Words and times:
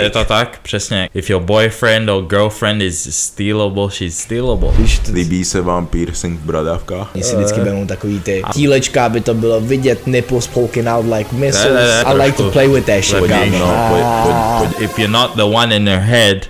Je 0.00 0.10
to 0.10 0.24
tak, 0.24 0.58
přesně. 0.62 1.08
If 1.14 1.30
your 1.30 1.42
boyfriend 1.42 2.08
or 2.08 2.22
girlfriend 2.26 2.82
is 2.82 3.16
stealable, 3.16 3.90
she's 3.90 4.18
stealable. 4.18 4.68
To, 5.06 5.12
Líbí 5.12 5.44
se 5.44 5.60
vám 5.60 5.86
piercing 5.86 6.40
v 6.40 6.44
bradavkách? 6.44 7.14
Mně 7.14 7.24
si 7.24 7.36
vždycky 7.36 7.60
vezmu 7.60 7.86
takový 7.86 8.20
ty 8.20 8.42
tílečka, 8.52 9.06
aby 9.06 9.20
to 9.20 9.34
bylo 9.34 9.60
vidět, 9.60 10.06
nipples 10.06 10.46
poking 10.46 10.86
out 10.88 11.06
like 11.16 11.34
missiles. 11.36 11.74
Ne, 11.74 11.74
ne, 11.74 11.86
ne, 11.86 12.02
I 12.02 12.14
like 12.26 12.36
to 12.36 12.50
play 12.50 12.68
with 12.68 12.86
that 12.86 13.04
shit, 13.04 13.20
no, 13.20 13.26
pojď, 13.26 13.40
pojď, 13.90 14.04
pojď. 14.58 14.90
If 14.90 14.98
you're 14.98 15.12
not 15.12 15.34
the 15.36 15.42
one 15.42 15.76
in 15.76 15.86
her 15.88 16.00
head, 16.00 16.46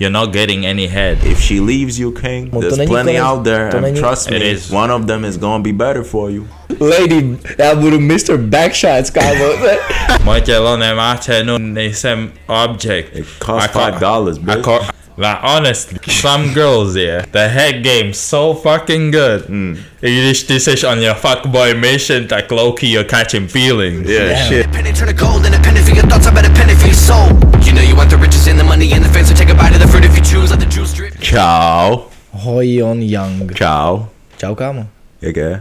you're 0.00 0.12
not 0.12 0.30
getting 0.32 0.66
any 0.66 0.86
head. 0.86 1.24
If 1.24 1.40
she 1.40 1.60
leaves 1.60 1.98
you, 1.98 2.12
King, 2.12 2.52
No, 2.52 2.60
there's 2.60 2.76
plenty 2.76 3.12
konec- 3.12 3.22
out 3.22 3.44
there, 3.44 3.76
and 3.86 3.98
trust 3.98 4.30
me, 4.30 4.56
one 4.70 4.92
of 4.92 5.06
them 5.06 5.24
is 5.24 5.38
gonna 5.38 5.62
be 5.62 5.72
better 5.72 6.04
for 6.04 6.30
you. 6.30 6.44
Lady, 6.80 7.38
já 7.58 7.74
budu 7.74 8.00
Mr. 8.00 8.36
Backshots, 8.36 9.10
kámo. 9.10 9.44
Moje 10.24 10.40
tělo 10.40 10.76
nemá 10.76 11.16
cenu, 11.16 11.58
nejsem 11.58 12.30
object. 12.46 13.08
It 13.16 13.26
costs 13.44 13.64
Ako- 13.68 13.78
five 13.80 14.00
dollars, 14.00 14.38
bitch. 14.38 14.58
Ako, 14.58 14.80
like, 15.16 15.38
honestly, 15.42 15.98
some 16.10 16.48
girls, 16.54 16.96
yeah, 16.96 17.24
the 17.32 17.48
head 17.48 17.82
game's 17.82 18.18
so 18.18 18.54
fucking 18.54 19.10
good. 19.12 19.44
Hmm. 19.48 19.76
I 20.02 20.10
když 20.20 20.42
ty 20.42 20.60
seš 20.60 20.84
on 20.84 21.02
your 21.02 21.14
fuckboy 21.14 21.74
mission, 21.74 22.26
tak 22.26 22.50
low-key 22.50 22.86
you're 22.92 23.08
catching 23.08 23.48
feelings. 23.48 24.08
Yeah, 24.10 24.24
Yeah. 24.30 24.48
shit. 24.48 24.70
Penny 24.72 24.92
turn 24.92 25.08
to 25.16 25.24
gold 25.26 25.46
and 25.46 25.54
a 25.54 25.58
penny 25.58 25.80
for 25.80 25.94
your 25.96 26.06
thoughts, 26.08 26.26
I 26.26 26.30
bet 26.30 26.46
a 26.46 26.50
penny 26.50 26.74
for 26.74 26.86
your 26.86 26.96
soul. 26.96 27.28
You 27.66 27.72
know 27.72 27.82
you 27.88 27.96
want 27.96 28.10
the 28.10 28.16
riches 28.16 28.48
and 28.48 28.58
the 28.58 28.64
money 28.64 28.92
and 28.94 29.04
the 29.04 29.10
fame, 29.12 29.24
so 29.26 29.34
take 29.34 29.52
a 29.52 29.54
bite 29.54 29.74
of 29.74 29.80
the 29.80 29.88
fruit 29.88 30.04
if 30.04 30.16
you 30.16 30.24
choose. 30.24 30.50
Let 30.50 30.60
the 30.60 30.66
juice 30.80 30.94
drip. 30.96 31.20
Čau. 31.20 32.02
Hoyon 32.44 33.02
Young. 33.10 33.54
Čau. 33.54 34.06
Čau, 34.38 34.54
kámo. 34.54 34.86
Jak 35.22 35.36
je? 35.36 35.60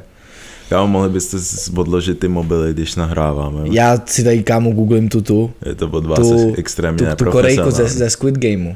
Kámo, 0.72 0.88
mohli 0.88 1.10
byste 1.10 1.40
si 1.40 1.72
odložit 1.76 2.20
ty 2.20 2.28
mobily, 2.28 2.74
když 2.74 2.96
nahráváme? 2.96 3.62
Já 3.72 4.02
si 4.06 4.24
tady, 4.24 4.44
kámo, 4.44 4.72
googlím 4.72 5.10
tu 5.10 5.22
tu. 5.22 5.52
Je 5.66 5.76
to 5.76 5.88
od 5.88 6.06
vás 6.06 6.20
Tu, 6.20 6.54
extrémně 6.58 7.16
tu, 7.16 7.26
tu 7.26 7.32
korejku 7.32 7.72
ze, 7.72 7.88
ze 7.88 8.10
Squid 8.10 8.38
Gameu. 8.38 8.76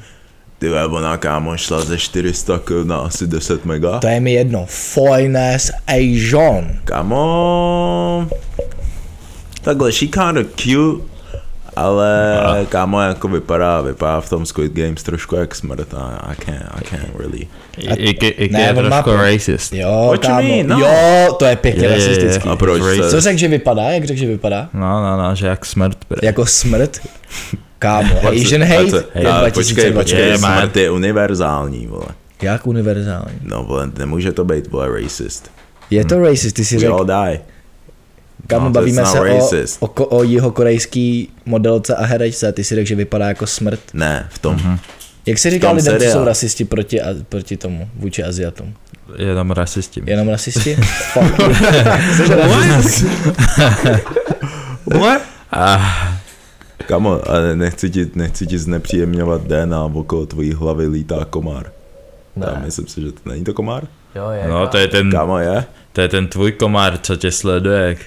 Ty 0.59 0.71
ona 0.71 1.17
kámo 1.17 1.57
šla 1.57 1.81
ze 1.81 1.97
400 1.97 2.59
k 2.59 2.83
na 2.83 2.97
asi 2.97 3.27
10 3.27 3.65
mega. 3.65 3.99
To 3.99 4.07
je 4.07 4.19
mi 4.19 4.33
jedno. 4.33 4.65
Foines 4.69 5.71
Asian. 5.87 6.79
Kámo... 6.85 8.27
Takhle, 9.61 9.91
she 9.91 10.07
kinda 10.07 10.43
cute, 10.43 11.03
ale 11.75 12.65
kámo 12.69 13.01
jako 13.01 13.27
vypadá, 13.27 13.81
vypadá 13.81 14.21
v 14.21 14.29
tom 14.29 14.45
Squid 14.45 14.71
Games 14.73 15.03
trošku 15.03 15.35
jak 15.35 15.55
smrt 15.55 15.93
a 15.93 16.31
I 16.31 16.35
can't, 16.45 16.65
I 16.81 16.83
can't 16.89 17.15
really. 17.19 17.47
I, 17.77 17.93
i, 18.09 18.27
i, 18.27 18.49
Ne, 18.53 18.61
je 18.61 18.73
má 18.73 18.81
trošku 18.81 19.03
pro- 19.09 19.17
racist. 19.21 19.73
Jo, 19.73 20.05
What 20.07 20.23
you 20.23 20.29
kámo. 20.29 20.47
mean? 20.47 20.67
No. 20.67 20.79
Jo, 20.79 21.33
to 21.39 21.45
je 21.45 21.55
pěkně 21.55 21.83
Je, 21.83 21.89
je, 21.89 21.99
je. 21.99 22.07
rasistický. 22.07 22.49
A 22.49 22.55
proč 22.55 22.81
Racist. 22.81 23.03
se... 23.03 23.09
Co 23.11 23.21
řekl, 23.21 23.37
že 23.39 23.47
vypadá? 23.47 23.83
Jak 23.83 24.03
řekl, 24.05 24.19
že 24.19 24.27
vypadá? 24.27 24.69
No, 24.73 25.01
no, 25.03 25.17
no, 25.23 25.35
že 25.35 25.47
jak 25.47 25.65
smrt. 25.65 25.97
bre. 26.09 26.19
Jako 26.23 26.45
smrt? 26.45 26.99
Kámo, 27.79 28.27
Asian 28.27 28.63
A 28.63 28.65
hate 28.65 29.03
je 29.15 29.27
a 29.27 29.41
Počkej, 29.51 29.91
2020. 29.91 29.93
počkej, 29.93 30.37
smrt 30.37 30.77
je 30.77 30.89
univerzální, 30.91 31.87
vole. 31.87 32.05
Jak 32.41 32.67
univerzální? 32.67 33.39
No, 33.41 33.63
vole, 33.63 33.89
nemůže 33.97 34.31
to 34.31 34.45
být, 34.45 34.67
vole, 34.71 35.01
racist. 35.01 35.51
Je 35.89 36.05
to 36.05 36.19
racist, 36.23 36.55
ty 36.55 36.65
si 36.65 36.77
We 36.77 36.87
all 36.87 36.97
řekl. 36.97 37.05
die. 37.23 37.41
Kámo, 38.47 38.65
No, 38.65 38.71
bavíme 38.71 39.05
se 39.05 39.19
o, 39.19 39.23
racist. 39.23 39.77
o, 39.79 39.87
ko- 39.87 40.07
o 40.09 40.23
jihokorejský 40.23 41.29
modelce 41.45 41.95
a 41.95 42.05
herečce, 42.05 42.51
ty 42.51 42.63
si 42.63 42.75
řekl, 42.75 42.87
že 42.87 42.95
vypadá 42.95 43.27
jako 43.27 43.47
smrt. 43.47 43.79
Ne, 43.93 44.27
v 44.29 44.39
tom. 44.39 44.55
Mhm. 44.55 44.77
Jak 45.25 45.37
se 45.37 45.49
říká 45.49 45.71
lidem, 45.71 45.97
co 45.99 46.05
jsou 46.05 46.23
rasisti 46.25 46.65
proti, 46.65 47.01
a, 47.01 47.07
proti 47.29 47.57
tomu, 47.57 47.89
vůči 47.95 48.23
Aziatům? 48.23 48.73
Je 49.17 49.35
tam 49.35 49.51
rasisti. 49.51 50.03
Jenom 50.05 50.27
rasisti? 50.29 50.75
Fuck. 51.13 51.33
What? 54.99 55.21
Ah, 55.51 56.17
Kamo, 56.87 57.21
ale 57.29 57.55
nechci 57.55 57.89
ti, 57.89 58.11
nechci 58.15 58.47
ti 58.47 58.57
znepříjemňovat 58.59 59.47
den 59.47 59.73
a 59.73 59.83
okolo 59.83 60.25
tvojí 60.25 60.53
hlavy 60.53 60.87
lítá 60.87 61.25
komár. 61.29 61.71
Ne. 62.35 62.47
Já 62.53 62.59
myslím 62.59 62.87
si, 62.87 63.01
že 63.01 63.11
to 63.11 63.29
není 63.29 63.43
to 63.43 63.53
komár? 63.53 63.83
Jo, 64.15 64.29
je. 64.29 64.47
no, 64.47 64.67
to 64.67 64.77
je 64.77 64.87
ten, 64.87 65.11
Kámo, 65.11 65.37
je? 65.39 65.65
To 65.95 66.01
je 66.01 66.07
ten 66.07 66.27
tvůj 66.27 66.51
komár, 66.51 66.97
co 66.97 67.15
tě 67.15 67.31
sleduje. 67.31 67.97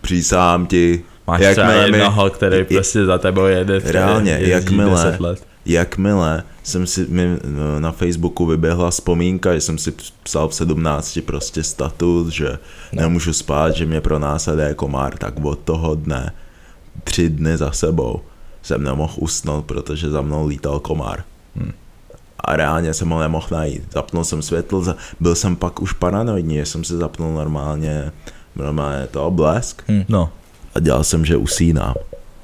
Přísám 0.00 0.66
ti. 0.66 1.02
Máš 1.26 1.40
třeba 1.40 1.66
jakmile 1.66 1.90
mi- 1.90 1.98
jednoho, 1.98 2.30
který 2.30 2.56
i- 2.56 2.64
prostě 2.64 3.04
za 3.04 3.18
tebou 3.18 3.44
jede. 3.44 3.80
Reálně, 3.84 4.38
jakmile, 4.40 5.04
10 5.04 5.20
let. 5.20 5.46
jakmile 5.66 6.42
jsem 6.62 6.86
si 6.86 7.06
mi 7.08 7.38
no, 7.44 7.80
na 7.80 7.92
Facebooku 7.92 8.46
vyběhla 8.46 8.90
vzpomínka, 8.90 9.54
že 9.54 9.60
jsem 9.60 9.78
si 9.78 9.92
psal 10.22 10.48
v 10.48 10.54
17 10.54 11.20
prostě 11.20 11.62
status, 11.62 12.28
že 12.28 12.58
no. 12.92 13.02
nemůžu 13.02 13.32
spát, 13.32 13.70
že 13.74 13.86
mě 13.86 14.00
pro 14.00 14.18
nás 14.18 14.48
jde 14.48 14.74
komár, 14.74 15.14
tak 15.18 15.34
od 15.44 15.58
toho 15.58 15.94
dne, 15.94 16.32
tři 17.04 17.28
dny 17.28 17.56
za 17.56 17.72
sebou, 17.72 18.20
jsem 18.62 18.82
nemohl 18.82 19.12
usnout, 19.16 19.64
protože 19.64 20.10
za 20.10 20.20
mnou 20.22 20.46
lítal 20.46 20.80
komár. 20.80 21.24
Hm. 21.56 21.72
A 22.44 22.56
reálně 22.56 22.94
jsem 22.94 23.08
ho 23.08 23.20
nemohl 23.20 23.46
najít. 23.50 23.82
Zapnul 23.92 24.24
jsem 24.24 24.42
světlo, 24.42 24.84
byl 25.20 25.34
jsem 25.34 25.56
pak 25.56 25.82
už 25.82 25.92
paranoidní, 25.92 26.56
že 26.56 26.66
jsem 26.66 26.84
si 26.84 26.96
zapnul 26.96 27.32
normálně, 27.32 28.12
normálně 28.56 29.06
to 29.06 29.30
blesk 29.30 29.82
No, 30.08 30.30
a 30.74 30.80
dělal 30.80 31.04
jsem, 31.04 31.24
že 31.24 31.36
usínám. 31.36 31.94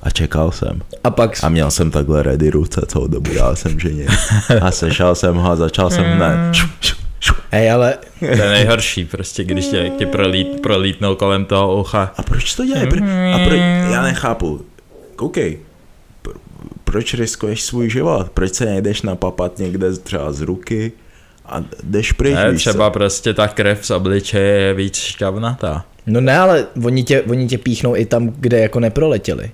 A 0.03 0.11
čekal 0.11 0.53
jsem. 0.53 0.81
A 1.05 1.11
pak 1.11 1.45
A 1.45 1.49
měl 1.49 1.71
jsem 1.71 1.91
takhle 1.91 2.23
ready 2.23 2.51
ruce 2.51 2.81
celou 2.87 3.07
dobu, 3.07 3.35
dál 3.35 3.57
jsem 3.57 3.81
ženě. 3.81 4.07
A 4.63 4.71
sešel 4.71 5.15
jsem 5.15 5.35
ho 5.35 5.51
a 5.51 5.57
začal 5.57 5.91
jsem 5.91 6.05
hned. 6.05 6.55
šu, 6.55 6.69
šu. 7.21 7.35
Hej, 7.51 7.73
ale 7.73 7.95
to 8.21 8.27
je 8.27 8.51
nejhorší, 8.51 9.05
prostě, 9.05 9.45
když 9.45 9.67
tě, 9.67 9.93
tě 9.99 10.07
prolít, 10.07 10.61
prolítnou 10.61 11.15
kolem 11.15 11.45
toho 11.45 11.81
ucha. 11.81 12.13
A 12.17 12.23
proč 12.23 12.55
to 12.55 12.65
dělají? 12.65 12.89
Pro, 12.89 12.99
a 13.35 13.39
pro, 13.49 13.55
já 13.93 14.03
nechápu. 14.03 14.65
Koukej. 15.17 15.59
Pro, 16.23 16.33
proč 16.85 17.15
riskuješ 17.15 17.63
svůj 17.63 17.91
život? 17.91 18.31
Proč 18.35 18.55
se 18.55 18.65
nejdeš 18.65 19.03
napapat 19.03 19.59
někde 19.59 19.93
třeba 19.97 20.33
z 20.33 20.41
ruky 20.41 20.93
a 21.47 21.65
jdeš 21.83 22.13
pryč, 22.13 22.35
Ne, 22.35 22.51
víš 22.51 22.65
co? 22.65 22.71
třeba 22.71 22.91
prostě 22.91 23.35
ta 23.35 23.49
krev 23.49 23.87
z 23.87 23.91
obličeje 23.91 24.61
je 24.61 24.75
víc 24.75 24.97
šťavnatá. 24.97 25.85
No 26.07 26.21
ne, 26.21 26.39
ale 26.39 26.67
oni 26.85 27.05
tě, 27.05 27.23
oni 27.23 27.47
tě 27.49 27.59
píchnou 27.59 27.97
i 27.97 28.05
tam, 28.07 28.29
kde 28.39 28.59
jako 28.59 28.81
neproletěli. 28.81 29.51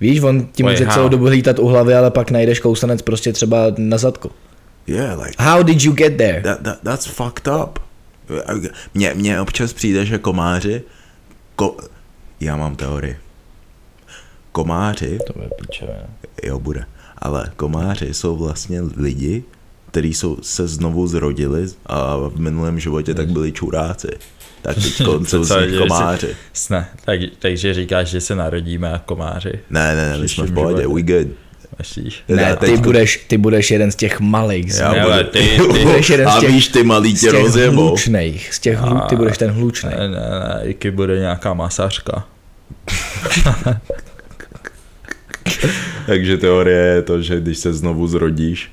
Víš, 0.00 0.20
on 0.20 0.46
ti 0.46 0.62
může 0.62 0.84
how? 0.84 0.94
celou 0.94 1.08
dobu 1.08 1.24
lítat 1.24 1.58
u 1.58 1.66
hlavy, 1.66 1.94
ale 1.94 2.10
pak 2.10 2.30
najdeš 2.30 2.60
kousanec 2.60 3.02
prostě 3.02 3.32
třeba 3.32 3.66
na 3.78 3.98
zadku. 3.98 4.30
Yeah, 4.86 5.18
like, 5.20 5.34
How 5.38 5.62
did 5.62 5.82
you 5.82 5.92
get 5.92 6.16
there? 6.16 6.40
that, 6.40 6.60
that, 6.62 6.78
that's 6.82 7.06
fucked 7.06 7.48
up. 7.62 7.78
Mně, 8.94 9.12
mně 9.14 9.40
občas 9.40 9.72
přijde, 9.72 10.06
že 10.06 10.18
komáři, 10.18 10.82
ko, 11.56 11.76
já 12.40 12.56
mám 12.56 12.76
teorii. 12.76 13.16
Komáři 14.56 15.18
To 15.26 15.32
bude 15.32 15.48
píčovina. 15.60 15.98
Jo, 16.42 16.58
bude. 16.60 16.84
Ale 17.18 17.50
komáři 17.56 18.14
jsou 18.14 18.36
vlastně 18.36 18.80
lidi, 18.96 19.44
kteří 19.90 20.14
jsou, 20.14 20.36
se 20.42 20.68
znovu 20.68 21.06
zrodili 21.06 21.66
a 21.86 22.16
v 22.16 22.36
minulém 22.40 22.80
životě 22.80 23.14
tak 23.14 23.28
byli 23.28 23.52
čuráci. 23.52 24.08
Tak 24.62 24.74
teď 24.74 24.84
jsou 25.26 25.44
z 25.44 25.56
nich 25.66 25.78
komáři. 25.78 26.36
Si, 26.52 26.72
ne, 26.72 26.88
tak, 27.04 27.20
takže 27.38 27.74
říkáš, 27.74 28.08
že 28.08 28.20
se 28.20 28.34
narodíme 28.34 28.88
jako 28.88 29.04
komáři. 29.06 29.52
Ne, 29.70 29.94
ne, 29.96 30.10
ne, 30.12 30.18
my 30.18 30.28
jsme 30.28 30.44
v 30.46 30.54
pohodě, 30.54 30.86
we 30.88 31.02
good. 31.02 31.28
Myslíš? 31.78 32.22
Ne, 32.28 32.56
ty 32.56 32.76
budeš, 32.76 33.24
ty 33.28 33.38
budeš 33.38 33.70
jeden 33.70 33.92
z 33.92 33.96
těch 33.96 34.20
malých. 34.20 34.74
Z 34.74 34.78
Já 34.78 34.92
Ne, 34.92 35.00
budu- 35.00 35.12
ale 35.12 35.24
ty, 35.24 35.38
ty, 35.72 35.84
budeš 35.84 36.10
jeden 36.10 36.28
z 36.28 36.30
A 36.34 36.40
těch, 36.40 36.50
víš, 36.50 36.68
ty 36.68 36.82
malý 36.82 37.16
z 37.16 37.20
tě 37.20 37.26
těch 37.30 37.40
rozjebou. 37.42 37.86
hlučných. 37.88 38.54
Z 38.54 38.58
těch 38.60 38.78
hlu, 38.78 39.00
ty 39.08 39.16
budeš 39.16 39.38
ten 39.38 39.50
hlučný. 39.50 39.90
ne, 39.90 40.08
ne, 40.08 40.18
ne, 40.18 40.60
Iky 40.64 40.90
bude 40.90 41.18
nějaká 41.18 41.54
masařka. 41.54 42.24
Takže 46.06 46.36
teorie 46.36 46.78
je 46.78 47.02
to, 47.02 47.22
že 47.22 47.40
když 47.40 47.58
se 47.58 47.72
znovu 47.72 48.06
zrodíš, 48.06 48.70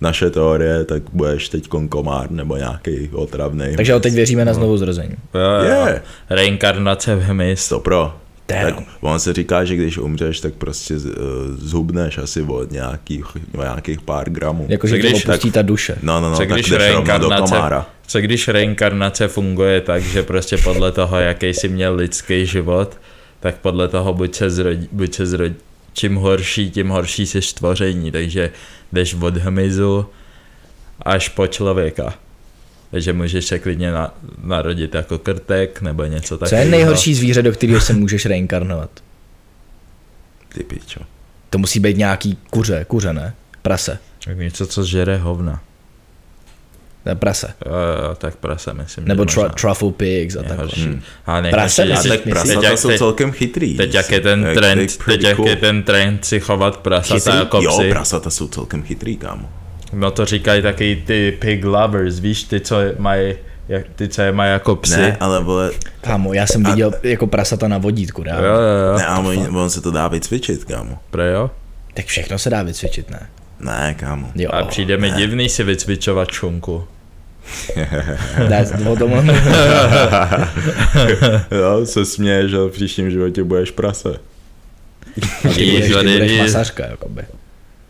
naše 0.00 0.30
teorie, 0.30 0.84
tak 0.84 1.02
budeš 1.12 1.48
teď 1.48 1.68
komár 1.88 2.30
nebo 2.30 2.56
nějaký 2.56 3.08
otravný. 3.12 3.66
Takže 3.76 3.92
ho 3.92 4.00
teď 4.00 4.14
věříme 4.14 4.44
na 4.44 4.54
znovu 4.54 4.76
zrození. 4.76 5.14
Jo, 5.34 5.40
jo. 5.40 5.86
Yeah. 5.86 6.02
Reinkarnace 6.30 7.16
v 7.16 7.22
hmyz. 7.22 7.68
To 7.68 7.80
pro. 7.80 8.14
Damn. 8.48 8.64
Tak 8.64 8.84
on 9.00 9.20
se 9.20 9.32
říká, 9.32 9.64
že 9.64 9.76
když 9.76 9.98
umřeš, 9.98 10.40
tak 10.40 10.54
prostě 10.54 10.94
eh, 10.94 11.10
zhubneš 11.58 12.18
asi 12.18 12.42
od 12.42 12.70
nějakých, 12.72 13.36
o 13.36 13.62
nějakých 13.62 14.00
pár 14.00 14.30
gramů. 14.30 14.66
Jakože 14.68 14.98
když- 14.98 15.24
opustí 15.24 15.50
ta 15.50 15.62
duše. 15.62 15.96
No, 16.02 16.20
no, 16.20 16.30
no, 16.30 16.36
Co 16.36 16.38
tak 16.38 16.52
když, 16.52 16.70
jdeš 16.70 16.78
rovnou 16.78 17.04
do 17.04 17.12
reinkarnace, 17.12 17.54
komára. 17.54 17.86
co 18.06 18.20
když 18.20 18.48
reinkarnace 18.48 19.28
funguje 19.28 19.80
tak, 19.80 20.02
že 20.02 20.22
prostě 20.22 20.56
podle 20.56 20.92
toho, 20.92 21.18
jaký 21.18 21.46
jsi 21.46 21.68
měl 21.68 21.94
lidský 21.94 22.46
život, 22.46 22.96
tak 23.40 23.54
podle 23.58 23.88
toho 23.88 24.14
buď 24.14 24.34
se 24.34 24.50
zrodí, 24.50 24.88
buď 24.92 25.14
se 25.14 25.26
zrodí 25.26 25.54
čím 25.98 26.14
horší, 26.14 26.70
tím 26.70 26.88
horší 26.88 27.26
jsi 27.26 27.42
stvoření, 27.42 28.10
takže 28.12 28.50
jdeš 28.92 29.14
od 29.14 29.36
hmyzu 29.36 30.06
až 31.02 31.28
po 31.28 31.46
člověka. 31.46 32.14
Takže 32.90 33.12
můžeš 33.12 33.44
se 33.44 33.58
klidně 33.58 33.92
na, 33.92 34.14
narodit 34.44 34.94
jako 34.94 35.18
krtek 35.18 35.80
nebo 35.82 36.04
něco 36.04 36.28
Co 36.28 36.38
takového. 36.38 36.64
je 36.64 36.70
nejhorší 36.70 37.14
zvíře, 37.14 37.42
do 37.42 37.52
kterého 37.52 37.80
se 37.80 37.92
můžeš 37.92 38.26
reinkarnovat? 38.26 38.90
Ty 40.48 40.64
pičo. 40.64 41.00
To 41.50 41.58
musí 41.58 41.80
být 41.80 41.96
nějaký 41.96 42.38
kuře, 42.50 42.84
kuře, 42.88 43.12
ne? 43.12 43.34
Prase. 43.62 43.98
Tak 44.24 44.38
něco, 44.38 44.66
co 44.66 44.84
žere 44.84 45.16
hovna. 45.16 45.62
To 47.08 47.12
je 47.12 47.16
prase. 47.16 47.54
Jo, 47.66 47.72
jo, 48.08 48.14
tak 48.14 48.36
prase 48.36 48.74
myslím. 48.74 49.08
Nebo 49.08 49.24
možná 49.24 49.48
truffle 49.48 49.92
pigs 49.92 50.36
a 50.36 50.42
takhle. 50.42 50.56
horší. 50.56 50.82
Hmm. 50.84 51.02
A 51.26 51.40
nejhorší, 51.40 51.52
Prase, 51.76 51.82
A 51.82 51.86
myslíš- 51.86 52.08
tak 52.08 52.26
myslíš- 52.26 52.30
prasata 52.32 52.66
jak 52.68 52.78
jsou 52.78 52.88
teď- 52.88 52.98
celkem 52.98 53.32
chytrý. 53.32 53.76
Teď 53.76 53.94
jak 53.94 54.10
je 54.10 54.20
ten 54.20 54.46
trend, 54.54 54.96
teď 55.06 55.22
jak 55.22 55.38
je 55.38 55.56
ten 55.56 55.82
trend 55.82 56.24
si 56.24 56.40
chovat 56.40 56.76
prasata 56.76 57.14
Chytrý? 57.14 57.36
jako 57.38 57.60
Jo, 57.62 57.80
prasata 57.90 58.30
jsou 58.30 58.48
celkem 58.48 58.82
chytrý, 58.82 59.16
kámo. 59.16 59.48
No 59.92 60.10
to 60.10 60.24
říkají 60.24 60.62
taky 60.62 61.02
ty 61.06 61.36
pig 61.38 61.64
lovers, 61.64 62.18
víš, 62.18 62.42
ty 62.42 62.60
co 62.60 62.76
mají, 62.98 63.34
jak, 63.68 63.86
ty 63.96 64.08
co 64.08 64.22
je 64.22 64.32
mají 64.32 64.52
jako 64.52 64.76
psy. 64.76 64.96
Ne, 65.00 65.16
ale 65.20 65.42
vole, 65.44 65.70
Kámo, 66.00 66.32
já 66.32 66.46
jsem 66.46 66.64
viděl 66.64 66.92
jako 67.02 67.26
prasata 67.26 67.68
na 67.68 67.78
vodítku, 67.78 68.20
Jo, 68.20 68.24
reálně. 68.24 68.46
jo, 68.46 68.54
jo, 68.92 68.98
ne, 68.98 69.06
ale 69.06 69.36
on, 69.36 69.56
on 69.58 69.70
se 69.70 69.80
to 69.80 69.90
dá 69.90 70.08
vycvičit, 70.08 70.64
kámo. 70.64 70.98
pre 71.10 71.32
jo. 71.32 71.50
Tak 71.94 72.06
všechno 72.06 72.38
se 72.38 72.50
dá 72.50 72.62
vycvičit, 72.62 73.10
ne? 73.10 73.26
Ne, 73.60 73.94
kámo. 73.98 74.30
Jo. 74.34 74.50
A 74.52 74.64
přijde 74.64 74.96
mi 74.96 75.10
divný 75.10 75.48
si 75.48 75.64
vycvičovat 75.64 76.28
čunku. 76.28 76.84
Dá, 78.48 78.90
o 78.90 78.96
tom 78.96 79.12
jo, 81.50 81.86
se 81.86 82.04
směje, 82.04 82.48
že 82.48 82.56
v 82.56 82.68
příštím 82.70 83.10
životě 83.10 83.44
budeš 83.44 83.70
prase. 83.70 84.08
ty 85.14 85.70
budeš, 85.70 85.86
ty 85.86 85.94
budeš 85.94 86.38
masařka, 86.40 86.86
jakoby. 86.86 87.22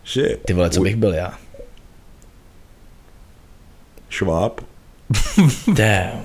Shit. 0.05 0.39
Ty 0.45 0.53
vole, 0.53 0.69
co 0.69 0.81
bych 0.81 0.95
byl 0.95 1.13
já? 1.13 1.33
Šváb. 4.09 4.61
Damn. 5.67 6.21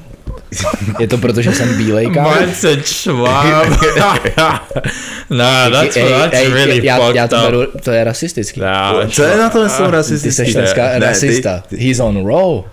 Je 0.99 1.09
to 1.09 1.19
proto, 1.19 1.43
že 1.43 1.53
jsem 1.53 1.77
bílej, 1.77 2.11
kámo? 2.11 2.35
Mindset 2.41 2.87
šváb. 2.87 3.67
no, 5.31 5.71
that's, 5.71 5.97
Ej, 5.97 6.09
that's 6.09 6.35
ej, 6.37 6.49
really 6.53 6.87
já, 6.87 6.99
já 6.99 7.07
fucked 7.07 7.31
to 7.31 7.37
up. 7.37 7.43
beru, 7.43 7.67
to 7.85 7.91
je 7.91 8.05
rasistický. 8.05 8.61
No, 8.61 9.09
Co 9.11 9.23
je 9.23 9.37
na 9.37 9.51
tom, 9.51 9.69
jsem 9.69 9.87
Ty 9.87 9.93
rasistický? 9.93 10.45
jsi 10.47 10.55
dneska 10.59 10.83
Ne, 10.83 10.99
rasista. 10.99 11.59
Ty, 11.69 11.77
ty, 11.77 11.85
He's 11.89 12.01
on 12.01 12.27
roll. 12.27 12.65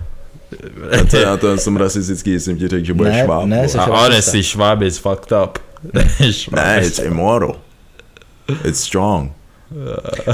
A 1.00 1.04
co 1.06 1.16
je 1.16 1.26
na 1.26 1.36
tom, 1.36 1.58
jsem 1.58 1.76
rasistický, 1.86 2.40
jsem 2.40 2.56
ti 2.56 2.68
řekl, 2.68 2.84
že 2.84 2.94
budeš 2.94 3.12
Ne, 3.14 3.24
šváb. 3.24 3.44
ne, 3.46 3.68
jsi- 3.68 3.78
A 3.78 3.84
honestly, 3.84 4.42
šváb 4.42 4.82
is 4.82 4.98
fucked 4.98 5.32
up. 5.44 5.58
Ne, 6.52 6.80
it's 6.86 6.98
immoral. 6.98 7.56
It's 8.64 8.80
strong. 8.80 9.32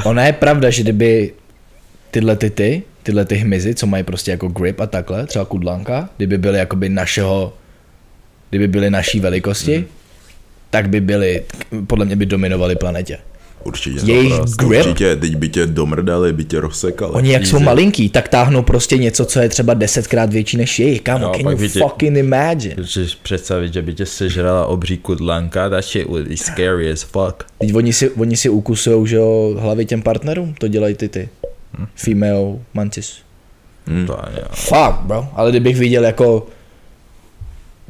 Ona 0.05 0.27
je 0.27 0.33
pravda, 0.33 0.71
že 0.71 0.83
kdyby 0.83 1.33
tyhle 2.11 2.37
ty 2.37 2.51
ty, 2.51 2.83
tyhle 3.03 3.25
ty 3.25 3.35
hmyzy, 3.37 3.75
co 3.75 3.87
mají 3.87 4.05
prostě 4.05 4.31
jako 4.31 4.49
grip 4.49 4.81
a 4.81 4.87
takhle, 4.87 5.27
třeba 5.27 5.45
kudlanka, 5.45 6.09
kdyby 6.17 6.39
byly 6.39 6.59
jakoby 6.59 6.89
našeho, 6.89 7.53
kdyby 8.51 8.69
byly 8.69 8.91
naší 8.91 9.21
velikosti, 9.21 9.77
Mhm. 9.79 9.87
tak 10.71 10.89
by 10.89 11.01
byly, 11.01 11.43
podle 11.87 12.05
mě 12.05 12.17
by 12.17 12.27
dominovali 12.27 12.77
planetě. 12.77 13.19
Určitě. 13.65 14.01
Jejich 14.13 14.35
grip? 14.59 14.87
Určitě, 14.87 15.17
teď 15.17 15.37
by 15.37 15.49
tě 15.49 15.67
domrdali, 15.67 16.33
by 16.33 16.45
tě 16.45 16.61
rozsekali. 16.61 17.13
Oni 17.13 17.33
jak 17.33 17.47
jsou 17.47 17.57
Easy. 17.57 17.65
malinký, 17.65 18.09
tak 18.09 18.29
táhnou 18.29 18.63
prostě 18.63 18.99
něco, 18.99 19.25
co 19.25 19.41
je 19.41 19.49
třeba 19.49 19.75
desetkrát 19.75 20.33
větší 20.33 20.57
než 20.57 20.79
jejich. 20.79 21.01
Kámo, 21.01 21.25
Jo, 21.27 21.33
can 21.43 21.51
you 21.53 21.59
tě- 21.69 21.81
fucking 21.81 22.17
imagine? 22.17 22.75
Můžeš 22.79 23.15
představit, 23.15 23.73
že 23.73 23.83
by 23.83 23.95
tě 23.95 24.07
sežrala 24.07 24.67
obří 24.67 24.97
kudlanka, 24.99 25.71
that 25.71 25.85
shit 25.85 26.07
would 26.09 26.29
be 26.29 26.37
scary 26.37 26.93
as 26.93 27.03
fuck. 27.03 27.45
Teď 27.59 27.75
oni 27.75 27.93
si, 27.93 28.11
oni 28.11 28.37
si 28.37 28.49
ukusujou, 28.49 29.07
že 29.07 29.17
jo, 29.17 29.57
hlavy 29.61 29.85
těm 29.87 30.03
partnerům, 30.03 30.55
to 30.59 30.69
dělají 30.69 30.95
ty 30.95 31.09
ty. 31.09 31.29
Hm. 31.79 31.87
Female 31.95 32.59
mantis. 32.75 33.17
Hm. 33.87 34.07
To 34.07 34.25
ani. 34.27 34.37
Fuck, 34.51 35.01
bro. 35.03 35.29
Ale 35.35 35.51
kdybych 35.51 35.77
viděl 35.77 36.05
jako 36.05 36.47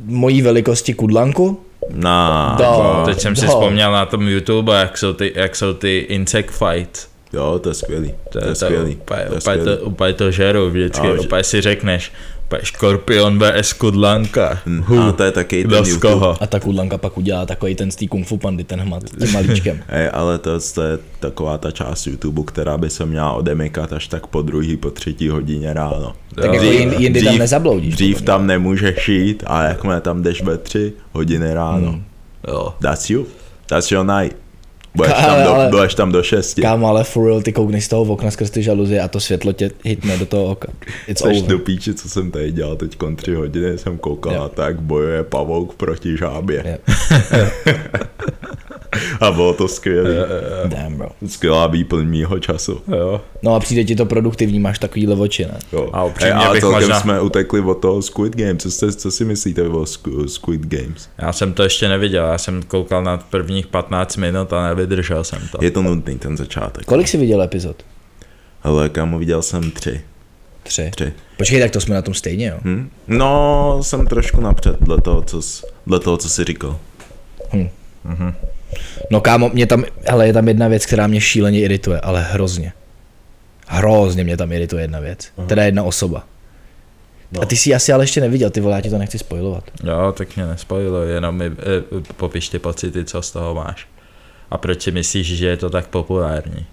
mojí 0.04 0.42
velikosti 0.42 0.94
kudlanku, 0.94 1.60
Na, 1.90 2.56
Do. 2.58 3.02
Teď 3.04 3.20
jsem 3.20 3.36
si 3.36 3.46
vzpomněl 3.46 3.92
na 3.92 4.06
tom 4.06 4.28
YouTube, 4.28 4.80
jak 4.80 4.98
jsou 4.98 5.12
ty, 5.12 5.32
jak 5.36 5.56
jsou 5.56 5.74
ty 5.74 5.98
insect 5.98 6.50
fight. 6.50 7.08
Jo, 7.32 7.58
to 7.62 7.68
je 7.68 7.74
skvělý. 7.74 8.14
To, 8.32 8.40
To 8.40 8.48
je 8.48 8.54
skvělý. 8.54 8.96
Úplně, 8.96 9.24
To 9.24 9.34
úplně, 9.34 9.58
to, 9.64 9.76
úplně 9.84 10.12
to 10.12 10.30
žeru 10.30 10.70
vždycky, 10.70 11.18
úplně 11.18 11.44
si 11.44 11.60
řekneš, 11.60 12.12
škorpion 12.62 13.38
vs 13.38 13.72
kudlanka. 13.72 14.58
Hm, 14.66 14.82
A 14.98 15.12
to 15.12 15.22
je 15.22 15.30
taky 15.30 15.64
ten 15.64 16.00
koho? 16.00 16.36
A 16.42 16.46
ta 16.46 16.60
kudlanka 16.60 16.98
pak 16.98 17.18
udělá 17.18 17.46
takový 17.46 17.74
ten 17.74 17.90
z 17.90 17.96
té 17.96 18.06
kung 18.06 18.26
fu 18.26 18.36
pandy, 18.36 18.64
ten 18.64 18.80
hmat, 18.80 19.02
tím 19.18 19.32
malíčkem. 19.32 19.82
Ej, 19.88 20.10
ale 20.12 20.38
to, 20.38 20.58
to 20.74 20.82
je 20.82 20.98
taková 21.20 21.58
ta 21.58 21.70
část 21.70 22.06
YouTube, 22.06 22.42
která 22.46 22.78
by 22.78 22.90
se 22.90 23.06
měla 23.06 23.32
odemykat 23.32 23.92
až 23.92 24.06
tak 24.06 24.26
po 24.26 24.42
druhý, 24.42 24.76
po 24.76 24.90
třetí 24.90 25.28
hodině 25.28 25.72
ráno. 25.72 26.12
Tak 26.34 26.52
jako 26.52 26.64
Jo. 26.64 26.72
jindy, 26.72 26.96
jindy 26.98 27.22
tam 27.22 27.38
nezabloudíš. 27.38 27.94
Dřív 27.94 28.22
tam 28.22 28.46
nemůžeš 28.46 29.08
jít 29.08 29.44
a 29.46 29.62
jakmile 29.62 30.00
tam 30.00 30.22
jdeš 30.22 30.42
ve 30.42 30.58
tři 30.58 30.92
hodiny 31.12 31.54
ráno. 31.54 31.90
Hmm. 31.92 32.04
Jo. 32.48 32.74
That's 32.80 33.10
you. 33.10 33.26
That's 33.66 33.90
your 33.92 34.06
night. 34.06 34.36
Budeš 34.98 35.12
Ale- 35.14 35.26
tam, 35.26 35.42
do, 35.44 35.54
ale- 35.54 35.68
budeš 35.70 35.94
tam 35.94 36.12
do 36.12 36.22
šesti. 36.22 36.62
Kámo, 36.62 36.86
ale 36.88 37.04
for 37.04 37.26
real, 37.26 37.42
ty 37.42 37.52
koukneš 37.52 37.84
z 37.84 37.88
toho 37.88 38.02
okna 38.02 38.30
skrz 38.30 38.50
ty 38.50 38.62
žaluzie 38.62 39.00
a 39.00 39.08
to 39.08 39.20
světlo 39.20 39.52
tě 39.52 39.70
hitne 39.84 40.18
do 40.18 40.26
toho 40.26 40.44
oka. 40.44 40.68
It's 41.06 41.22
Což 41.22 41.36
over. 41.38 41.50
do 41.50 41.58
píči, 41.58 41.94
co 41.94 42.08
jsem 42.08 42.30
tady 42.30 42.52
dělal 42.52 42.76
teď 42.76 42.96
tři 43.16 43.34
hodiny, 43.34 43.78
jsem 43.78 43.98
koukal 43.98 44.48
to, 44.48 44.62
jak 44.62 44.80
bojuje 44.80 45.22
pavouk 45.24 45.74
proti 45.74 46.16
žábě. 46.16 46.64
Jo. 46.66 46.98
A 49.20 49.30
bylo 49.30 49.54
to 49.54 49.68
skvělé. 49.68 50.26
Damn, 50.66 50.96
bro. 50.96 51.08
Skvělá 51.26 51.66
výplň 51.66 52.06
mýho 52.08 52.38
času. 52.38 52.80
Jo. 52.88 53.20
No 53.42 53.54
a 53.54 53.60
přijde 53.60 53.84
ti 53.84 53.96
to 53.96 54.06
produktivní, 54.06 54.58
máš 54.60 54.78
takovýhle 54.78 55.14
oči, 55.16 55.44
ne? 55.44 55.58
Jo. 55.72 55.90
A 55.92 56.04
upřímně 56.04 56.32
ale 56.34 56.52
bych 56.54 56.60
celkem 56.60 56.80
možná- 56.80 57.00
jsme 57.00 57.20
utekli 57.20 57.60
od 57.60 57.74
toho 57.74 58.02
Squid 58.02 58.36
Game. 58.36 58.56
Co, 58.56 58.70
jste, 58.70 58.92
co 58.92 59.10
si 59.10 59.24
myslíte 59.24 59.62
o 59.62 59.82
Squ- 59.82 60.26
Squid 60.26 60.60
Games? 60.66 61.08
Já 61.18 61.32
jsem 61.32 61.52
to 61.52 61.62
ještě 61.62 61.88
neviděl, 61.88 62.24
já 62.26 62.38
jsem 62.38 62.62
koukal 62.62 63.02
na 63.04 63.16
prvních 63.18 63.66
15 63.66 64.16
minut 64.16 64.52
a 64.52 64.68
nevydržel 64.68 65.24
jsem 65.24 65.38
to. 65.52 65.58
Je 65.64 65.70
to 65.70 65.82
nudný 65.82 66.18
ten 66.18 66.36
začátek. 66.36 66.84
Kolik 66.84 67.08
jsi 67.08 67.16
viděl 67.16 67.42
epizod? 67.42 67.76
Ale 68.62 68.88
kámo, 68.88 69.18
viděl 69.18 69.42
jsem 69.42 69.70
tři. 69.70 70.00
Tři. 70.62 70.90
tři. 70.94 71.12
Počkej, 71.36 71.60
tak 71.60 71.70
to 71.70 71.80
jsme 71.80 71.94
na 71.94 72.02
tom 72.02 72.14
stejně, 72.14 72.46
jo? 72.46 72.56
Hm? 72.64 72.90
No, 73.08 73.78
jsem 73.82 74.06
trošku 74.06 74.40
napřed 74.40 74.76
dle 74.80 75.00
toho, 75.00 75.22
co, 75.22 75.42
jsi- 75.42 75.66
dle 75.86 76.00
toho, 76.00 76.16
co 76.16 76.28
jsi 76.28 76.44
říkal. 76.44 76.78
No 79.10 79.20
kámo, 79.20 79.50
mě 79.54 79.66
tam, 79.66 79.84
ale 80.08 80.26
je 80.26 80.32
tam 80.32 80.48
jedna 80.48 80.68
věc, 80.68 80.86
která 80.86 81.06
mě 81.06 81.20
šíleně 81.20 81.60
irituje, 81.60 82.00
ale 82.00 82.22
hrozně. 82.22 82.72
Hrozně 83.66 84.24
mě 84.24 84.36
tam 84.36 84.52
irituje 84.52 84.82
jedna 84.82 85.00
věc. 85.00 85.28
Teda 85.46 85.64
jedna 85.64 85.82
osoba. 85.82 86.24
No. 87.32 87.42
A 87.42 87.46
ty 87.46 87.56
si 87.56 87.74
asi 87.74 87.92
ale 87.92 88.02
ještě 88.04 88.20
neviděl, 88.20 88.50
ty 88.50 88.60
vole, 88.60 88.74
já 88.76 88.80
ti 88.80 88.90
to 88.90 88.98
nechci 88.98 89.18
spojovat. 89.18 89.64
Jo, 89.84 90.14
tak 90.16 90.36
mě 90.36 90.46
nespojilo, 90.46 91.02
jenom 91.02 91.36
mi 91.36 91.46
e, 91.46 91.52
popiš 92.16 92.48
ty 92.48 92.58
pocity, 92.58 93.04
co 93.04 93.22
z 93.22 93.30
toho 93.30 93.54
máš. 93.54 93.86
A 94.50 94.58
proč 94.58 94.82
si 94.82 94.90
myslíš, 94.90 95.26
že 95.26 95.46
je 95.46 95.56
to 95.56 95.70
tak 95.70 95.86
populární? 95.86 96.66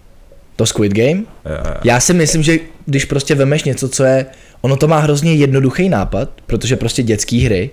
To 0.56 0.65
Squid 0.65 0.94
Game? 0.94 1.19
Jo, 1.19 1.25
jo. 1.45 1.74
Já 1.83 2.00
si 2.00 2.13
myslím, 2.13 2.44
že 2.44 2.57
když 2.86 3.06
prostě 3.06 3.36
vemeš 3.36 3.63
něco, 3.63 3.89
co 3.89 4.03
je, 4.03 4.25
ono 4.62 4.77
to 4.77 4.88
má 4.88 5.00
hrozně 5.00 5.33
jednoduchý 5.33 5.89
nápad, 5.89 6.30
protože 6.45 6.75
prostě 6.75 7.03
dětský 7.03 7.45
hry, 7.45 7.69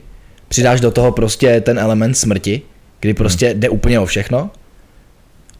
přidáš 0.48 0.80
do 0.80 0.90
toho 0.90 1.12
prostě 1.12 1.60
ten 1.60 1.78
element 1.78 2.18
smrti, 2.18 2.62
kdy 3.02 3.14
prostě 3.14 3.54
jde 3.54 3.68
úplně 3.68 4.00
o 4.00 4.06
všechno 4.06 4.50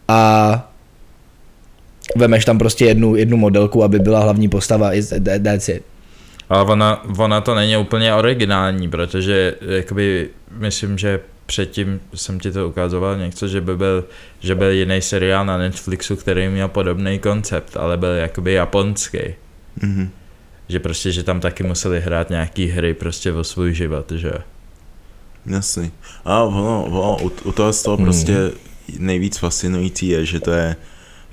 a 0.09 0.73
vemeš 2.17 2.45
tam 2.45 2.59
prostě 2.59 2.85
jednu, 2.85 3.17
jednu 3.17 3.37
modelku, 3.37 3.85
aby 3.85 3.99
byla 3.99 4.21
hlavní 4.21 4.49
postava, 4.49 4.91
that's 5.45 5.69
it. 5.69 5.83
Ale 6.49 6.65
ona, 6.65 7.05
ona 7.19 7.41
to 7.41 7.55
není 7.55 7.77
úplně 7.77 8.15
originální, 8.15 8.91
protože 8.91 9.55
jakoby 9.61 10.29
myslím, 10.51 10.99
že 10.99 11.21
předtím 11.47 12.01
jsem 12.15 12.41
ti 12.41 12.53
to 12.53 12.69
ukazoval 12.69 13.19
něco, 13.19 13.49
že 13.49 13.61
by 13.61 13.77
byl, 13.77 14.05
že 14.41 14.55
byl 14.55 14.71
jiný 14.71 15.03
seriál 15.03 15.47
na 15.47 15.59
Netflixu, 15.59 16.17
který 16.17 16.49
měl 16.49 16.69
podobný 16.69 17.19
koncept, 17.19 17.77
ale 17.77 17.97
byl 17.97 18.13
jakoby 18.13 18.53
japonský. 18.53 19.19
Mhm. 19.83 20.11
Že 20.69 20.81
prostě, 20.81 21.13
že 21.13 21.23
tam 21.23 21.41
taky 21.41 21.63
museli 21.63 22.01
hrát 22.01 22.31
nějaký 22.31 22.67
hry 22.67 22.95
prostě 22.95 23.33
o 23.33 23.45
svůj 23.45 23.75
život, 23.75 24.13
že 24.13 24.29
jo. 24.29 24.41
Jasný. 25.47 25.91
A 26.25 26.43
ono, 26.43 26.85
ono 26.85 27.17
u, 27.25 27.33
u 27.45 27.53
toho 27.53 27.73
z 27.73 27.83
toho 27.83 27.97
Hmm. 27.97 28.07
prostě 28.07 28.53
nejvíc 28.99 29.37
fascinující 29.39 30.09
je, 30.09 30.27
že 30.27 30.41
to 30.41 30.51
je 30.51 30.77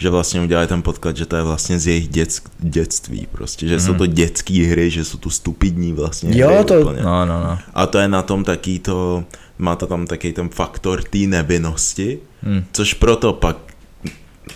že 0.02 0.10
vlastně 0.10 0.42
udělali 0.42 0.68
ten 0.68 0.82
podklad, 0.82 1.18
že 1.18 1.26
to 1.26 1.36
je 1.36 1.44
vlastně 1.44 1.80
z 1.80 1.88
jejich 1.88 2.08
dět, 2.08 2.42
dětství 2.60 3.28
prostě, 3.32 3.68
že 3.68 3.80
jsou 3.80 3.94
to 3.94 4.06
dětské 4.06 4.54
hry, 4.68 4.90
že 4.92 5.06
jsou 5.06 5.18
to 5.18 5.30
stupidní 5.30 5.94
vlastně 5.94 6.38
Jo, 6.40 6.48
hry 6.56 6.64
to- 6.64 6.82
úplně. 6.82 7.02
No, 7.02 7.26
no, 7.26 7.40
no. 7.44 7.58
A 7.74 7.86
to 7.88 7.98
je 7.98 8.08
na 8.08 8.22
tom 8.22 8.44
taký 8.44 8.80
to, 8.80 9.24
má 9.58 9.76
to 9.76 9.88
tam 9.88 10.08
taky 10.08 10.34
ten 10.34 10.50
faktor 10.50 11.04
té 11.04 11.18
nevinnosti, 11.18 12.20
Hm. 12.44 12.64
což 12.72 12.94
proto 12.94 13.34
pak 13.34 13.58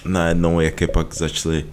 najednou, 0.06 0.60
jak 0.60 0.82
je 0.82 0.88
pak 0.88 1.14
začali 1.16 1.66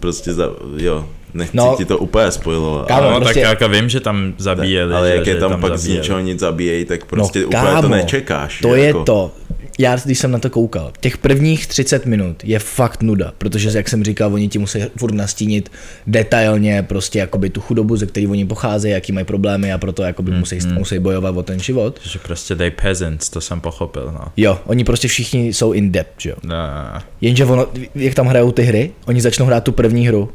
prostě 0.00 0.34
za, 0.34 0.44
jo, 0.76 1.08
nechci 1.34 1.56
No. 1.56 1.66
no, 1.66 1.76
ti 1.76 1.84
to 1.84 1.98
úplně 1.98 2.30
spojovat, 2.30 2.88
Kámo, 2.88 3.10
no, 3.10 3.20
prostě- 3.20 3.40
tak 3.40 3.50
jako 3.60 3.68
vím, 3.68 3.88
že 3.88 4.00
tam 4.00 4.34
zabíjeli. 4.38 4.94
ale 4.94 5.08
že, 5.10 5.16
jak 5.16 5.26
je 5.26 5.34
že 5.34 5.40
tam, 5.40 5.60
pak 5.60 5.78
z 5.78 5.80
zabíjeli. 5.80 6.00
ničeho 6.00 6.20
nic 6.20 6.40
zabíjejí, 6.40 6.84
tak 6.84 7.04
prostě 7.04 7.40
no, 7.40 7.46
úplně 7.46 7.62
kámo, 7.62 7.82
to 7.82 7.88
nečekáš. 7.88 8.58
To 8.60 8.74
je 8.74 8.86
jako, 8.86 9.04
to. 9.04 9.32
Já, 9.78 9.96
když 10.04 10.18
jsem 10.18 10.30
na 10.30 10.38
to 10.38 10.50
koukal, 10.50 10.92
těch 11.00 11.18
prvních 11.18 11.66
30 11.66 12.06
minut 12.06 12.36
je 12.44 12.58
fakt 12.58 13.02
nuda, 13.02 13.32
protože, 13.38 13.70
jak 13.74 13.88
jsem 13.88 14.04
říkal, 14.04 14.34
oni 14.34 14.48
ti 14.48 14.58
musí 14.58 14.78
furt 14.96 15.14
nastínit 15.14 15.70
detailně 16.06 16.82
prostě 16.82 17.18
jakoby 17.18 17.50
tu 17.50 17.60
chudobu, 17.60 17.96
ze 17.96 18.06
které 18.06 18.28
oni 18.28 18.44
pocházejí, 18.46 18.94
jaký 18.94 19.12
mají 19.12 19.26
problémy 19.26 19.72
a 19.72 19.78
proto 19.78 20.02
jakoby 20.02 20.30
musí, 20.30 20.58
musí 20.72 20.98
bojovat 20.98 21.36
o 21.36 21.42
ten 21.42 21.60
život. 21.60 22.00
Že 22.02 22.18
prostě 22.18 22.54
dej 22.54 22.70
peasants, 22.70 23.28
to 23.30 23.40
jsem 23.40 23.60
pochopil, 23.60 24.12
no. 24.14 24.20
Jo, 24.36 24.58
oni 24.66 24.84
prostě 24.84 25.08
všichni 25.08 25.52
jsou 25.52 25.72
in 25.72 25.92
depth, 25.92 26.20
že 26.20 26.30
jo. 26.30 26.36
No, 26.42 26.56
no, 26.56 26.94
no. 26.94 27.00
Jenže 27.20 27.44
ono, 27.44 27.66
jak 27.94 28.14
tam 28.14 28.26
hrajou 28.26 28.52
ty 28.52 28.62
hry, 28.62 28.90
oni 29.06 29.20
začnou 29.20 29.46
hrát 29.46 29.64
tu 29.64 29.72
první 29.72 30.08
hru 30.08 30.30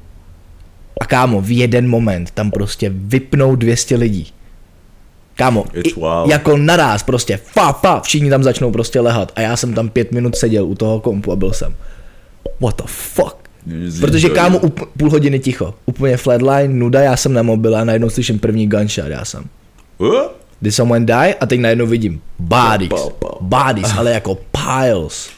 A 1.01 1.05
kámo, 1.05 1.41
v 1.41 1.57
jeden 1.57 1.89
moment 1.89 2.31
tam 2.31 2.51
prostě 2.51 2.91
vypnou 2.93 3.55
200 3.55 3.95
lidí. 3.95 4.31
Kámo, 5.35 5.65
i, 5.73 5.81
wild. 5.93 6.29
jako 6.29 6.57
naraz 6.57 7.03
prostě, 7.03 7.37
fa, 7.37 7.71
fa, 7.73 7.99
všichni 7.99 8.29
tam 8.29 8.43
začnou 8.43 8.71
prostě 8.71 8.99
lehat. 8.99 9.31
A 9.35 9.41
já 9.41 9.57
jsem 9.57 9.73
tam 9.73 9.89
pět 9.89 10.11
minut 10.11 10.35
seděl 10.35 10.65
u 10.65 10.75
toho 10.75 10.99
kompu 10.99 11.31
a 11.31 11.35
byl 11.35 11.53
jsem, 11.53 11.75
what 12.61 12.77
the 12.77 12.83
fuck? 12.87 13.35
Protože 13.99 14.29
kámo, 14.29 14.59
up, 14.59 14.79
půl 14.97 15.09
hodiny 15.09 15.39
ticho, 15.39 15.73
úplně 15.85 16.17
flatline, 16.17 16.67
nuda, 16.67 17.01
já 17.01 17.17
jsem 17.17 17.33
na 17.33 17.43
mobile 17.43 17.81
a 17.81 17.83
najednou 17.83 18.09
slyším 18.09 18.39
první 18.39 18.67
gunshot, 18.67 19.07
já 19.07 19.25
jsem, 19.25 19.43
Uh? 19.97 20.21
did 20.61 20.75
someone 20.75 21.05
die? 21.05 21.35
A 21.39 21.45
teď 21.45 21.59
najednou 21.59 21.85
vidím 21.85 22.21
bodies, 22.39 22.91
bodies, 23.41 23.93
ale 23.97 24.11
jako 24.11 24.37
piles. 24.51 25.29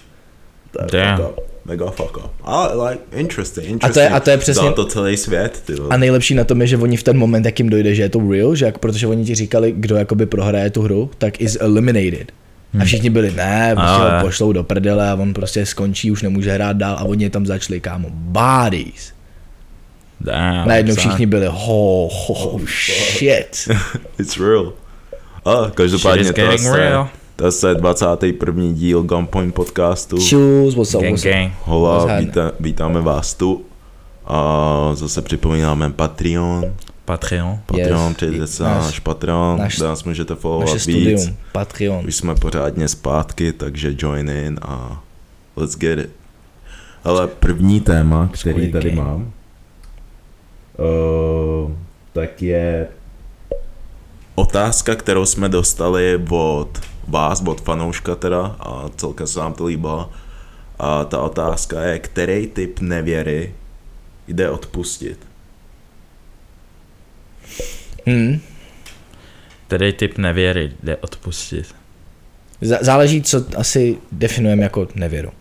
Damn. 0.92 1.22
Mega 1.68 1.86
fuck 1.92 2.18
up. 2.18 2.32
Ale 2.44 2.90
like, 2.90 3.04
interesting, 3.12 3.68
interesting. 3.70 3.84
A 3.84 3.94
to 3.94 4.00
je- 4.00 4.10
a 4.10 4.20
to 4.20 4.30
je 4.30 4.38
přesně- 4.38 4.72
to 4.72 4.86
celý 4.86 5.18
svět, 5.18 5.64
ty 5.66 5.76
vole. 5.76 5.90
A 5.92 5.98
nejlepší 5.98 6.36
na 6.36 6.44
tom 6.44 6.62
je, 6.62 6.68
že 6.68 6.78
oni 6.78 6.98
v 6.98 7.04
ten 7.04 7.18
moment, 7.18 7.46
jak 7.46 7.60
jim 7.60 7.70
dojde, 7.70 7.96
že 7.96 8.02
je 8.02 8.10
to 8.10 8.32
real, 8.32 8.56
že 8.56 8.66
jak, 8.66 8.78
protože 8.78 9.08
oni 9.08 9.26
ti 9.26 9.36
říkali, 9.36 9.74
kdo 9.78 9.96
jakoby 9.96 10.26
prohraje 10.26 10.70
tu 10.70 10.82
hru, 10.82 11.10
tak 11.18 11.42
is 11.42 11.58
eliminated. 11.60 12.32
A 12.82 12.86
všichni 12.86 13.10
byli, 13.10 13.32
ne, 13.32 13.72
prostě 13.76 14.02
ho 14.16 14.22
pošlou 14.22 14.52
do 14.54 14.64
prdele 14.64 15.10
a 15.10 15.16
on 15.16 15.34
prostě 15.34 15.66
skončí, 15.66 16.12
už 16.12 16.22
nemůže 16.22 16.52
hrát 16.52 16.78
dál 16.78 16.96
a 17.00 17.04
oni 17.04 17.30
tam 17.30 17.46
začali, 17.46 17.80
kámo, 17.80 18.08
bodies. 18.12 19.14
Damn, 20.22 20.68
Najednou 20.68 20.96
všichni 20.96 21.26
byli, 21.26 21.46
ho, 21.46 22.10
ho, 22.12 22.34
ho 22.36 22.60
shit. 22.68 23.68
It's 24.20 24.38
real. 24.38 24.74
A 25.46 25.64
Shit 25.64 25.76
každopádně 25.76 26.22
is 26.22 26.28
to 26.28 26.34
getting 26.34 26.62
je, 26.66 26.72
real. 26.76 27.10
To 27.38 27.68
je 27.68 27.76
21. 27.76 28.64
díl 28.74 29.04
Gunpoint 29.04 29.54
podcastu. 29.56 30.18
Shoes, 30.18 30.76
what's 30.76 30.94
up, 30.96 31.02
Gang, 31.02 31.14
what's 31.14 31.26
up? 31.26 31.32
gang. 31.32 31.52
Hola, 31.64 32.20
vítá, 32.20 32.52
vítáme 32.60 33.02
vás 33.02 33.34
tu. 33.34 33.62
A 34.26 34.90
zase 34.94 35.22
připomínáme 35.22 35.90
Patreon. 35.90 36.66
Patreon. 37.06 37.60
Patreon, 37.66 38.08
Yes. 38.08 38.18
přijďte 38.18 38.48
se 38.48 38.64
Náš- 38.64 38.78
na 38.80 38.86
náš 38.86 39.00
Patreon, 39.00 39.60
náš- 39.60 39.78
kde 39.78 39.88
nás 39.88 40.04
můžete 40.04 40.36
followovat 40.36 40.74
víc. 40.74 40.82
studium, 40.84 41.38
Patreon. 41.52 42.06
Už 42.08 42.16
jsme 42.16 42.36
pořádně 42.36 42.88
zpátky, 42.88 43.54
takže 43.54 43.96
join 43.98 44.30
in 44.30 44.60
a 44.62 45.04
let's 45.56 45.78
get 45.78 46.00
it. 46.00 46.10
Ale 47.04 47.28
první 47.28 47.82
téma, 47.82 48.30
který 48.34 48.72
tady 48.72 48.92
mám, 48.96 49.32
uh, 50.80 51.72
tak 52.14 52.42
je 52.42 52.88
otázka, 54.36 54.96
kterou 54.96 55.26
jsme 55.26 55.50
dostali 55.50 56.20
od 56.30 56.70
vás, 57.08 57.44
od 57.48 57.62
fanouška 57.62 58.16
teda, 58.16 58.56
a 58.60 58.90
celkem 58.96 59.28
se 59.28 59.40
nám 59.40 59.54
to 59.54 59.66
líbilo. 59.66 60.12
A 60.80 61.04
ta 61.04 61.22
otázka 61.22 61.82
je, 61.84 62.00
který 62.00 62.48
typ 62.48 62.80
nevěry 62.80 63.56
jde 64.28 64.50
odpustit. 64.50 65.20
Hmm. 68.06 68.40
Který 69.68 69.94
typ 69.94 70.18
nevěry 70.18 70.72
jde 70.84 70.96
odpustit. 70.98 71.76
Zá- 72.62 72.78
Záleží, 72.82 73.22
co 73.22 73.46
asi 73.58 73.98
definujeme 74.12 74.64
jako 74.64 74.88
nevěru. 74.96 75.32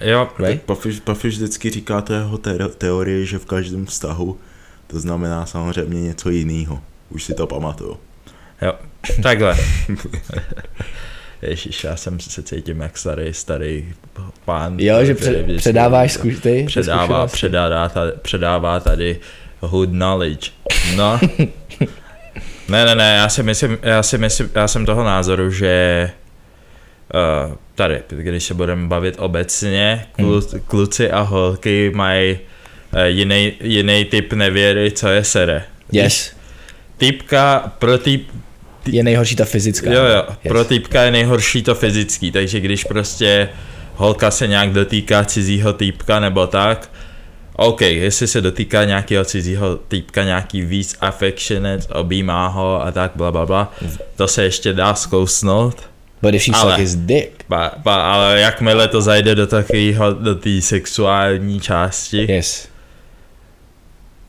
Jo, 0.00 0.28
Right? 0.38 0.62
Pafiš, 0.62 1.00
Pafiš 1.00 1.34
vždycky 1.34 1.70
říká 1.70 2.00
to 2.00 2.12
jeho 2.14 2.38
te- 2.38 2.68
teorii, 2.68 3.26
že 3.26 3.38
v 3.38 3.44
každém 3.46 3.86
vztahu 3.86 4.38
to 4.86 5.00
znamená 5.00 5.46
samozřejmě 5.46 6.02
něco 6.02 6.30
jiného. 6.30 6.80
Už 7.10 7.24
si 7.24 7.34
to 7.34 7.46
pamatuju. 7.46 7.96
Jo, 8.62 8.72
takhle. 9.22 9.56
Ježíš, 11.42 11.84
já 11.84 11.96
jsem 11.96 12.20
se 12.20 12.42
cítím 12.42 12.80
jak 12.80 12.98
starý, 12.98 13.34
starý 13.34 13.94
pán. 14.44 14.76
Jo, 14.78 15.04
že 15.04 15.14
před, 15.14 15.42
vždycky 15.42 15.58
předáváš 15.58 16.12
zkuš, 16.12 16.38
ty 16.38 16.64
předává, 16.66 17.04
zkušenosti. 17.04 17.36
předává, 17.36 17.88
tady, 17.88 18.12
předává 18.22 18.80
tady 18.80 19.20
hood 19.60 19.88
knowledge. 19.88 20.50
No. 20.96 21.20
ne, 22.68 22.84
ne, 22.84 22.94
ne, 22.94 23.16
já 23.16 23.28
si 23.28 23.42
myslím, 23.42 23.78
já 23.82 24.02
si 24.02 24.18
myslím, 24.18 24.50
já 24.54 24.68
jsem 24.68 24.86
toho 24.86 25.04
názoru, 25.04 25.50
že 25.50 26.10
uh, 27.48 27.54
tady, 27.74 28.02
když 28.08 28.44
se 28.44 28.54
budeme 28.54 28.88
bavit 28.88 29.14
obecně, 29.18 30.06
klu, 30.12 30.40
kluci 30.66 31.10
a 31.10 31.20
holky 31.20 31.92
mají 31.94 32.38
uh, 32.92 33.00
jiný, 33.04 33.52
jiný 33.60 34.04
typ 34.04 34.32
nevěry, 34.32 34.90
co 34.90 35.08
je 35.08 35.24
sere. 35.24 35.64
Yes. 35.92 36.36
Týpka, 36.96 37.72
pro 37.78 37.98
týp, 37.98 38.28
Je 38.86 39.02
nejhorší 39.02 39.36
ta 39.36 39.44
fyzická. 39.44 39.92
Jo, 39.92 40.04
jo, 40.04 40.22
Yes. 40.44 40.48
pro 40.48 40.64
týpka 40.64 41.02
je 41.02 41.10
nejhorší 41.10 41.62
to 41.62 41.74
fyzický, 41.74 42.30
takže 42.32 42.60
když 42.60 42.84
prostě 42.84 43.48
holka 43.94 44.30
se 44.30 44.46
nějak 44.46 44.70
dotýká 44.72 45.24
cizího 45.24 45.72
týpka 45.72 46.20
nebo 46.20 46.46
tak, 46.46 46.90
OK, 47.56 47.80
jestli 47.80 48.26
se 48.26 48.40
dotýká 48.40 48.84
nějakého 48.84 49.24
cizího 49.24 49.76
týpka, 49.76 50.24
nějaký 50.24 50.62
víc 50.62 50.96
affectionate, 51.00 51.94
objímá 51.94 52.46
ho 52.48 52.82
a 52.86 52.92
tak, 52.92 53.12
bla, 53.14 53.32
bla, 53.32 53.46
bla, 53.46 53.72
to 54.16 54.28
se 54.28 54.42
ještě 54.44 54.72
dá 54.72 54.94
zkousnout, 54.94 55.76
But 56.22 56.34
if 56.34 56.42
she 56.42 56.52
Ale- 56.56 56.76
his 56.76 56.94
dick. 56.94 57.30
ba, 57.48 57.72
ba, 57.78 58.12
ale 58.12 58.40
jakmile 58.40 58.88
to 58.88 59.02
zajde 59.02 59.34
do 59.34 59.46
takového, 59.46 60.12
do 60.12 60.34
té 60.34 60.60
sexuální 60.60 61.60
části 61.60 62.32
Yes. 62.32 62.68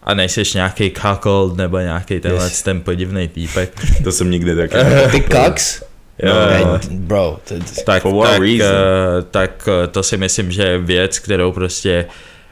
A 0.05 0.13
nejseš 0.13 0.53
nějaký 0.53 0.91
cuckold 0.91 1.57
nebo 1.57 1.79
nějaký 1.79 2.19
tenhle 2.19 2.45
Yes. 2.45 2.61
ten 2.63 2.81
podivný 2.81 3.27
týpek, 3.27 3.81
To 4.03 4.11
jsem 4.11 4.31
nikdy 4.31 4.55
taky. 4.55 4.75
Ty 5.11 5.21
cucks? 5.21 5.83
jo, 6.23 6.33
Eh, 6.33 6.79
Bro, 6.91 7.39
to, 7.47 7.55
to, 7.55 7.81
tak, 7.85 8.01
For 8.01 8.13
what 8.15 8.29
tak, 8.31 8.41
reason? 8.41 8.67
uh, 8.71 9.23
tak 9.31 9.67
uh, 9.67 9.87
to 9.91 10.03
si 10.03 10.17
myslím, 10.17 10.51
že 10.51 10.63
je 10.63 10.77
věc, 10.77 11.19
kterou 11.19 11.51
prostě 11.51 12.05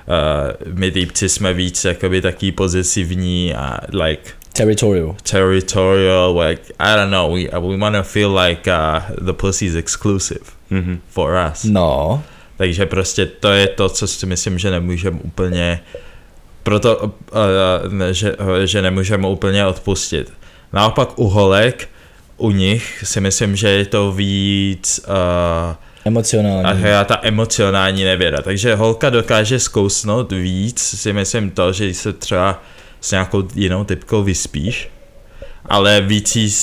uh, 0.08 0.74
my 0.74 0.92
týpci 0.92 1.30
jsme 1.30 1.54
víc 1.54 1.86
jakoby 1.86 2.22
taký 2.22 2.52
pozesivní 2.52 3.54
a 3.56 3.78
like 3.94 4.32
territorial. 4.54 5.16
territorial, 5.32 6.38
like 6.40 6.62
I 6.80 6.96
don't 6.96 7.12
know, 7.12 7.36
we, 7.36 7.70
we 7.70 7.78
want 7.78 7.96
to 7.96 8.04
feel 8.04 8.38
like 8.40 8.72
uh, 8.72 9.02
the 9.26 9.34
pussy 9.34 9.66
is 9.66 9.76
exclusive 9.76 10.40
Mhm. 10.70 11.00
for 11.10 11.48
us. 11.52 11.64
No. 11.64 12.24
Takže 12.58 12.86
prostě 12.86 13.26
to 13.26 13.52
je 13.52 13.68
to, 13.68 13.90
co 13.90 14.08
si 14.08 14.26
myslím, 14.26 14.60
že 14.60 14.72
nemůžeme 14.72 15.20
úplně, 15.24 15.80
proto, 16.64 16.98
uh, 16.98 17.10
ne, 17.94 18.14
že, 18.14 18.36
že 18.66 18.82
nemůžeme 18.82 19.28
úplně 19.28 19.66
odpustit. 19.66 20.34
Naopak 20.74 21.20
u 21.20 21.28
holek, 21.30 21.90
u 22.38 22.52
nich 22.52 23.04
si 23.04 23.22
myslím, 23.22 23.56
že 23.56 23.70
je 23.70 23.86
to 23.86 24.12
víc 24.12 25.06
uh, 25.08 25.76
Emocionální. 26.06 26.84
a 26.84 26.88
já 26.88 27.04
ta 27.04 27.20
emocionální 27.22 28.04
nevěra. 28.04 28.42
Takže 28.42 28.76
holka 28.76 29.10
dokáže 29.10 29.60
zkousnout 29.60 30.32
víc, 30.32 30.80
si 30.80 31.14
myslím 31.14 31.52
to, 31.52 31.74
že 31.74 31.94
se 31.94 32.14
třeba 32.14 32.62
s 33.02 33.12
nějakou 33.12 33.44
jinou 33.56 33.84
typkou 33.84 34.24
vyspíš, 34.24 34.90
ale 35.66 36.02
víc 36.02 36.36
jí, 36.36 36.54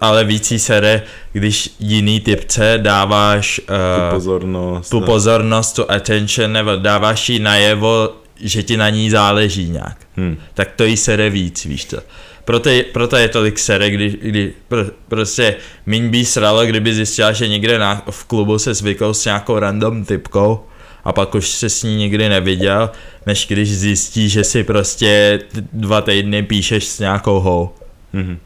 ale 0.00 0.24
víc 0.24 0.50
jí 0.50 0.58
sere, 0.58 1.02
když 1.32 1.70
jiný 1.80 2.20
typce 2.20 2.78
dáváš 2.82 3.60
Tu 3.66 3.72
uh, 3.72 4.10
pozornost. 4.10 4.90
tu 4.90 5.00
pozornost, 5.00 5.72
tu 5.72 5.90
attention, 5.90 6.52
nebo 6.52 6.76
dáváš 6.76 7.28
jí 7.28 7.38
najevo, 7.38 8.10
že 8.40 8.62
ti 8.62 8.76
na 8.76 8.90
ní 8.90 9.10
záleží 9.10 9.70
nějak. 9.70 9.96
Hm. 10.16 10.36
Tak 10.54 10.72
to 10.76 10.84
jí 10.84 10.96
sere 10.96 11.30
víc, 11.30 11.64
víš 11.64 11.84
to. 11.84 11.98
Proto 12.44 12.68
je, 12.68 12.82
proto 12.82 13.16
je 13.16 13.28
tolik 13.28 13.58
sere, 13.58 13.90
kdy, 13.90 14.18
kdy 14.22 14.52
pr, 14.68 14.84
prostě 15.08 15.56
míň 15.86 16.08
by 16.08 16.24
sralo, 16.24 16.66
kdyby 16.66 16.94
zjistila, 16.94 17.32
že 17.32 17.48
někde 17.48 17.78
na, 17.78 18.02
v 18.10 18.24
klubu 18.24 18.58
se 18.58 18.74
zvyklou 18.74 19.14
s 19.14 19.24
nějakou 19.24 19.58
random 19.58 20.04
typkou 20.04 20.60
a 21.04 21.12
pak 21.12 21.34
už 21.34 21.48
se 21.48 21.70
s 21.70 21.82
ní 21.82 21.96
nikdy 21.96 22.28
neviděl, 22.28 22.90
než 23.26 23.46
když 23.46 23.76
zjistí, 23.76 24.28
že 24.28 24.44
si 24.44 24.64
prostě 24.64 25.40
dva 25.72 26.00
týdny 26.00 26.42
píšeš 26.42 26.84
s 26.84 26.98
nějakou 26.98 27.40
hou. 27.40 27.70
Mhm. 28.12 28.38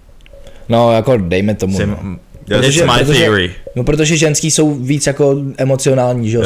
No, 0.69 0.93
jako 0.93 1.17
dejme 1.17 1.55
tomu. 1.55 1.77
Jsem, 1.77 1.91
no. 1.91 2.19
Protože- 2.49 2.85
my 2.87 2.93
protože- 2.99 3.21
theory. 3.21 3.55
no, 3.75 3.85
protože 3.85 4.17
ženský 4.17 4.51
jsou 4.51 4.75
víc 4.75 5.07
jako 5.07 5.37
emocionální, 5.59 6.31
že 6.31 6.37
jo, 6.37 6.43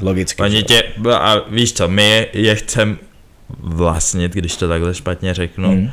logicky. 0.00 0.42
Oni 0.42 0.62
tě, 0.62 0.82
a 1.12 1.36
víš 1.50 1.72
co, 1.72 1.88
my 1.88 2.26
je 2.32 2.54
chcem 2.54 2.98
vlastnit, 3.60 4.32
když 4.34 4.56
to 4.56 4.68
takhle 4.68 4.94
špatně 4.94 5.34
řeknu, 5.34 5.68
Hmm. 5.68 5.90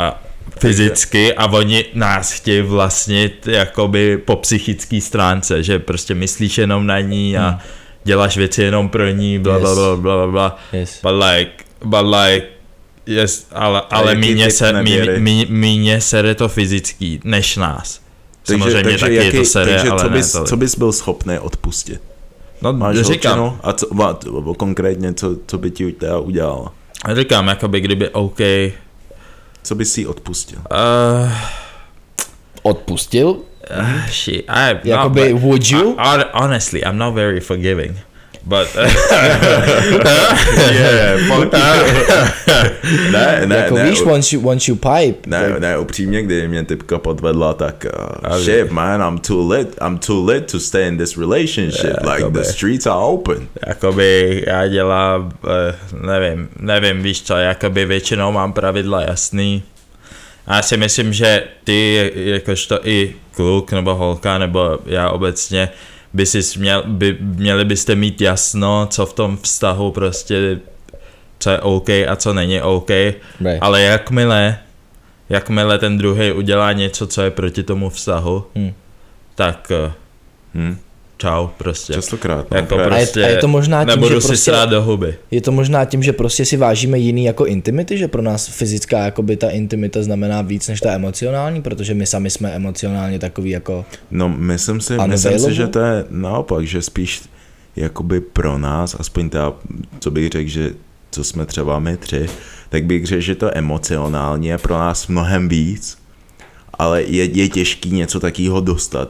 a 0.00 0.22
fyzicky 0.60 1.34
a 1.34 1.46
oni 1.46 1.84
nás 1.94 2.32
chtějí 2.32 2.62
vlastnit 2.62 3.46
jakoby 3.46 4.18
po 4.18 4.36
psychické 4.36 5.00
stránce, 5.00 5.62
že 5.62 5.78
prostě 5.78 6.14
myslíš 6.14 6.58
jenom 6.58 6.86
na 6.86 7.00
ní 7.00 7.38
a 7.38 7.48
Hmm. 7.48 7.58
děláš 8.04 8.36
věci 8.36 8.62
jenom 8.62 8.88
pro 8.88 9.08
ní, 9.10 9.38
bla 9.38 9.58
bla 9.58 9.70
Yes. 9.70 9.78
bla 9.78 9.96
bla 9.96 10.16
bla 10.16 10.26
bla. 10.26 10.58
Yes. 10.72 10.98
But 11.02 11.12
like, 11.24 11.50
but 11.84 12.00
like, 12.24 12.46
yes, 13.06 13.46
ale, 13.52 13.82
ale 13.90 14.14
míně 14.14 14.50
se, 14.50 14.82
mí, 14.82 14.98
mí, 15.18 15.46
míně 15.48 16.00
sere 16.00 16.34
to 16.34 16.48
fyzický, 16.48 17.20
než 17.24 17.56
nás. 17.56 18.00
Samozřejmě 18.52 18.98
taky 18.98 19.14
je 19.14 19.32
to 19.32 19.44
sere, 19.44 19.72
takže 19.74 19.90
ale 19.90 20.00
co, 20.02 20.08
ne 20.10 20.16
bys, 20.16 20.32
tolik. 20.32 20.48
co 20.48 20.56
bys 20.56 20.74
byl 20.78 20.92
schopný 20.92 21.38
odpustit? 21.38 22.00
No, 22.62 22.72
Máš 22.72 22.96
říkám, 22.96 23.38
holčinu? 23.38 23.58
A 23.62 23.72
co, 23.72 23.86
va- 23.86 24.14
t- 24.14 24.54
konkrétně, 24.58 25.14
co, 25.14 25.36
co 25.46 25.58
by 25.58 25.70
ti 25.70 25.92
teda 25.92 26.18
udělala? 26.18 26.72
říkám, 27.14 27.48
jakoby 27.48 27.80
kdyby 27.80 28.08
OK, 28.08 28.38
Co 29.62 29.74
bys 29.74 29.92
si 29.92 30.06
odpustil? 30.06 30.58
uh, 30.70 31.32
Odpustil? 32.62 33.28
Uh, 33.28 34.06
shit, 34.10 34.44
I 34.48 34.74
Jakoby, 34.84 35.32
no, 35.32 35.38
would 35.38 35.70
you? 35.70 35.94
I, 35.98 36.08
hon- 36.08 36.24
honestly, 36.32 36.80
I'm 36.80 36.98
not 36.98 37.14
very 37.14 37.40
forgiving. 37.40 37.96
But... 38.48 38.68
Yeah, 40.68 41.18
fuck 41.28 41.52
ne, 43.12 43.42
ne, 43.46 43.56
jako 43.56 43.74
ne, 43.74 43.90
víš, 43.90 44.00
u- 44.00 44.10
once 44.10 44.36
you, 44.36 44.48
once 44.48 44.70
you 44.70 44.76
pipe, 44.76 45.18
ne, 45.30 45.50
tak, 45.50 45.60
ne, 45.60 45.78
upřímně, 45.78 46.22
kdy 46.22 46.48
mě 46.48 46.64
typka 46.64 46.98
podvedla, 46.98 47.54
tak 47.54 47.86
uh, 47.98 48.30
Ale- 48.30 48.40
shit, 48.44 48.70
man, 48.70 49.02
I'm 49.12 49.18
too 49.18 49.48
lit, 49.48 49.76
I'm 49.86 49.98
too 49.98 50.24
lit 50.26 50.50
to 50.52 50.60
stay 50.60 50.88
in 50.88 50.98
this 50.98 51.16
relationship, 51.18 51.84
Yeah, 51.84 52.02
like 52.02 52.22
jakoby. 52.22 52.38
the 52.38 52.44
streets 52.44 52.86
are 52.86 52.98
open. 53.00 53.48
jakoby 53.66 54.42
já 54.46 54.66
dělám, 54.68 55.32
eh, 55.70 55.74
nevím, 56.06 56.48
nevím, 56.60 57.02
víš 57.02 57.22
co, 57.22 57.36
jakoby 57.36 57.84
většinou 57.84 58.32
mám 58.32 58.52
pravidla 58.52 59.02
jasný. 59.02 59.62
A 60.46 60.56
já 60.56 60.62
si 60.62 60.76
myslím, 60.76 61.12
že 61.12 61.42
ty, 61.64 62.12
jakožto 62.14 62.80
i 62.88 63.14
kluk 63.34 63.72
nebo 63.72 63.94
holka, 63.94 64.38
nebo 64.38 64.78
já 64.86 65.10
obecně, 65.10 65.68
by 66.18 66.26
si 66.26 66.58
měl, 66.58 66.82
by, 66.86 67.16
měli 67.20 67.64
byste 67.64 67.94
mít 67.94 68.20
jasno, 68.20 68.86
co 68.90 69.06
v 69.06 69.12
tom 69.12 69.38
vztahu 69.42 69.92
prostě, 69.92 70.58
co 71.38 71.50
je 71.50 71.60
OK 71.60 71.88
a 71.90 72.16
co 72.16 72.34
není 72.34 72.62
OK. 72.62 72.90
Right. 72.90 73.58
Ale 73.60 73.82
jakmile, 73.82 74.58
jakmile 75.28 75.78
ten 75.78 75.98
druhý 75.98 76.32
udělá 76.32 76.72
něco, 76.72 77.06
co 77.06 77.22
je 77.22 77.30
proti 77.30 77.62
tomu 77.62 77.90
vztahu, 77.90 78.44
Hmm. 78.54 78.72
tak 79.34 79.70
eh, 79.70 79.92
Hm. 80.54 80.76
Čau 81.18 81.46
prostě. 81.58 81.92
Častokrát, 81.92 82.50
no, 82.50 82.56
Jako 82.56 82.74
právě. 82.74 82.92
A 82.94 82.98
je- 82.98 83.06
prostě 83.06 83.24
a 83.24 83.28
je 83.28 83.36
to 83.36 83.48
možná 83.48 83.80
tím, 83.84 83.88
nebudu 83.88 84.14
že 84.14 84.20
si 84.20 84.26
prostě- 84.26 84.50
srát 84.50 84.66
do 84.70 84.82
huby. 84.82 85.14
je 85.30 85.40
to 85.40 85.52
možná 85.52 85.84
tím, 85.84 86.02
že 86.02 86.12
prostě 86.12 86.44
si 86.44 86.56
vážíme 86.56 86.98
jiný 86.98 87.24
jako 87.24 87.46
intimity, 87.46 87.98
že 87.98 88.08
pro 88.08 88.22
nás 88.22 88.46
fyzická 88.48 88.98
jakoby 88.98 89.36
ta 89.36 89.50
intimita 89.50 90.02
znamená 90.02 90.42
víc 90.42 90.68
než 90.68 90.80
ta 90.80 90.92
emocionální, 90.92 91.62
protože 91.62 91.94
my 91.94 92.06
sami 92.06 92.30
jsme 92.30 92.50
emocionálně 92.50 93.18
takový 93.18 93.50
jako, 93.50 93.84
No, 94.10 94.28
myslím 94.28 94.80
si, 94.80 94.96
myslím 95.06 95.38
si, 95.38 95.54
že 95.54 95.66
to 95.66 95.78
je 95.78 96.04
naopak, 96.10 96.66
že 96.66 96.82
spíš 96.82 97.22
jakoby 97.76 98.20
pro 98.20 98.58
nás, 98.58 98.96
aspoň 98.98 99.30
ta, 99.30 99.52
co 100.00 100.10
bych 100.10 100.28
řekl, 100.30 100.50
že 100.50 100.70
co 101.10 101.24
jsme 101.24 101.46
třeba 101.46 101.78
my 101.78 101.96
tři, 101.96 102.26
tak 102.68 102.84
bych 102.84 103.06
řekl, 103.06 103.20
že 103.22 103.34
to 103.34 103.50
emocionálně 103.58 104.50
je 104.50 104.58
pro 104.58 104.78
nás 104.78 105.06
mnohem 105.06 105.48
víc, 105.48 105.98
ale 106.74 107.02
je, 107.02 107.24
je 107.24 107.48
těžký 107.48 107.90
něco 107.90 108.20
takového 108.20 108.60
dostat 108.60 109.08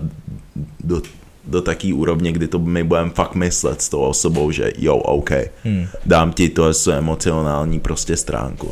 do, 0.84 1.02
do 1.48 1.62
taký 1.62 1.92
úrovně, 1.92 2.32
kdy 2.32 2.48
to 2.48 2.58
my 2.58 2.84
budeme 2.84 3.10
fakt 3.10 3.34
myslet 3.34 3.82
s 3.82 3.88
tou 3.88 4.00
osobou, 4.00 4.50
že 4.50 4.72
jo, 4.78 4.96
OK, 4.96 5.30
hmm. 5.64 5.86
dám 6.06 6.32
ti 6.32 6.48
to 6.48 6.68
je 6.68 6.74
emocionální 6.92 7.80
prostě 7.80 8.16
stránku. 8.16 8.70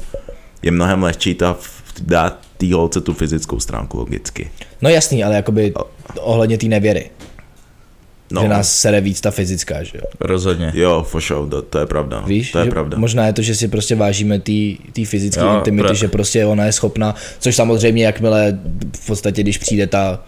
Je 0.62 0.70
mnohem 0.70 1.02
lehčí 1.02 1.34
ta, 1.34 1.56
dát 2.02 2.38
té 2.56 2.74
holce 2.74 3.00
tu 3.00 3.14
fyzickou 3.14 3.60
stránku 3.60 3.98
logicky. 3.98 4.50
no 4.82 4.90
jasný, 4.90 5.24
ale 5.24 5.34
jakoby 5.34 5.72
ohledně 6.20 6.58
té 6.58 6.66
nevěry, 6.66 7.10
No, 8.32 8.42
že 8.42 8.48
nás 8.48 8.80
sere 8.80 9.00
víc 9.00 9.20
ta 9.20 9.30
fyzická, 9.30 9.82
že 9.82 9.98
jo. 9.98 10.04
Rozhodně. 10.20 10.72
Jo, 10.74 11.02
for 11.08 11.20
sure, 11.20 11.50
to, 11.50 11.62
to 11.62 11.78
je 11.78 11.86
pravda. 11.86 12.20
no. 12.20 12.26
Víš, 12.26 12.52
to 12.52 12.58
je 12.58 12.64
že 12.64 12.70
pravda. 12.70 12.98
možná 12.98 13.26
je 13.26 13.32
to, 13.32 13.42
že 13.42 13.54
si 13.54 13.68
prostě 13.68 13.94
vážíme 13.94 14.38
té 14.92 15.04
fyzické 15.04 15.42
intimity, 15.56 15.88
pra- 15.88 15.94
že 15.94 16.08
prostě 16.08 16.46
ona 16.46 16.64
je 16.64 16.72
schopná, 16.72 17.14
což 17.38 17.56
samozřejmě 17.56 18.04
jakmile 18.04 18.58
v 19.00 19.06
podstatě, 19.06 19.42
když 19.42 19.58
přijde 19.58 19.86
ta, 19.86 20.22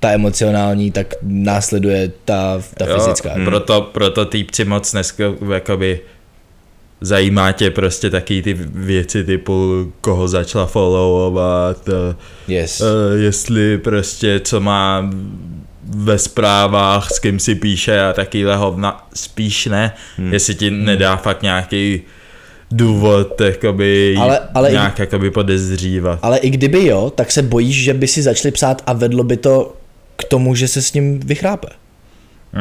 ta 0.00 0.10
emocionální, 0.10 0.90
tak 0.90 1.14
následuje 1.22 2.10
ta, 2.24 2.60
ta 2.76 2.86
Jo, 2.86 2.94
fyzická. 2.94 3.30
Proto, 3.44 3.80
proto 3.92 4.24
týpci 4.24 4.64
moc 4.64 4.92
dneska 4.92 5.24
jakoby 5.52 6.00
zajímá 7.00 7.52
tě 7.52 7.70
prostě 7.70 8.10
taky 8.10 8.42
ty 8.42 8.54
věci 8.60 9.24
typu 9.24 9.92
koho 10.00 10.28
začala 10.28 10.66
followovat, 10.66 11.88
eh, 11.88 12.16
Yes. 12.48 12.80
eh, 12.80 12.84
jestli 13.18 13.78
prostě 13.78 14.40
co 14.44 14.60
má 14.60 15.10
ve 15.84 16.18
zprávách, 16.18 17.10
s 17.12 17.18
kým 17.18 17.38
si 17.38 17.54
píše 17.54 18.00
a 18.00 18.12
takovýhle 18.12 18.56
hovna, 18.56 19.06
spíš 19.14 19.66
ne, 19.66 19.92
hmm. 20.16 20.32
jestli 20.32 20.54
ti 20.54 20.70
nedá 20.70 21.16
fakt 21.16 21.42
nějaký 21.42 22.00
důvod 22.70 23.40
jakoby 23.40 24.16
Ale- 24.20 24.40
ale 24.54 24.68
i- 24.68 24.72
nějak 24.72 24.98
jakoby 24.98 25.30
podezřívat. 25.30 26.18
Ale 26.22 26.38
i 26.38 26.50
kdyby 26.50 26.86
jo, 26.86 27.12
tak 27.14 27.30
se 27.32 27.42
bojíš, 27.42 27.76
že 27.84 27.94
by 27.94 28.06
si 28.06 28.22
začali 28.22 28.52
psát 28.52 28.82
a 28.86 28.92
vedlo 28.92 29.24
by 29.24 29.36
to 29.36 29.74
k 30.18 30.24
tomu, 30.24 30.54
že 30.54 30.68
se 30.68 30.82
s 30.82 30.92
ním 30.92 31.20
vychrápe. 31.20 31.68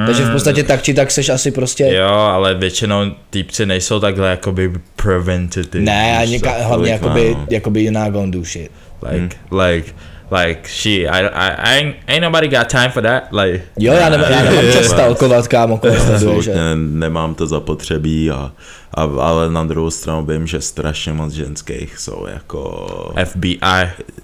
Takže 0.06 0.24
v 0.24 0.32
podstatě 0.32 0.64
tak 0.64 0.82
či 0.82 0.94
tak 0.94 1.12
seš 1.12 1.30
asi 1.30 1.52
prostě... 1.52 1.86
Hmm. 1.86 1.96
Jo, 1.96 2.08
ale 2.08 2.56
většinou 2.56 3.12
týpci 3.30 3.66
nejsou 3.66 4.00
takhle 4.00 4.30
jakoby 4.30 4.72
preventative. 4.96 5.84
Ne, 5.84 6.18
a 6.18 6.26
něka, 6.26 6.52
hlavně 6.52 6.92
jakoby, 6.92 7.36
no. 7.38 7.48
jakoby 7.50 7.84
you're 7.84 8.00
not 8.00 8.14
gonna 8.14 8.32
do 8.32 8.44
shit. 8.44 8.72
Like, 9.12 9.38
like, 9.52 9.96
like, 10.32 10.68
she, 10.70 10.90
I, 10.90 11.26
I, 11.26 11.50
I 11.50 11.78
ain't, 11.78 11.96
ain't 12.08 12.22
nobody 12.22 12.48
got 12.48 12.70
time 12.70 12.92
for 12.92 13.04
that, 13.04 13.24
like. 13.32 13.62
Jo, 13.80 13.94
já, 13.94 14.10
nemám, 14.10 14.32
já 14.32 14.44
nemám 14.44 14.72
čas 14.74 14.86
stalkovat, 14.86 15.48
kámo. 15.48 15.80
Absolutně 16.14 16.44
že? 16.44 16.54
nemám 16.76 17.36
to 17.36 17.48
zapotřebí, 17.48 18.32
a, 18.32 18.52
a, 18.94 19.02
ale 19.22 19.52
na 19.52 19.64
druhou 19.64 19.92
stranu 19.92 20.26
vím, 20.26 20.48
že 20.48 20.62
strašně 20.62 21.14
moc 21.14 21.34
ženských 21.34 21.98
jsou 21.98 22.26
jako 22.34 22.88
FBI, 23.26 23.60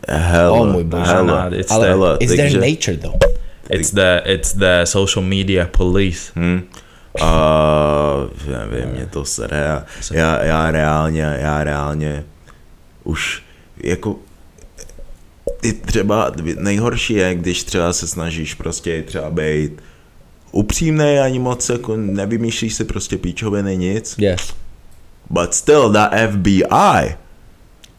hele, 0.10 0.50
Oh, 0.60 0.68
můj 0.68 0.84
bože. 0.84 1.04
hele, 1.12 1.50
It's 1.56 1.72
Ale 1.72 1.88
hele, 1.88 2.18
it's 2.20 2.36
takže- 2.36 2.60
their 2.60 2.72
nature 2.72 2.98
though. 2.98 3.24
it's 3.70 3.92
the, 3.92 4.22
it's 4.26 4.54
the 4.54 4.82
social 4.84 5.26
media 5.26 5.68
police. 5.78 6.32
Hm. 6.36 6.62
A 7.22 8.16
nevím, 8.48 8.89
mě 8.96 9.06
to 9.06 9.26
sere. 9.26 9.58
Já, 9.58 9.84
já, 10.12 10.44
já 10.44 10.72
reálně, 10.72 11.36
já 11.39 11.63
reálně 11.63 12.24
už 13.04 13.44
jako 13.84 14.16
i 15.63 15.73
třeba 15.73 16.32
nejhorší 16.58 17.13
je, 17.13 17.36
když 17.36 17.63
třeba 17.63 17.93
se 17.93 18.08
snažíš 18.08 18.54
prostě 18.54 19.04
třeba 19.08 19.30
být 19.30 19.71
upřímný 20.52 21.19
ani 21.19 21.39
moc 21.39 21.69
jako 21.69 21.95
nevymýšlíš 21.97 22.73
si 22.73 22.84
prostě 22.84 23.17
píčoviny 23.17 23.78
nic, 23.78 24.15
Yes. 24.17 24.54
but 25.30 25.54
still 25.54 25.89
the 25.89 25.99
FBI. 26.32 27.15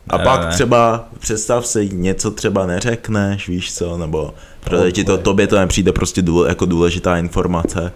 A 0.08 0.18
Ne, 0.18 0.24
pak 0.24 0.40
ne. 0.44 0.50
třeba 0.52 1.08
představ 1.18 1.66
si 1.66 1.88
něco 1.92 2.30
třeba 2.30 2.66
neřekneš, 2.66 3.48
víš 3.48 3.74
co, 3.74 3.98
nebo 3.98 4.34
protože 4.60 4.92
ti 4.92 5.04
to, 5.04 5.18
tobě 5.18 5.46
to 5.46 5.58
nepřijde 5.58 5.92
prostě 5.92 6.22
důle, 6.22 6.48
jako 6.48 6.66
důležitá 6.66 7.16
informace. 7.18 7.92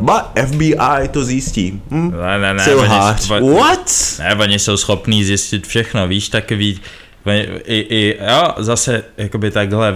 But 0.00 0.46
FBI 0.46 1.08
to 1.10 1.24
zjistí. 1.24 1.82
Hm? 1.90 2.10
Ne, 2.26 2.38
ne, 2.38 2.54
ne, 2.54 2.64
Silhář. 2.64 3.30
oni- 3.30 3.50
What? 3.54 3.92
Ne, 4.18 4.34
oni 4.34 4.58
jsou 4.58 4.76
schopní 4.76 5.24
zjistit 5.24 5.66
všechno, 5.66 6.08
víš, 6.08 6.28
takový, 6.28 6.80
i, 7.64 7.86
i, 7.88 8.18
jo, 8.30 8.54
zase, 8.58 9.04
jakoby 9.16 9.50
takhle, 9.50 9.94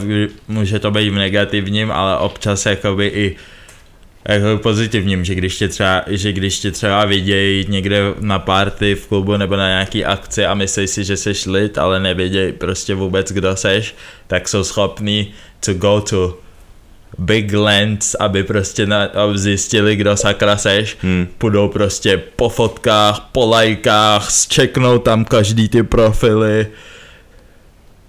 může 0.48 0.78
to 0.78 0.90
být 0.90 1.10
v 1.10 1.14
negativním, 1.14 1.90
ale 1.90 2.18
občas, 2.18 2.66
jakoby 2.66 3.06
i 3.06 3.36
jako 4.28 4.62
pozitivním, 4.62 5.24
že 5.24 5.34
když 5.34 5.58
tě 5.58 5.68
třeba, 5.68 6.02
že 6.06 6.32
když 6.32 6.58
tě 6.58 6.70
třeba 6.70 7.04
vidějí 7.04 7.66
někde 7.68 8.02
na 8.20 8.38
party 8.38 8.94
v 8.94 9.06
klubu 9.06 9.36
nebo 9.36 9.56
na 9.56 9.68
nějaký 9.68 10.04
akci 10.04 10.46
a 10.46 10.54
myslí 10.54 10.86
si, 10.86 11.04
že 11.04 11.16
seš 11.16 11.46
lid, 11.46 11.78
ale 11.78 12.00
nevědějí 12.00 12.52
prostě 12.52 12.94
vůbec, 12.94 13.32
kdo 13.32 13.56
seš, 13.56 13.94
tak 14.26 14.48
jsou 14.48 14.64
schopní 14.64 15.34
to 15.60 15.74
go 15.74 16.00
to 16.00 16.38
big 17.18 17.52
lens, 17.52 18.14
aby 18.14 18.44
prostě 18.44 18.86
na, 18.86 19.02
aby 19.04 19.38
zjistili, 19.38 19.96
kdo 19.96 20.16
sakra 20.16 20.56
seš, 20.56 20.96
hmm. 21.02 21.28
půjdou 21.38 21.68
prostě 21.68 22.22
po 22.36 22.48
fotkách, 22.48 23.28
po 23.32 23.46
lajkách, 23.46 24.30
zčeknou 24.30 24.98
tam 24.98 25.24
každý 25.24 25.68
ty 25.68 25.82
profily, 25.82 26.66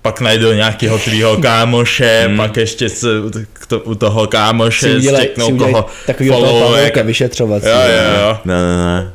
pak 0.08 0.22
najdou 0.22 0.54
nějakého 0.54 0.98
tvýho 1.00 1.38
kámoše, 1.38 2.24
hmm. 2.28 2.38
pak 2.38 2.58
ještě 2.58 2.90
s, 2.90 3.08
k 3.54 3.66
to, 3.68 3.80
u 3.80 3.96
toho 3.96 4.28
kámoše 4.28 4.96
udělej 4.96 5.30
koho 5.58 5.86
takový 6.06 6.30
toho. 6.30 6.72
Pavouka 6.72 7.02
vyšetřovací. 7.02 7.68
Jo, 7.68 7.74
jo, 7.74 8.22
jo. 8.22 8.38
Ne, 8.46 8.56
ne, 8.56 8.78
ne. 8.86 9.12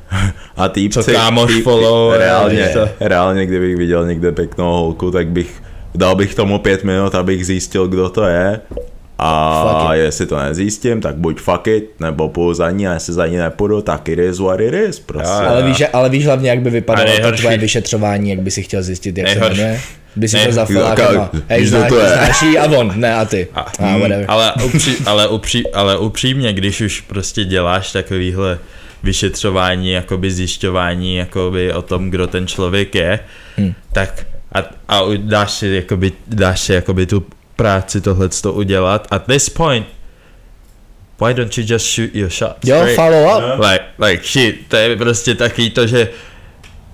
A 0.57 0.68
týpci, 0.68 1.02
Co 1.05 1.12
kámoš 1.12 1.50
týp- 1.52 1.62
follow, 1.62 2.12
reálně, 2.16 2.68
to. 2.68 2.88
reálně, 3.00 3.46
kdybych 3.46 3.76
viděl 3.76 4.07
někde 4.07 4.33
pěknou 4.33 4.64
holku, 4.72 5.11
tak 5.11 5.26
bych, 5.28 5.62
dal 5.94 6.14
bych 6.14 6.35
tomu 6.35 6.59
pět 6.59 6.85
minut, 6.85 7.14
abych 7.14 7.46
zjistil, 7.46 7.88
kdo 7.88 8.09
to 8.09 8.24
je. 8.24 8.61
A 9.18 9.62
Fuck 9.68 9.94
it. 9.96 10.02
jestli 10.05 10.26
to 10.26 10.38
nezjistím, 10.38 11.00
tak 11.00 11.14
buď 11.16 11.40
fuck 11.40 11.66
it, 11.66 11.90
nebo 12.00 12.28
půjdu 12.28 12.55
za 12.55 12.70
ní, 12.70 12.88
a 12.88 12.92
jestli 12.94 13.12
za 13.12 13.26
ní 13.26 13.37
nepůjdu, 13.37 13.83
tak 13.83 14.09
it 14.09 14.18
is 14.18 14.38
what 14.38 14.61
it 14.61 14.74
is, 14.88 15.00
prostě. 15.00 15.44
Jo, 15.44 15.48
Ale 15.50 15.62
víš, 15.62 15.83
ale 15.92 16.09
víš 16.09 16.26
hlavně, 16.26 16.50
jak 16.50 16.61
by 16.61 16.70
vypadalo 16.70 17.11
to 17.22 17.33
tvoje 17.33 17.59
vyšetřování, 17.59 18.31
jak 18.31 18.40
by 18.40 18.50
si 18.50 18.62
chtěl 18.62 18.83
zjistit, 18.83 19.18
jak 19.18 19.26
Nejhorší- 19.26 19.57
se 19.57 19.62
jmenuje. 19.62 19.81
By 20.16 20.29
si 20.29 20.37
Ne- 20.37 20.46
to 20.46 20.53
za 20.53 20.61
Jo, 20.61 20.66
filákama. 20.66 21.29
ka- 21.35 21.42
Hej, 21.48 21.66
znáš, 21.66 21.88
to 21.88 21.98
je? 22.01 22.09
znáš 22.09 22.42
jí 22.42 22.59
a 22.59 22.64
on, 22.64 22.92
ne 22.96 23.14
a 23.14 23.25
ty. 23.25 23.48
A- 23.55 23.61
A 23.61 23.96
whatever. 23.98 24.25
Ale, 24.29 24.53
upří, 24.64 24.96
ale, 25.07 25.29
upří, 25.29 25.72
ale 25.72 25.98
upřímně, 25.98 26.53
když 26.53 26.81
už 26.81 27.01
prostě 27.01 27.44
děláš 27.44 27.92
takovýhle 27.92 28.59
vyšetřování, 29.03 29.90
jakoby 29.90 30.31
zjišťování 30.31 31.16
jakoby 31.16 31.72
o 31.72 31.83
tom, 31.83 32.11
kdo 32.11 32.27
ten 32.27 32.46
člověk 32.46 32.94
je, 32.94 33.18
Hmm. 33.57 33.75
tak 33.92 34.27
a, 34.53 34.59
a 34.88 35.01
dáš 35.16 35.51
si, 35.51 35.68
jakoby, 35.68 36.12
dáš 36.27 36.61
si 36.61 36.72
jakoby 36.72 37.07
tu 37.07 37.27
práci 37.57 38.01
tohleto 38.01 38.53
udělat. 38.53 39.07
At 39.11 39.27
this 39.27 39.48
point, 39.48 39.87
why 41.20 41.35
don't 41.35 41.59
you 41.59 41.64
just 41.68 41.87
shoot 41.94 42.14
your 42.14 42.31
shot? 42.31 42.57
Jo, 42.64 42.87
follow 42.94 43.38
up. 43.38 43.59
Like, 43.70 43.85
like 44.09 44.22
shit, 44.25 44.57
to 44.68 44.77
je 44.77 44.96
prostě 44.96 45.35
taky 45.35 45.70
to, 45.70 45.87
že 45.87 46.09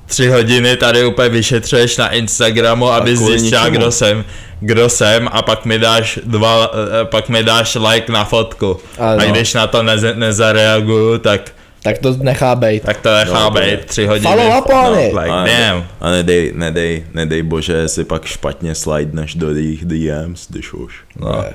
tři 0.09 0.29
hodiny 0.29 0.77
tady 0.77 1.07
úplně 1.07 1.29
vyšetřuješ 1.29 1.97
na 1.97 2.09
Instagramu, 2.09 2.89
aby 2.93 3.15
kvůli 3.15 3.39
zjistil, 3.39 3.61
ničemu. 3.61 3.77
kdo 3.77 3.91
jsem, 3.93 4.25
kdo 4.61 4.89
jsem 4.89 5.29
a 5.33 5.43
pak 5.43 5.65
mi 5.65 5.79
dáš 5.79 6.19
dva, 6.25 6.71
eh, 7.03 7.05
pak 7.05 7.29
mi 7.29 7.45
dáš 7.45 7.75
like 7.91 8.13
na 8.13 8.25
fotku. 8.25 8.81
Ale 8.99 9.25
a 9.25 9.27
no. 9.29 9.33
když 9.33 9.55
na 9.55 9.67
to 9.67 9.83
neze, 9.83 10.15
nezareaguju, 10.15 11.19
tak 11.19 11.41
Tak 11.83 11.99
to 11.99 12.17
nechá 12.17 12.55
bejt. 12.55 12.83
Tak 12.83 12.97
to 13.01 13.15
nechá 13.15 13.45
No, 13.45 13.51
být 13.51 13.85
tři 13.85 14.07
hodiny. 14.07 14.35
Follow 14.35 14.59
up 14.59 14.67
on 14.67 14.95
no, 14.95 15.21
like, 15.21 15.31
A, 15.31 15.45
damn. 15.47 15.87
a 16.01 16.11
nedej, 16.11 16.53
nedej, 16.55 17.05
nedej 17.15 17.43
bože, 17.43 17.89
si 17.89 18.05
pak 18.05 18.25
špatně 18.25 18.75
slideneš 18.75 19.35
do 19.35 19.51
jejich 19.55 19.85
DMs, 19.85 20.47
když 20.49 20.73
už. 20.73 20.95
No. 21.21 21.45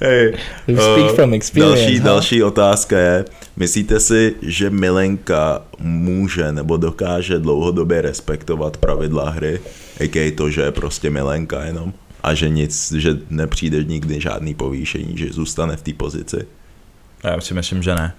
Hey, 0.00 0.32
speak 0.74 1.14
from 1.14 1.34
experience, 1.34 1.80
další, 1.80 1.98
huh? 1.98 2.04
další 2.04 2.42
otázka 2.42 2.98
je, 2.98 3.24
myslíte 3.56 4.00
si, 4.00 4.34
že 4.42 4.70
Milenka 4.70 5.62
může 5.78 6.52
nebo 6.52 6.76
dokáže 6.76 7.38
dlouhodobě 7.38 8.02
respektovat 8.02 8.76
pravidla 8.76 9.30
hry, 9.30 9.60
a.k.a. 10.00 10.36
to, 10.36 10.50
že 10.50 10.60
je 10.60 10.72
prostě 10.72 11.10
Milenka 11.10 11.64
jenom 11.64 11.92
a 12.22 12.34
že 12.34 12.48
nic, 12.48 12.92
že 12.92 13.16
nepřijde 13.30 13.84
nikdy 13.84 14.20
žádný 14.20 14.54
povýšení, 14.54 15.18
že 15.18 15.32
zůstane 15.32 15.76
v 15.76 15.82
té 15.82 15.92
pozici? 15.92 16.46
Já 17.24 17.40
si 17.40 17.54
myslím, 17.54 17.82
že 17.82 17.94
ne. 17.94 18.14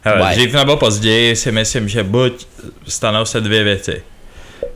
Hele, 0.00 0.28
Why? 0.28 0.34
dřív 0.36 0.52
nebo 0.52 0.76
později 0.76 1.36
si 1.36 1.52
myslím, 1.52 1.88
že 1.88 2.02
buď 2.02 2.46
stanou 2.88 3.24
se 3.24 3.40
dvě 3.40 3.64
věci. 3.64 4.02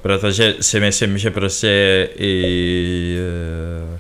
Protože 0.03 0.55
si 0.61 0.81
myslím, 0.81 1.19
že 1.19 1.31
prostě 1.31 2.09
i 2.17 3.17
uh, 3.93 3.99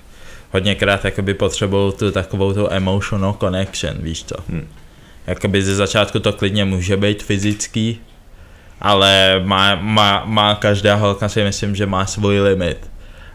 hodněkrát 0.51 1.05
jakoby 1.05 1.35
potřebují 1.35 1.93
tu 1.93 2.11
takovou 2.11 2.53
tu 2.53 2.71
emotional 2.71 3.37
connection, 3.41 3.95
víš 3.99 4.25
co. 4.25 4.35
Hmm. 4.49 4.69
Jakoby 5.27 5.63
ze 5.63 5.75
začátku 5.75 6.21
to 6.21 6.33
klidně 6.33 6.65
může 6.65 6.97
být 6.97 7.23
fyzický, 7.23 8.01
ale 8.81 9.41
má, 9.45 9.75
má, 9.75 10.25
má 10.25 10.55
každá 10.55 10.95
holka 10.95 11.29
si 11.29 11.45
myslím, 11.45 11.77
že 11.77 11.87
má 11.87 12.07
svůj 12.07 12.41
limit. 12.41 12.91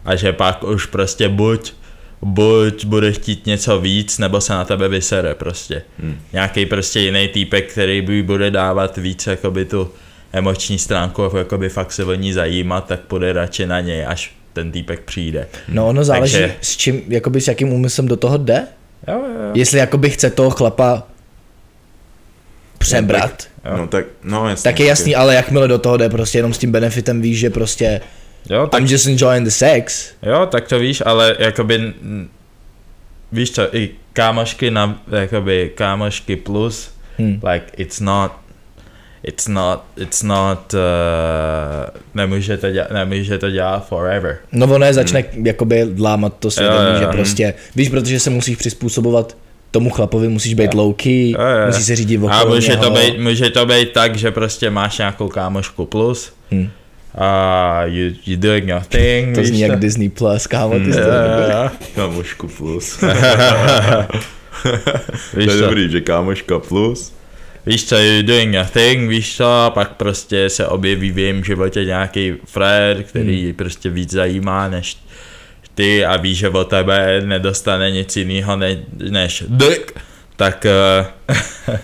A 0.06 0.16
že 0.16 0.34
pak 0.34 0.64
už 0.64 0.86
prostě 0.86 1.30
buď 1.30 1.74
buď 2.22 2.86
bude 2.86 3.12
chtít 3.12 3.46
něco 3.46 3.80
víc, 3.80 4.18
nebo 4.18 4.42
se 4.42 4.54
na 4.54 4.66
tebe 4.66 4.88
vysere 4.88 5.36
prostě. 5.36 5.82
Hmm. 6.00 6.20
Nějaký 6.34 6.66
prostě 6.66 7.00
jiný 7.00 7.28
týpek, 7.28 7.72
který 7.72 8.02
by 8.02 8.24
bude 8.24 8.52
dávat 8.52 8.98
víc 8.98 9.28
jakoby 9.28 9.66
tu 9.66 9.92
emoční 10.34 10.80
stránku, 10.80 11.24
jako 11.24 11.38
jakoby 11.38 11.70
fakt 11.70 11.92
se 11.92 12.06
o 12.06 12.14
ní 12.14 12.34
zajímat, 12.34 12.88
tak 12.88 13.00
půjde 13.00 13.34
radši 13.34 13.66
na 13.66 13.80
něj, 13.80 14.06
až 14.06 14.36
ten 14.54 14.72
týpek 14.72 15.00
přijde. 15.00 15.48
No 15.70 15.88
ono 15.88 16.04
záleží, 16.04 16.34
Takže- 16.34 16.56
s 16.62 16.78
čím, 16.78 17.02
jakoby 17.08 17.42
s 17.42 17.48
jakým 17.48 17.74
úmyslem 17.74 18.08
do 18.08 18.18
toho 18.18 18.38
jde. 18.38 18.68
Jo, 19.08 19.16
jo, 19.16 19.44
jo. 19.44 19.52
Jestli 19.54 19.80
jakoby 19.80 20.10
chce 20.10 20.30
toho 20.30 20.50
chlapa 20.50 21.04
přebrat, 22.78 23.44
Jo. 23.66 23.78
No 23.78 23.88
tak, 23.88 24.06
no 24.24 24.50
jasně. 24.50 24.64
tak 24.64 24.80
je 24.80 24.86
jasný, 24.86 25.16
ale 25.16 25.36
jakmile 25.36 25.68
do 25.68 25.78
toho 25.80 25.98
jde 25.98 26.10
prostě 26.10 26.38
jenom 26.38 26.54
s 26.54 26.58
tím 26.58 26.72
benefitem 26.72 27.22
víš, 27.22 27.40
že 27.40 27.50
prostě 27.50 28.02
Jo, 28.50 28.68
tak, 28.68 28.82
I'm 28.82 28.88
just 28.88 29.08
enjoying 29.08 29.44
the 29.46 29.52
sex. 29.52 30.12
jo, 30.24 30.46
tak 30.52 30.68
to 30.68 30.80
víš, 30.80 31.04
ale 31.06 31.36
jakoby, 31.40 31.94
víš 33.32 33.52
co, 33.52 33.76
i 33.76 33.90
kámošky 34.14 34.72
na, 34.72 35.02
jakoby 35.12 35.72
kámošky 35.76 36.36
plus, 36.36 36.90
Hm. 37.20 37.40
like 37.52 37.66
it's 37.78 38.00
not 38.00 38.32
it's 39.24 39.48
not 39.48 39.84
it's 39.98 40.24
not 40.24 40.74
uh, 40.74 40.80
nemůže 42.14 42.58
to 42.58 42.72
dělat, 42.72 42.92
nemůže 42.92 43.38
to 43.38 43.50
dělat 43.50 43.88
forever. 43.88 44.38
No 44.52 44.66
ono 44.76 44.86
je 44.86 44.94
začne 44.94 45.24
jakoby 45.44 45.86
lámat 46.00 46.34
to 46.40 46.52
svědomí, 46.52 46.98
že 46.98 47.04
jo. 47.04 47.10
prostě, 47.12 47.54
víš, 47.76 47.90
protože 47.90 48.20
se 48.20 48.30
musíš 48.30 48.56
přizpůsobovat 48.56 49.38
tomu 49.72 49.90
chlapovi, 49.90 50.28
musíš 50.30 50.54
být 50.54 50.74
low 50.74 50.94
key, 50.94 51.32
Jo, 51.32 51.40
jo. 51.40 51.68
musíš 51.68 51.86
se 51.86 51.96
řídit 51.96 52.22
A 52.30 52.42
okolo 52.42 52.56
může 52.56 52.72
něho. 52.72 52.84
to, 52.84 52.92
být, 52.92 53.20
může 53.20 53.50
to 53.50 53.66
být 53.66 53.92
tak, 53.92 54.16
že 54.16 54.32
prostě 54.32 54.70
máš 54.70 54.98
nějakou 54.98 55.28
kámošku 55.30 55.86
plus 55.86 56.34
Hm. 56.52 56.70
a 57.16 57.82
you, 57.86 58.14
you 58.26 58.38
doing 58.38 58.68
your 58.70 58.82
thing, 58.82 59.36
To 59.36 59.44
zní 59.44 59.60
jak 59.60 59.80
Disney 59.80 60.10
Plus, 60.10 60.48
kámo, 60.48 60.74
ty 60.80 60.92
to 60.92 61.00
jo. 61.00 61.70
Kámošku 61.96 62.48
plus. 62.48 63.00
Víš 65.38 65.46
to 65.46 65.52
je 65.52 65.58
co? 65.60 65.62
dobrý, 65.66 65.90
že 65.92 66.02
kámoška 66.02 66.60
plus. 66.60 67.14
Víš 67.66 67.86
co, 67.86 67.98
you 67.98 68.22
doing 68.24 68.54
your 68.56 68.66
thing, 68.66 69.10
víš 69.10 69.36
co, 69.38 69.46
a 69.46 69.70
pak 69.70 69.90
prostě 69.94 70.50
se 70.50 70.68
objeví 70.68 71.12
v 71.12 71.18
jejím 71.18 71.44
životě 71.44 71.86
nějaký 71.86 72.34
frér, 72.46 73.04
který 73.04 73.46
hmm. 73.46 73.54
prostě 73.54 73.90
víc 73.90 74.12
zajímá 74.12 74.68
než 74.68 74.98
ty 75.78 76.06
a 76.06 76.18
ví, 76.18 76.36
že 76.36 76.50
od 76.50 76.70
tebe 76.70 77.22
nedostane 77.26 77.92
nic 77.92 78.16
jiného 78.18 78.56
ne, 78.56 78.78
než 79.10 79.44
dick, 79.48 79.92
tak 80.36 80.66
eh, 80.66 81.06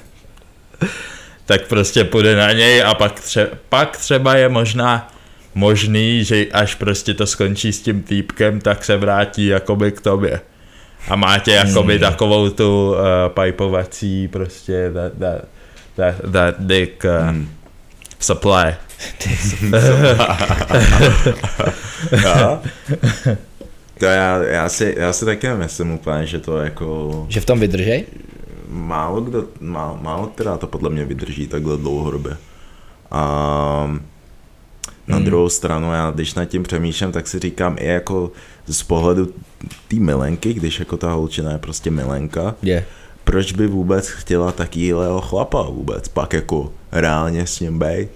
tak 1.46 1.68
prostě 1.68 2.04
půjde 2.04 2.36
na 2.36 2.52
něj 2.52 2.84
a 2.84 2.94
pak, 2.94 3.20
tře- 3.20 3.48
pak 3.70 3.98
třeba 3.98 4.36
je 4.36 4.50
možná 4.50 5.12
možný, 5.56 6.24
že 6.24 6.46
až 6.54 6.76
prostě 6.76 7.14
to 7.14 7.28
skončí 7.28 7.74
s 7.74 7.82
tím 7.82 8.04
týpkem, 8.04 8.62
tak 8.62 8.86
se 8.86 8.98
vrátí 8.98 9.46
jakoby 9.48 9.92
k 9.92 10.02
tobě. 10.02 10.42
A 11.10 11.16
máte 11.16 11.52
jakoby 11.52 12.00
takovou 12.00 12.50
tu 12.50 12.90
uh, 12.92 12.98
pajpovací 13.28 14.28
prostě 14.28 14.92
that, 14.94 15.14
that, 15.20 15.46
that, 15.96 16.32
that 16.32 16.56
dick 16.60 17.04
uh, 17.06 17.28
Hmm. 17.28 17.50
supply. 18.20 18.76
Já? 22.24 22.62
To 24.00 24.06
já, 24.06 24.44
já, 24.44 24.70
si, 24.70 24.96
já 24.98 25.14
si 25.14 25.26
taky 25.26 25.48
myslím 25.54 25.92
úplně, 25.92 26.26
že 26.26 26.40
to 26.40 26.58
jako 26.58 27.26
Že 27.30 27.42
v 27.42 27.46
tom 27.46 27.60
vydržej? 27.60 28.04
málo 28.70 29.22
kdo, 29.22 29.46
má, 29.60 30.00
málo 30.02 30.28
která 30.28 30.58
to 30.58 30.68
podle 30.68 30.90
mě 30.90 31.06
vydrží 31.06 31.48
takhle 31.48 31.78
dlouhodobě. 31.78 32.38
A 33.12 33.98
na 35.08 35.16
Hmm. 35.16 35.26
druhou 35.26 35.50
stranu, 35.50 35.94
já 35.94 36.12
když 36.12 36.34
nad 36.34 36.46
tím 36.46 36.64
přemýšlím, 36.64 37.12
tak 37.12 37.28
si 37.28 37.40
říkám 37.40 37.76
i 37.80 37.86
jako 37.88 38.32
z 38.68 38.84
pohledu 38.84 39.26
té 39.88 39.96
milenky, 39.96 40.54
když 40.54 40.80
jako 40.80 40.98
ta 40.98 41.12
holčina 41.12 41.52
je 41.52 41.58
prostě 41.58 41.92
milenka, 41.92 42.56
Je. 42.64 42.86
proč 43.24 43.52
by 43.52 43.68
vůbec 43.68 44.08
chtěla 44.10 44.52
takýhleho 44.52 45.22
chlapa 45.22 45.62
vůbec, 45.62 46.08
pak 46.08 46.34
jako 46.34 46.72
reálně 46.92 47.48
s 47.48 47.60
ním 47.60 47.80
bej? 47.80 48.08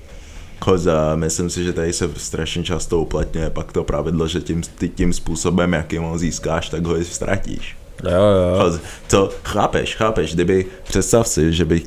Koza, 0.59 1.15
myslím 1.15 1.49
si, 1.49 1.63
že 1.63 1.73
tady 1.73 1.93
se 1.93 2.09
strašně 2.17 2.63
často 2.63 2.99
uplatňuje 2.99 3.49
pak 3.49 3.71
to 3.71 3.83
pravidlo, 3.83 4.27
že 4.27 4.41
tím, 4.41 4.61
ty 4.77 4.89
tím 4.89 5.13
způsobem, 5.13 5.73
jakým 5.73 6.03
ho 6.03 6.17
získáš, 6.17 6.69
tak 6.69 6.85
ho 6.85 6.99
i 6.99 7.05
ztratíš. 7.05 7.77
Jo, 8.03 8.11
jo. 8.11 8.79
To 9.07 9.29
chápeš, 9.43 9.95
chápeš, 9.95 10.33
kdyby, 10.33 10.65
představ 10.83 11.27
si, 11.27 11.53
že 11.53 11.65
bych, 11.65 11.85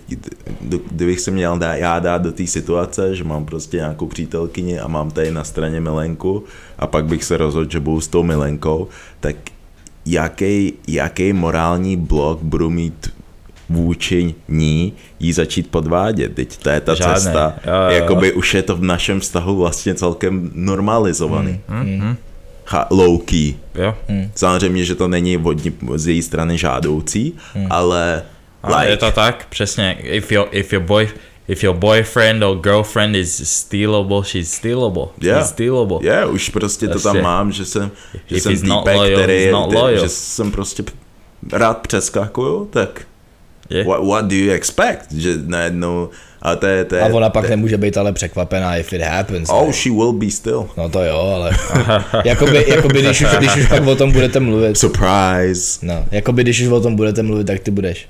kdybych 0.90 1.20
se 1.20 1.30
měl 1.30 1.58
dá, 1.58 1.74
já 1.74 1.98
dát 1.98 2.22
do 2.22 2.32
té 2.32 2.46
situace, 2.46 3.16
že 3.16 3.24
mám 3.24 3.44
prostě 3.44 3.76
nějakou 3.76 4.06
přítelkyni 4.06 4.80
a 4.80 4.88
mám 4.88 5.10
tady 5.10 5.30
na 5.30 5.44
straně 5.44 5.80
milenku 5.80 6.44
a 6.78 6.86
pak 6.86 7.04
bych 7.06 7.24
se 7.24 7.36
rozhodl, 7.36 7.70
že 7.70 7.80
budu 7.80 8.00
s 8.00 8.08
tou 8.08 8.22
milenkou, 8.22 8.88
tak 9.20 9.36
jaký, 10.06 10.74
jaký 10.88 11.32
morální 11.32 11.96
blok 11.96 12.42
budu 12.42 12.70
mít 12.70 13.12
vůči 13.70 14.34
ní 14.48 14.92
jí 15.20 15.32
začít 15.32 15.70
podvádět. 15.70 16.34
Teď 16.34 16.56
to 16.56 16.70
je 16.70 16.80
ta 16.80 16.94
Žádnej. 16.94 17.14
cesta. 17.14 17.54
Jo, 17.66 17.72
jo, 17.72 17.82
jo. 17.82 17.90
Jakoby 17.90 18.32
už 18.32 18.54
je 18.54 18.62
to 18.62 18.76
v 18.76 18.82
našem 18.82 19.20
vztahu 19.20 19.56
vlastně 19.56 19.94
celkem 19.94 20.50
normalizovaný. 20.54 21.60
Mhm. 21.68 22.16
Ha, 22.66 22.86
low 22.90 23.18
key. 23.24 23.54
jo. 23.74 23.94
Samozřejmě, 24.34 24.84
že 24.84 24.94
to 24.94 25.08
není 25.08 25.36
od 25.38 25.64
ní, 25.64 25.72
z 25.94 26.06
její 26.08 26.22
strany 26.22 26.58
žádoucí, 26.58 27.34
Hmm. 27.54 27.66
ale 27.70 28.22
Ale 28.62 28.76
like, 28.80 28.90
je 28.92 28.96
to 28.96 29.10
tak, 29.10 29.46
přesně. 29.50 29.96
If 30.02 30.32
your, 30.32 30.48
if 30.50 30.72
your 30.72 30.82
boy 30.82 31.08
If 31.48 31.64
your 31.64 31.76
boyfriend 31.76 32.42
or 32.42 32.56
girlfriend 32.60 33.16
is 33.16 33.42
stealable, 33.50 34.24
she's 34.24 34.52
stealable. 34.52 35.04
Yeah. 35.20 35.38
He's 35.38 35.48
stealable. 35.48 35.98
je, 36.00 36.26
už 36.26 36.48
prostě 36.48 36.88
to 36.88 36.92
tam 36.92 37.02
Prostě. 37.02 37.22
mám, 37.22 37.52
že 37.52 37.64
jsem, 37.64 37.90
že 38.26 38.36
If 38.36 38.42
jsem 38.42 38.52
týpek, 38.60 38.96
loyal, 38.96 39.22
který, 39.22 39.50
loyal. 39.50 39.96
že 40.02 40.08
jsem 40.08 40.50
prostě 40.52 40.82
rád 41.52 41.78
přeskakuju, 41.78 42.64
tak 42.72 43.02
Je. 43.70 43.84
what, 43.84 44.04
what 44.06 44.24
do 44.24 44.34
you 44.36 44.52
expect? 44.52 45.12
Že 45.12 45.34
najednou, 45.46 46.08
a 46.42 46.56
to 46.56 46.66
je, 46.66 46.84
to 46.84 46.94
je, 46.94 47.00
A 47.02 47.06
ona 47.06 47.30
pak 47.30 47.42
to 47.44 47.46
je, 47.46 47.56
nemůže 47.56 47.76
být 47.78 47.96
ale 47.96 48.12
překvapená, 48.12 48.76
if 48.76 48.92
it 48.92 49.02
happens. 49.02 49.48
Oh, 49.52 49.66
ne? 49.66 49.72
she 49.72 49.92
will 49.92 50.12
be 50.12 50.30
still. 50.30 50.68
No 50.76 50.88
to 50.88 51.02
jo, 51.04 51.18
ale 51.18 51.50
jakoby, 52.24 52.64
jakoby 52.68 53.02
když, 53.02 53.20
už, 53.20 53.28
když 53.38 53.56
už 53.56 53.66
pak 53.68 53.86
o 53.86 53.96
tom 53.96 54.12
budete 54.12 54.40
mluvit, 54.40 54.78
Surprise. 54.78 55.78
no, 55.86 56.04
jakoby 56.10 56.42
když 56.42 56.60
už 56.60 56.68
o 56.68 56.80
tom 56.80 56.96
budete 56.96 57.22
mluvit, 57.22 57.46
tak 57.46 57.60
ty 57.60 57.70
budeš. 57.70 58.08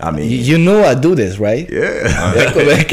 I 0.00 0.12
mean, 0.12 0.28
You, 0.30 0.38
you 0.52 0.58
know 0.58 0.84
I 0.86 0.94
do 0.96 1.14
this, 1.14 1.38
right? 1.40 1.70
yeah. 1.70 2.36
Jakoby, 2.36 2.70
jak- 2.70 2.88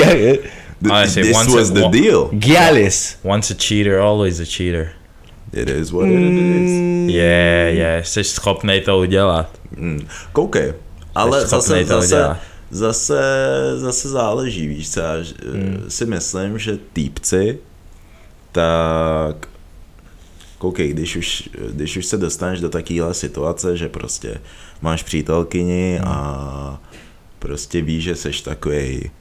Th- 0.84 0.92
Ale 0.92 1.08
si 1.10 1.22
this 1.22 1.36
once 1.38 1.52
was 1.56 1.70
a- 1.72 1.74
the 1.74 2.02
deal. 2.02 2.30
Gialis. 2.34 3.16
Once 3.24 3.54
a 3.54 3.58
cheater, 3.60 4.00
always 4.00 4.40
a 4.40 4.46
cheater. 4.46 4.90
It 5.54 5.70
is 5.70 5.92
what 5.92 6.06
it 6.08 6.14
is. 6.14 6.72
Mm. 6.72 7.10
Je, 7.10 7.72
je, 7.74 8.02
jsi 8.06 8.24
schopnej 8.24 8.82
to 8.82 8.98
udělat. 9.00 9.50
Mm. 9.78 10.08
Koukej, 10.34 10.74
ale 11.18 11.48
zase, 11.48 11.86
zase, 11.86 12.38
zase, 12.72 13.22
zase 13.76 14.10
záleží, 14.10 14.68
víš 14.68 14.90
co, 14.92 15.00
já 15.00 15.14
Hmm. 15.54 15.86
si 15.88 16.06
myslím, 16.06 16.60
že 16.60 16.78
týpci, 16.94 17.60
tak 18.52 19.48
koukej, 20.58 20.90
když 20.94 21.16
už, 21.16 21.50
když 21.72 21.98
už 21.98 22.06
se 22.06 22.18
dostaneš 22.18 22.60
do 22.60 22.70
takovéhle 22.70 23.14
situace, 23.14 23.78
že 23.78 23.90
prostě 23.90 24.42
máš 24.82 25.04
přítelkyni 25.04 26.00
Hmm. 26.02 26.08
a 26.12 26.82
prostě 27.40 27.82
víš, 27.82 28.04
že 28.04 28.16
seš 28.16 28.42
takový, 28.42 29.12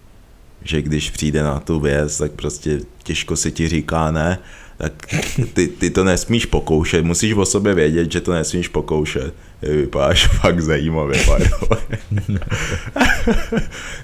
že 0.63 0.83
když 0.83 1.11
přijde 1.11 1.43
na 1.43 1.61
tu 1.61 1.81
věc, 1.81 2.19
tak 2.19 2.33
prostě 2.33 2.81
těžko 3.03 3.37
se 3.37 3.51
ti 3.51 3.69
říká 3.69 4.11
ne, 4.11 4.39
tak 4.79 5.07
ty, 5.53 5.69
ty 5.69 5.91
to 5.91 6.05
nesmíš 6.05 6.47
pokoušet, 6.47 7.05
musíš 7.05 7.33
o 7.35 7.45
sobě 7.47 7.75
vědět, 7.75 8.13
že 8.13 8.21
to 8.21 8.33
nesmíš 8.33 8.69
pokoušet, 8.69 9.35
Vypadáš 9.63 10.27
fakt 10.41 10.61
zajímavě. 10.61 11.21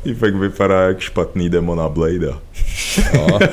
Ty 0.03 0.15
fakt 0.19 0.35
vypadá 0.35 0.83
jak 0.83 1.01
špatný 1.01 1.49
demo 1.49 1.75
na 1.75 1.89
Blade. 1.89 2.33
No. 3.15 3.39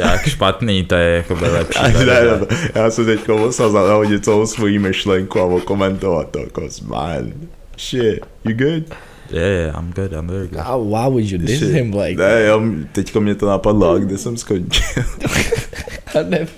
Jak 0.00 0.28
špatný, 0.28 0.84
to 0.84 0.94
je 0.94 1.16
jako 1.16 1.34
by 1.36 1.48
lepší. 1.48 1.82
Ne, 1.82 1.90
verze. 1.90 2.46
ne, 2.50 2.56
já 2.74 2.90
jsem 2.90 3.06
teď 3.06 3.28
musel 3.28 3.70
zahodit 3.70 4.24
celou 4.24 4.46
svoji 4.46 4.78
myšlenku 4.78 5.40
a 5.40 5.44
okomentovat 5.44 6.30
to, 6.30 6.46
cause 6.54 6.84
man, 6.84 7.32
shit, 7.78 8.26
you 8.44 8.54
good? 8.56 8.94
Yeah, 9.30 9.48
yeah, 9.48 9.78
I'm 9.78 9.92
good, 9.92 10.12
I'm 10.12 10.26
very 10.26 10.48
good. 10.48 10.60
Oh, 10.66 10.84
why 10.84 11.08
would 11.08 11.30
you 11.30 11.38
diss 11.38 11.58
Shit. 11.58 11.72
him 11.74 11.94
like 11.94 12.22
Ne, 12.22 12.44
jo, 12.44 12.62
teďko 12.92 13.20
mě 13.20 13.34
to 13.34 13.46
napadlo, 13.46 13.90
a 13.90 13.98
kde 13.98 14.18
jsem 14.18 14.36
skončil? 14.36 15.04
Já 16.14 16.22
nevím. 16.22 16.48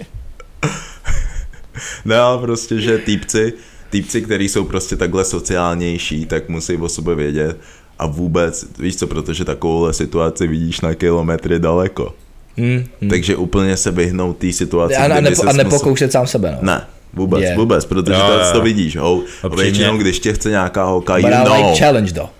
Ale 2.20 2.38
prostě, 2.38 2.80
že 2.80 2.98
týpci, 2.98 3.52
týpci, 3.90 4.22
kteří 4.22 4.48
jsou 4.48 4.64
prostě 4.64 4.96
takhle 4.96 5.24
sociálnější, 5.24 6.26
tak 6.26 6.48
musí 6.48 6.76
o 6.76 6.88
sobě 6.88 7.14
vědět 7.14 7.56
a 7.98 8.06
vůbec, 8.06 8.66
víš 8.78 8.96
co, 8.96 9.06
protože 9.06 9.44
takovouhle 9.44 9.92
situaci 9.92 10.46
vidíš 10.46 10.80
na 10.80 10.94
kilometry 10.94 11.58
daleko. 11.58 12.14
Hmm, 12.56 12.84
hmm. 13.00 13.10
Takže 13.10 13.36
úplně 13.36 13.76
se 13.76 13.90
vyhnout 13.90 14.36
té 14.38 14.52
situaci, 14.52 14.94
A, 14.96 15.04
a, 15.04 15.08
nepo, 15.08 15.26
a 15.26 15.30
musel- 15.30 15.52
nepokoušet 15.52 16.12
sám 16.12 16.26
sebe, 16.26 16.50
no. 16.50 16.58
Ne, 16.72 16.86
vůbec, 17.14 17.42
Je. 17.42 17.56
vůbec, 17.56 17.84
protože 17.84 18.12
Jo, 18.12 18.26
to, 18.26 18.32
jo. 18.32 18.52
to 18.52 18.60
vidíš, 18.60 18.96
ho. 18.96 19.22
A 19.42 19.46
Upřímně. 19.46 19.64
většinou, 19.64 19.96
když 19.98 20.20
tě 20.20 20.32
chce 20.32 20.50
nějaká 20.50 20.84
holka, 20.84 21.16
you 21.18 21.26
But 21.26 21.34
I 21.36 21.44
know. 21.44 21.56
like 21.66 21.78
challenge 21.80 22.12
though. 22.12 22.30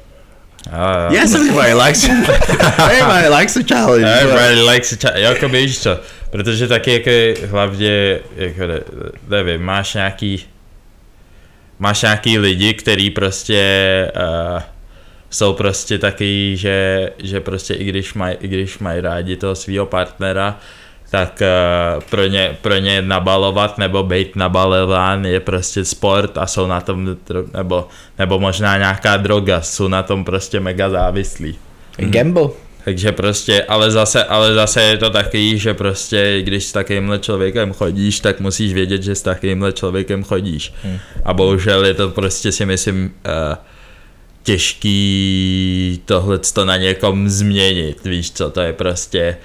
Jo. 0.66 1.12
Yes, 1.22 1.34
everybody 1.34 1.74
likes 1.74 2.04
everybody 2.88 3.28
likes 3.38 3.56
a 3.56 3.60
challenge. 3.68 4.06
Everybody 4.20 4.60
likes 4.70 4.92
a 4.92 4.96
cha- 4.96 5.16
jako 5.16 5.48
víš 5.48 5.78
co, 5.78 5.98
protože 6.30 6.68
taky 6.68 6.92
jako 6.92 7.46
hlavně, 7.46 8.18
jako 8.36 8.66
ne, 8.66 8.80
nevím, 9.28 9.62
máš 9.62 9.94
nějaký, 9.94 10.44
máš 11.78 12.02
nějaký 12.02 12.38
lidi, 12.38 12.74
který 12.74 13.10
prostě 13.10 14.12
uh, 14.16 14.62
jsou 15.30 15.52
prostě 15.52 15.98
taky, 15.98 16.56
že, 16.56 17.10
že 17.18 17.40
prostě 17.40 17.74
i 17.74 17.84
když 17.84 18.14
mají, 18.14 18.36
i 18.40 18.48
když 18.48 18.78
mají 18.78 19.00
rádi 19.00 19.36
toho 19.36 19.54
svého 19.54 19.86
partnera, 19.86 20.58
tak 21.10 21.42
uh, 21.42 22.02
pro, 22.10 22.26
ně, 22.26 22.56
pro 22.62 22.76
ně 22.76 23.02
nabalovat 23.02 23.78
nebo 23.78 24.02
být 24.02 24.36
nabalován 24.36 25.24
je 25.24 25.40
prostě 25.40 25.84
sport 25.84 26.38
a 26.38 26.46
jsou 26.46 26.66
na 26.66 26.80
tom, 26.80 27.16
nebo, 27.54 27.88
nebo 28.18 28.38
možná 28.38 28.78
nějaká 28.78 29.16
droga, 29.16 29.62
jsou 29.62 29.88
na 29.88 30.02
tom 30.02 30.24
prostě 30.24 30.60
mega 30.60 30.90
závislí. 30.90 31.58
Gamble. 31.96 32.69
Takže 32.84 33.12
prostě, 33.12 33.62
ale 33.62 33.90
zase, 33.90 34.24
ale 34.24 34.54
zase 34.54 34.82
je 34.82 34.98
to 34.98 35.10
taky, 35.10 35.58
že 35.58 35.74
prostě, 35.74 36.42
když 36.42 36.64
s 36.64 36.72
takovýmhle 36.72 37.18
člověkem 37.18 37.72
chodíš, 37.72 38.20
tak 38.20 38.40
musíš 38.40 38.74
vědět, 38.74 39.02
že 39.02 39.14
s 39.14 39.22
takovýmhle 39.22 39.72
člověkem 39.72 40.24
chodíš. 40.24 40.74
Hmm. 40.82 40.98
A 41.24 41.34
bohužel 41.34 41.86
je 41.86 41.94
to 41.94 42.10
prostě 42.10 42.52
si 42.52 42.66
myslím 42.66 43.04
uh, 43.04 43.56
těžký 44.42 46.02
tohle 46.04 46.38
to 46.38 46.64
na 46.64 46.76
někom 46.76 47.28
změnit, 47.28 48.04
víš 48.04 48.30
co, 48.30 48.50
to 48.50 48.60
je 48.60 48.72
prostě 48.72 49.36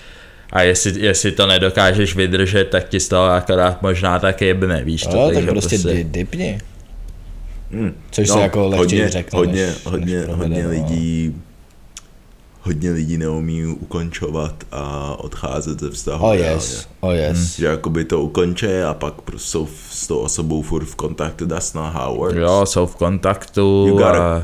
a 0.52 0.62
jestli, 0.62 1.02
jestli 1.02 1.32
to 1.32 1.48
nedokážeš 1.48 2.16
vydržet, 2.16 2.66
tak 2.66 2.90
ti 2.90 3.00
z 3.00 3.08
toho 3.08 3.26
akorát 3.26 3.82
možná 3.82 4.20
tak 4.20 4.42
jebne, 4.42 4.84
víš 4.84 5.08
co, 5.08 5.18
Jo, 5.18 5.32
tak 5.34 5.46
prostě 5.46 5.78
di- 5.78 6.04
dipni. 6.04 6.60
Hmm. 7.72 7.94
Což 8.12 8.30
se 8.30 8.40
jako 8.40 8.68
lehčí 8.68 8.78
hodně, 8.78 9.10
řekne, 9.10 9.40
hodně, 9.40 9.68
než- 9.68 9.86
hodně, 9.86 10.18
než 10.18 10.28
hodně 10.28 10.64
no. 10.64 10.70
lidí 10.70 11.34
hodně 12.66 12.92
lidí 12.92 13.18
neumí 13.18 13.66
ukončovat 13.66 14.56
a 14.72 15.16
odcházet 15.20 15.80
ze 15.80 15.90
vztahu. 15.90 16.26
Oh 16.26 16.34
reálně. 16.34 16.54
yes, 16.56 16.88
oh 17.00 17.12
yes. 17.14 17.56
Že 17.58 17.66
jakoby 17.66 18.06
to 18.06 18.22
ukončí 18.22 18.66
a 18.90 18.94
pak 18.94 19.22
prostě 19.22 19.48
jsou 19.50 19.66
v- 19.66 19.72
s 19.92 20.08
tou 20.08 20.18
osobou 20.18 20.62
furt 20.62 20.86
v 20.86 20.96
kontaktu, 20.96 21.48
that's 21.48 21.74
not 21.74 21.94
how 21.94 22.14
it 22.14 22.20
works. 22.20 22.38
Jo, 22.38 22.66
jsou 22.66 22.86
v 22.86 22.96
kontaktu 22.96 23.86
You 23.88 23.94
gotta, 23.98 24.38
a, 24.38 24.44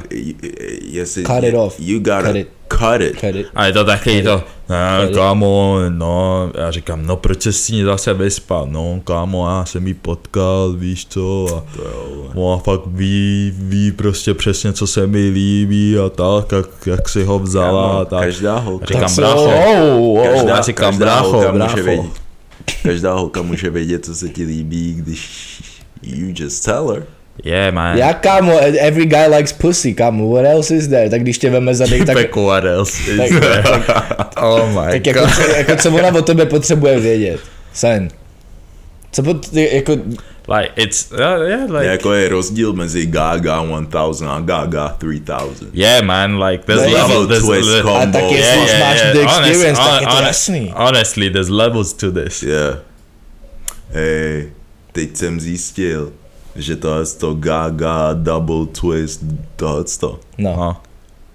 jestli, 0.82 1.24
Cut 1.24 1.44
it 1.44 1.56
off. 1.56 1.76
You 1.80 2.00
gotta 2.00 2.28
Cut 2.28 2.36
it. 2.36 2.48
Cut 2.80 3.02
it. 3.02 3.20
Cut 3.20 3.36
it. 3.36 3.48
a 3.56 3.66
je 3.66 3.74
to 3.74 3.86
taky 3.86 4.24
to, 4.24 4.44
ne, 4.70 5.08
it. 5.10 5.16
kámo, 5.16 5.78
no, 5.90 6.52
já 6.58 6.72
říkám, 6.72 7.06
no 7.06 7.16
proč 7.18 7.42
se 7.42 7.54
s 7.54 7.70
ní 7.70 7.84
zase 7.84 8.14
vyspal, 8.14 8.68
no 8.70 9.02
kámo, 9.04 9.50
já 9.50 9.66
jsem 9.66 9.88
jí 9.88 9.94
potkal, 9.94 10.74
víš 10.74 11.06
co, 11.10 11.48
a 11.58 11.76
To 11.76 11.82
jo, 11.84 12.32
No 12.36 12.54
a 12.54 12.58
fakt 12.58 12.82
ví, 12.88 13.54
ví 13.58 13.92
prostě 13.92 14.34
přesně, 14.34 14.74
co 14.74 14.88
se 14.88 15.08
mi 15.08 15.30
líbí 15.30 15.98
a 15.98 16.10
tak, 16.10 16.52
jak, 16.52 16.68
jak 16.86 17.10
si 17.10 17.24
ho 17.24 17.40
vzala 17.40 17.88
a 17.90 17.92
Kámo, 17.94 18.06
tak. 18.06 18.20
Každá 18.24 18.58
holka, 18.60 18.86
Říkám, 18.86 19.02
Tak 19.02 19.10
se- 19.10 19.22
brácho, 19.22 19.44
oh, 19.46 20.20
oh, 20.20 20.28
každá, 20.28 20.56
já 20.56 20.62
říkám, 20.62 20.90
každá 20.92 21.06
brácho, 21.06 21.32
holka 21.32 21.52
brácho. 21.52 21.72
může 21.78 21.84
vědět. 21.84 22.12
Každá 22.84 23.14
holka 23.14 23.42
může 23.42 23.70
vědět, 23.70 24.06
co 24.06 24.16
se 24.16 24.30
ti 24.30 24.44
líbí, 24.44 24.94
když 24.94 25.62
you 26.04 26.34
just 26.36 26.66
tell 26.66 26.88
her. 26.90 27.06
Yeah 27.46 27.74
man. 27.74 27.98
Já 27.98 28.14
kámo, 28.14 28.60
every 28.80 29.06
guy 29.06 29.28
likes 29.36 29.54
pussy, 29.54 29.94
kámo, 29.94 30.34
what 30.34 30.46
else 30.46 30.76
is 30.76 30.88
there? 30.88 31.10
Tak 31.10 31.22
když 31.22 31.38
tě 31.38 31.50
veme 31.50 31.76
za 31.76 31.86
dech, 31.86 32.06
tak, 32.06 32.16
Peku, 32.18 32.46
what 32.46 32.64
else 32.66 33.12
is 33.12 33.18
tak, 33.18 33.30
there? 33.42 33.64
Oh 34.42 34.68
my 34.70 34.92
tak 34.92 35.06
jako, 35.08 35.20
god. 35.20 35.30
co, 35.36 35.42
jako 35.52 35.76
co 35.76 35.90
ona 35.92 36.08
o 36.20 36.22
tebe 36.22 36.46
potřebuje 36.46 37.00
vědět? 37.00 37.40
Sen. 37.74 38.08
Co 39.12 39.24
pot, 39.24 39.54
jako, 39.54 39.98
Like, 40.58 40.72
it's, 40.76 41.12
uh, 41.12 41.20
yeah, 41.48 41.70
like, 41.72 41.86
Jako 41.86 42.14
je 42.14 42.30
rozdíl 42.30 42.74
mezi 42.74 43.06
Gaga 43.06 43.62
1000 43.62 44.28
a 44.28 44.40
Gaga 44.40 44.90
3000. 44.98 45.66
yeah 45.74 46.04
man, 46.06 46.44
like, 46.44 46.64
there's 46.66 46.82
No, 46.82 46.88
level, 46.94 47.08
level 47.22 47.28
there's, 47.28 47.44
twist 47.46 47.70
le- 47.70 47.82
combo. 47.82 47.98
a 47.98 48.06
tak 48.06 48.32
jestli 48.32 48.58
už 48.62 48.72
máš 48.80 49.02
the 49.02 49.20
experience, 49.22 49.82
tak 49.82 50.02
je 50.02 50.08
to 50.08 50.14
hon- 50.14 50.24
jasný. 50.28 50.74
Honestly, 50.76 51.30
there's 51.30 51.50
levels 51.50 51.94
to 51.94 52.12
this. 52.12 52.44
Yeah. 52.44 52.78
Hej, 53.94 54.50
teď 54.92 55.18
jsem 55.18 55.40
zjistil, 55.40 56.12
že 56.56 56.76
to 56.76 57.00
je 57.00 57.06
to 57.06 57.34
Gaga 57.34 58.14
double 58.14 58.66
twist 58.66 59.24
tohleto. 59.56 60.20
No. 60.38 60.56
No. 60.58 60.78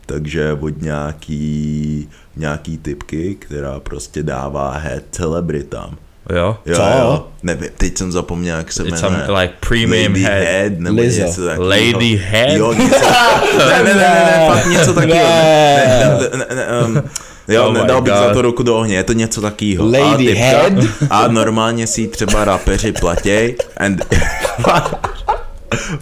Takže 0.07 0.53
od 0.61 0.83
nějaký, 0.83 2.09
nějaký 2.37 2.79
typky, 2.79 3.35
která 3.35 3.81
prostě 3.81 4.23
dává 4.23 4.71
head 4.79 5.03
celebritám. 5.11 5.97
Jo? 6.37 6.57
Jo, 6.67 6.77
Co? 6.77 6.83
jo. 6.83 7.27
Nevím, 7.43 7.69
teď 7.77 7.99
jsem 7.99 8.13
zapomněl, 8.13 8.57
jak 8.59 8.73
se 8.73 8.83
It's 8.83 9.03
jmenuje. 9.03 9.25
some, 9.27 9.41
like, 9.41 9.55
premium 9.69 10.13
Lady 10.13 10.23
head. 10.23 10.43
head 10.49 10.73
nebo 10.79 11.01
Lizzo. 11.01 11.23
něco 11.23 11.45
takového. 11.47 11.93
Lady 11.93 12.17
head? 12.17 12.51
Jo, 12.57 12.73
něco, 12.73 12.97
ne, 13.59 13.83
ne, 13.83 13.85
ne, 13.85 13.95
ne, 13.95 14.25
ne, 14.39 14.47
fakt 14.49 14.67
něco 14.67 14.95
takového. 14.95 15.29
Ne, 15.29 16.29
ne, 16.33 16.47
ne, 16.49 16.55
ne, 16.57 16.67
um, 16.87 17.03
jo, 17.49 17.65
Oh 17.69 17.75
nedal 17.75 18.01
bych 18.03 18.13
God. 18.13 18.23
za 18.23 18.33
to 18.35 18.43
ruku 18.43 18.63
do 18.63 18.77
ohně, 18.77 18.97
je 18.97 19.03
to 19.05 19.13
něco 19.13 19.41
takového. 19.41 19.85
Lady 19.85 19.99
a 19.99 20.17
typka- 20.17 20.39
head? 20.39 20.73
A 21.11 21.29
normálně 21.29 21.87
si 21.87 22.09
třeba 22.09 22.45
rapeři 22.45 22.93
platěj 22.93 23.57
and... 23.77 24.05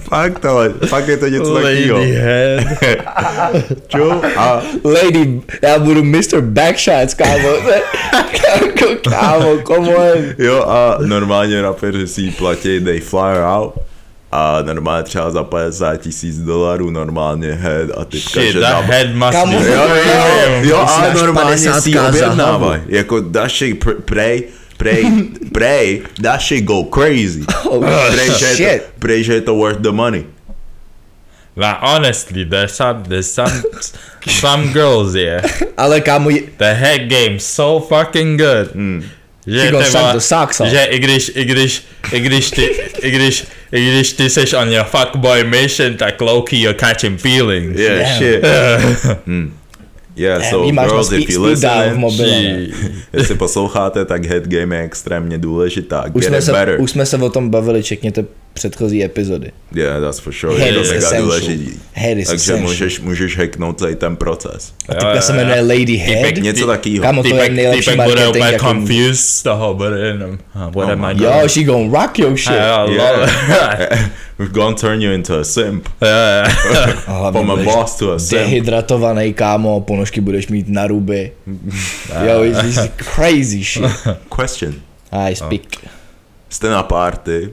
fakt, 0.09 0.45
ale 0.45 0.71
fakt 0.87 1.09
je 1.09 1.17
to 1.17 1.27
něco 1.29 1.55
takového. 1.55 1.99
Lady 1.99 2.13
head. 2.13 2.65
Čo? 3.89 4.23
A 4.37 4.63
Lady, 4.85 5.41
já 5.63 5.79
budu 5.79 6.05
Mr. 6.05 6.41
Backshots, 6.41 7.15
kámo. 7.19 7.49
kámo, 9.11 9.59
come 9.67 9.97
on. 9.97 10.19
Jo 10.39 10.65
a 10.69 10.99
normálně 11.07 11.63
rapeři 11.63 12.07
si 12.07 12.31
platí, 12.31 12.81
they 12.81 13.01
fly 13.01 13.21
her 13.33 13.43
out 13.43 13.75
a 14.37 14.63
normálně 14.63 15.03
třeba 15.03 15.31
za 15.31 15.45
50 15.45 15.97
tisíc 15.97 16.39
dolarů 16.39 16.91
normálně 16.91 17.53
head 17.53 17.91
a 17.97 18.07
Shit, 18.19 18.53
že 18.53 18.61
that 18.61 18.71
dá- 18.71 18.81
head 18.81 19.15
must 19.15 19.47
be 19.49 19.55
Jo, 19.55 19.75
jo, 19.75 19.97
jo, 19.97 20.61
jo, 20.63 20.77
ale 20.89 21.15
normálně 21.15 21.51
50 21.51 21.81
si 21.81 21.91
ji 21.91 21.99
objednávaj. 21.99 22.81
Jako 22.87 23.21
dáš 23.21 23.63
ji 23.63 23.75
pr- 23.75 24.01
prej, 24.01 24.43
prej, 24.77 25.05
prej, 25.53 26.03
dáš 26.19 26.51
ji 26.51 26.61
go 26.61 26.83
crazy. 26.95 27.45
Oh, 27.71 27.85
Prej, 28.11 28.31
že 28.39 28.57
to, 28.79 28.85
prej, 28.99 29.25
že 29.25 29.35
je 29.35 29.41
to 29.41 29.55
worth 29.55 29.81
the 29.81 29.91
money. 29.93 30.25
Like, 31.57 31.77
honestly, 31.81 32.45
there's 32.45 32.75
some, 32.75 33.03
there's 33.09 33.31
some, 33.31 33.63
some 34.41 34.73
girls, 34.73 35.15
yeah. 35.15 35.43
Ale 35.77 36.01
kámo, 36.01 36.31
je- 36.31 36.43
The 36.59 36.75
head 36.75 37.01
game 37.09 37.39
so 37.39 37.81
fucking 37.89 38.37
good. 38.41 38.69
Že, 39.47 39.61
ty 39.61 39.71
vole, 39.73 40.13
the 40.13 40.21
socks 40.21 40.61
off. 40.61 40.69
že 40.71 40.85
i 40.85 40.99
když, 40.99 41.33
i 41.35 41.45
když, 41.45 41.83
i 42.13 42.21
když 42.21 42.51
ty, 42.51 42.63
i 43.03 43.11
když, 43.11 43.45
i 43.75 43.91
když 43.91 44.13
ty 44.13 44.31
seš 44.31 44.53
on 44.53 44.73
your 44.73 44.85
fuckboy 44.85 45.45
mission, 45.45 45.95
tak 45.97 46.21
low-key 46.21 46.57
you're 46.61 46.79
catching 46.79 47.21
feelings. 47.21 47.79
Yeah, 47.81 47.99
Damn. 47.99 48.19
shit. 48.19 48.45
Hmm. 49.27 49.53
Yeah, 50.17 50.39
Damn, 50.39 50.51
so 50.51 50.87
girls, 50.89 51.13
if 51.13 51.31
you 51.31 51.45
listen, 51.45 51.97
mobile. 51.97 52.67
Jestli 53.13 53.35
posloucháte, 53.35 54.05
tak 54.05 54.25
head 54.25 54.43
game 54.49 54.77
je 54.77 54.83
extrémně 54.83 55.39
důležitá. 55.39 56.05
Už 56.13 56.23
Get 56.23 56.25
jsme, 56.25 56.39
it 56.39 56.45
se, 56.45 56.53
better. 56.53 56.81
už 56.81 56.91
jsme 56.91 57.07
se 57.07 57.17
o 57.17 57.31
tom 57.31 57.51
bavili, 57.51 57.83
čekněte 57.83 58.25
předchozí 58.55 59.05
epizody. 59.05 59.51
Yeah, 59.75 60.01
that's 60.01 60.19
for 60.19 60.33
sure. 60.33 60.59
Head 60.59 60.67
je 60.69 60.75
to 60.75 60.81
is 60.81 60.89
mega 60.89 60.99
essential. 60.99 61.23
důležitý. 61.25 61.73
Head 61.93 62.19
is 62.19 62.29
Takže 62.29 62.43
essential. 62.53 62.69
můžeš, 62.69 63.01
můžeš 63.01 63.39
hacknout 63.39 63.79
celý 63.79 63.95
ten 63.95 64.17
proces. 64.17 64.73
A 64.89 64.95
typka 64.95 65.21
se 65.21 65.33
jmenuje 65.33 65.61
Lady 65.61 65.97
Head. 65.97 66.37
Něco 66.37 66.67
takového. 66.67 67.03
Kámo, 67.03 67.23
to 67.23 67.29
je 67.29 67.35
Týpek, 67.35 67.53
nejlepší 67.53 67.91
týpek 67.91 68.07
bude 68.09 68.29
úplně 68.29 68.59
confused 68.59 69.17
z 69.27 69.43
toho, 69.43 69.75
bude 69.75 69.99
jenom, 70.07 70.31
huh, 70.53 70.63
what 70.63 70.77
Oh 70.77 70.91
am 70.91 71.05
I 71.05 71.15
doing? 71.15 71.35
Yo, 71.43 71.49
she 71.49 71.65
gon' 71.65 71.91
rock 71.93 72.19
your 72.19 72.37
shit. 72.37 72.53
Yeah, 72.53 72.89
Yeah. 73.49 74.11
We're 74.39 74.53
gonna 74.53 74.77
turn 74.77 75.03
you 75.03 75.13
into 75.13 75.39
a 75.39 75.45
simp. 75.45 75.89
yeah. 76.03 77.07
Hlavně 77.07 77.41
From 77.41 77.51
a 77.51 77.57
boss 77.65 77.95
to 77.97 78.13
a 78.13 78.19
simp. 78.19 78.41
Dehydratovaný, 78.43 79.35
kámo, 79.35 79.81
ponožky 79.81 80.21
budeš 80.21 80.49
mít 80.49 80.69
na 80.69 80.87
ruby. 80.87 81.33
Yo, 82.27 82.43
it's, 82.45 82.63
it's 82.65 82.93
crazy 83.15 83.65
shit. 83.65 83.85
Question. 84.41 84.75
I 85.13 85.37
speak. 85.37 85.63
Jste 86.51 86.71
na 86.71 86.83
party. 86.83 87.51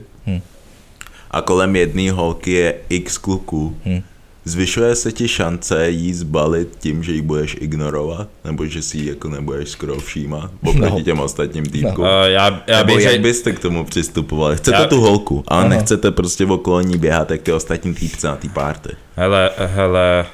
A 1.32 1.40
kolem 1.42 1.76
jedné 1.76 2.10
holky 2.12 2.50
je 2.52 2.74
x 2.88 3.18
kluků, 3.18 3.76
Hm. 3.86 4.00
zvyšuje 4.44 4.94
se 4.94 5.12
ti 5.12 5.28
šance 5.28 5.90
jí 5.90 6.14
zbalit 6.14 6.68
tím, 6.78 7.02
že 7.02 7.12
ji 7.12 7.22
budeš 7.22 7.56
ignorovat? 7.60 8.28
Nebo 8.44 8.66
že 8.66 8.82
si 8.82 8.98
ji 8.98 9.08
jako 9.08 9.28
nebudeš 9.28 9.68
skoro 9.68 10.00
všímat? 10.00 10.50
Oproti 10.64 10.92
No. 10.94 11.02
těm 11.02 11.20
ostatním 11.20 11.66
týpkům? 11.66 12.04
Uh, 12.04 12.10
já, 12.26 12.62
já 12.66 12.78
Nebo 12.78 12.94
bych 12.94 13.04
jak 13.04 13.12
řekl, 13.12 13.22
byste 13.22 13.52
k 13.52 13.58
tomu 13.58 13.84
přistupovali? 13.84 14.56
Chcete 14.56 14.76
Já- 14.76 14.86
tu 14.86 15.00
holku, 15.00 15.44
ale 15.48 15.60
Ano. 15.60 15.70
nechcete 15.70 16.10
prostě 16.10 16.46
okolo 16.46 16.80
ní 16.80 16.98
běhat, 16.98 17.30
jak 17.30 17.42
ty 17.42 17.52
ostatní 17.52 17.94
týpce 17.94 18.26
na 18.26 18.36
té 18.36 18.48
párty. 18.48 18.90
hele, 19.16 19.50
hele, 19.56 20.26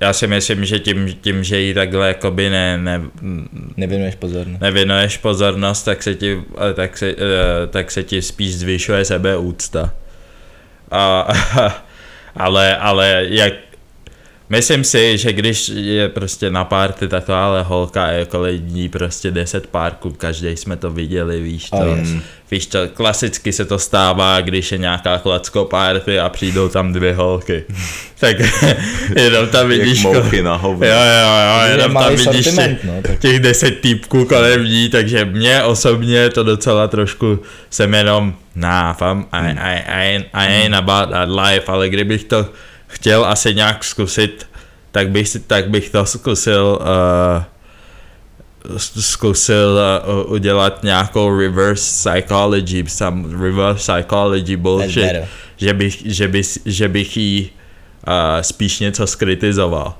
já 0.00 0.12
si 0.12 0.26
myslím, 0.26 0.64
že 0.64 0.78
tím, 0.78 1.14
tím 1.20 1.44
že 1.44 1.60
jí 1.60 1.74
takhle 1.74 2.08
jakoby 2.08 2.50
ne, 2.50 2.78
ne, 2.78 3.00
Nevěnuješ 3.76 4.14
pozornost. 4.14 4.60
nevěnuješ 4.60 5.16
pozornost, 5.16 5.82
tak 5.82 6.02
se 6.02 6.14
ti, 6.14 6.42
eh, 6.70 6.74
tak 6.74 6.98
se, 6.98 7.10
eh, 7.10 7.66
tak 7.66 7.90
se 7.90 8.02
ti 8.02 8.22
spíš 8.22 8.54
zvyšuje 8.54 9.04
sebeúcta. 9.04 9.94
A, 10.90 11.28
ale, 12.36 12.76
ale 12.76 13.26
jak, 13.28 13.52
myslím 14.48 14.84
si, 14.84 15.18
že 15.18 15.32
když 15.32 15.68
je 15.74 16.08
prostě 16.08 16.50
na 16.50 16.64
párty 16.64 17.08
takováhle 17.08 17.62
holka 17.62 18.04
a 18.04 18.10
je 18.10 18.24
kolem 18.24 18.68
ní 18.68 18.88
prostě 18.88 19.30
10 19.30 19.66
párků, 19.66 20.10
každý 20.10 20.48
jsme 20.56 20.76
to 20.76 20.90
viděli, 20.90 21.42
víš 21.42 21.70
to. 21.70 21.76
Oh, 21.76 21.98
yes. 21.98 22.08
Víš 22.50 22.66
to, 22.66 22.78
klasicky 22.94 23.52
se 23.52 23.64
to 23.64 23.78
stává, 23.78 24.40
když 24.40 24.72
je 24.72 24.78
nějaká 24.78 25.18
klacko 25.18 25.64
party 25.64 26.18
a 26.20 26.28
přijdou 26.28 26.68
tam 26.68 26.92
dvě 26.92 27.14
holky. 27.14 27.64
tak 28.20 28.36
jenom 29.16 29.46
tam 29.46 29.70
Jak 29.70 29.80
vidíš... 29.80 30.02
mouchy 30.02 30.42
na 30.42 30.56
hovno. 30.56 30.86
Jo, 30.86 30.92
jo, 30.92 31.34
jo, 31.34 31.64
Je 31.66 31.70
jenom 31.70 31.94
tam 31.94 32.14
vidíš 32.16 32.46
těch, 32.54 32.84
no, 32.84 33.02
tak- 33.02 33.18
těch 33.18 33.40
deset 33.40 33.70
týpků 33.80 34.24
kolem 34.24 34.64
ní, 34.64 34.88
takže 34.88 35.24
mě 35.24 35.62
osobně 35.62 36.30
to 36.30 36.42
docela 36.42 36.88
trošku 36.88 37.38
jsem 37.70 37.94
jenom, 37.94 38.34
nah, 38.54 38.96
fam, 38.96 39.26
I, 39.32 39.50
I, 39.50 39.82
I, 39.88 40.24
I 40.32 40.46
ain't 40.62 40.74
about 40.74 41.10
that 41.10 41.28
life, 41.28 41.64
ale 41.66 41.88
kdybych 41.88 42.24
to 42.24 42.46
chtěl 42.88 43.24
asi 43.24 43.54
nějak 43.54 43.84
zkusit, 43.84 44.46
tak 44.92 45.10
bych, 45.10 45.36
tak 45.46 45.70
bych 45.70 45.90
to 45.90 46.06
zkusil 46.06 46.78
uh, 46.80 47.42
zkusil 49.00 49.78
uh, 50.24 50.32
udělat 50.32 50.82
nějakou 50.82 51.38
reverse 51.38 52.10
psychology, 52.10 52.84
some 52.88 53.28
reverse 53.44 53.92
psychology 53.92 54.56
bullshit, 54.56 55.04
že 55.56 55.72
bych, 55.74 56.02
že, 56.04 56.28
bych, 56.28 56.58
že 56.64 56.88
bych 56.88 57.16
jí 57.16 57.50
uh, 58.08 58.42
spíš 58.42 58.80
něco 58.80 59.06
skritizoval. 59.06 59.94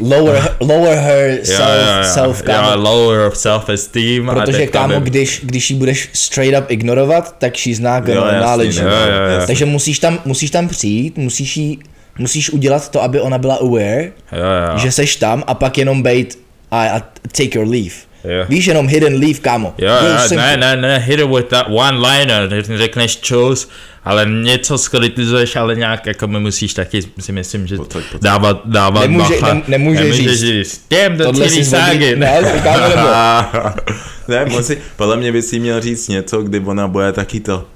Lower, 0.00 0.56
lower 0.60 0.96
her 0.98 1.38
self, 1.44 2.06
self 2.06 2.42
kámo. 2.42 2.68
yeah, 2.68 2.82
lower 2.84 3.26
of 3.26 3.36
self-esteem. 3.36 4.30
a 4.30 4.34
Protože 4.34 4.58
teď 4.58 4.70
tam 4.70 4.90
kámo, 4.90 5.00
by- 5.00 5.10
když, 5.10 5.40
když 5.44 5.70
ji 5.70 5.76
budeš 5.76 6.08
straight 6.12 6.58
up 6.64 6.70
ignorovat, 6.70 7.34
tak 7.38 7.56
she's 7.56 7.78
not 7.78 8.08
Jo, 8.08 8.14
gonna 8.14 8.26
jasný, 8.32 8.38
acknowledge 8.44 8.82
no, 8.82 8.88
you. 8.90 8.94
jo, 8.96 9.06
jo, 9.06 9.40
jo. 9.40 9.46
Takže 9.46 9.64
musíš 9.64 9.98
tam, 9.98 10.18
musíš 10.24 10.50
tam 10.50 10.68
přijít, 10.68 11.16
musíš 11.18 11.56
jí, 11.56 11.78
musíš 12.18 12.50
udělat 12.50 12.88
to, 12.90 13.02
aby 13.02 13.20
ona 13.20 13.38
byla 13.38 13.54
aware, 13.54 14.12
Jo, 14.32 14.38
jo. 14.72 14.78
že 14.78 14.92
seš 14.92 15.16
tam 15.16 15.44
a 15.46 15.54
pak 15.54 15.78
jenom 15.78 16.02
bejt 16.02 16.38
a, 16.70 16.82
a 16.86 17.00
take 17.36 17.58
your 17.58 17.68
leave. 17.68 17.94
Jo. 18.24 18.44
Víš, 18.48 18.66
jenom 18.66 18.88
hidden 18.88 19.14
leave, 19.14 19.38
kámo. 19.38 19.74
Jo, 19.78 19.88
jo, 19.88 20.18
simple. 20.28 20.56
ne, 20.56 20.76
ne, 20.76 20.76
ne, 20.82 20.98
hit 20.98 21.20
it 21.20 21.26
with 21.28 21.46
that 21.48 21.66
one 21.68 22.08
liner, 22.08 22.62
řekneš 22.76 23.16
čus, 23.20 23.68
ale 24.04 24.26
něco 24.26 24.78
skritizuješ, 24.78 25.56
ale 25.56 25.74
nějak 25.76 26.06
jako 26.06 26.26
mi 26.28 26.40
musíš 26.40 26.74
taky 26.74 27.00
si 27.20 27.32
myslím, 27.32 27.66
že 27.66 27.76
pojď. 27.76 28.04
dávat, 28.22 28.60
dávat 28.64 29.00
Nemůže- 29.00 29.34
bacha. 29.40 29.54
nem- 29.54 29.62
nemůže 29.68 30.12
říct. 30.12 30.40
říct. 30.40 30.86
Damn, 30.90 31.16
the 31.16 31.24
Tohle 31.24 31.48
si 31.48 31.64
zvodí, 31.64 31.84
sagging. 31.86 32.18
ne, 32.18 32.60
kámo, 32.62 32.88
nebo, 32.88 33.08
ne, 34.28 34.44
musí, 34.44 34.76
podle 34.96 35.16
mě 35.16 35.32
bys 35.32 35.52
jí 35.52 35.60
měl 35.60 35.80
říct 35.80 36.08
něco, 36.08 36.42
kdy 36.42 36.60
ona 36.60 36.88
bude 36.88 37.12
taky 37.12 37.40
to. 37.40 37.66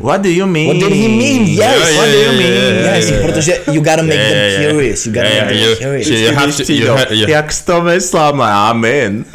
What 0.00 0.22
do 0.22 0.28
you 0.28 0.46
mean? 0.46 0.66
What 0.66 0.78
did 0.78 0.92
he 0.92 1.08
mean? 1.08 1.46
Yes, 1.46 1.58
Yeah, 1.58 1.78
what 1.78 2.06
yeah, 2.08 2.12
do 2.12 2.18
you 2.18 2.24
yeah, 2.24 2.38
mean? 2.38 2.52
yeah, 2.84 2.96
yes, 2.96 3.10
yeah. 3.10 3.26
protože 3.26 3.58
you 3.72 3.80
gotta 3.80 4.02
make 4.02 4.14
Yeah, 4.14 4.28
them 4.28 4.36
yeah, 4.38 4.60
yeah. 4.60 4.70
curious. 4.70 5.06
You 5.06 5.12
gotta 5.12 5.28
Yeah, 5.28 5.44
make 5.46 5.54
yeah, 5.56 5.60
them 5.66 5.70
you- 5.70 5.76
curious. 5.76 6.08
you- 6.08 6.34
have 6.34 6.52
to- 6.52 6.72
you 6.72 6.88
ha- 6.92 7.06
you- 7.10 7.28
Jak 7.28 7.52
jsi 7.52 7.64
to 7.66 7.82
myslel? 7.82 8.42
I'm 8.42 8.84
in. 8.84 9.24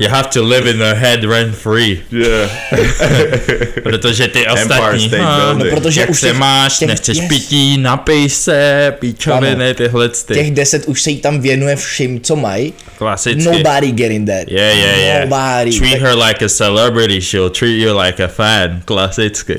You 0.00 0.08
have 0.08 0.28
to 0.32 0.42
live 0.42 0.70
in 0.70 0.78
their 0.78 0.94
head 0.94 1.24
rent 1.24 1.54
free, 1.56 2.00
Yeah. 2.12 2.50
protože 3.82 4.28
ty 4.28 4.46
ostatní. 4.46 5.10
No, 5.54 5.64
protože 5.70 6.00
jak 6.00 6.10
už 6.10 6.20
se 6.20 6.26
těch- 6.28 6.36
máš, 6.36 6.78
těch- 6.78 6.88
nechceš 6.88 7.18
yes. 7.18 7.28
pití, 7.28 7.78
napij 7.78 8.28
se, 8.28 8.92
píčoviny, 8.98 9.74
tyhle 9.74 10.08
ty. 10.08 10.34
Těch 10.34 10.50
deset 10.50 10.84
už 10.86 11.02
se 11.02 11.10
jí 11.10 11.16
tam 11.20 11.40
věnuje 11.40 11.76
všim, 11.76 12.20
co 12.20 12.36
mají. 12.36 12.72
Klasicky. 12.98 13.42
Nobody 13.44 13.90
getting 13.92 14.26
that. 14.28 14.48
Yeah, 14.48 14.76
yeah, 14.78 14.98
yeah. 14.98 15.20
Nobody. 15.28 15.78
Treat 15.78 16.00
her 16.00 16.14
like 16.28 16.44
a 16.44 16.48
celebrity, 16.48 17.20
she'll 17.20 17.50
treat 17.50 17.72
you 17.76 17.98
like 17.98 18.24
a 18.24 18.28
fan. 18.28 18.82
Klasicky. 18.98 19.58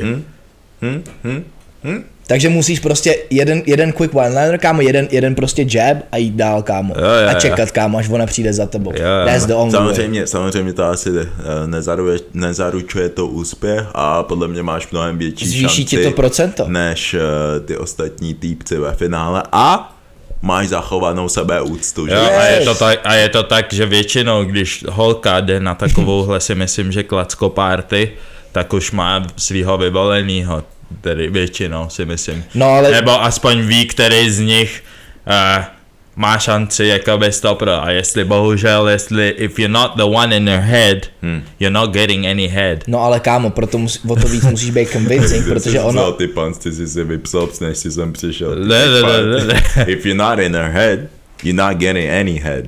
Takže 2.28 2.50
musíš 2.50 2.80
prostě 2.80 3.16
jeden, 3.30 3.62
jeden 3.66 3.92
quick 3.92 4.16
one-liner, 4.16 4.58
kámo, 4.58 4.82
jeden, 4.82 5.08
jeden 5.12 5.36
prostě 5.36 5.66
jab 5.70 5.98
a 6.12 6.18
jít 6.18 6.34
dál, 6.34 6.62
kámo. 6.64 6.94
Jo, 6.98 7.04
jo, 7.04 7.28
a 7.28 7.32
jo. 7.32 7.40
čekat, 7.40 7.72
kámo, 7.72 7.98
až 7.98 8.10
ona 8.10 8.26
přijde 8.26 8.54
za 8.54 8.66
tebou. 8.66 8.92
Jo, 8.96 9.04
jo. 9.04 9.26
That's 9.26 9.46
the 9.46 9.54
only 9.54 9.72
way. 9.72 9.82
Samozřejmě, 9.82 10.28
samozřejmě 10.28 10.74
to 10.74 10.84
asi 10.84 11.10
eh, 11.20 11.26
nezaruje, 11.68 12.20
nezaručuje 12.34 13.10
to 13.10 13.28
úspěch 13.28 13.86
a 13.94 14.24
podle 14.24 14.48
mě 14.48 14.64
máš 14.64 14.92
mnohem 14.92 15.18
větší 15.18 15.48
Zvýší 15.48 15.62
šanci 15.62 15.84
ti 15.84 16.04
to 16.04 16.12
procento. 16.12 16.66
než 16.68 17.14
eh, 17.14 17.60
ty 17.60 17.78
ostatní 17.78 18.34
týpci 18.34 18.78
ve 18.78 18.94
finále 18.94 19.44
a 19.52 19.96
máš 20.42 20.68
zachovanou 20.68 21.30
sebeúctu, 21.30 22.08
že? 22.08 22.14
Jo, 22.14 22.30
a, 22.40 22.44
je 22.44 22.66
to 22.66 22.76
tak, 22.76 23.00
a 23.04 23.14
je 23.14 23.30
to 23.30 23.44
tak, 23.44 23.74
že 23.74 23.86
většinou, 23.86 24.44
když 24.44 24.86
holka 24.90 25.40
jde 25.40 25.60
na 25.60 25.76
takovouhle 25.76 26.40
si 26.40 26.56
myslím, 26.56 26.92
že 26.92 27.04
klacko 27.04 27.50
party, 27.50 28.12
tak 28.60 28.74
už 28.74 28.92
má 28.92 29.24
svého 29.38 29.78
vyvolenýho, 29.78 30.64
tedy 31.02 31.30
většinou 31.30 31.90
si 31.90 32.06
myslím. 32.06 32.44
No, 32.56 32.66
ale- 32.66 32.92
Nebo 32.92 33.24
aspoň 33.24 33.62
ví, 33.62 33.86
který 33.88 34.30
z 34.30 34.40
nich 34.40 34.84
uh, 35.28 35.64
má 36.16 36.38
šanci 36.40 36.86
jako 36.86 37.18
by 37.18 37.32
stopro. 37.32 37.84
A 37.84 37.92
jestli 37.92 38.24
bohužel, 38.26 38.90
jestli 38.90 39.30
if 39.30 39.60
you're 39.60 39.74
not 39.74 39.96
the 39.96 40.04
one 40.04 40.36
in 40.38 40.46
their 40.46 40.60
head, 40.60 40.98
Hmm. 41.22 41.44
you're 41.60 41.74
not 41.74 41.92
getting 41.94 42.26
any 42.28 42.48
head. 42.48 42.84
No 42.88 43.00
ale 43.00 43.20
kámo, 43.20 43.50
proto 43.50 43.78
musí, 43.78 44.00
o 44.08 44.16
to 44.16 44.28
víc 44.28 44.44
musíš 44.44 44.70
být 44.70 44.90
convincing, 44.92 45.48
protože 45.54 45.80
ono... 45.80 46.12
ty 46.12 46.28
pans, 46.28 46.58
ty 46.58 46.72
jsi 46.72 46.88
si 46.88 47.04
vypsal, 47.04 47.48
než 47.62 47.78
jsi 47.78 47.92
sem 47.92 48.14
přišel. 48.14 48.56
Ne, 48.56 48.86
ne, 48.88 49.02
ne, 49.02 49.46
ne. 49.46 49.86
If 49.88 50.06
you're 50.06 50.24
not 50.24 50.40
in 50.40 50.56
her 50.56 50.72
head, 50.72 51.00
you're 51.44 51.64
not 51.64 51.78
getting 51.78 52.10
any 52.12 52.40
head. 52.40 52.66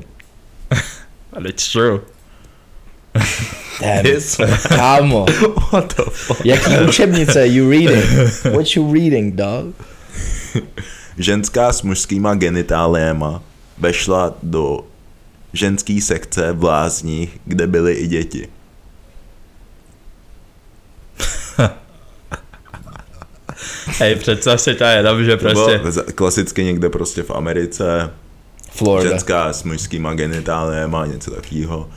But 1.35 1.45
it's 1.45 1.71
true. 1.71 1.99
Damn, 3.81 4.05
Yes. 4.05 4.37
kámo, 4.67 5.25
What 5.71 5.95
the 5.97 6.03
fuck? 6.09 6.45
jaký 6.45 6.71
učebnice 6.89 7.47
you 7.47 7.69
reading? 7.69 8.03
What 8.53 8.75
you 8.75 8.93
reading, 8.93 9.35
dog? 9.35 9.65
Ženská 11.17 11.73
s 11.73 11.81
mužskýma 11.81 12.33
genitáliema 12.35 13.43
vešla 13.77 14.33
do 14.43 14.79
ženský 15.53 16.01
sekce 16.01 16.51
v 16.51 16.63
Lázních, 16.63 17.39
kde 17.45 17.67
byly 17.67 17.93
i 17.93 18.07
děti. 18.07 18.47
Hej, 23.99 24.15
představ 24.15 24.61
si 24.61 24.75
to 24.75 24.83
jenom, 24.83 25.23
že 25.25 25.37
bylo 25.37 25.67
prostě... 25.79 26.01
klasicky 26.15 26.63
někde 26.63 26.89
prostě 26.89 27.23
v 27.23 27.31
Americe, 27.31 28.09
Florida. 28.71 29.09
ženská 29.09 29.53
s 29.53 29.63
mužskýma 29.63 30.13
genitáliema, 30.13 31.05
něco 31.05 31.31
takového. 31.31 31.89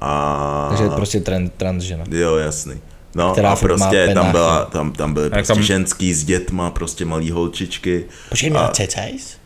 A... 0.00 0.66
Takže 0.68 0.88
prostě 0.88 1.20
trans, 1.20 1.50
transžena. 1.56 2.04
Jo, 2.10 2.36
jasný. 2.36 2.74
No 3.14 3.32
Která 3.32 3.50
a 3.52 3.56
prostě 3.56 4.10
tam, 4.14 4.30
byla, 4.30 4.64
tam, 4.64 4.92
tam 4.92 5.14
byly 5.14 5.30
prostě 5.30 5.52
kam- 5.52 5.62
ženský 5.62 6.14
s 6.14 6.24
dětma, 6.24 6.70
prostě 6.70 7.04
malý 7.04 7.30
holčičky. 7.30 8.04
Počkej, 8.28 8.50
měla 8.50 8.64
A- 8.66 8.70
tetajs? 8.72 9.36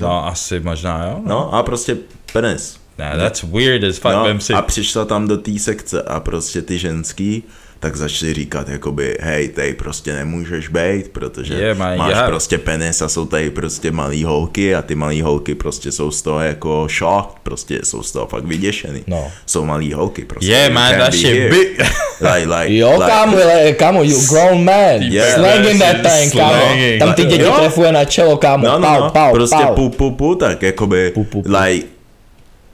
No, 0.00 0.26
asi 0.26 0.60
možná, 0.60 1.06
jo? 1.06 1.20
No 1.26 1.54
a 1.54 1.62
prostě 1.62 1.96
penis. 2.32 2.76
Ne, 2.98 3.12
that's 3.18 3.42
weird 3.42 3.84
as 3.84 3.96
fuck, 3.98 4.12
No, 4.14 4.40
si. 4.40 4.54
a 4.54 4.62
přišla 4.62 5.04
tam 5.04 5.28
do 5.28 5.36
té 5.38 5.58
sekce 5.58 6.02
a 6.02 6.20
prostě 6.20 6.62
ty 6.62 6.78
ženský 6.78 7.42
tak 7.80 7.96
začali 7.96 8.34
říkat 8.34 8.68
jakoby, 8.68 9.16
hej, 9.20 9.48
tady 9.48 9.74
prostě 9.74 10.12
nemůžeš 10.12 10.68
bejt, 10.68 11.08
protože 11.08 11.54
Yeah, 11.54 11.78
man, 11.78 11.98
máš 11.98 12.10
yeah. 12.10 12.26
prostě 12.26 12.58
penis 12.58 13.02
a 13.02 13.08
jsou 13.08 13.26
tady 13.26 13.50
prostě 13.50 13.90
malý 13.90 14.24
holky 14.24 14.74
a 14.74 14.82
ty 14.82 14.94
malý 14.94 15.22
holky 15.22 15.54
prostě 15.54 15.92
jsou 15.92 16.10
z 16.10 16.22
toho 16.22 16.40
jako 16.40 16.86
shocked, 16.98 17.34
prostě 17.42 17.80
jsou 17.84 18.02
z 18.02 18.12
toho 18.12 18.26
fakt 18.26 18.44
vyděšený. 18.44 19.02
No. 19.06 19.30
Jsou 19.46 19.64
malý 19.64 19.92
holky 19.92 20.24
prostě. 20.24 20.50
Yeah, 20.52 20.68
you 20.68 20.74
man, 20.74 20.94
that 20.98 21.14
shit 21.14 21.50
big. 21.50 21.82
Like, 22.20 22.48
like, 22.54 22.74
Jo, 22.76 22.90
like, 22.92 23.06
kámo, 23.06 23.36
ale, 23.36 23.72
kámo, 23.72 24.02
you 24.02 24.20
grown 24.28 24.64
man. 24.64 25.02
Yeah. 25.02 25.34
Slanging 25.34 25.80
that 25.82 25.96
thing, 26.12 26.32
kámo. 26.32 26.52
Slanging. 26.52 26.98
Tam 26.98 27.14
ty 27.14 27.24
děti 27.24 27.44
trefuje 27.60 27.92
na 27.92 28.04
čelo, 28.04 28.36
kámo. 28.36 28.66
No, 28.66 28.78
no, 28.78 28.86
pau, 28.88 29.00
no, 29.00 29.10
pau, 29.10 29.32
prostě 29.32 29.56
pau. 29.56 29.74
pu, 29.74 29.90
pu, 29.90 30.10
pu, 30.10 30.34
tak 30.34 30.62
jakoby, 30.62 31.10
Pu, 31.10 31.24
pu, 31.24 31.42
pu. 31.42 31.48
like, 31.64 31.86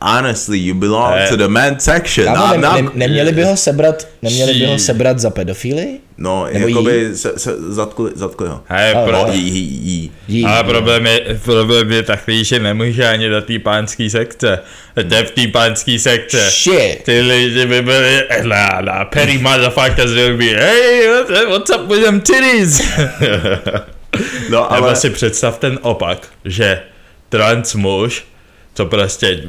honestly, 0.00 0.58
you 0.58 0.74
belong 0.74 1.14
Eh. 1.16 1.28
to 1.28 1.36
the 1.36 1.48
men 1.48 1.80
section. 1.80 2.26
Kámo, 2.34 2.52
ne, 2.56 2.58
not- 2.58 2.82
ne, 2.82 2.90
neměli 2.94 3.32
by 3.32 3.44
ho 3.44 3.56
sebrat, 3.56 4.08
neměli 4.22 4.54
by 4.54 4.66
ho 4.66 4.78
sebrat 4.78 5.18
za 5.18 5.30
pedofily? 5.30 5.98
No, 6.18 6.46
Nebo 6.52 6.68
jakoby 6.68 7.16
se, 7.16 7.38
se 7.38 7.54
zatkli, 7.72 8.10
zatkli 8.14 8.48
ho. 8.48 8.60
Hej, 8.66 8.92
Ale- 8.94 9.06
pro, 9.06 9.16
ale- 9.16 9.36
Jí, 9.36 9.50
jí, 9.50 9.80
jí. 9.82 10.12
Jí, 10.28 10.44
ale 10.44 10.64
problém 10.64 11.06
je, 11.06 11.20
problém 11.44 11.92
je 11.92 12.02
takový, 12.02 12.44
že 12.44 12.58
nemůže 12.58 13.06
ani 13.08 13.28
do 13.28 13.42
té 13.42 13.58
pánské 13.58 14.10
sekce. 14.10 14.58
To 15.08 15.14
je 15.14 15.24
v 15.24 15.30
té 15.30 15.46
pánské 15.48 15.98
sekce. 15.98 16.50
Shit. 16.50 17.02
Ty 17.02 17.20
lidi 17.20 17.66
by 17.66 17.82
byli, 17.82 18.22
nah, 18.42 18.80
nah, 18.80 19.08
petty 19.08 19.38
motherfuckers 19.38 20.12
will 20.12 20.36
be, 20.36 20.44
hey, 20.44 21.08
what, 21.08 21.48
what's 21.48 21.70
up 21.70 21.88
with 21.90 22.04
them 22.04 22.20
titties? 22.20 22.82
No, 24.50 24.68
Nebo 24.72 24.84
ale 24.86 24.96
si 24.96 25.10
představ 25.10 25.58
ten 25.58 25.78
opak, 25.82 26.28
že 26.44 26.80
trans 27.28 27.74
muž, 27.74 28.24
co 28.74 28.86
prostě 28.86 29.42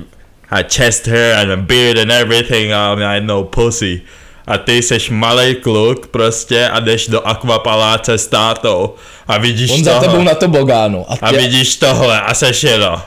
had 0.52 0.72
chest 0.74 1.08
hair 1.08 1.36
and 1.36 1.52
a 1.52 1.56
beard 1.58 1.98
and 1.98 2.12
everything 2.12 2.72
a 2.74 2.96
najednou 2.96 3.44
pussy. 3.44 4.02
A 4.48 4.58
ty 4.58 4.82
seš 4.84 5.10
malý 5.10 5.56
kluk 5.56 6.08
prostě 6.08 6.68
a 6.70 6.80
jdeš 6.80 7.08
do 7.08 7.28
akvapaláce 7.28 8.18
s 8.18 8.28
tátou 8.28 8.96
a 9.28 9.38
vidíš 9.38 9.72
On 9.72 9.84
za 9.84 10.00
tebou 10.00 10.12
tohle. 10.12 10.26
na 10.26 10.36
to 10.36 10.48
bogánu. 10.48 11.06
A, 11.12 11.18
A 11.22 11.32
tě, 11.32 11.38
vidíš 11.38 11.76
tohle 11.76 12.22
a 12.22 12.34
seš 12.34 12.64
jenom. 12.64 13.02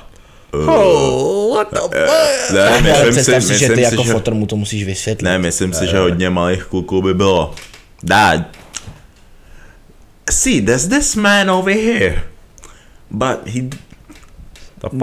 Oh, 0.52 1.56
what 1.56 1.68
the 1.72 1.78
fuck? 1.80 2.50
ne, 2.52 2.80
myslím 3.12 3.12
si, 3.14 3.24
si, 3.24 3.58
že 3.58 3.68
myslím 3.68 3.68
ty 3.68 3.74
si, 3.76 3.80
jako 3.80 4.04
že, 4.04 4.12
fotr 4.12 4.34
mu 4.34 4.46
to 4.46 4.56
musíš 4.56 4.84
vysvětlit. 4.84 5.24
ne, 5.24 5.38
myslím 5.38 5.72
si, 5.72 5.86
že 5.86 5.98
hodně 5.98 6.30
malých 6.30 6.64
kluků 6.64 7.02
by 7.02 7.14
bylo. 7.14 7.54
Dad, 8.02 8.40
see, 10.30 10.60
there's 10.62 10.86
this 10.86 11.14
man 11.16 11.50
over 11.50 11.74
here. 11.74 12.22
But 13.10 13.46
he, 13.46 13.60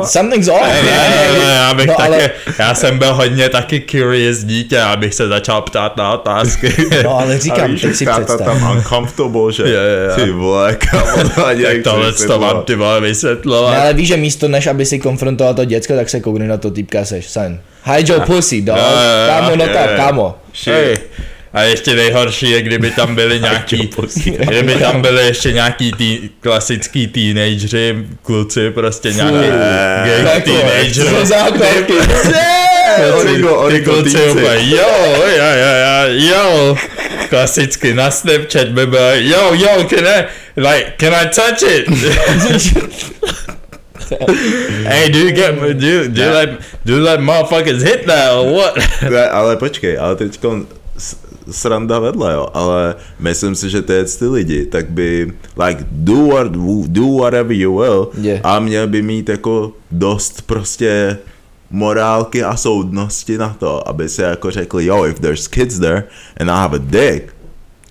Something's 0.05 0.47
off. 0.47 0.61
Ne, 0.61 0.81
ne, 0.83 1.39
ne, 1.39 1.53
já 1.53 1.73
bych 1.73 1.87
No, 1.87 1.93
taky, 1.95 2.09
ale- 2.13 2.29
já 2.59 2.73
jsem 2.75 2.97
byl 2.99 3.13
hodně 3.13 3.49
taky 3.49 3.83
curious 3.91 4.37
dítě, 4.37 4.81
abych 4.81 5.13
se 5.13 5.27
začal 5.27 5.61
ptát 5.61 5.97
na 5.97 6.13
otázky. 6.13 6.73
No 7.03 7.19
ale 7.19 7.35
a 7.35 7.37
říkám, 7.39 7.71
víš, 7.71 7.81
teď 7.81 7.87
jak 7.89 7.95
si 7.97 8.05
představ. 8.05 8.41
tam 8.41 8.71
uncomfortable, 8.71 9.51
že? 9.53 9.63
Jo, 9.63 9.69
jo. 9.69 10.15
Ty 10.25 10.31
vole, 10.31 10.77
tak 11.35 11.57
nechci 11.57 11.83
tohle 11.83 12.13
to 12.13 12.39
mám 12.39 12.63
ty 12.63 12.75
vole 12.75 13.01
vysvětlovat. 13.01 13.71
Ne, 13.71 13.77
ale 13.81 13.93
víš, 13.93 14.07
že 14.07 14.17
místo 14.17 14.47
než 14.47 14.67
aby 14.67 14.85
si 14.85 14.99
konfrontoval 14.99 15.53
to 15.53 15.65
děcko, 15.65 15.93
tak 15.95 16.09
se 16.09 16.19
koukni 16.19 16.47
na 16.47 16.57
to 16.57 16.71
týpka 16.71 17.05
seš, 17.05 17.29
son. 17.29 17.59
Hi 17.83 18.03
Joe 18.07 18.19
Pussy, 18.25 18.61
dog. 18.61 18.77
Jo, 18.77 18.83
Kámo, 19.27 19.55
no 19.55 19.67
tak, 19.67 19.95
kámo. 19.95 20.35
Hej. 20.65 20.97
A 21.53 21.61
ještě 21.61 21.95
nejhorší 21.95 22.49
je, 22.49 22.61
kdyby 22.61 22.91
tam 22.91 23.15
byli 23.15 23.39
nějaký, 23.41 23.89
kdyby 24.37 24.75
tam 24.75 25.01
byli 25.01 25.25
ještě 25.25 25.51
nějaký 25.51 25.91
tý, 25.91 26.29
klasický 26.39 27.07
teenageři, 27.07 27.95
kluci, 28.23 28.71
prostě 28.71 29.09
nějaký 29.13 29.37
gay 30.05 30.23
Takhle, 30.23 30.41
teenager. 30.41 31.05
co 31.19 31.25
základky. 31.25 31.93
Ty 33.69 33.81
kluci 33.81 34.29
úplně, 34.29 34.75
jo, 34.75 34.89
jo, 35.15 35.23
jo, 35.37 35.71
jo, 35.81 36.35
jo. 36.35 36.75
Klasicky 37.29 37.93
na 37.93 38.11
Snapchat 38.11 38.67
by 38.67 38.85
byl, 38.85 39.11
yo, 39.13 39.53
yo, 39.53 39.83
can 39.89 40.07
I, 40.07 40.25
like, 40.57 40.93
can 40.97 41.13
I 41.13 41.25
touch 41.29 41.71
it? 41.71 41.87
hey, 44.83 45.09
do 45.09 45.19
you 45.19 45.31
get, 45.31 45.55
do 45.55 46.07
do 46.07 46.23
you 46.23 46.31
let, 46.33 46.49
do 46.85 46.99
let 46.99 47.19
motherfuckers 47.19 47.83
hit 47.83 48.05
that 48.05 48.33
or 48.33 48.45
what? 48.57 48.77
Ale 49.31 49.57
počkej, 49.57 49.97
ale 49.99 50.15
teď 50.15 50.39
sranda 51.51 51.99
vedle, 51.99 52.33
jo, 52.33 52.47
ale 52.53 52.95
myslím 53.19 53.55
si, 53.55 53.69
že 53.69 53.81
ty, 53.81 53.93
ty 54.19 54.25
lidi, 54.27 54.65
tak 54.65 54.89
by, 54.89 55.31
like, 55.67 55.85
do, 55.91 56.15
what, 56.27 56.47
do 56.87 57.05
whatever 57.07 57.51
you 57.55 57.75
will 57.77 58.11
Yeah. 58.21 58.39
a 58.43 58.59
měl 58.59 58.87
by 58.87 59.01
mít 59.01 59.29
jako 59.29 59.71
dost 59.91 60.41
prostě 60.41 61.17
morálky 61.71 62.43
a 62.43 62.55
soudnosti 62.57 63.37
na 63.37 63.55
to, 63.59 63.87
aby 63.87 64.09
se 64.09 64.23
jako 64.23 64.51
řekli, 64.51 64.85
yo, 64.85 65.05
if 65.05 65.19
there's 65.19 65.47
kids 65.47 65.79
there 65.79 66.03
and 66.37 66.49
I 66.49 66.53
have 66.53 66.75
a 66.75 66.79
dick, 66.83 67.33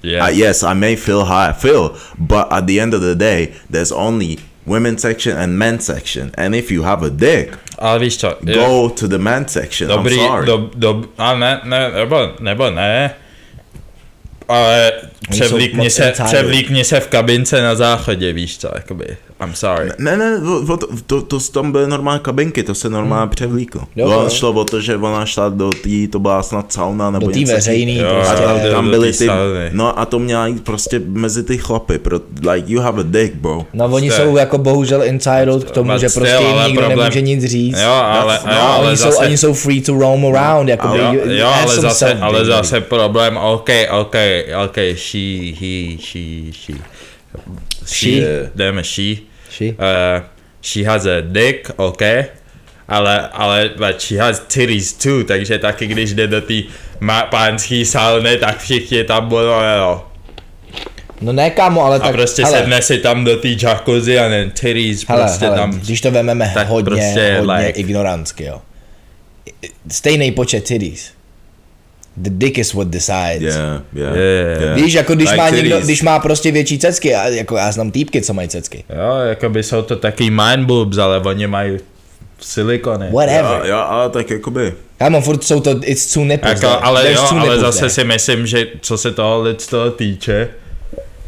Yeah. 0.03 0.29
Uh, 0.29 0.39
yes, 0.39 0.63
I 0.63 0.75
may 0.75 0.97
feel 0.97 1.25
how 1.25 1.37
I 1.51 1.53
feel, 1.53 1.93
but 2.19 2.47
at 2.51 2.65
the 2.67 2.81
end 2.81 2.95
of 2.95 3.03
the 3.03 3.15
day, 3.15 3.49
there's 3.71 3.93
only 3.93 4.39
women's 4.67 5.03
section 5.03 5.37
and 5.39 5.53
men's 5.59 5.85
section. 5.85 6.31
And 6.39 6.55
if 6.55 6.71
you 6.71 6.83
have 6.83 7.07
a 7.07 7.11
dick, 7.11 7.59
Ale 7.79 7.99
víš 7.99 8.17
co, 8.17 8.29
jo, 8.47 8.55
go 8.55 8.89
to 8.89 9.09
the 9.09 9.19
men's 9.19 9.53
section. 9.53 9.89
dobrý, 9.89 10.17
I'm 10.17 10.27
sorry. 10.29 10.47
do, 10.47 10.71
do, 10.75 11.05
a 11.19 11.35
ne, 11.37 11.61
ne, 11.65 11.91
nebo, 11.95 12.17
nebo 12.41 12.71
ne, 12.71 13.15
ale 14.51 14.93
moc 15.77 15.93
se, 15.93 16.09
insider. 16.09 16.27
převlíkni 16.27 16.85
se 16.85 17.01
v 17.01 17.09
kabince 17.09 17.63
na 17.63 17.75
záchodě, 17.75 18.33
víš 18.33 18.59
co, 18.59 18.71
jakoby, 18.75 19.17
I'm 19.41 19.55
sorry. 19.55 19.91
Ne, 19.99 20.17
ne, 20.17 20.41
to, 20.67 20.77
to, 20.77 20.87
to, 21.07 21.23
to 21.23 21.41
tam 21.53 21.73
byly 21.73 21.87
normální 21.89 22.21
kabinky, 22.23 22.63
to 22.63 22.75
se 22.75 22.89
normálně 22.91 23.21
hmm. 23.23 23.31
převlíklo. 23.31 23.83
Jo, 23.97 24.29
šlo 24.29 24.53
o 24.53 24.65
to, 24.65 24.81
že 24.81 24.97
ona 24.97 25.27
šla 25.27 25.49
do 25.49 25.71
té, 25.71 26.09
to 26.13 26.19
byla 26.19 26.43
snad 26.43 26.73
sauna 26.73 27.11
nebo 27.11 27.27
Do 27.27 27.33
něco 27.39 27.53
veřejný, 27.53 27.97
Jo, 27.99 28.09
A 28.09 28.15
prostě. 28.15 28.43
jo, 28.43 28.49
tam, 28.49 28.61
do- 28.61 28.71
tam 28.71 28.91
byly 28.91 29.13
ty, 29.13 29.29
no 29.73 29.99
a 29.99 30.07
to 30.07 30.19
měla 30.19 30.47
jít 30.47 30.65
prostě 30.65 31.01
mezi 31.07 31.45
ty 31.45 31.59
chlapy, 31.59 31.99
pro, 31.99 32.21
like 32.51 32.73
you 32.73 32.81
have 32.81 33.01
a 33.01 33.05
dick, 33.09 33.35
bro. 33.35 33.67
No 33.73 33.85
oni 33.85 34.09
Prostě- 34.09 34.25
jsou 34.25 34.37
jako 34.37 34.59
bohužel 34.59 35.03
entitled 35.03 35.65
k 35.65 35.71
tomu, 35.71 35.93
But 35.93 36.01
že 36.01 36.09
still, 36.09 36.23
prostě 36.27 36.45
jim 36.47 36.57
nikdo 36.67 36.81
problém- 36.81 36.99
nemůže 36.99 37.21
nic 37.21 37.45
říct. 37.45 37.79
Jo, 37.83 37.91
ale, 37.91 38.39
no, 38.47 38.53
jo, 38.53 38.59
A 38.61 38.75
ale 38.75 38.89
oni, 38.89 38.97
jsou, 38.97 39.05
zase, 39.05 39.27
oni 39.27 39.37
jsou 39.37 39.55
free 39.55 39.81
to 39.81 39.93
roam 39.99 40.37
around, 40.37 40.69
jako 40.69 40.89
jo, 40.89 41.13
you- 41.13 41.31
jo, 41.33 41.47
ale 41.47 41.77
zase, 41.77 41.95
self 41.99 42.23
ale 42.23 42.45
zase 42.45 42.81
problém, 42.81 43.37
OK, 43.37 43.69
OK, 43.91 44.15
OK, 44.65 44.77
she, 44.97 45.53
he, 45.61 45.97
she, 45.99 46.53
she, 46.53 46.73
She. 47.87 48.51
jdeme 48.55 48.85
she, 48.85 49.17
She? 49.51 49.65
uh, 49.65 50.23
she 50.63 50.85
has 50.91 51.07
a 51.07 51.21
dick, 51.21 51.71
OK, 51.77 52.03
ale, 52.89 53.29
ale, 53.29 53.71
but 53.77 54.01
she 54.01 54.21
has 54.21 54.41
titties 54.41 54.93
too, 54.93 55.25
takže 55.25 55.59
taky 55.59 55.87
když 55.87 56.15
jde 56.15 56.27
do 56.27 56.41
té 56.41 56.55
pánské 57.31 57.85
sauny, 57.85 58.37
tak 58.37 58.59
všichni 58.59 59.05
tam 59.05 59.29
budou, 59.29 59.61
jo. 59.79 60.07
No 61.21 61.33
ne 61.33 61.51
kámo, 61.51 61.85
ale 61.85 61.97
A 61.97 61.99
tak, 61.99 62.13
prostě 62.13 62.45
hele, 62.45 62.59
sedne 62.59 62.83
si 62.83 62.99
tam 62.99 63.25
do 63.25 63.37
té 63.37 63.49
jacuzzi 63.63 64.19
a 64.19 64.29
ten 64.29 64.51
titties 64.51 65.05
hele, 65.09 65.23
prostě 65.23 65.45
hele, 65.45 65.57
tam, 65.57 65.71
když 65.73 66.01
to 66.01 66.11
vememe 66.11 66.51
tak 66.55 66.69
hodně, 66.69 66.85
prostě 66.85 67.37
hodně 67.39 67.55
like- 67.55 67.73
ignorantsky, 67.75 68.45
jo. 68.45 68.63
Stejný 69.91 70.33
počet 70.33 70.65
titties. 70.65 71.13
The 72.17 72.31
dick 72.33 72.59
is 72.59 72.75
what 72.75 72.89
decides. 72.89 73.43
Yeah, 73.57 73.83
yeah, 73.93 74.17
Yeah. 74.17 74.61
yeah. 74.63 74.77
Víš, 74.77 74.95
jako 74.95 75.15
když, 75.15 75.29
Like 75.31 75.37
má 75.37 75.51
někdo, 75.51 75.81
když 75.81 76.03
má 76.03 76.19
prostě 76.19 76.53
větší 76.53 76.79
cecky, 76.79 77.15
a 77.15 77.29
jako 77.29 77.57
já 77.57 77.73
znám 77.73 77.91
týpky, 77.91 78.23
co 78.23 78.35
mají 78.35 78.49
cecky. 78.49 78.85
jo, 78.89 79.17
jakoby 79.29 79.63
jsou 79.63 79.83
to 79.83 79.97
taky 79.97 80.31
mind 80.31 80.67
boobs, 80.67 80.99
ale 80.99 81.21
oni 81.21 81.47
mají 81.47 81.79
silikony. 82.41 83.07
Whatever. 83.13 83.61
Jo, 83.65 83.71
jo, 83.71 83.77
ale 83.77 84.11
tak 84.11 84.31
jakoby, 84.31 84.75
Kámo, 84.99 85.21
furt 85.21 85.45
jsou 85.45 85.61
to, 85.61 85.81
it's 85.85 86.13
two 86.15 86.25
nipples. 86.25 86.63
Jako, 86.63 86.85
ale 86.85 87.03
There's 87.03 87.21
jo, 87.21 87.27
ale 87.31 87.41
nipples 87.41 87.61
zase 87.61 87.79
there. 87.79 87.91
si 87.91 88.05
myslím, 88.05 88.47
že 88.47 88.67
co 88.81 88.99
se 88.99 89.11
toho 89.11 89.43
lidstva 89.43 89.91
týče, 89.91 90.49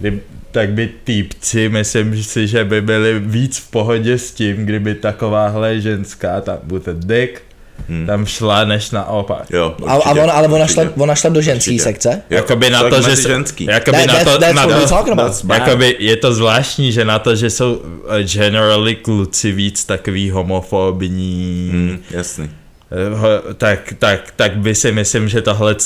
kdy, 0.00 0.20
tak 0.50 0.70
by 0.70 0.90
týpci, 1.04 1.68
myslím 1.68 2.22
si, 2.22 2.46
že 2.46 2.64
by 2.64 2.80
byli 2.80 3.18
víc 3.18 3.58
v 3.58 3.70
pohodě 3.70 4.18
s 4.18 4.30
tím, 4.30 4.56
kdyby 4.66 4.94
takováhle 4.94 5.80
ženská 5.80 6.40
tam 6.40 6.58
bude 6.62 6.94
dick, 6.94 7.42
hmm. 7.88 8.06
tam 8.06 8.26
šla, 8.26 8.64
než 8.64 8.90
naopak. 8.90 9.50
jo, 9.50 9.74
A, 9.86 9.92
a 9.92 9.96
určitě, 9.96 10.20
ona, 10.22 10.32
ale 10.32 10.48
ona 10.48 10.66
šla, 10.66 10.82
určitě. 10.82 11.00
ona 11.00 11.14
šla 11.14 11.30
do 11.30 11.42
ženské 11.42 11.70
Určitě. 11.70 11.82
sekce? 11.82 12.22
Jo, 12.30 12.36
Jakoby 12.36 12.70
na 12.70 12.90
to, 12.90 13.02
že 13.02 13.16
ženský. 13.16 13.64
jakoby 13.64 13.96
That- 13.98 14.06
na 14.06 14.24
to, 14.24 14.38
that's 14.38 14.54
na 14.54 14.66
to. 14.66 15.14
That's 15.16 15.42
bad. 15.44 15.58
jakoby 15.58 15.96
je 15.98 16.16
to 16.16 16.34
zvláštní, 16.34 16.92
že 16.92 17.04
na 17.04 17.18
to, 17.18 17.36
že 17.36 17.50
jsou 17.50 17.82
eh, 18.10 18.22
generally 18.24 18.94
kluci 18.94 19.52
víc 19.52 19.84
takový 19.84 20.30
homofobní, 20.30 21.70
Mm, 21.72 21.98
jasný. 22.10 22.50
Eh, 22.92 23.54
tak, 23.54 23.94
tak, 23.98 24.32
tak 24.36 24.56
by 24.56 24.74
si 24.74 24.92
myslím, 24.92 25.28
že 25.28 25.42
tohle 25.42 25.76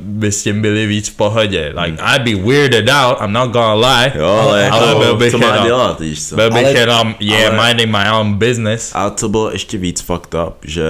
by 0.00 0.32
s 0.32 0.42
tím 0.42 0.62
byli 0.62 0.86
víc 0.86 1.08
v 1.08 1.16
pohodě. 1.16 1.74
Like, 1.82 2.02
I'd 2.02 2.22
be 2.22 2.42
weirded 2.50 2.88
out, 2.88 3.18
I'm 3.20 3.32
not 3.32 3.50
gonna 3.50 3.74
lie. 3.74 4.12
Jo, 4.14 4.26
ale, 4.26 4.62
jako, 4.62 4.76
ale 4.76 4.94
byl 4.94 5.16
bych 5.16 5.30
co 5.30 5.38
má 5.38 5.46
jenom, 5.46 5.66
dělat, 5.66 6.00
víš 6.00 6.28
co? 6.28 6.36
byl 6.36 6.50
bych 6.50 6.66
Ale- 6.66 6.78
jenom, 6.78 7.14
yeah, 7.20 7.54
ale- 7.54 7.66
minding 7.66 7.96
my 7.96 8.10
own 8.10 8.34
business. 8.34 8.90
A 8.94 9.10
co 9.10 9.28
bylo 9.28 9.50
ještě 9.50 9.78
víc 9.78 10.00
fucked 10.00 10.34
up, 10.34 10.54
že 10.62 10.84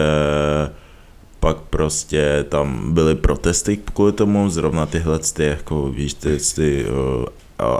pak 1.40 1.56
prostě 1.56 2.44
tam 2.48 2.94
byly 2.94 3.14
protesty 3.14 3.76
kvůli 3.76 4.12
tomu, 4.12 4.50
zrovna 4.50 4.86
tyhle 4.86 5.18
ty, 5.18 5.44
jako 5.44 5.88
víš, 5.88 6.14
ty, 6.14 6.38
ty 6.54 6.84
uh, 6.84 7.24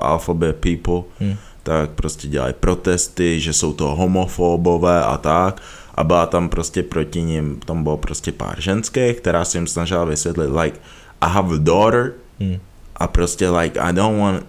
alphabet 0.00 0.56
people, 0.56 1.02
hmm. 1.20 1.36
tak 1.62 1.90
prostě 1.90 2.28
dělají 2.28 2.54
protesty, 2.60 3.40
že 3.40 3.52
jsou 3.52 3.72
to 3.72 3.84
homofobové 3.84 5.02
a 5.04 5.16
tak. 5.16 5.62
A 5.96 6.04
byla 6.04 6.26
tam 6.26 6.48
prostě 6.48 6.82
proti 6.82 7.22
ním, 7.22 7.60
tam 7.66 7.82
bylo 7.82 7.96
prostě 7.96 8.32
pár 8.32 8.54
ženských, 8.60 9.16
která 9.16 9.44
se 9.44 9.58
jim 9.58 9.66
snažila 9.66 10.04
vysvětlit, 10.04 10.50
like, 10.62 10.78
I 11.20 11.26
have 11.30 11.54
a 11.54 11.58
daughter, 11.58 12.12
Hmm. 12.40 12.56
a 12.96 13.06
prostě 13.06 13.50
like, 13.50 13.80
I 13.80 13.92
don't 13.92 14.20
want 14.20 14.46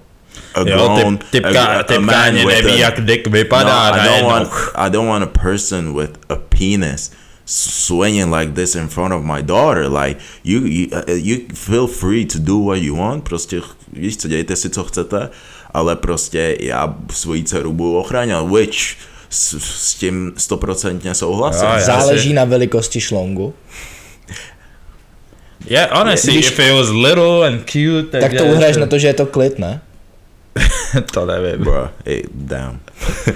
a 0.56 0.60
Jo, 0.60 0.66
grown, 0.66 1.18
typ, 1.18 1.28
typka, 1.30 1.84
typka 1.84 2.22
ani 2.22 2.46
with 2.46 2.56
neví, 2.56 2.72
a- 2.74 2.78
jak 2.78 3.02
dick 3.06 3.28
vypadá. 3.28 3.92
no, 3.92 3.98
I 4.02 4.08
don't 4.10 4.32
want 4.32 4.50
I 4.76 4.90
don't 4.90 5.08
want 5.10 5.24
a 5.24 5.40
person 5.44 5.98
with 6.00 6.12
a 6.30 6.36
penis 6.36 7.12
swinging 7.46 8.34
like 8.34 8.52
this 8.52 8.76
in 8.76 8.88
front 8.88 9.14
of 9.14 9.24
my 9.24 9.42
daughter. 9.44 9.88
Like 9.92 10.20
you, 10.44 10.60
you, 10.66 10.88
uh, 10.92 11.02
you 11.16 11.38
feel 11.54 11.88
free 11.88 12.26
to 12.26 12.40
do 12.40 12.60
what 12.60 12.78
you 12.82 12.96
want. 12.96 13.24
Prostě 13.24 13.62
víš 13.94 14.18
co, 14.18 14.28
dějte 14.28 14.56
si 14.56 14.70
co 14.70 14.84
chcete, 14.84 15.30
ale 15.74 15.96
prostě 15.96 16.58
já 16.60 16.96
svoji 17.12 17.44
dceru 17.44 17.74
budu 17.74 17.98
ochránit, 17.98 18.36
which 18.52 18.96
s, 19.30 19.58
s 19.60 19.96
tím 19.96 20.34
stoprocentně 20.38 21.16
souhlasím. 21.16 21.68
Jo, 21.68 21.74
já 21.74 21.80
Záleží 21.80 22.30
si- 22.30 22.34
na 22.36 22.44
velikosti 22.46 23.02
šlongu. 23.02 23.54
Yeah, 25.68 25.92
honestly, 25.98 26.34
Když- 26.34 26.48
if 26.48 26.60
it 26.60 26.74
was 26.74 26.90
little 26.90 27.48
and 27.48 27.60
cute, 27.72 28.22
Tak 28.22 28.34
to 28.34 28.46
uhraješ 28.46 28.78
na 28.78 28.86
to, 28.86 29.00
že 29.00 29.08
je 29.08 29.14
to 29.14 29.26
klid, 29.26 29.60
ne? 29.60 29.82
to 31.12 31.26
nevím. 31.26 31.64
Bro, 31.64 31.90
hey, 32.06 32.24
damn. 32.34 32.80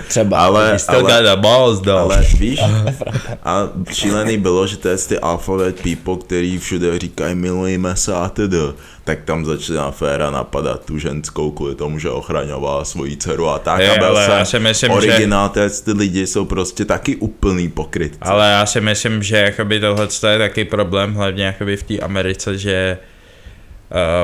Třeba. 0.07 0.39
Ale, 0.39 0.79
still 0.79 1.01
got 1.01 1.11
ale, 1.11 1.35
the 1.35 1.41
balls 1.41 1.79
though. 1.79 1.99
ale 1.99 2.25
víš, 2.37 2.59
a 3.43 3.69
šílený 3.91 4.37
bylo, 4.37 4.67
že 4.67 4.77
to 4.77 4.87
je 4.87 4.97
ty 4.97 5.19
alphabet 5.19 5.81
people, 5.81 6.15
který 6.25 6.59
všude 6.59 6.99
říkají 6.99 7.35
milujeme 7.35 7.95
se 7.95 8.13
a 8.13 8.29
tedy, 8.29 8.57
tak 9.03 9.23
tam 9.25 9.45
začala 9.45 9.91
féra 9.91 10.29
napadat 10.29 10.85
tu 10.85 10.97
ženskou 10.97 11.51
kvůli 11.51 11.75
tomu, 11.75 11.99
že 11.99 12.09
ochraňovala 12.09 12.85
svoji 12.85 13.17
dceru 13.17 13.49
a 13.49 13.59
tak. 13.59 13.79
Je, 13.79 13.91
a 13.91 13.97
byl 13.97 14.07
ale 14.07 14.23
já 14.23 14.45
si 14.45 14.51
jsem 14.51 14.63
myslím, 14.63 14.91
že- 14.91 14.97
originál, 14.97 15.51
že... 15.55 15.69
ty 15.69 15.91
lidi 15.91 16.27
jsou 16.27 16.45
prostě 16.45 16.85
taky 16.85 17.15
úplný 17.15 17.69
pokrytci. 17.69 18.19
Ale 18.21 18.51
já 18.51 18.65
si 18.65 18.81
myslím, 18.81 19.23
že 19.23 19.37
jakoby 19.37 19.79
tohle 19.79 20.07
je 20.29 20.37
taky 20.37 20.65
problém, 20.65 21.13
hlavně 21.13 21.45
jakoby 21.45 21.77
v 21.77 21.83
té 21.83 21.99
Americe, 21.99 22.57
že 22.57 22.97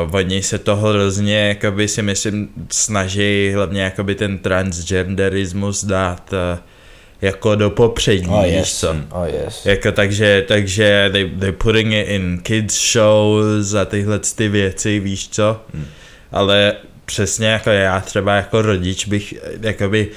uh, 0.06 0.16
oni 0.16 0.44
se 0.44 0.58
to 0.58 0.76
hrozně, 0.76 1.48
jakoby 1.48 1.88
si 1.88 2.02
myslím, 2.02 2.50
snaží 2.72 3.52
hlavně 3.56 3.82
jakoby 3.82 4.16
ten 4.16 4.38
transgenderismus 4.38 5.84
dát 5.84 6.34
uh, 6.34 6.60
jako 7.22 7.56
do 7.56 7.70
popředí, 7.70 8.28
Oh 8.30 8.46
yes. 8.46 8.80
co? 8.80 8.96
Oh 9.12 9.26
yes. 9.26 9.66
Jako 9.66 9.92
takže, 9.92 10.46
takže 10.48 11.10
they, 11.12 11.30
they 11.40 11.52
putting 11.52 11.94
it 11.94 12.08
in 12.08 12.40
kids 12.44 12.92
shows 12.94 13.74
a 13.74 13.86
tyhle 13.86 14.20
ty 14.20 14.50
věci, 14.50 15.00
víš 15.00 15.30
co? 15.30 15.62
Hmm. 15.74 15.86
Ale 16.32 16.74
přesně 17.06 17.48
jako 17.48 17.70
já 17.70 18.00
třeba 18.00 18.36
jako 18.36 18.62
rodič 18.62 19.06
bych, 19.06 19.34
eh, 19.34 19.52
jakoby, 19.62 20.08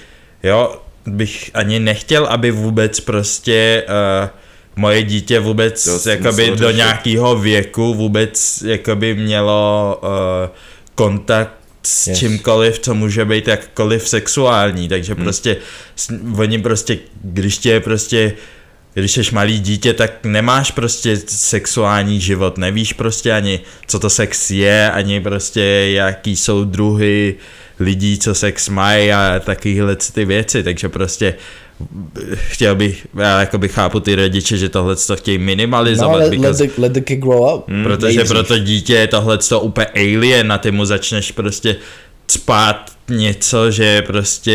jo, 0.43 0.83
bych 1.07 1.51
ani 1.55 1.79
nechtěl, 1.79 2.27
aby 2.27 2.51
vůbec 2.51 3.01
prostě 3.01 3.85
uh, 3.89 4.29
moje 4.81 5.03
dítě 5.03 5.41
vůbec 5.41 5.85
To 6.03 6.11
jakoby 6.11 6.51
do 6.57 6.71
nějakého 6.71 7.39
věku 7.39 7.95
vůbec 7.95 8.63
jakoby 8.67 9.15
mělo 9.15 9.99
uh, 10.03 10.09
kontakt 10.95 11.53
s 11.83 12.07
Yes. 12.07 12.19
čímkoliv, 12.19 12.79
co 12.79 12.95
může 12.95 13.25
být 13.25 13.49
jakkoliv 13.49 14.09
sexuální, 14.09 14.89
takže 14.89 15.15
hmm. 15.15 15.23
prostě 15.25 15.57
s- 15.97 16.15
oni 16.39 16.59
prostě, 16.59 16.99
když 17.25 17.59
tě 17.59 17.81
prostě 17.81 18.33
když 18.95 19.13
jsi 19.13 19.23
malý 19.33 19.59
dítě, 19.59 19.93
tak 19.95 20.25
nemáš 20.25 20.71
prostě 20.71 21.17
sexuální 21.27 22.21
život, 22.21 22.59
nevíš 22.59 22.93
prostě 22.93 23.33
ani, 23.33 23.61
co 23.87 23.99
to 23.99 24.11
sex 24.11 24.51
je, 24.51 24.91
ani 24.91 25.21
prostě 25.21 25.61
jaký 25.95 26.37
jsou 26.37 26.65
druhy 26.65 27.35
lidí, 27.81 28.19
co 28.19 28.35
sex 28.35 28.69
mají 28.69 29.13
a 29.13 29.41
takovéhle 29.45 29.97
ty 29.97 30.25
věci, 30.25 30.63
takže 30.63 30.89
prostě 30.89 31.35
chtěl 32.35 32.75
bych, 32.75 33.07
já 33.19 33.41
jakoby 33.41 33.69
chápu 33.69 34.01
ty 34.01 34.15
rodiče, 34.15 34.57
že 34.57 34.69
tohle 34.69 34.97
to 34.97 35.17
chtějí 35.17 35.39
No, 35.39 35.45
minimalizovat, 35.45 36.19
let, 36.19 36.25
let, 36.31 36.31
because, 36.41 36.67
the, 36.67 36.73
let 36.79 36.93
the 36.93 37.01
kid 37.01 37.19
grow 37.21 37.55
up. 37.55 37.65
protože 37.83 38.07
Nejdřív. 38.07 38.29
pro 38.29 38.43
to 38.45 38.59
dítě 38.59 38.95
je 38.95 39.07
tohle 39.07 39.39
to 39.39 39.61
úplně 39.61 39.87
alien 39.87 40.53
a 40.53 40.59
ty 40.59 40.71
mu 40.71 40.85
začneš 40.85 41.33
prostě 41.33 41.77
spát 42.31 42.91
něco, 43.09 43.71
že 43.71 43.85
je 43.85 44.03
prostě 44.03 44.53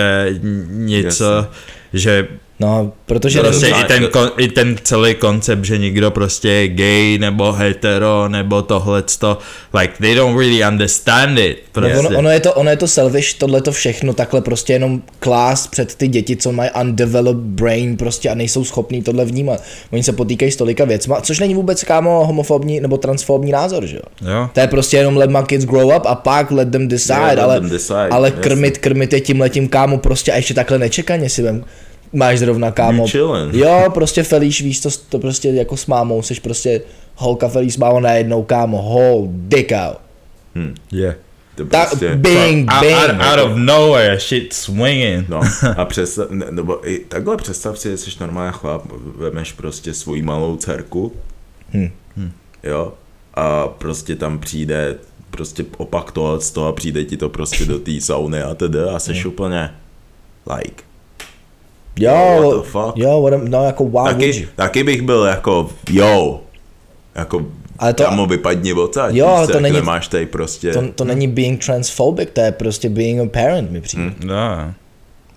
eh, 0.00 0.34
něco, 0.68 1.24
Jasně. 1.34 1.48
že 1.92 2.28
No, 2.60 2.92
protože 3.06 3.40
prostě 3.40 3.68
i 3.68 3.84
ten, 3.84 4.06
kon, 4.06 4.30
i 4.36 4.48
ten 4.48 4.76
celý 4.82 5.14
koncept, 5.14 5.64
že 5.64 5.78
někdo 5.78 6.10
prostě 6.10 6.48
je 6.48 6.68
gay 6.68 7.18
nebo 7.18 7.52
hetero 7.52 8.28
nebo 8.28 8.62
tohleto, 8.62 9.38
like 9.74 9.94
they 9.98 10.14
don't 10.14 10.38
really 10.38 10.64
understand 10.68 11.38
it. 11.38 11.58
Prostě. 11.72 11.98
ono, 11.98 12.18
ono, 12.18 12.30
je 12.30 12.40
to, 12.40 12.54
ono 12.54 12.70
je 12.70 12.76
to 12.76 12.88
selfish, 12.88 13.34
tohle 13.34 13.62
to 13.62 13.72
všechno 13.72 14.12
takhle 14.12 14.40
prostě 14.40 14.72
jenom 14.72 15.02
klás 15.18 15.66
před 15.66 15.94
ty 15.94 16.08
děti, 16.08 16.36
co 16.36 16.52
mají 16.52 16.70
undeveloped 16.80 17.42
brain 17.42 17.96
prostě 17.96 18.30
a 18.30 18.34
nejsou 18.34 18.64
schopní 18.64 19.02
tohle 19.02 19.24
vnímat. 19.24 19.62
Oni 19.92 20.02
se 20.02 20.12
potýkají 20.12 20.52
s 20.52 20.56
tolika 20.56 20.84
věcma, 20.84 21.20
což 21.20 21.40
není 21.40 21.54
vůbec 21.54 21.84
kámo 21.84 22.26
homofobní 22.26 22.80
nebo 22.80 22.96
transfobní 22.96 23.52
názor, 23.52 23.86
že 23.86 23.96
jo? 23.96 24.30
Jo. 24.32 24.50
To 24.52 24.60
je 24.60 24.66
prostě 24.66 24.96
jenom 24.96 25.16
let 25.16 25.30
my 25.30 25.38
kids 25.46 25.64
grow 25.64 25.96
up 25.96 26.06
a 26.06 26.14
pak 26.14 26.50
let 26.50 26.70
them 26.70 26.88
decide, 26.88 27.14
Yeah, 27.14 27.28
let 27.28 27.38
ale, 27.38 27.60
them 27.60 27.70
decide, 27.70 28.08
ale 28.10 28.30
krmit, 28.30 28.78
krmit 28.78 29.12
je 29.12 29.20
tím 29.20 29.40
letím 29.40 29.68
kámo 29.68 29.98
prostě 29.98 30.32
a 30.32 30.36
ještě 30.36 30.54
takhle 30.54 30.78
nečekaně 30.78 31.28
si 31.30 31.42
vem. 31.42 31.64
Máš 32.12 32.38
zrovna 32.38 32.70
kámo. 32.70 33.06
Jo, 33.52 33.84
prostě 33.94 34.22
felíš, 34.22 34.62
víš, 34.62 34.80
to, 34.80 34.88
to 35.08 35.18
prostě 35.18 35.48
jako 35.48 35.76
s 35.76 35.86
mámou, 35.86 36.22
jsi 36.22 36.34
prostě 36.40 36.80
holka 37.16 37.48
felíš 37.48 37.74
s 37.74 37.76
mámou 37.76 38.00
najednou 38.00 38.42
kámo, 38.42 38.82
hold 38.82 39.30
dick 39.30 39.72
out. 39.72 39.98
Yeah. 40.92 41.14
To 41.54 41.64
Tak, 41.64 41.88
prostě, 41.88 42.16
bing, 42.16 42.70
Out, 42.72 42.80
bing. 42.80 42.96
out, 42.96 43.10
out 43.32 43.50
of 43.50 43.56
nowhere, 43.56 44.20
shit 44.20 44.52
swinging. 44.52 45.28
No 45.28 45.40
a 45.76 45.84
představ, 45.84 46.30
ne, 46.30 46.46
nebo 46.50 46.88
i 46.90 46.98
takhle 46.98 47.36
představ 47.36 47.78
si, 47.78 47.90
že 47.90 47.96
jsi 47.98 48.10
normální 48.20 48.52
chlap, 48.58 48.82
vemeš 49.16 49.52
prostě 49.52 49.94
svoji 49.94 50.22
malou 50.22 50.56
dcerku, 50.56 51.12
Hm. 51.74 51.90
jo, 52.62 52.92
a 53.34 53.66
prostě 53.68 54.16
tam 54.16 54.38
přijde 54.38 54.94
prostě 55.30 55.64
opak 55.76 56.12
toho 56.12 56.40
z 56.40 56.50
toho 56.50 56.66
a 56.68 56.72
přijde 56.72 57.04
ti 57.04 57.16
to 57.16 57.28
prostě 57.28 57.64
do 57.64 57.78
té 57.78 58.00
sauny 58.00 58.42
a 58.42 58.54
tedy 58.54 58.78
a 58.80 58.98
seš 58.98 59.24
úplně 59.24 59.70
like. 60.56 60.82
Jo, 61.98 62.40
What 62.50 62.62
the 62.64 62.70
fuck? 62.70 62.96
jo, 62.96 63.22
what 63.22 63.32
am- 63.32 63.48
no 63.48 63.64
jako 63.64 63.84
would 63.84 64.22
you? 64.22 64.28
Taky, 64.32 64.48
taky 64.56 64.82
bych 64.84 65.02
byl 65.02 65.24
jako, 65.24 65.70
yo, 65.90 66.40
jako 67.14 67.46
Ale 67.78 67.94
to- 67.94 68.04
Kamo, 68.04 68.26
vypadni 68.26 68.72
odsaď, 68.72 69.14
Jo, 69.14 69.26
ale 69.26 69.46
to 69.46 69.52
jak 69.52 69.62
není- 69.62 69.74
nemáš 69.76 70.08
tady 70.08 70.26
prostě, 70.26 70.72
To, 70.72 70.82
to 70.94 71.04
není 71.04 71.28
being 71.28 71.64
transphobic, 71.64 72.28
to 72.32 72.40
je 72.40 72.52
prostě 72.52 72.88
being 72.88 73.20
a 73.20 73.26
parent 73.26 73.70
mi 73.70 73.80
přijde. 73.80 74.12
No. 74.24 74.34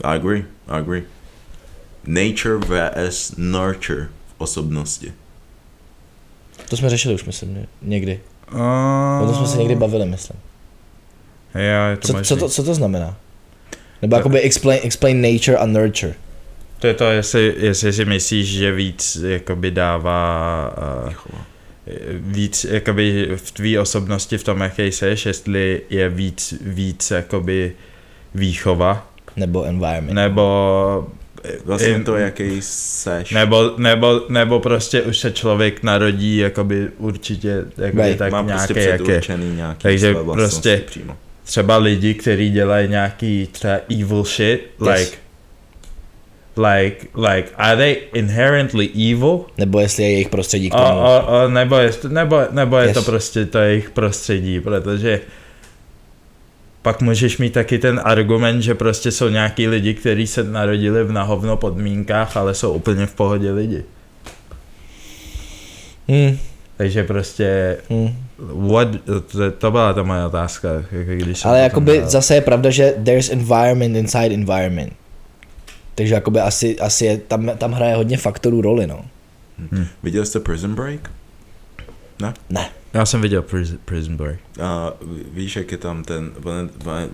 I 0.03 0.16
agree, 0.16 0.39
I 0.68 0.78
agree. 0.80 1.03
Nature 2.07 2.57
vs. 2.57 3.34
nurture 3.38 4.03
v 4.03 4.34
osobnosti. 4.41 5.14
To 6.70 6.78
jsme 6.78 6.89
řešili 6.89 7.16
už, 7.16 7.24
myslím, 7.26 7.53
ně- 7.53 7.68
někdy. 7.82 8.20
Uh, 8.53 8.59
O 9.24 9.26
tom 9.26 9.36
jsme 9.36 9.47
se 9.47 9.57
někdy 9.57 9.76
bavili, 9.76 10.05
myslím. 10.05 10.39
Jo, 11.55 11.89
je 11.89 11.97
to 11.97 12.07
Co, 12.07 12.14
možný. 12.14 12.28
co, 12.28 12.36
to, 12.38 12.49
co 12.49 12.64
to 12.64 12.74
znamená? 12.74 13.18
Nebo 14.01 14.16
jakoby 14.16 14.39
explain, 14.41 14.80
explain 14.84 15.22
nature 15.34 15.57
a 15.57 15.66
nurture. 15.66 16.14
To 16.82 16.88
je 16.88 16.93
to, 16.93 17.05
jestli, 17.11 17.53
jestli 17.57 17.93
si 17.93 18.05
myslíš, 18.05 18.47
že 18.47 18.71
víc 18.71 19.17
jakoby 19.27 19.71
dává 19.71 20.73
uh, 21.07 21.13
víc 22.13 22.63
jakoby 22.69 23.29
v 23.36 23.51
tvý 23.51 23.77
osobnosti 23.79 24.38
v 24.38 24.43
tom, 24.43 24.61
jaký 24.61 24.91
seš, 24.91 25.25
jestli 25.25 25.82
je 25.89 26.09
víc, 26.09 26.53
víc 26.61 27.11
jakoby 27.11 27.71
výchova, 28.36 29.11
Nebo 29.36 29.63
environment. 29.65 30.13
nebo 30.15 31.07
Vlastně 31.65 31.88
in- 31.89 32.03
to, 32.03 32.15
jaký 32.17 32.57
seš. 32.61 33.32
nebo, 33.32 33.71
nebo, 33.77 34.21
nebo 34.29 34.59
prostě 34.59 35.01
už 35.01 35.17
se 35.17 35.32
člověk 35.32 35.84
narodí 35.84 36.38
jakoby 36.38 36.88
určitě 36.97 37.63
jakoby 37.77 38.03
Right. 38.03 38.17
tak 38.19 38.32
Má 38.32 38.41
nějaký, 38.41 38.73
prostě 38.73 38.89
jak 38.89 38.99
je. 38.99 39.05
předurčený 39.05 39.55
nějaký 39.55 39.82
Takže 39.82 40.13
prostě- 40.13 40.82
přímo. 40.88 41.17
Třeba 41.43 41.77
lidi, 41.77 42.13
kteří 42.13 42.51
dělají 42.51 42.89
nějaký 42.89 43.47
třeba 43.51 43.73
evil 44.01 44.23
shit, 44.23 44.61
Yes. 44.88 44.99
like 44.99 45.17
like, 46.58 47.08
like, 47.16 47.49
are 47.58 47.76
they 47.78 47.97
inherently 48.14 48.89
evil? 49.12 49.45
Nebo 49.58 49.80
jestli 49.80 50.04
je 50.04 50.12
jejich 50.12 50.30
prostředí 50.30 50.70
k 50.70 50.74
O, 50.74 50.78
tomu. 50.78 50.99
o, 50.99 51.28
o, 51.45 51.47
nebo 51.49 51.76
je, 51.76 51.91
nebo, 52.08 52.41
nebo 52.52 52.78
je 52.78 52.88
Yes. 52.88 52.93
to 52.93 53.02
prostě 53.04 53.45
to 53.45 53.58
jejich 53.60 53.89
prostředí, 53.89 54.60
protože 54.60 55.20
pak 56.82 57.02
můžeš 57.02 57.38
mít 57.38 57.54
taky 57.54 57.80
ten 57.80 58.02
argument, 58.04 58.62
že 58.62 58.76
prostě 58.76 59.12
jsou 59.12 59.30
nějaký 59.30 59.68
lidi, 59.68 59.93
kteří 59.93 60.28
se 60.28 60.43
narodili 60.43 61.04
v 61.04 61.12
nahovno 61.12 61.58
podmínkách, 61.58 62.38
ale 62.38 62.54
jsou 62.54 62.74
úplně 62.74 63.06
v 63.06 63.14
pohodě 63.14 63.52
lidi. 63.52 63.84
Hmm, 66.08 66.38
Takže 66.78 67.04
prostě, 67.04 67.78
hmm. 67.89 68.16
what, 68.70 68.88
to, 69.32 69.52
to 69.52 69.72
byla 69.72 69.93
ta 69.93 70.04
moje 70.04 70.26
otázka. 70.26 70.70
jako 70.74 71.12
Když 71.24 71.45
Ale 71.45 71.60
jakoby 71.62 71.99
dal. 71.99 72.10
zase 72.10 72.36
je 72.36 72.41
pravda, 72.41 72.70
že 72.70 72.93
there's 73.04 73.30
environment 73.30 73.95
inside 73.95 74.34
environment. 74.34 74.93
Takže 75.95 76.13
jakoby 76.13 76.39
asi, 76.39 76.79
asi 76.79 77.05
je, 77.05 77.17
tam, 77.17 77.51
tam 77.57 77.71
hraje 77.71 77.95
hodně 77.95 78.17
faktorů 78.17 78.61
roli, 78.61 78.87
no. 78.87 79.05
Viděl 80.03 80.25
jste 80.25 80.39
Prison 80.39 80.75
Break? 80.75 81.11
Ne. 82.49 82.69
Já 82.93 83.05
jsem 83.05 83.21
viděl 83.21 83.41
Prison, 83.41 83.77
Prison 83.85 84.15
Break. 84.17 84.39
A 84.61 84.93
víš, 85.33 85.55
jak 85.55 85.71
je 85.71 85.77
tam 85.77 86.03
ten, 86.03 86.31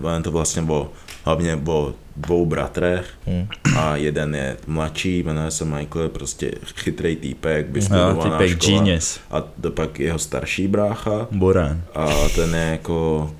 on, 0.02 0.22
to 0.22 0.30
vlastně 0.30 0.62
o, 0.62 0.90
hlavně 1.24 1.60
o 1.66 1.94
dvou 2.16 2.46
bratrech 2.46 3.06
Hmm. 3.26 3.48
a 3.78 3.96
jeden 3.96 4.34
je 4.34 4.56
mladší, 4.66 5.22
jmenuje 5.22 5.50
se 5.50 5.64
Michael, 5.64 6.02
je 6.02 6.08
prostě 6.08 6.50
chytrý 6.76 7.16
týpek, 7.16 7.66
Jo, 7.66 7.72
vystudovaná 7.72 8.46
škola. 8.46 8.78
genius. 8.78 9.20
A 9.30 9.40
to 9.60 9.70
pak 9.70 10.00
jeho 10.00 10.18
starší 10.18 10.68
brácha 10.68 11.28
Buran. 11.30 11.82
a 11.94 12.08
ten 12.34 12.54
je 12.54 12.60
jako, 12.70 13.30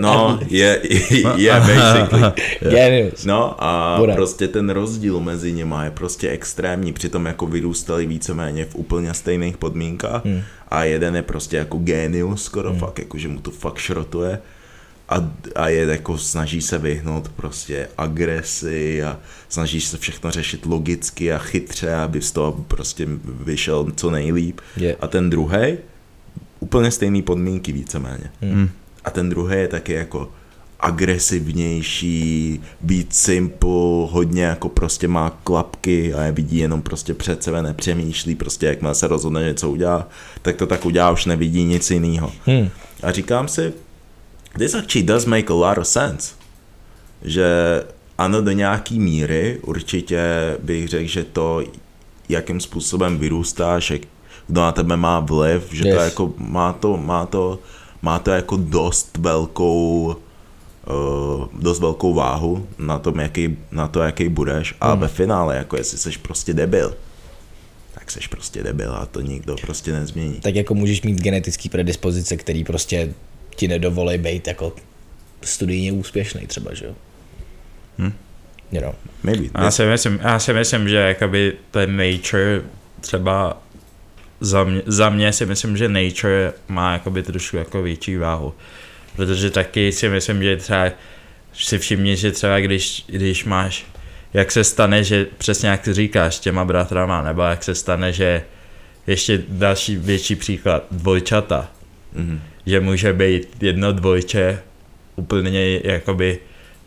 no, 0.00 0.40
je, 0.48 0.80
je 1.36 1.52
basically. 1.60 2.22
Genius. 2.70 3.24
No 3.24 3.64
a 3.64 3.96
Bude. 3.98 4.14
prostě 4.14 4.48
ten 4.48 4.70
rozdíl 4.70 5.20
mezi 5.20 5.52
nimi 5.52 5.74
je 5.84 5.90
prostě 5.90 6.28
extrémní, 6.28 6.92
přitom 6.92 7.26
jako 7.26 7.46
vyrůstali 7.46 8.06
víceméně 8.06 8.64
v 8.64 8.74
úplně 8.74 9.14
stejných 9.14 9.56
podmínkách 9.56 10.24
Hmm. 10.24 10.42
a 10.68 10.84
jeden 10.84 11.16
je 11.16 11.22
prostě 11.22 11.56
jako 11.56 11.78
genius 11.78 12.44
skoro 12.44 12.70
hmm. 12.70 12.78
fakt, 12.78 12.98
jako 12.98 13.18
že 13.18 13.28
mu 13.28 13.40
to 13.40 13.50
fakt 13.50 13.78
šrotuje 13.78 14.38
a, 15.08 15.30
a 15.54 15.68
je 15.68 15.86
jako 15.86 16.18
snaží 16.18 16.62
se 16.62 16.78
vyhnout 16.78 17.28
prostě 17.28 17.88
agresi 17.98 19.02
a 19.02 19.18
snaží 19.48 19.80
se 19.80 19.98
všechno 19.98 20.30
řešit 20.30 20.66
logicky 20.66 21.32
a 21.32 21.38
chytře, 21.38 21.94
aby 21.94 22.22
z 22.22 22.32
toho 22.32 22.52
prostě 22.68 23.08
vyšel 23.24 23.86
co 23.96 24.10
nejlíp. 24.10 24.60
Je. 24.76 24.96
A 25.00 25.06
ten 25.06 25.30
druhý 25.30 25.78
úplně 26.60 26.90
stejné 26.90 27.22
podmínky 27.22 27.72
víceméně. 27.72 28.30
Hmm. 28.40 28.68
A 29.04 29.10
ten 29.10 29.28
druhý 29.30 29.56
je 29.56 29.68
taky 29.68 29.92
jako 29.92 30.28
agresivnější, 30.80 32.60
být 32.80 33.14
simple, 33.14 34.08
hodně 34.10 34.42
jako 34.44 34.68
prostě 34.68 35.08
má 35.08 35.30
klapky 35.44 36.14
a 36.14 36.22
je 36.22 36.32
vidí 36.32 36.58
jenom 36.58 36.82
prostě 36.82 37.14
před 37.14 37.42
sebe, 37.42 37.62
nepřemýšlí, 37.62 38.34
prostě 38.34 38.66
jakmile 38.66 38.94
se 38.94 39.08
rozhodne 39.08 39.42
něco 39.42 39.70
udělá, 39.70 40.08
tak 40.42 40.56
to 40.56 40.66
tak 40.66 40.84
udělá, 40.84 41.10
už 41.10 41.24
nevidí 41.24 41.64
nic 41.64 41.90
jiného. 41.90 42.32
Hmm. 42.46 42.68
A 43.02 43.12
říkám 43.12 43.48
si, 43.48 43.72
this 44.58 44.74
actually 44.74 45.06
does 45.06 45.24
make 45.24 45.52
a 45.52 45.56
lot 45.56 45.78
of 45.78 45.86
sense. 45.86 46.34
Že 47.22 47.46
ano, 48.18 48.42
do 48.42 48.50
nějaký 48.50 49.00
míry 49.00 49.58
určitě 49.62 50.22
bych 50.62 50.88
řekl, 50.88 51.08
že 51.08 51.24
to, 51.24 51.62
jakým 52.28 52.60
způsobem 52.60 53.18
vyrůstáš, 53.18 53.90
jak, 53.90 54.02
kdo 54.48 54.60
na 54.60 54.72
tebe 54.72 54.96
má 54.96 55.20
vliv, 55.20 55.62
že 55.72 55.88
Yes. 55.88 55.96
to 55.96 56.02
jako 56.02 56.34
má 56.38 56.72
to, 56.72 56.96
má 56.96 57.26
to, 57.26 57.58
má 58.02 58.18
to 58.18 58.30
jako 58.30 58.56
dost 58.56 59.16
velkou 59.16 60.16
uh, 60.86 61.62
dost 61.62 61.80
velkou 61.80 62.14
váhu 62.14 62.66
na, 62.78 62.98
tom, 62.98 63.20
jaký, 63.20 63.56
na 63.70 63.88
to, 63.88 64.00
jaký 64.02 64.28
budeš 64.28 64.74
a 64.80 64.90
Hmm. 64.90 65.00
ve 65.00 65.08
finále, 65.08 65.56
jako 65.56 65.76
jestli 65.76 65.98
jsi 65.98 66.18
prostě 66.18 66.54
debil, 66.54 66.96
tak 67.94 68.10
jsi 68.10 68.20
prostě 68.30 68.62
debil 68.62 68.94
a 68.94 69.06
to 69.06 69.20
nikdo 69.20 69.56
prostě 69.60 69.92
nezmění. 69.92 70.40
Tak 70.40 70.54
jako 70.54 70.74
můžeš 70.74 71.02
mít 71.02 71.22
genetický 71.22 71.68
predispozice, 71.68 72.36
který 72.36 72.64
prostě 72.64 73.14
ti 73.56 73.68
nedovolí 73.68 74.18
být 74.18 74.46
jako 74.46 74.72
studijně 75.42 75.92
úspěšný 75.92 76.46
třeba, 76.46 76.74
že 76.74 76.84
jo? 76.86 76.94
Hm. 77.98 78.12
You 78.72 78.80
know. 78.80 78.92
Maybe. 79.22 79.48
Já 79.58 79.70
si 79.70 79.86
myslím, 79.86 80.20
já 80.22 80.38
si 80.38 80.52
myslím, 80.52 80.88
že 80.88 80.96
jakoby 80.96 81.52
ten 81.70 81.96
nature 81.96 82.62
třeba 83.00 83.62
za 84.42 84.64
mě, 84.64 84.82
za 84.86 85.10
mě 85.10 85.32
si 85.32 85.46
myslím, 85.46 85.76
že 85.76 85.88
nature 85.88 86.52
má 86.68 86.92
jakoby 86.92 87.22
trošku 87.22 87.56
jako 87.56 87.82
větší 87.82 88.16
váhu. 88.16 88.54
Protože 89.16 89.50
taky 89.50 89.92
si 89.92 90.08
myslím, 90.08 90.42
že 90.42 90.56
třeba 90.56 90.90
si 91.54 91.78
všimni, 91.78 92.16
že 92.16 92.32
třeba 92.32 92.60
když, 92.60 93.04
když 93.06 93.44
máš, 93.44 93.84
jak 94.34 94.52
se 94.52 94.64
stane, 94.64 95.04
že 95.04 95.26
přesně 95.38 95.68
jak 95.68 95.80
ty 95.82 95.92
říkáš 95.92 96.38
těma 96.38 96.64
bratrama, 96.64 97.22
nebo 97.22 97.42
jak 97.42 97.64
se 97.64 97.74
stane, 97.74 98.12
že 98.12 98.42
ještě 99.06 99.42
další 99.48 99.96
větší 99.96 100.36
příklad, 100.36 100.84
dvojčata, 100.90 101.68
Mhm. 102.14 102.40
že 102.66 102.80
může 102.80 103.12
být 103.12 103.48
jedno 103.60 103.92
dvojče 103.92 104.58
úplně 105.16 105.80
jakoby 105.84 106.38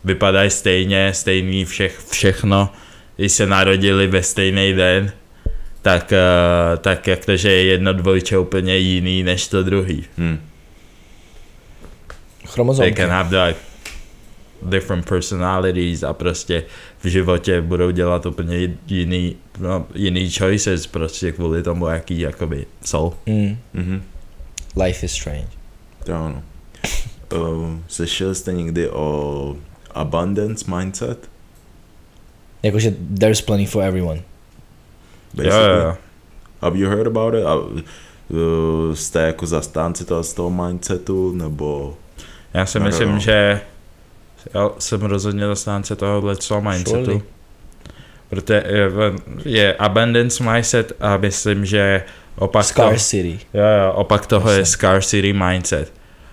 vypadají 0.04 0.50
stejně, 0.50 1.12
stejný 1.14 1.64
všech, 1.64 1.98
všechno, 2.10 2.72
když 3.16 3.32
se 3.32 3.46
narodili 3.46 4.06
ve 4.06 4.22
stejný 4.22 4.72
den, 4.72 5.12
tak, 5.86 6.12
uh, 6.12 6.78
tak 6.78 7.06
jak 7.06 7.26
to, 7.26 7.36
že 7.36 7.52
je 7.52 7.64
jedno 7.64 7.92
dvojče 7.92 8.38
úplně 8.38 8.76
jiný 8.76 9.22
než 9.22 9.48
to 9.48 9.62
druhý. 9.62 10.04
Hm. 10.18 10.38
They 12.38 12.46
Chromozomky. 12.46 12.94
can 12.94 13.10
have 13.10 13.46
like 13.46 13.60
different 14.62 15.08
personalities 15.08 16.02
a 16.02 16.12
prostě 16.12 16.64
v 16.98 17.06
životě 17.06 17.60
budou 17.60 17.90
dělat 17.90 18.26
úplně 18.26 18.76
jiný, 18.86 19.36
no, 19.58 19.86
jiný 19.94 20.30
choices 20.30 20.86
prostě 20.86 21.32
kvůli 21.32 21.62
tomu, 21.62 21.86
jaký 21.86 22.20
jakoby 22.20 22.66
jsou. 22.84 23.14
Mm. 23.26 23.58
Mhm. 23.74 24.02
Life 24.84 25.06
is 25.06 25.12
strange. 25.12 25.48
To 26.04 26.12
ono. 26.12 26.42
Uh, 27.34 27.78
slyšeli 27.88 28.34
jste 28.34 28.52
někdy 28.52 28.90
o 28.90 29.56
abundance 29.94 30.64
mindset? 30.76 31.30
Jakože 32.62 32.94
there's 33.18 33.40
plenty 33.40 33.66
for 33.66 33.82
everyone. 33.82 34.22
Jo, 35.36 35.52
jo, 35.52 35.76
jo. 35.84 35.96
Have 36.62 36.78
you 36.78 36.90
heard 36.90 37.06
about 37.06 37.34
it? 37.34 37.46
A, 37.46 37.54
uh, 37.54 38.94
jste 38.94 39.20
jako 39.20 39.46
zastánci 39.46 40.04
toho, 40.04 40.22
z 40.22 40.34
toho 40.34 40.50
mindsetu, 40.50 41.32
nebo... 41.32 41.96
Já 42.54 42.66
si 42.66 42.80
myslím, 42.80 43.12
no. 43.12 43.18
že 43.18 43.60
já 44.54 44.70
jsem 44.78 45.02
rozhodně 45.02 45.46
zastánce 45.46 45.96
tohohle 45.96 46.36
co 46.36 46.60
mindsetu. 46.60 47.04
Surely. 47.04 47.22
Protože 48.28 48.64
je, 48.66 48.90
je 49.44 49.74
abundance 49.74 50.44
mindset 50.52 50.92
a 51.00 51.16
myslím, 51.16 51.66
že 51.66 52.02
opak 52.38 52.74
toho, 52.74 52.88
Scarcity. 52.88 53.38
jo, 53.54 53.62
jo, 53.84 53.92
opak 53.92 54.26
toho 54.26 54.50
je 54.50 54.58
Jasně. 54.58 54.72
scarcity 54.72 55.32
mindset. 55.32 55.92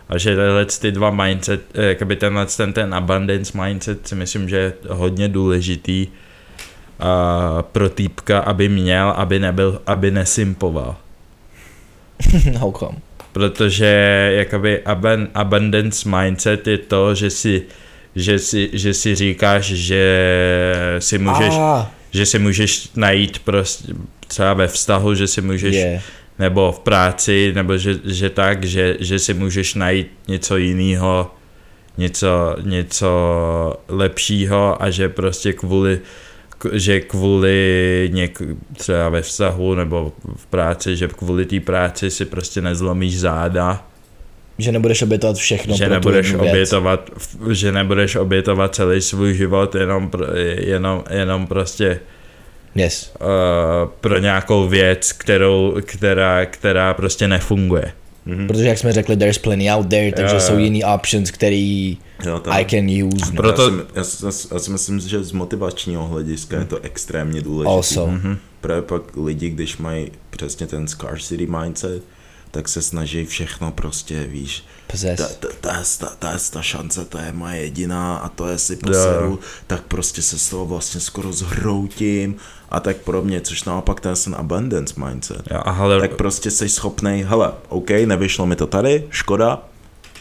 A 0.10 0.18
že 0.18 0.30
tyhle 0.30 0.66
ty 0.66 0.91
dva 0.91 1.10
mindset, 1.10 1.62
eh, 1.74 1.86
jakoby 1.86 2.16
tenhle 2.16 2.45
ten, 2.45 2.74
ten 2.74 2.93
abundance 2.93 3.62
mindset 3.64 4.08
si 4.08 4.16
myslím, 4.16 4.49
že 4.49 4.58
je 4.58 4.74
hodně 4.89 5.28
důležitý 5.28 6.08
a 7.00 7.64
pro 7.72 7.89
týpka, 7.89 8.39
aby 8.39 8.70
měl, 8.70 9.10
aby 9.10 9.39
nebyl, 9.39 9.82
aby 9.88 10.12
nesimpoval. 10.12 10.96
How 12.58 12.72
come? 12.72 12.98
Protože 13.32 13.86
jakoby 14.36 14.82
abundance 15.34 16.10
mindset 16.10 16.68
je 16.68 16.78
to, 16.78 17.16
že 17.16 17.30
si, 17.30 17.64
že 18.16 18.39
si, 18.39 18.70
že 18.74 18.94
si 18.94 19.16
říkáš, 19.16 19.66
že 19.66 20.06
si 21.00 21.18
můžeš, 21.18 21.54
Ah, 21.60 21.86
že 22.12 22.26
si 22.26 22.39
můžeš 22.39 22.89
najít 22.96 23.39
prostě 23.39 23.94
třeba 24.28 24.54
ve 24.54 24.68
vztahu, 24.68 25.16
že 25.16 25.28
si 25.28 25.41
můžeš, 25.41 25.76
je. 25.76 26.02
nebo 26.39 26.72
v 26.72 26.80
práci, 26.80 27.52
nebo 27.56 27.78
že, 27.78 28.00
že 28.06 28.30
tak, 28.30 28.66
že, 28.66 28.98
že 29.00 29.20
si 29.20 29.34
můžeš 29.34 29.74
najít 29.74 30.08
něco 30.28 30.58
jiného, 30.58 31.32
něco, 31.98 32.56
něco 32.62 33.10
lepšího 33.88 34.84
a 34.84 34.89
že 34.89 35.10
prostě 35.10 35.54
kvůli 35.54 36.00
že 36.72 36.99
kvůli 36.99 38.09
něk, 38.14 38.41
třeba 38.78 39.09
ve 39.09 39.22
vztahu 39.22 39.76
nebo 39.76 40.11
v 40.36 40.45
práci, 40.45 40.95
že 40.95 41.07
kvůli 41.07 41.45
té 41.45 41.59
práci 41.59 42.11
si 42.11 42.26
prostě 42.26 42.61
nezlomíš 42.61 43.20
záda, 43.20 43.88
Že 44.57 44.72
nebudeš 44.72 45.01
obětovat 45.01 45.36
všechno 45.36 45.72
no, 45.72 45.78
že 45.78 45.86
pro 45.86 45.93
nebudeš 45.93 46.34
obětovat, 46.34 47.09
že 47.51 47.72
nebudeš 47.72 48.16
obětovat 48.16 48.76
celý 48.76 49.01
svůj 49.01 49.34
život 49.34 49.76
jenom, 49.76 50.09
pro, 50.09 50.26
jenom, 50.57 51.03
jenom 51.09 51.47
prostě 51.47 51.99
Yes. 52.76 53.14
uh, 53.22 53.28
pro 54.01 54.18
nějakou 54.18 54.68
věc, 54.68 55.11
kterou, 55.11 55.78
která, 55.86 56.45
která 56.45 56.93
prostě 56.93 57.28
nefunguje. 57.28 57.93
Mhm. 58.26 58.47
Protože 58.47 58.67
jak 58.67 58.78
jsme 58.78 58.93
řekli, 58.93 59.17
there's 59.17 59.38
plenty 59.38 59.69
out 59.69 59.88
there, 59.89 60.11
takže 60.11 60.36
Jo, 60.36 60.41
jsou 60.41 60.57
jiný 60.57 60.84
options, 60.84 61.32
který 61.32 61.97
Jo, 62.26 62.41
I 62.45 62.65
can 62.65 62.86
use. 63.07 63.26
no. 63.34 63.41
Proto- 63.41 63.71
já, 63.71 63.74
si, 63.84 63.86
já, 63.95 64.03
si- 64.03 64.26
já, 64.26 64.32
si- 64.32 64.47
já 64.53 64.59
si 64.59 64.71
myslím, 64.71 64.99
že 64.99 65.24
z 65.24 65.32
motivačního 65.32 66.07
hlediska 66.07 66.57
je 66.59 66.65
to 66.65 66.80
extrémně 66.82 67.41
důležité. 67.41 67.69
Also. 67.76 68.07
Mhm. 68.07 68.38
Právě 68.61 68.82
pak 68.82 69.01
lidi, 69.17 69.49
když 69.49 69.78
mají 69.78 70.11
přesně 70.30 70.67
ten 70.67 70.88
scarcity 70.88 71.47
mindset, 71.47 72.03
tak 72.54 72.70
se 72.70 72.82
snaží 72.82 73.26
všechno 73.26 73.72
prostě, 73.72 74.24
víš, 74.24 74.64
ta, 74.88 75.28
ta, 75.39 75.47
ta, 75.62 75.84
ta, 75.99 76.08
ta, 76.20 76.38
ta 76.51 76.62
šance, 76.62 77.06
to 77.06 77.18
je 77.18 77.32
moje 77.32 77.58
jediná 77.58 78.18
a 78.18 78.30
to 78.30 78.47
jestli 78.47 78.76
poseru, 78.76 79.39
tak 79.68 79.84
prostě 79.84 80.22
se 80.22 80.39
z 80.39 80.49
toho 80.49 80.66
vlastně 80.66 80.99
skoro 80.99 81.34
zhroutím 81.34 82.36
a 82.70 82.80
tak 82.80 82.97
podobně, 82.97 83.41
což 83.41 83.64
naopak 83.64 83.99
ten 83.99 84.10
je 84.12 84.24
ten 84.24 84.36
abundance 84.36 84.93
mindset. 85.06 85.41
Jo, 85.51 85.62
a 85.66 85.72
hele, 85.72 85.99
Tak 85.99 86.16
prostě 86.16 86.51
jsi 86.51 86.70
schopnej, 86.70 87.24
hele, 87.24 87.51
OK, 87.70 87.89
nevyšlo 87.89 88.45
mi 88.45 88.56
to 88.56 88.68
tady, 88.68 89.08
škoda, 89.10 89.64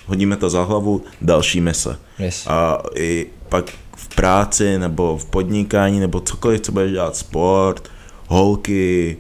hodíme 0.06 0.36
to 0.36 0.50
za 0.50 0.62
hlavu, 0.62 1.04
další 1.20 1.60
mise. 1.60 1.98
Yes. 2.18 2.46
A 2.46 2.82
i 2.94 3.26
pak 3.48 3.70
v 3.96 4.14
práci 4.14 4.78
nebo 4.78 5.18
v 5.18 5.24
podnikání 5.24 6.00
nebo 6.00 6.20
cokoliv, 6.20 6.60
co 6.60 6.72
budeš 6.72 6.92
dělat, 6.92 7.16
sport, 7.16 7.90
holky, 8.26 9.16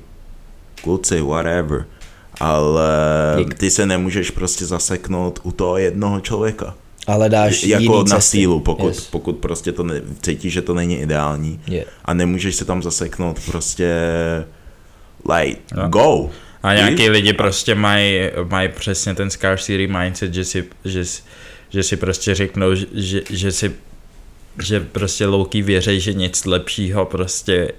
kluci, 0.82 1.20
whatever. 1.20 1.86
Ale 2.42 2.84
Dík. 3.38 3.54
ty 3.54 3.70
se 3.70 3.86
nemůžeš 3.86 4.30
prostě 4.30 4.66
zaseknout 4.66 5.40
u 5.42 5.52
toho 5.52 5.78
jednoho 5.78 6.20
člověka. 6.20 6.74
A 7.06 7.12
hledáš 7.12 7.62
jako 7.64 7.82
jiný 7.82 7.98
na 7.98 8.16
cesty. 8.16 8.30
sílu, 8.38 8.60
pokud, 8.60 8.88
Yes. 8.88 9.00
pokud 9.06 9.36
prostě 9.36 9.72
to 9.72 9.82
ne, 9.82 9.94
cítíš, 10.22 10.52
že 10.52 10.62
to 10.62 10.74
není 10.74 11.00
ideální. 11.00 11.60
Yeah. 11.66 11.86
A 12.04 12.14
nemůžeš 12.14 12.56
se 12.56 12.64
tam 12.64 12.82
zaseknout 12.82 13.40
prostě 13.46 13.90
like, 15.34 15.60
Jo. 15.76 15.88
go. 15.88 16.30
A 16.62 16.74
nějaký 16.74 16.96
Víš? 17.02 17.08
lidi 17.08 17.32
prostě 17.32 17.74
mají, 17.74 18.20
mají 18.48 18.68
přesně 18.68 19.14
ten 19.14 19.30
scarcity 19.30 19.86
mindset, 19.86 20.34
že 20.34 20.44
si, 20.44 20.64
že, 20.84 21.04
si- 21.04 21.22
že 21.70 21.82
si 21.82 21.96
prostě 21.96 22.34
řeknou, 22.34 22.74
že, 22.92 23.20
že, 23.30 23.52
si 23.52 23.72
že 24.62 24.80
prostě 24.80 25.26
louký 25.26 25.62
věří, 25.62 26.00
že 26.00 26.12
nic 26.14 26.44
lepšího 26.44 27.04
prostě 27.06 27.72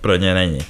pro 0.00 0.16
ně 0.16 0.34
není. 0.34 0.60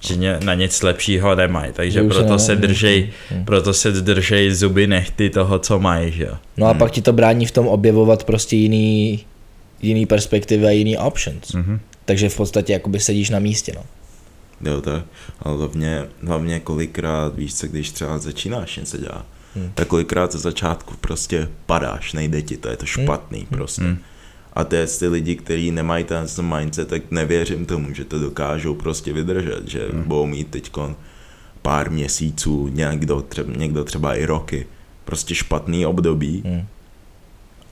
Že 0.00 0.38
na 0.44 0.54
nic 0.54 0.82
lepšího 0.82 1.34
nemají, 1.34 1.72
takže 1.72 1.98
Že 1.98 2.02
už 2.02 2.14
se 2.14 2.18
proto 2.20 2.32
ne- 2.32 2.38
se 2.38 2.56
držej, 2.56 3.10
Hmm. 3.30 3.44
proto 3.44 3.74
se 3.74 3.90
držej 3.92 4.50
zuby 4.54 4.86
nechty 4.86 5.30
toho, 5.30 5.58
co 5.58 5.78
mají, 5.78 6.12
že 6.12 6.24
jo. 6.24 6.34
No 6.56 6.66
a 6.66 6.74
pak 6.74 6.90
ti 6.90 7.02
to 7.02 7.12
brání 7.12 7.46
v 7.46 7.50
tom 7.50 7.68
objevovat 7.68 8.24
prostě 8.24 8.56
jiný, 8.56 9.24
jiný 9.82 10.06
perspektivy 10.06 10.66
a 10.66 10.70
jiný 10.70 10.98
options. 10.98 11.52
Mhm. 11.52 11.80
Takže 12.04 12.28
v 12.28 12.36
podstatě 12.36 12.72
jakoby 12.72 13.00
sedíš 13.00 13.30
na 13.30 13.38
místě, 13.38 13.72
no. 13.76 13.84
Jo, 14.70 14.80
tak. 14.80 15.04
Ale 15.42 15.56
hlavně, 15.56 16.02
hlavně 16.26 16.60
kolikrát, 16.60 17.36
víš 17.36 17.54
co, 17.54 17.66
když 17.66 17.90
třeba 17.90 18.18
začínáš 18.18 18.76
něco 18.76 18.96
dělat 18.96 19.26
hmm. 19.54 19.70
tak 19.74 19.88
kolikrát 19.88 20.32
ze 20.32 20.38
začátku 20.38 20.94
prostě 21.00 21.48
padáš, 21.66 22.12
nejde 22.12 22.42
ti, 22.42 22.56
to 22.56 22.68
je 22.68 22.76
to 22.76 22.86
špatný 22.86 23.46
prostě. 23.50 23.82
Hmm. 23.82 23.98
A 24.52 24.64
ty, 24.64 24.76
ty 24.98 25.08
lidi, 25.08 25.36
kteří 25.36 25.70
nemají 25.70 26.04
ten 26.04 26.26
mindset, 26.40 26.88
tak 26.88 27.02
nevěřím 27.10 27.66
tomu, 27.66 27.94
že 27.94 28.04
to 28.04 28.18
dokážou 28.18 28.74
prostě 28.74 29.12
vydržet, 29.12 29.68
že 29.68 29.88
hmm. 29.92 30.02
budou 30.02 30.26
mít 30.26 30.48
teď 30.50 30.72
pár 31.62 31.90
měsíců, 31.90 32.68
někdo 32.68 33.22
třeba, 33.22 33.52
někdo 33.56 33.84
třeba 33.84 34.14
i 34.14 34.24
roky, 34.24 34.66
prostě 35.04 35.34
špatný 35.34 35.86
období 35.86 36.42
hmm. 36.46 36.66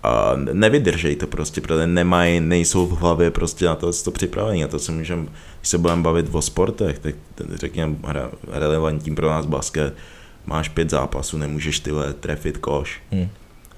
a 0.03 0.33
nevydržej 0.53 1.17
to 1.17 1.27
prostě, 1.27 1.61
protože 1.61 1.87
nemají, 1.87 2.41
nejsou 2.41 2.87
v 2.87 2.99
hlavě 2.99 3.31
prostě 3.31 3.65
na 3.65 3.75
to, 3.75 3.93
to 3.93 4.11
připravení. 4.11 4.65
A 4.65 4.69
to 4.69 4.79
si 4.79 4.93
můžeme, 4.93 5.23
když 5.61 5.69
se 5.69 5.79
budeme 5.79 6.03
bavit 6.03 6.27
o 6.33 6.43
sportech, 6.43 6.99
tak 6.99 7.15
řekněme 7.55 7.97
relevantním 8.49 9.15
pro 9.15 9.29
nás 9.29 9.47
basket, 9.47 9.95
máš 10.47 10.69
pět 10.69 10.91
zápasů, 10.91 11.39
nemůžeš 11.39 11.81
tyhle 11.81 12.13
trefit 12.13 12.59
koš. 12.59 13.03
Hmm. 13.11 13.29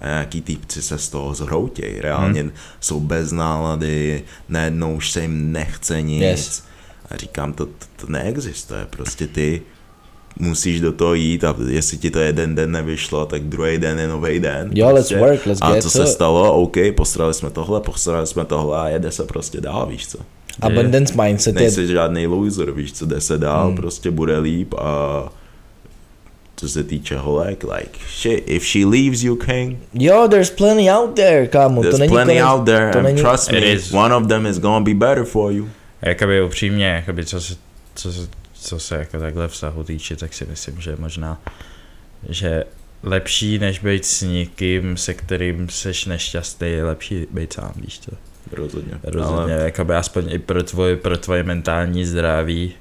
A 0.01 0.07
nějaký 0.07 0.40
týpci 0.40 0.82
se 0.82 0.98
z 0.98 1.09
toho 1.09 1.34
zhroutějí, 1.34 2.01
reálně 2.01 2.40
hmm. 2.40 2.53
jsou 2.80 3.01
bez 3.01 3.32
nálady, 3.32 4.22
najednou 4.48 4.96
už 4.96 5.11
se 5.11 5.22
jim 5.22 5.53
nechce 5.53 6.03
nic. 6.03 6.22
Yes. 6.22 6.64
A 7.11 7.16
říkám, 7.16 7.53
to, 7.53 7.66
to, 7.66 7.86
to 7.96 8.07
neexistuje, 8.12 8.86
prostě 8.90 9.26
ty 9.26 9.62
musíš 10.38 10.80
do 10.80 10.92
toho 10.92 11.14
jít 11.14 11.44
a 11.44 11.55
jestli 11.68 11.98
ti 11.98 12.11
to 12.11 12.18
jeden 12.18 12.55
den 12.55 12.72
nevyšlo, 12.72 13.26
tak 13.26 13.42
druhý 13.42 13.78
den 13.78 13.98
je 13.98 14.09
nový 14.09 14.40
den. 14.40 14.70
Jo, 14.74 14.90
prostě. 14.90 15.16
let's 15.16 15.28
work, 15.28 15.46
let's 15.46 15.62
a 15.62 15.74
get 15.74 15.82
co 15.82 15.90
se 15.90 16.07
stalo, 16.07 16.55
OK, 16.55 16.76
postarali 16.96 17.34
jsme 17.34 17.51
tohle, 17.51 17.80
postarali 17.80 18.26
jsme 18.26 18.44
tohle 18.44 18.78
a 18.78 18.88
jede 18.88 19.12
se 19.12 19.24
prostě 19.24 19.61
dál, 19.61 19.86
víš 19.86 20.09
co. 20.09 20.18
Abundance 20.61 21.22
mindset 21.22 21.55
Nejsi 21.55 21.80
je... 21.80 21.86
žádný 21.86 22.26
loser, 22.26 22.70
víš 22.70 22.92
co, 22.92 23.07
jde 23.07 23.20
se 23.20 23.38
dál, 23.38 23.66
hmm. 23.66 23.76
prostě 23.76 24.11
bude 24.11 24.38
líp 24.38 24.74
a 24.74 25.22
co 26.61 26.68
se 26.68 26.84
týče 26.84 27.16
holek, 27.16 27.64
like, 27.64 27.98
shit, 28.08 28.44
if 28.46 28.66
she 28.66 28.86
leaves 28.86 29.22
you, 29.22 29.36
king. 29.36 29.78
Jo, 29.94 30.28
there's 30.28 30.50
plenty 30.50 30.90
out 30.90 31.14
there, 31.14 31.46
kámo, 31.46 31.82
to 31.82 31.98
není 31.98 32.12
plenty 32.12 32.32
konec, 32.32 32.44
out 32.44 32.64
there, 32.64 32.92
to 32.92 32.98
and 32.98 33.04
není, 33.04 33.22
trust 33.22 33.52
me, 33.52 33.58
is. 33.58 33.92
one 33.92 34.14
of 34.14 34.26
them 34.26 34.46
is 34.46 34.58
gonna 34.58 34.80
be 34.80 34.94
better 34.94 35.24
for 35.24 35.52
you. 35.52 35.68
Jakoby 36.02 36.42
upřímně, 36.42 36.86
jakoby 36.86 37.24
co 37.24 37.40
se, 37.40 37.54
co 37.94 38.12
se, 38.12 38.28
co 38.54 38.78
se 38.78 38.96
jako 38.96 39.18
takhle 39.18 39.48
vztahu 39.48 39.84
týče, 39.84 40.16
tak 40.16 40.34
si 40.34 40.46
myslím, 40.50 40.80
že 40.80 40.96
možná, 40.98 41.40
že 42.28 42.64
lepší 43.02 43.58
než 43.58 43.78
být 43.78 44.04
s 44.04 44.22
někým, 44.22 44.96
se 44.96 45.14
kterým 45.14 45.68
seš 45.68 46.06
nešťastný, 46.06 46.68
je 46.68 46.84
lepší 46.84 47.26
být 47.30 47.52
sám, 47.52 47.72
víš 47.76 48.00
co? 48.00 48.11
Rozhodně. 48.52 48.94
Rozhodně, 49.02 49.54
ale... 49.54 49.64
jakoby 49.64 49.94
aspoň 49.94 50.24
i 50.28 50.38
pro 50.38 50.62
tvoje, 50.62 50.96
pro 50.96 51.18
tvoje 51.18 51.42
mentální 51.42 52.04
zdraví, 52.04 52.74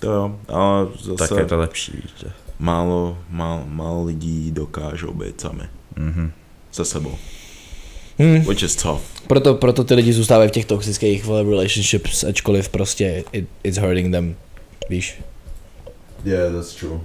To 0.00 0.12
jo, 0.12 0.38
ale 0.48 0.86
zase 1.02 1.28
tak 1.28 1.38
je 1.38 1.46
to 1.46 1.58
lepší, 1.58 1.92
víš 1.92 2.12
co? 2.16 2.26
Málo, 2.60 3.18
málo, 3.30 3.64
málo 3.66 4.04
lidí 4.04 4.50
dokážou 4.50 5.12
být 5.12 5.40
sami. 5.40 5.62
Mhm. 5.96 6.32
Se 6.70 6.84
sebou. 6.84 7.14
Hmm. 8.18 8.40
Which 8.40 8.62
is 8.62 8.76
tough. 8.76 9.00
Proto, 9.26 9.54
proto 9.54 9.84
ty 9.84 9.94
lidi 9.94 10.12
zůstávají 10.12 10.48
v 10.48 10.52
těch 10.52 10.64
toxických 10.64 11.24
vole, 11.24 11.42
relationships, 11.42 12.24
ačkoliv 12.24 12.68
prostě 12.68 13.24
it, 13.32 13.48
it's 13.62 13.78
hurting 13.78 14.12
them, 14.12 14.36
víš. 14.90 15.20
Yeah, 16.24 16.52
that's 16.52 16.74
true. 16.74 17.00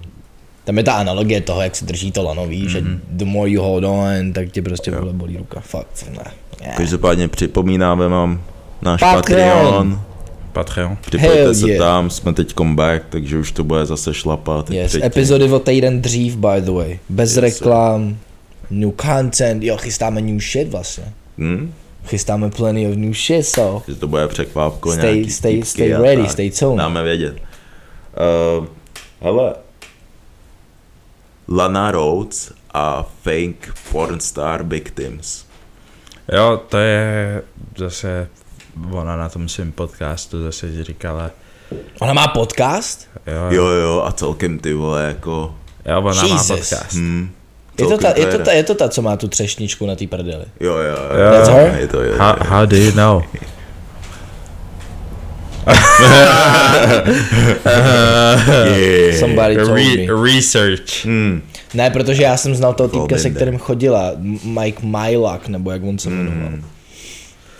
Tam 0.63 0.77
je 0.77 0.83
ta 0.83 0.93
analogie 0.93 1.41
toho, 1.41 1.61
jak 1.61 1.75
si 1.75 1.85
drží 1.85 2.11
to 2.11 2.23
lano, 2.23 2.47
víš, 2.47 2.75
mm-hmm. 2.75 2.93
že 2.93 2.99
the 3.09 3.25
more 3.25 3.49
you 3.49 3.61
hold 3.61 3.83
on, 3.83 4.33
tak 4.33 4.51
tě 4.51 4.61
prostě 4.61 4.91
vole 4.91 5.13
bolí 5.13 5.37
ruka, 5.37 5.59
fakt, 5.59 6.05
ne. 6.09 6.31
Yeah. 6.61 6.77
Každopádně 6.77 7.27
připomínáme 7.27 8.07
vám 8.07 8.41
náš 8.81 8.99
Patreon. 8.99 9.21
Patreon. 9.21 10.01
Patreon. 10.55 10.97
Připojte 11.01 11.55
se 11.55 11.67
yeah. 11.69 11.79
tam, 11.79 12.09
jsme 12.09 12.33
teď 12.33 12.53
comeback, 12.53 13.03
takže 13.09 13.37
už 13.37 13.51
to 13.51 13.63
bude 13.63 13.85
zase 13.85 14.13
šlapat. 14.13 14.69
Yes, 14.69 14.95
epizody 14.95 15.51
o 15.51 15.59
týden 15.59 16.01
dřív, 16.01 16.35
by 16.35 16.61
the 16.61 16.71
way. 16.71 16.99
Bez 17.09 17.29
Yes, 17.29 17.37
reklam, 17.37 18.17
new 18.69 18.91
content, 19.01 19.63
jo, 19.63 19.77
chystáme 19.77 20.21
new 20.21 20.39
shit 20.39 20.67
vlastně. 20.71 21.13
Hm? 21.37 21.73
Chystáme 22.05 22.49
plenty 22.49 22.87
of 22.87 22.95
new 22.95 23.13
shit, 23.13 23.45
so 23.45 23.83
Že 23.87 23.95
to 23.95 24.07
bude 24.07 24.27
překvápko 24.27 24.89
Stay- 24.91 25.01
nějaký 25.13 25.31
stay- 25.31 25.51
týpky 25.53 25.69
stay 25.69 25.93
a 25.93 26.01
ready, 26.01 26.21
tak. 26.21 26.31
stay 26.31 26.51
tuned. 26.51 26.77
Dáme 26.77 27.03
vědět. 27.03 27.35
Uh, 28.59 28.65
hele, 29.21 29.55
Lana 31.49 31.91
Rhodes 31.91 32.51
a 32.73 33.03
fake 33.23 33.73
pornstar 33.91 34.63
victims. 34.63 35.45
Jo, 36.33 36.61
to 36.69 36.77
je 36.77 37.41
zase, 37.77 38.27
ona 38.91 39.15
na 39.15 39.29
tom 39.29 39.49
svém 39.49 39.71
podcastu 39.71 40.43
zase 40.43 40.83
říkala, 40.83 41.31
ona 41.99 42.13
má 42.13 42.27
podcast? 42.27 43.07
jo, 43.27 43.51
Jo, 43.55 43.65
jo, 43.65 44.03
a 44.05 44.11
celkem 44.11 44.59
ty 44.59 44.73
vole, 44.73 45.03
jako... 45.03 45.55
jo 45.85 45.97
ona 46.01 46.23
má 46.23 46.27
Jesus. 46.27 46.47
podcast. 46.47 46.93
Hm, 46.93 47.29
Je 47.79 47.85
to, 47.87 47.97
ta, 47.97 48.13
je, 48.15 48.25
to 48.25 48.39
ta, 48.39 48.51
je 48.51 48.63
to 48.63 48.75
ta, 48.75 48.89
co 48.89 49.01
má 49.01 49.17
tu 49.17 49.27
třešničku 49.27 49.85
na 49.85 49.95
té 49.95 50.07
prdeli. 50.07 50.45
Jo, 50.59 50.73
jo, 50.73 50.81
Jo. 51.11 51.19
jo. 51.25 51.31
That's 51.31 51.49
her? 51.49 51.75
Je 51.79 51.87
to, 51.87 52.01
je, 52.01 52.17
How, 52.17 52.33
how 52.43 52.65
do 52.65 52.77
you 52.77 52.91
know? 52.91 53.23
yeah. 57.95 59.19
Somebody 59.19 59.55
told 59.55 59.69
Re- 59.69 60.07
me. 60.07 60.23
research. 60.23 61.05
Hm, 61.05 61.41
Ne, 61.73 61.89
protože 61.89 62.23
já 62.23 62.37
jsem 62.37 62.55
znal 62.55 62.73
toho 62.73 62.89
týpka, 62.89 63.17
se 63.17 63.29
kterým 63.29 63.57
chodila, 63.57 64.11
Mike 64.43 64.85
Milak, 64.85 65.47
nebo 65.47 65.71
jak 65.71 65.83
on 65.83 65.99
se 65.99 66.09
jmenoval. 66.09 66.49
Mm. 66.49 66.63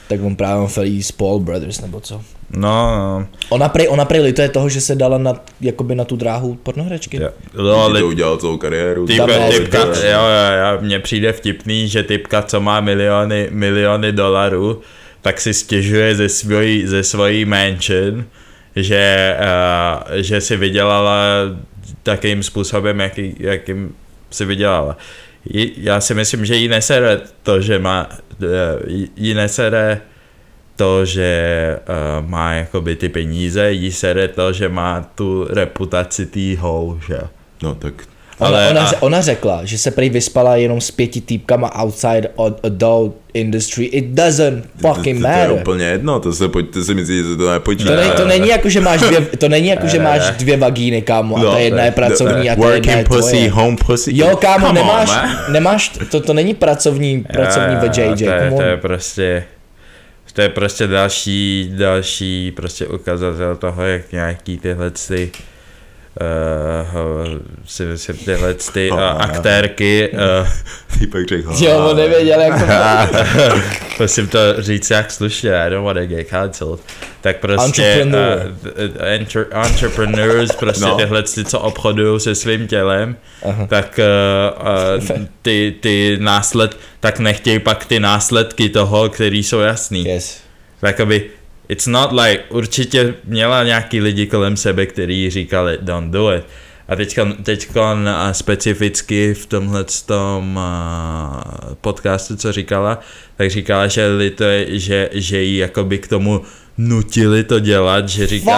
Tak 0.08 0.24
on 0.24 0.36
právě 0.36 0.64
on 0.64 0.68
chodí 0.68 1.04
z 1.04 1.12
Paul 1.12 1.40
Brothers, 1.40 1.82
nebo 1.82 2.00
co. 2.00 2.22
No, 2.50 2.96
no. 2.96 3.28
Ona 3.50 3.70
prej, 3.70 3.88
ona 3.90 4.06
prej 4.06 4.22
lituje 4.22 4.50
toho, 4.50 4.70
že 4.70 4.82
se 4.82 4.96
dala 4.96 5.18
na, 5.18 5.34
jakoby 5.62 5.96
na 5.96 6.06
tu 6.06 6.16
dráhu 6.16 6.56
pornohračky. 6.56 7.18
Jo, 7.18 7.30
no, 7.58 7.84
ale... 7.84 7.94
li, 7.94 8.00
to 8.00 8.08
udělal 8.08 8.38
celou 8.38 8.58
kariéru. 8.58 9.08
typka, 9.08 9.50
typka, 9.50 9.80
jo, 9.80 9.94
jo, 10.04 10.52
jo, 10.62 10.78
mně 10.82 11.00
přijde 11.00 11.34
vtipný, 11.34 11.88
že 11.88 12.04
typka, 12.04 12.42
co 12.42 12.62
má 12.62 12.80
miliony, 12.80 13.48
miliony 13.52 14.12
dolarů, 14.12 14.82
tak 15.22 15.42
si 15.42 15.54
stěžuje 15.54 16.16
ze 16.16 16.30
svojí, 16.30 16.88
ze 16.88 17.04
svojí 17.04 17.46
mansion, 17.46 18.26
že, 18.76 19.36
uh, 19.40 20.16
že 20.16 20.42
si 20.42 20.58
vydělala 20.58 21.16
takým 22.04 22.44
způsobem, 22.44 23.00
jaký, 23.00 23.36
jakým 23.40 23.96
si 24.32 24.46
vydělala. 24.46 24.98
Já 25.78 26.02
si 26.02 26.14
myslím, 26.14 26.46
že 26.46 26.56
jí 26.56 26.68
nesere 26.68 27.22
to, 27.44 27.62
že 27.62 27.80
má, 27.80 28.10
eh, 28.44 28.48
jí- 29.16 29.34
nesere 29.34 30.02
to, 30.76 31.06
že 31.06 31.80
uh, 31.88 32.28
má 32.30 32.54
jakoby 32.54 32.96
ty 32.96 33.10
peníze, 33.10 33.72
jí 33.72 33.92
sere 33.92 34.28
to, 34.28 34.54
že 34.54 34.70
má 34.70 35.02
tu 35.16 35.48
reputaci 35.50 36.26
tý 36.26 36.56
hou, 36.56 37.00
že. 37.08 37.20
No 37.64 37.76
tak 37.76 37.94
Ale 38.40 38.70
ona, 38.70 38.82
a- 38.82 38.92
ře- 38.92 38.98
ona 39.00 39.22
řekla, 39.22 39.62
že 39.64 39.78
se 39.78 39.92
prý 39.92 40.10
vyspala 40.10 40.56
jenom 40.56 40.82
s 40.82 40.92
pěti 40.92 41.22
týpkama 41.22 41.84
outside 41.84 42.30
adult 42.64 43.16
industry. 43.34 43.86
It 43.86 44.06
doesn't 44.06 44.66
fucking 44.82 45.22
to, 45.22 45.28
to, 45.28 45.32
to 45.32 45.38
je 45.38 45.38
matter. 45.38 45.52
úplně 45.52 45.86
jedno, 45.86 46.20
to 46.20 46.34
se, 46.34 46.48
pojď, 46.48 46.74
to 46.74 46.84
si 46.84 46.94
myslíš, 46.94 47.26
že 47.26 47.36
to 47.36 47.52
nepočítá. 47.52 47.90
To, 47.90 47.96
není, 47.96 48.12
to 48.12 48.26
není 48.28 48.50
jako, 48.50 48.70
že 48.70 48.82
máš 48.82 49.00
dvě, 49.02 49.22
to 49.22 49.50
není 49.50 49.68
jako, 49.68 49.88
že 49.88 50.00
máš 50.00 50.22
dvě 50.38 50.58
vagíny, 50.58 51.02
kámo, 51.02 51.38
a 51.38 51.52
ta 51.52 51.60
jedna 51.60 51.84
je 51.86 51.92
pracovní 51.92 52.50
a 52.50 52.56
ta 52.56 52.74
jedna 52.74 52.92
je 52.92 52.98
Working 52.98 53.08
pussy, 53.08 53.32
tvoje. 53.32 53.50
home 53.50 53.78
pussy. 53.78 54.12
Jo, 54.14 54.36
kámo, 54.36 54.68
Come 54.68 54.82
nemáš, 54.82 55.10
nemáš, 55.52 55.92
to, 56.12 56.22
to 56.22 56.34
není 56.34 56.54
pracovní, 56.54 57.26
pracovní 57.34 57.76
VJJ, 57.76 58.26
to 58.26 58.32
je, 58.32 58.54
to 58.58 58.62
je 58.62 58.78
prostě 58.78 59.44
to 60.34 60.42
je 60.42 60.50
prostě 60.50 60.88
další, 60.88 61.72
další 61.78 62.52
prostě 62.52 62.88
ukazatel 62.88 63.56
toho, 63.56 63.84
jak 63.84 64.12
nějaký 64.12 64.58
tyhle 64.58 64.92
ty 64.92 65.32
uh, 66.22 67.38
si 67.66 67.84
myslím 67.86 68.18
tyhle 68.18 68.54
ty 68.54 68.92
uh, 68.92 69.00
aktérky 69.00 70.10
uh, 70.14 70.48
Týpek 71.00 71.28
řekl, 71.28 71.54
Jo, 71.60 71.78
on 71.90 71.98
nevěděl, 71.98 72.42
jak 72.42 72.60
to 72.60 72.66
musím 74.04 74.28
to 74.28 74.40
říct 74.58 74.90
jak 74.90 75.12
slušně, 75.12 75.56
I 75.62 75.70
don't 75.70 75.86
want 75.86 75.98
to 75.98 76.06
get 76.06 76.28
cancelled, 76.28 76.80
tak 77.22 77.38
prostě 77.38 77.84
Entrepreneur. 77.84 78.54
uh, 79.00 79.08
entre, 79.08 79.46
entrepreneurs, 79.52 80.52
prostě 80.56 80.86
No. 80.86 80.96
tyhle 80.96 81.24
ty, 81.24 81.46
co 81.46 81.60
obchodují 81.60 82.20
se 82.20 82.36
svým 82.36 82.68
tělem, 82.68 83.16
Aha. 83.50 83.68
tak 83.68 84.00
uh, 84.60 85.18
uh, 85.18 85.26
ty, 85.42 85.76
ty 85.80 86.18
násled, 86.22 86.78
tak 87.00 87.20
nechtějí 87.20 87.60
pak 87.60 87.86
ty 87.86 88.00
následky 88.00 88.70
toho, 88.70 89.10
který 89.10 89.44
jsou 89.44 89.60
jasný. 89.60 90.06
Yes. 90.08 90.40
Jakoby, 90.82 91.30
it's 91.70 91.88
not 91.88 92.12
like, 92.12 92.44
určitě 92.50 93.14
měla 93.26 93.64
nějaký 93.64 94.02
lidi 94.02 94.28
kolem 94.28 94.58
sebe, 94.58 94.86
kteří 94.86 95.30
říkali, 95.30 95.78
don't 95.82 96.12
do 96.12 96.32
it. 96.32 96.46
A 96.88 96.96
teďka, 96.96 97.28
teďka 97.44 97.98
specificky 98.32 99.34
v 99.34 99.46
tomhle 99.46 99.86
tom 100.06 100.60
podcastu, 101.82 102.36
co 102.36 102.52
říkala, 102.52 103.00
tak 103.38 103.50
říkala, 103.50 103.88
že 103.88 104.08
lituje, 104.08 104.80
že, 104.80 105.10
že 105.12 105.42
jí 105.42 105.58
jakoby 105.58 105.98
k 105.98 106.08
tomu 106.08 106.42
nutili 106.78 107.44
to 107.44 107.60
dělat, 107.60 108.10
že 108.10 108.28
říká, 108.28 108.58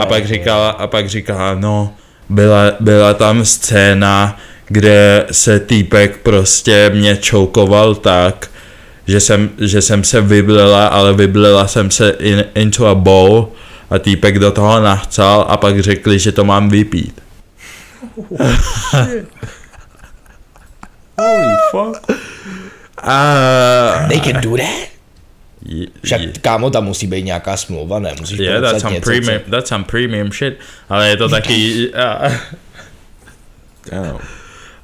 a 0.00 0.06
pak 0.06 0.26
říkala, 0.26 0.70
a 0.70 0.86
pak 0.86 1.08
říkala, 1.08 1.54
no, 1.54 1.94
byla, 2.28 2.72
byla 2.80 3.14
tam 3.14 3.44
scéna, 3.44 4.38
kde 4.66 5.26
se 5.30 5.60
týpek 5.60 6.18
prostě 6.18 6.90
mě 6.94 7.16
čoukoval 7.16 7.94
tak, 7.94 8.50
že 9.06 9.20
jsem, 9.20 9.50
že 9.58 9.82
jsem 9.82 10.04
se 10.04 10.20
vyblela, 10.20 10.86
ale 10.86 11.12
vyblela 11.14 11.66
jsem 11.68 11.90
se 11.90 12.10
in, 12.10 12.44
into 12.54 12.86
a 12.86 12.94
bowl 12.94 13.52
a 13.90 13.98
týpek 13.98 14.38
do 14.38 14.52
toho 14.52 14.80
nachcal 14.80 15.46
a 15.48 15.56
pak 15.56 15.80
řekli, 15.80 16.18
že 16.18 16.32
to 16.32 16.44
mám 16.44 16.68
vypít. 16.68 17.22
Holy 21.18 21.56
fuck. 21.70 22.10
Uh, 23.02 24.08
They 24.08 24.20
can 24.20 24.40
do 24.40 24.56
that? 24.56 24.88
y- 25.66 25.86
Však 26.04 26.20
kámo, 26.40 26.70
tam 26.70 26.84
musí 26.84 27.06
být 27.06 27.22
nějaká 27.24 27.56
smlouva, 27.56 27.98
ne? 27.98 28.12
Musíš 28.20 28.38
Yeah, 28.38 28.62
that's 28.62 28.80
some 28.82 28.94
něco, 28.94 29.04
premium. 29.04 29.40
co- 29.44 29.50
That's 29.50 29.68
some 29.68 29.84
premium 29.84 30.32
shit. 30.32 30.58
Ale 30.88 31.08
je 31.08 31.16
to 31.16 31.28
taky, 31.28 31.88
uh, 32.24 32.32
Damn. 33.90 34.18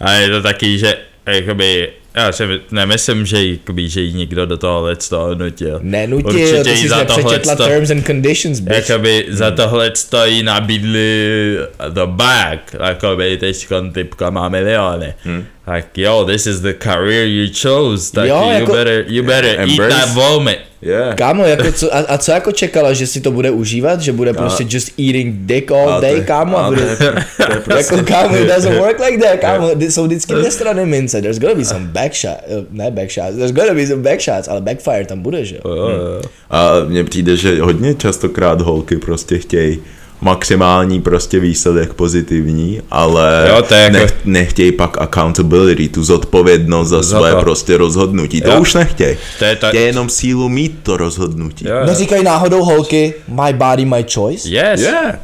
ale 0.00 0.22
je 0.22 0.28
to 0.30 0.42
taky, 0.42 0.78
že 0.78 0.98
jakoby, 1.26 1.92
já 2.18 2.32
si 2.32 2.44
nemyslím, 2.70 3.26
že, 3.26 3.46
jakoby, 3.46 3.88
že 3.88 4.00
jí 4.00 4.12
nikdo 4.14 4.46
do 4.46 4.56
toho 4.56 4.82
toho 5.08 5.34
nutil. 5.34 5.78
Nenutil, 5.82 6.40
Určitě 6.40 6.70
jí 6.70 6.76
jsi 6.76 6.88
za 6.88 6.96
nepřečetla 6.98 7.54
tohleto- 7.54 7.64
terms 7.68 7.90
and 7.90 8.06
conditions, 8.06 8.60
bitch. 8.60 8.88
Jakoby 8.88 9.26
za 9.28 9.50
tohle 9.50 9.90
stojí 9.94 10.42
nabídli 10.42 11.56
the 11.88 12.00
bag, 12.06 12.76
jakoby 12.86 13.36
teď 13.36 13.66
typka 13.92 14.30
má 14.30 14.48
miliony. 14.48 15.14
Hmm. 15.24 15.44
Like, 15.74 15.88
yo, 16.02 16.24
this 16.24 16.46
is 16.46 16.60
the 16.60 16.72
career 16.72 17.26
you 17.26 17.46
chose, 17.62 18.12
tak 18.12 18.28
Jo, 18.28 18.42
you, 18.44 18.50
jako- 18.60 18.72
better, 18.72 19.04
you 19.08 19.22
better 19.22 19.50
eat 19.60 19.68
Embrace. 19.70 19.94
that 19.94 20.14
vomit. 20.14 20.58
Yeah. 20.82 21.14
Kámo, 21.14 21.44
jako 21.44 21.72
co, 21.76 21.94
a, 21.94 21.98
a 21.98 22.18
co 22.18 22.32
jako 22.32 22.52
čekala, 22.52 22.92
že 22.92 23.06
si 23.06 23.20
to 23.20 23.30
bude 23.30 23.50
užívat, 23.50 24.00
že 24.00 24.12
bude 24.12 24.32
prostě 24.32 24.64
just 24.68 24.88
eating 24.98 25.34
dick 25.38 25.70
all 25.72 25.88
A 25.94 26.00
day, 26.00 26.24
kámo, 26.24 26.58
a 26.58 26.66
a 26.66 26.70
bude, 26.70 26.82
prostě- 27.64 27.94
jako 27.94 28.06
kámo, 28.06 28.36
it 28.36 28.48
doesn't 28.48 28.78
work 28.78 29.00
like 29.00 29.18
that, 29.18 29.40
kámo, 29.40 29.70
jsou 29.80 30.04
vždycky 30.06 30.34
dvě 30.34 30.50
strany 30.50 30.86
mince, 30.86 31.20
there's 31.22 31.38
gonna 31.38 31.54
be 31.54 31.64
some 31.64 31.86
backshot, 31.86 32.38
uh, 32.58 32.64
ne 32.70 32.90
backshots, 32.90 33.36
there's 33.36 33.52
gonna 33.52 33.74
be 33.74 33.86
some 33.86 34.02
backshots, 34.02 34.48
ale 34.48 34.60
backfire 34.60 35.04
tam 35.04 35.20
bude, 35.22 35.44
že 35.44 35.56
jo. 35.56 35.60
Jo, 35.74 35.88
jo. 35.88 36.22
A 36.50 36.72
mně 36.88 37.04
přijde, 37.04 37.36
že 37.36 37.60
hodně 37.62 37.94
častokrát 37.94 38.60
holky 38.60 38.96
prostě 38.96 39.38
chtějí 39.38 39.78
maximální 40.20 41.00
prostě 41.02 41.40
výsledek 41.40 41.94
pozitivní, 41.94 42.80
ale 42.90 43.46
Jo, 43.56 43.62
to 43.62 43.74
je 43.74 43.80
jako- 43.80 43.96
nech, 43.96 44.14
nechtějí 44.24 44.72
pak 44.72 45.00
accountability, 45.00 45.88
tu 45.88 46.04
zodpovědnost 46.04 46.88
za, 46.88 47.02
Za 47.02 47.18
své 47.18 47.30
to. 47.32 47.40
prostě 47.40 47.76
rozhodnutí. 47.76 48.40
To 48.40 48.50
Jo. 48.50 48.60
už 48.60 48.74
nechtějí. 48.74 49.16
To 49.38 49.44
je 49.44 49.56
ta- 49.56 49.68
Chtějí 49.68 49.86
jenom 49.86 50.08
sílu 50.08 50.48
mít 50.48 50.78
to 50.82 50.96
rozhodnutí. 50.96 51.64
Jo, 51.68 51.74
jo. 51.76 51.86
Neříkají 51.86 52.24
náhodou 52.24 52.64
holky, 52.64 53.14
my 53.28 53.52
body, 53.52 53.84
my 53.84 54.04
choice? 54.14 54.48
Yes. 54.48 54.80
Yeah. 54.80 55.18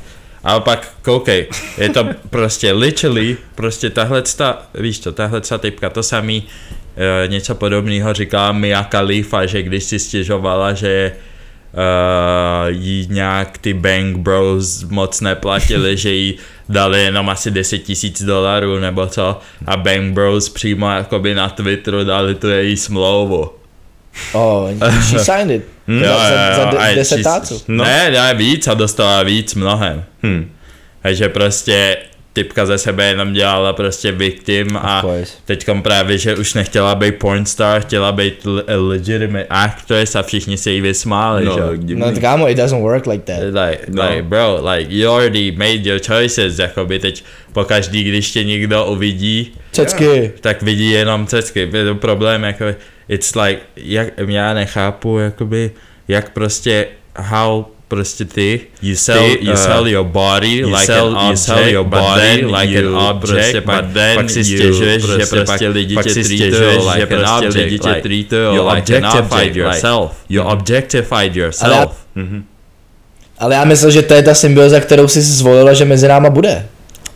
Ale 0.44 0.60
pak 0.60 0.88
koukej, 1.02 1.46
je 1.78 1.88
to 1.88 2.06
prostě 2.30 2.72
literally, 2.72 3.36
prostě 3.54 3.90
tahle 3.90 4.22
ta, 4.36 4.62
víš 4.78 4.98
to, 4.98 5.12
tahle 5.12 5.40
ta 5.40 5.58
typka, 5.58 5.90
to 5.90 6.02
samý, 6.02 6.42
e, 7.24 7.28
něco 7.28 7.54
podobného 7.54 8.12
říkala 8.14 8.52
Mia 8.52 8.82
Khalifa, 8.84 9.46
že 9.46 9.62
když 9.62 9.84
si 9.84 9.98
stěžovala, 9.98 10.72
že 10.72 11.12
uh, 11.76 12.68
jí 12.68 13.06
nějak 13.10 13.58
ty 13.58 13.74
Bang 13.74 14.16
Bros 14.16 14.82
moc 14.84 15.20
neplatili, 15.20 15.96
že 15.96 16.10
jí 16.10 16.34
dali 16.68 17.02
jenom 17.02 17.28
asi 17.30 17.50
10 17.50 17.78
tisíc 17.78 18.22
dolarů 18.22 18.78
nebo 18.78 19.06
co 19.06 19.38
a 19.66 19.76
Bang 19.76 20.12
Bros 20.12 20.48
přímo 20.48 20.90
jakoby 20.90 21.34
na 21.34 21.48
Twitteru 21.48 22.04
dali 22.04 22.34
tu 22.34 22.48
její 22.48 22.76
smlouvu. 22.76 23.50
Oh, 24.32 24.70
she 25.10 25.18
signed 25.18 25.50
it. 25.50 25.64
Jo, 25.88 26.00
za, 26.08 26.28
za, 26.28 26.48
jo, 26.50 26.56
za 26.56 26.62
jo, 26.62 26.68
de, 26.72 26.78
a 26.78 26.86
je 26.86 26.96
desetácu. 26.96 27.54
čist- 27.54 27.64
Ne, 27.68 28.10
ne, 28.10 28.34
víc 28.34 28.66
a 28.68 28.74
dostala 28.74 29.22
víc 29.22 29.54
mnohem. 29.54 30.04
Hm. 30.22 30.50
Takže 31.02 31.28
prostě 31.28 31.96
typka 32.34 32.66
ze 32.66 32.78
sebe 32.78 33.04
jenom 33.04 33.32
dělala 33.32 33.72
prostě 33.72 34.12
victim 34.12 34.76
a 34.76 35.04
teďkom 35.44 35.82
právě, 35.82 36.18
že 36.18 36.36
už 36.36 36.54
nechtěla 36.54 36.94
být 36.94 37.14
pornstar, 37.14 37.80
chtěla 37.80 38.12
být 38.12 38.46
legitimate 38.76 39.46
actress 39.50 40.16
a 40.16 40.22
všichni 40.22 40.56
se 40.56 40.70
jí 40.70 40.80
vysmáli, 40.80 41.44
No, 41.44 41.54
že? 41.56 41.94
No 41.94 42.12
kámo, 42.20 42.48
it 42.50 42.56
doesn't 42.58 42.82
work 42.82 43.06
like 43.06 43.24
that. 43.24 43.42
Like, 43.68 43.84
No. 43.88 44.02
like, 44.10 44.22
bro, 44.22 44.60
like, 44.70 44.94
you 44.94 45.10
already 45.10 45.52
made 45.52 45.88
your 45.90 46.00
choices, 46.06 46.58
jakoby 46.58 46.98
teď 46.98 47.24
pokaždý, 47.52 48.04
když 48.04 48.30
tě 48.30 48.44
někdo 48.44 48.86
uvidí, 48.86 49.52
Cecky. 49.72 50.32
tak 50.40 50.62
vidí 50.62 50.90
jenom 50.90 51.26
cecky. 51.26 51.70
Je 51.72 51.84
to 51.84 51.94
problém, 51.94 52.42
jako, 52.44 52.64
it's 53.08 53.34
like, 53.34 53.60
jak, 53.76 54.08
já 54.28 54.54
nechápu, 54.54 55.18
jakoby, 55.18 55.70
jak 56.08 56.30
prostě, 56.30 56.86
how 57.16 57.64
prostě 57.88 58.24
ty, 58.24 58.60
you 58.82 58.96
sell, 58.96 59.18
Ty, 59.18 59.38
you 59.40 59.52
uh, 59.52 59.58
sell 59.58 59.88
your 59.88 60.04
body 60.06 60.56
you 60.56 60.68
like 60.68 60.86
sell- 60.92 61.06
an 61.06 61.12
you 61.12 61.28
object, 61.30 61.38
sell 61.44 61.68
your 61.68 61.84
but 61.84 61.98
body 62.00 62.20
then 62.20 62.54
like 62.54 62.72
you 62.72 62.96
an 62.96 63.04
object, 63.10 63.20
prostě 63.34 63.60
but 63.60 63.64
pak, 63.74 63.84
then 63.92 64.14
pak 64.16 64.30
si 64.30 64.38
you 64.38 64.44
stěžuješ, 64.44 65.02
že 65.02 65.08
prostě 65.08 65.26
prostě 65.36 65.64
pak- 65.66 65.74
lidi 65.74 65.96
tě 65.96 66.10
stěžuješ, 66.24 66.78
like 66.84 67.00
že 67.00 67.02
an 67.02 67.08
prostě 67.08 67.46
object, 67.48 67.54
lidi 67.54 67.78
tě 67.78 67.88
like, 67.88 68.08
you 68.36 68.68
like 68.68 68.82
objectified 68.82 69.32
object, 69.32 69.56
yourself, 69.56 70.12
you 70.28 70.42
objectified 70.42 71.36
yourself. 71.36 71.92
Ale 73.38 73.54
já 73.54 73.64
myslím, 73.64 73.90
že 73.90 74.02
to 74.02 74.14
je 74.14 74.22
ta 74.22 74.34
symbioza, 74.34 74.80
kterou 74.80 75.08
jsi 75.08 75.22
zvolila, 75.22 75.72
že 75.74 75.84
mezi 75.84 76.08
náma 76.08 76.30
bude. 76.30 76.66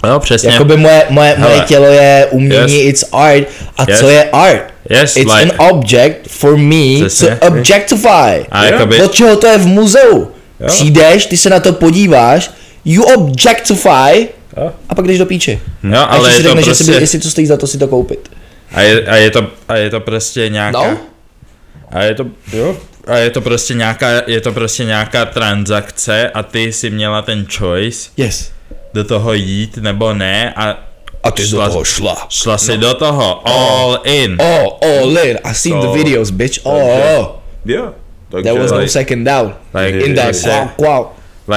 Jo, 0.07 0.19
přesně. 0.21 0.51
Jakoby 0.51 0.77
moje, 0.77 1.03
moje, 1.11 1.35
moje 1.39 1.55
Hele. 1.55 1.65
tělo 1.67 1.87
je 1.87 2.27
umění, 2.31 2.75
Yes. 2.85 2.89
it's 2.89 3.05
art. 3.13 3.45
A 3.77 3.85
Yes. 3.91 4.01
co 4.01 4.09
je 4.09 4.25
art? 4.31 4.63
Yes, 4.91 5.17
It's 5.17 5.33
like- 5.35 5.43
an 5.59 5.71
object 5.71 6.17
for 6.29 6.57
me 6.57 7.01
Přesně. 7.01 7.37
to 7.41 7.47
objectify. 7.47 8.47
A 8.51 8.65
jakoby- 8.65 9.03
Od 9.03 9.15
čeho 9.15 9.37
to 9.37 9.47
je 9.47 9.59
v 9.59 9.67
muzeu? 9.67 10.29
Přijdeš, 10.67 11.27
ty 11.27 11.37
se 11.37 11.51
na 11.51 11.61
to 11.61 11.73
podíváš, 11.73 12.51
you 12.85 13.03
objectify, 13.03 14.29
Jo. 14.57 14.73
a 14.89 14.95
pak 14.95 15.07
jdeš 15.07 15.19
do 15.19 15.27
píči. 15.27 15.61
Jo, 15.83 15.99
A 15.99 16.03
ale 16.05 16.29
ještě 16.29 16.31
je 16.31 16.37
si 16.43 16.43
řekneš, 16.49 16.65
prostě... 16.65 16.83
jestli, 16.85 17.01
jestli 17.03 17.19
to 17.19 17.31
stojí 17.31 17.47
za 17.47 17.57
to 17.57 17.67
si 17.67 17.79
to 17.79 17.89
koupit. 17.89 18.31
A 18.73 18.81
je, 18.81 19.07
a 19.07 19.17
je, 19.17 19.31
to, 19.31 19.47
a 19.69 19.77
je 19.77 19.91
to 19.91 20.01
prostě 20.01 20.49
nějaká... 20.49 20.79
No? 20.91 20.99
A 21.91 22.03
je 22.03 22.15
to, 22.15 22.27
jo. 22.53 22.77
A 23.07 23.17
je 23.17 23.31
to 23.31 23.41
prostě 23.41 23.75
nějaká, 23.75 24.09
je 24.27 24.41
to 24.41 24.53
prostě 24.53 24.85
nějaká 24.85 25.25
transakce 25.25 26.31
a 26.31 26.43
ty 26.43 26.73
si 26.73 26.91
měla 26.91 27.23
ten 27.23 27.47
choice 27.59 28.11
Yes. 28.17 28.51
do 28.95 29.05
toho 29.05 29.33
jít 29.33 29.77
nebo 29.77 30.15
ne 30.15 30.53
a 30.57 30.79
A 31.23 31.31
ty 31.31 31.47
šla, 31.47 31.65
do 31.67 31.71
toho 31.73 31.85
šla. 31.85 32.27
šla 32.29 32.59
si 32.59 32.79
do 32.79 32.95
toho, 32.95 33.49
all 33.49 34.01
in. 34.05 34.37
Oh, 34.41 34.73
all 34.83 35.19
in. 35.19 35.39
I 35.45 35.55
seen 35.55 35.81
the 35.81 35.87
So- 35.87 35.95
videos, 35.95 36.31
bitch. 36.31 36.61
Oh, 36.63 36.83
oh. 37.19 37.27
Takže, 38.31 38.43
There 38.51 38.61
was 38.63 38.71
no 38.73 38.79
like- 38.79 38.89
second 38.91 39.25
down. 39.25 39.55
like, 39.75 39.99
In 40.07 40.15
that 40.15 40.37
quack, 40.43 40.75
quack. 40.77 41.07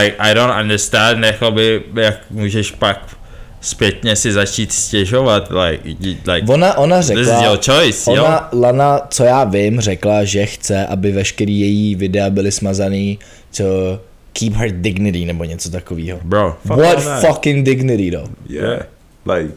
Like, 0.01 0.15
I 0.19 0.33
don't 0.33 0.59
understand, 0.61 1.23
jakoby, 1.23 1.81
jak 2.01 2.15
můžeš 2.29 2.71
pak 2.71 3.15
zpětně 3.61 4.15
si 4.15 4.31
začít 4.31 4.71
stěžovat, 4.71 5.51
like, 5.65 5.89
like 6.33 6.47
Ona, 6.53 6.77
ona 6.77 6.97
this 6.97 7.09
is 7.09 7.15
řekla, 7.17 7.43
your 7.45 7.59
choice, 7.65 8.11
jo? 8.11 8.23
ona, 8.25 8.49
Lana, 8.53 8.99
co 9.09 9.23
já 9.23 9.43
vím, 9.43 9.79
řekla, 9.81 10.23
že 10.23 10.45
chce, 10.45 10.85
aby 10.85 11.11
veškerý 11.11 11.59
její 11.59 11.95
videa 11.95 12.29
byly 12.29 12.51
smazaný, 12.51 13.19
co 13.51 13.63
keep 14.33 14.53
her 14.53 14.71
dignity, 14.71 15.25
nebo 15.25 15.43
něco 15.43 15.69
takového. 15.71 16.19
Bro, 16.23 16.57
Fuck 16.67 16.77
What 16.79 17.21
fucking 17.27 17.65
dignity, 17.65 18.11
though? 18.11 18.29
Yeah. 18.49 18.81
Like, 19.35 19.51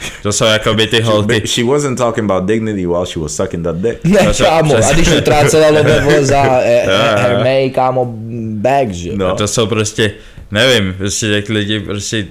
to 0.22 0.32
jsou 0.32 0.44
jakoby 0.44 0.86
ty 0.86 1.00
holky, 1.00 1.42
she 1.46 1.64
wasn't 1.64 1.98
talking 1.98 2.30
about 2.30 2.48
dignity 2.48 2.86
while 2.86 3.06
she 3.06 3.22
was 3.22 3.36
sucking 3.36 3.64
that 3.64 3.76
dick. 3.76 4.04
Ne, 4.04 4.18
Přesně- 4.18 4.44
kámo, 4.46 4.74
a 4.74 4.80
přesně. 4.80 4.94
když 5.02 5.08
utrácela 5.18 5.68
lobe 5.70 6.00
vole 6.00 6.24
za 6.24 6.42
eh, 6.60 6.82
eh, 6.88 7.16
Hermé, 7.22 7.68
kámo, 7.70 8.12
bags, 8.54 8.94
že? 8.94 9.10
No. 9.14 9.34
to 9.36 9.48
jsou 9.48 9.66
prostě, 9.66 10.12
nevím, 10.50 10.94
prostě 10.98 11.26
jak 11.26 11.48
lidi 11.48 11.80
prostě 11.80 12.26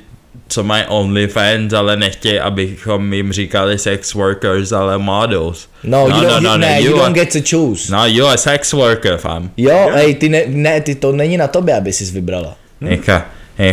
co 0.48 0.64
mají 0.64 0.84
OnlyFans, 0.88 1.74
ale 1.74 1.98
nechtějí, 1.98 2.40
abychom 2.40 3.14
jim 3.14 3.32
říkali 3.32 3.78
sex 3.78 4.14
workers, 4.14 4.72
ale 4.72 4.98
models. 4.98 5.68
No, 5.84 6.08
you 6.08 6.22
don't, 6.30 6.44
no, 6.44 6.58
ne, 6.58 6.82
you 6.82 6.86
you 6.86 6.98
don't 6.98 7.04
are- 7.04 7.14
get 7.14 7.34
to 7.34 7.40
choose. 7.58 7.92
No, 7.92 8.06
you're 8.06 8.34
a 8.34 8.38
sex 8.38 8.74
worker, 8.74 9.18
fam. 9.18 9.52
Jo, 9.58 9.90
ej, 9.94 10.16
ty 10.16 10.30
ne, 10.30 10.44
ne, 10.48 10.82
ty 10.82 10.96
to 10.96 11.12
není 11.12 11.38
na 11.38 11.48
tobě, 11.48 11.76
aby 11.78 11.94
jsi 11.94 12.06
vybrala. 12.06 12.56
Říká, 12.92 13.26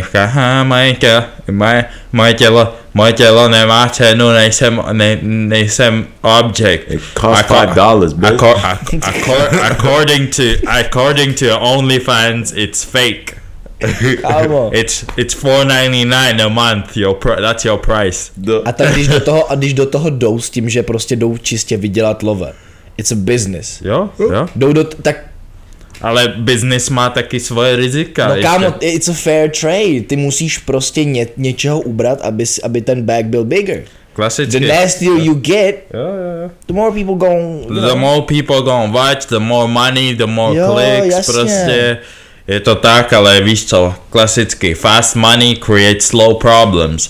říká, 0.05 0.25
ha, 0.25 0.63
moje 0.63 0.93
tělo, 0.93 1.23
moje, 1.51 1.85
moje 2.13 2.33
tělo, 2.33 2.75
moje 2.97 3.13
tělo 3.13 3.49
nemá 3.49 3.89
cenu, 3.89 4.29
nejsem, 4.31 4.81
ne, 4.91 5.17
nejsem 5.21 6.07
object. 6.21 6.81
It 6.87 7.01
costs 7.21 7.43
Acco- 7.45 7.61
five 7.61 7.75
dollars, 7.75 8.13
bitch. 8.13 8.31
acco- 8.31 8.55
ac- 8.55 8.99
acco- 8.99 9.61
according 9.71 10.35
to, 10.35 10.43
according 10.67 11.39
to 11.39 11.59
OnlyFans, 11.59 12.53
it's 12.55 12.83
fake. 12.83 13.37
Kámo. 14.21 14.69
It's, 14.73 15.05
it's 15.17 15.35
4.99 15.35 16.45
a 16.45 16.49
month, 16.49 16.97
your 16.97 17.15
pr- 17.15 17.41
that's 17.41 17.65
your 17.65 17.77
price. 17.79 18.31
A 18.65 18.71
tak 18.71 18.93
když 18.93 19.07
do 19.07 19.19
toho, 19.19 19.51
a 19.51 19.55
když 19.55 19.73
do 19.73 19.85
toho 19.85 20.09
jdou 20.09 20.39
s 20.39 20.49
tím, 20.49 20.69
že 20.69 20.83
prostě 20.83 21.15
jdou 21.15 21.37
čistě 21.37 21.77
vydělat 21.77 22.23
love. 22.23 22.53
It's 22.97 23.11
a 23.11 23.15
business. 23.15 23.81
Jo, 23.81 24.09
jo. 24.19 24.47
Jdou 24.55 24.73
do, 24.73 24.83
t- 24.83 24.97
tak, 25.01 25.15
Ale 26.01 26.27
business 26.37 26.89
má 26.89 27.09
taky 27.09 27.39
svoje 27.39 27.75
rizika. 27.75 28.27
no 28.27 28.35
ještě. 28.35 28.47
kámo, 28.47 28.73
it's 28.81 29.09
a 29.09 29.13
fair 29.13 29.51
trade. 29.61 30.01
Ty 30.07 30.15
musíš 30.15 30.57
prostě 30.57 31.03
ně, 31.03 31.27
něčeho 31.37 31.79
ubrat, 31.79 32.21
aby, 32.21 32.43
aby 32.63 32.81
ten 32.81 33.01
bag 33.03 33.25
byl 33.25 33.43
bigger. 33.45 33.83
The 33.83 34.21
Klasicky. 34.21 34.67
nastier 34.67 35.13
you 35.21 35.33
get, 35.35 35.75
Jo, 35.93 35.99
jo, 35.99 36.43
jo. 36.43 36.51
the 36.67 36.73
more 36.73 36.91
people 36.91 37.15
go, 37.15 37.27
The 37.67 37.81
know. 37.87 37.97
more 37.97 38.21
people 38.21 38.61
gonna 38.61 38.91
watch, 38.93 39.25
the 39.25 39.39
more 39.39 39.67
money, 39.67 40.15
the 40.15 40.25
more 40.25 40.57
Jo, 40.57 40.73
clicks, 40.75 41.15
jasně. 41.15 41.33
prostě. 41.33 41.97
Je 42.47 42.59
to 42.59 42.75
tak, 42.75 43.13
ale 43.13 43.41
víš 43.41 43.65
co, 43.65 43.93
klasicky, 44.09 44.73
fast 44.73 45.15
money 45.15 45.55
creates 45.55 46.07
slow 46.07 46.37
problems. 46.39 47.09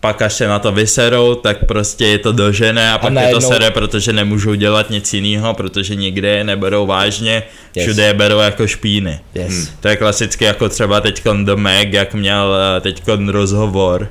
Pak 0.00 0.22
až 0.22 0.32
se 0.32 0.48
na 0.48 0.58
to 0.58 0.72
vyserou, 0.72 1.34
tak 1.34 1.64
prostě 1.64 2.06
je 2.06 2.18
to 2.18 2.32
dožené 2.32 2.92
a 2.92 2.98
pak 2.98 3.10
je 3.10 3.14
najednou- 3.14 3.40
to 3.40 3.46
sere, 3.46 3.70
protože 3.70 4.12
nemůžou 4.12 4.54
dělat 4.54 4.90
nic 4.90 5.14
jiného, 5.14 5.54
protože 5.54 5.94
nikde 5.94 6.28
je 6.28 6.44
neberou 6.44 6.86
vážně, 6.86 7.42
Yes. 7.76 7.86
všude 7.86 8.02
je 8.06 8.14
berou 8.14 8.38
jako 8.38 8.66
špíny. 8.66 9.20
Yes. 9.34 9.70
To 9.80 9.88
je 9.88 9.96
klasicky 9.96 10.44
jako 10.44 10.68
třeba 10.68 11.00
teď 11.00 11.22
The 11.44 11.54
Meg, 11.54 11.92
jak 11.92 12.14
měl 12.14 12.54
teď 12.80 13.02
rozhovor 13.28 14.08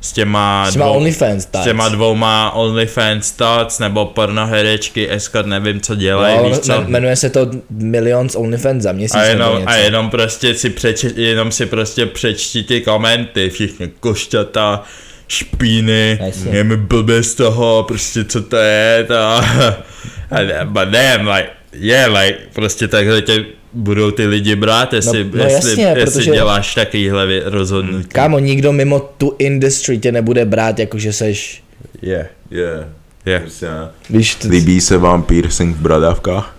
s 0.00 0.12
těma, 0.12 0.66
S 0.68 0.72
těma 0.72 0.84
dvou, 0.86 0.96
OnlyFans 0.96 1.48
s 1.60 1.64
těma 1.64 1.88
dvouma 1.88 2.50
OnlyFans 2.54 3.32
tots 3.32 3.78
nebo 3.78 4.06
pornoherečky, 4.06 5.10
escort, 5.12 5.46
nevím 5.46 5.80
co 5.80 5.94
dělají, 5.94 6.36
No, 6.36 6.48
víš 6.48 6.58
co? 6.58 6.72
jmen- 6.72 6.86
jmenuje 6.88 7.16
se 7.16 7.30
to 7.30 7.50
Millions 7.70 8.34
OnlyFans 8.36 8.82
za 8.82 8.92
měsíc 8.92 9.14
A 9.14 9.22
jenom, 9.24 9.58
něco. 9.58 9.68
a 9.70 9.74
jenom 9.74 10.10
prostě 10.10 10.54
si 10.54 10.70
přeč, 10.70 11.04
jenom 11.16 11.52
si 11.52 11.66
prostě 11.66 12.06
přečti 12.06 12.62
ty 12.62 12.80
komenty, 12.80 13.50
všichni 13.50 13.88
košťata, 14.00 14.82
špíny, 15.30 16.18
Jasně. 16.22 16.50
je 16.56 16.64
mi 16.64 16.76
blbě 16.76 17.22
z 17.22 17.34
toho, 17.34 17.84
prostě 17.88 18.24
co 18.24 18.42
to 18.42 18.56
je, 18.56 19.04
to, 19.08 19.14
a, 20.30 20.64
but 20.64 20.88
damn, 20.88 21.28
like, 21.28 21.48
yeah, 21.72 22.12
like, 22.20 22.38
prostě 22.52 22.88
takhle 22.88 23.22
tě 23.22 23.44
budou 23.72 24.10
ty 24.10 24.26
lidi 24.26 24.56
brát, 24.56 24.92
jestli, 24.92 25.24
No- 25.24 25.30
no 25.34 25.44
jestli, 25.44 25.70
jasně, 25.70 25.84
jestli 26.00 26.04
protože- 26.20 26.30
děláš 26.30 26.74
takovýhle 26.74 27.26
rozhodnutí. 27.44 28.08
Kámo, 28.08 28.38
nikdo 28.38 28.72
mimo 28.72 29.00
tu 29.00 29.34
industry 29.38 29.98
tě 29.98 30.12
nebude 30.12 30.44
brát, 30.44 30.78
jako 30.78 30.98
že 30.98 31.12
seš, 31.12 31.62
Yeah, 32.02 32.26
Yeah. 32.50 32.84
yeah. 33.26 33.42
Prostě 33.42 33.66
ne. 33.66 33.88
víš, 34.10 34.34
t- 34.34 34.48
Líbí 34.48 34.80
se 34.80 34.98
vám 34.98 35.22
piercing 35.22 35.76
v 35.76 35.80
bradavkách? 35.80 36.56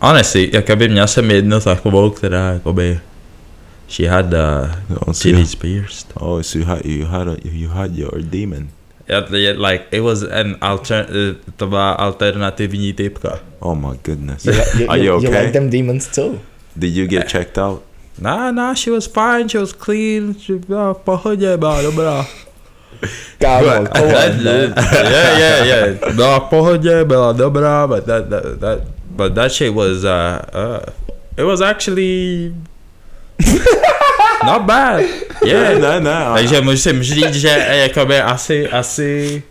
Honestly, 0.00 0.50
jakoby 0.52 0.88
měl 0.88 1.06
jsem 1.06 1.30
jednu 1.30 1.60
takovou, 1.60 2.10
která 2.10 2.52
jakoby, 2.52 2.98
she 3.88 4.04
had 4.06 4.30
the 4.30 4.68
No, 4.88 5.12
si- 5.12 5.32
titties 5.32 5.54
pierced. 5.58 6.12
Oh, 6.20 6.42
so 6.42 6.58
you 6.58 6.64
had, 6.64 6.84
you 6.84 7.06
had, 7.06 7.28
a, 7.28 7.36
you 7.44 7.68
had 7.68 7.94
your 7.96 8.20
demon. 8.30 8.68
Yeah, 9.08 9.26
yeah, 9.30 9.52
like, 9.56 9.86
it 9.92 10.00
was 10.00 10.22
an 10.22 10.56
alter, 10.60 11.06
eh, 11.08 11.34
to 11.56 11.66
byla 11.66 11.92
alternativní 11.92 12.92
typka. 12.92 13.38
Oh 13.60 13.74
my 13.74 13.96
goodness. 14.02 14.44
you, 14.44 14.52
you, 14.52 14.88
Are 14.88 14.98
you 14.98 15.04
you, 15.04 15.20
you 15.22 15.28
okay? 15.28 15.42
like 15.42 15.52
them 15.52 15.70
demons 15.70 16.08
too. 16.08 16.40
Did 16.76 16.92
you 16.96 17.06
get 17.06 17.28
checked 17.28 17.56
out? 17.58 17.82
Nah, 18.18 18.50
nah, 18.50 18.74
she 18.74 18.90
was 18.90 19.06
fine, 19.06 19.48
she 19.48 19.58
was 19.58 19.72
clean, 19.72 20.34
she 20.38 20.54
byla 20.68 20.92
v 20.94 20.98
pohodě, 20.98 21.56
byla 21.56 21.82
dobrá. 21.82 22.26
Kámo, 23.38 23.86
come 23.96 24.14
on, 24.16 24.44
no. 24.44 24.50
yeah, 24.92 25.38
yeah, 25.38 25.66
yeah. 25.66 26.14
Byla 26.14 26.40
v 26.40 26.42
pohodě, 26.50 27.04
byla 27.04 27.32
dobrá, 27.32 27.86
but 27.86 28.04
that, 28.04 28.28
that, 28.28 28.44
that, 28.60 28.78
but 29.10 29.34
that 29.34 29.52
shit 29.52 29.74
was, 29.74 30.04
uh, 30.04 30.40
uh, 30.54 30.80
it 31.36 31.44
was 31.44 31.60
actually 31.60 32.54
not 34.44 34.62
bad. 34.62 35.00
Yeah. 35.44 35.78
ne, 35.78 36.00
ne. 36.00 36.14
a- 36.24 36.34
Takže 36.34 36.60
musím 36.60 37.02
říct, 37.02 37.34
že 37.34 37.50
eh, 37.50 37.76
jakoby 37.76 38.20
asi, 38.20 38.68
asi, 38.68 39.42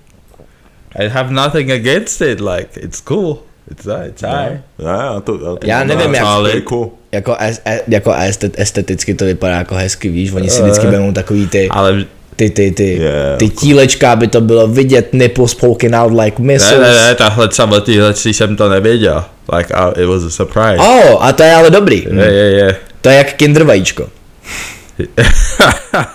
I 0.99 1.07
have 1.09 1.31
nothing 1.33 1.71
against 1.71 2.21
it, 2.21 2.39
like, 2.41 2.79
it's 2.79 3.01
cool. 3.01 3.37
It's, 3.71 3.87
it's 4.09 4.21
high. 4.21 4.59
Ne, 4.79 5.21
to, 5.23 5.37
to 5.37 5.57
Já 5.63 5.83
nevím, 5.83 6.13
jak-. 6.15 6.23
Jako, 7.11 7.35
es, 7.39 7.61
e, 7.65 7.79
jako 7.87 8.13
estet, 8.13 8.59
esteticky 8.59 9.13
to 9.13 9.25
vypadá 9.25 9.55
jako 9.57 9.75
hezky, 9.75 10.09
víš, 10.09 10.31
oni 10.33 10.49
si 10.49 10.61
vždycky 10.61 10.87
vezmou 10.87 11.11
takový 11.11 11.47
ty, 11.47 11.69
Ale 11.69 12.05
ty, 12.35 12.49
ty, 12.49 12.71
ty, 12.71 12.93
Yeah, 13.01 13.37
ty 13.37 13.45
course. 13.49 13.65
tílečka, 13.65 14.11
aby 14.11 14.27
to 14.27 14.41
bylo 14.41 14.67
vidět, 14.67 15.13
nipples 15.13 15.53
poking 15.53 15.93
out 15.95 16.19
like 16.19 16.41
ne, 16.41 16.45
missiles. 16.53 16.81
ne, 16.81 17.07
ne, 17.07 17.15
tahle 17.15 17.51
sama 17.51 17.79
tyhle 17.79 18.13
jsem 18.15 18.55
to 18.55 18.69
nevěděl. 18.69 19.23
Like, 19.57 19.73
uh, 19.73 20.03
it 20.03 20.05
was 20.09 20.23
a 20.23 20.29
surprise. 20.29 20.77
Oh, 20.77 21.25
a 21.25 21.31
to 21.33 21.43
je 21.43 21.53
ale 21.55 21.69
dobrý. 21.69 22.03
Yeah, 22.07 22.31
yeah, 22.31 22.53
yeah. 22.53 22.75
To 23.05 23.09
je 23.09 23.17
jak 23.17 23.33
kinder 23.33 23.63
vajíčko. 23.63 24.09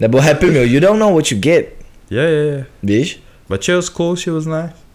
Nebo 0.00 0.20
Happy 0.20 0.46
Meal, 0.46 0.64
you 0.64 0.80
don't 0.80 0.98
know 0.98 1.12
what 1.14 1.32
you 1.32 1.38
get, 1.38 1.66
yeah, 2.10 2.30
yeah, 2.30 2.46
yeah. 2.46 2.66
víš? 2.82 3.20
But 3.48 3.62
she 3.62 3.76
was 3.76 3.88
cool, 3.88 4.16
she 4.16 4.30
was 4.30 4.46
nice. 4.46 4.85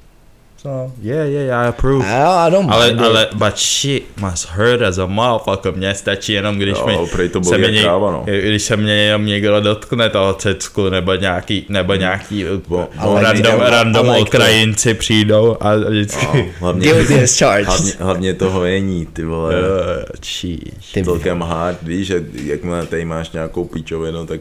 So, 0.62 0.92
yeah, 1.02 1.26
yeah, 1.26 1.46
yeah, 1.46 1.66
I 1.66 1.68
approve. 1.70 2.06
I, 2.06 2.48
I 2.48 2.52
don't 2.52 2.70
Ale, 2.72 2.88
mind 2.88 3.00
it. 3.02 3.06
ale, 3.06 3.28
but 3.34 3.58
shit 3.58 4.04
must 4.22 4.48
hurt 4.50 4.82
as 4.82 4.98
a 5.00 5.06
motherfucker. 5.06 5.74
Mně 5.76 5.96
stačí 5.96 6.34
jenom, 6.34 6.58
když 6.58 6.78
Jo, 6.78 6.88
mi, 6.88 6.98
prej 7.12 7.30
to 7.30 7.44
se 7.44 7.58
mě, 7.58 7.82
kráva, 7.82 8.12
no. 8.12 8.24
když 8.26 8.62
se 8.64 8.78
mě 8.78 8.94
jenom 8.94 9.26
někdo 9.26 9.62
dotkne 9.62 10.10
toho 10.10 10.34
cecku, 10.34 10.90
nebo 10.90 11.16
nějaký, 11.16 11.66
nebo 11.70 11.96
nějaký 11.96 12.46
Bo- 12.68 12.88
Ale 12.98 13.22
random, 13.22 13.52
vidíte, 13.52 13.70
random 13.70 14.10
ale 14.10 14.18
to- 14.18 14.22
okrajinci 14.22 14.94
přijdou 14.94 15.58
a 15.62 15.76
vždycky... 15.76 16.26
No, 16.38 16.46
hlavně, 16.60 16.92
Guilty 16.92 17.24
as 17.24 17.40
charged. 17.40 17.68
hlavně, 17.68 17.92
hlavně 18.00 18.34
toho 18.34 18.66
jení, 18.66 19.06
ty 19.06 19.24
vole. 19.26 19.56
Uh, 19.56 19.66
jeez. 20.44 20.92
Ty 20.94 21.04
celkem 21.04 21.42
hard, 21.42 21.78
víš, 21.84 22.08
že 22.08 22.24
jakmile 22.44 22.86
tady 22.86 23.06
máš 23.06 23.32
nějakou 23.32 23.66
píčovinu, 23.66 24.26
tak 24.26 24.40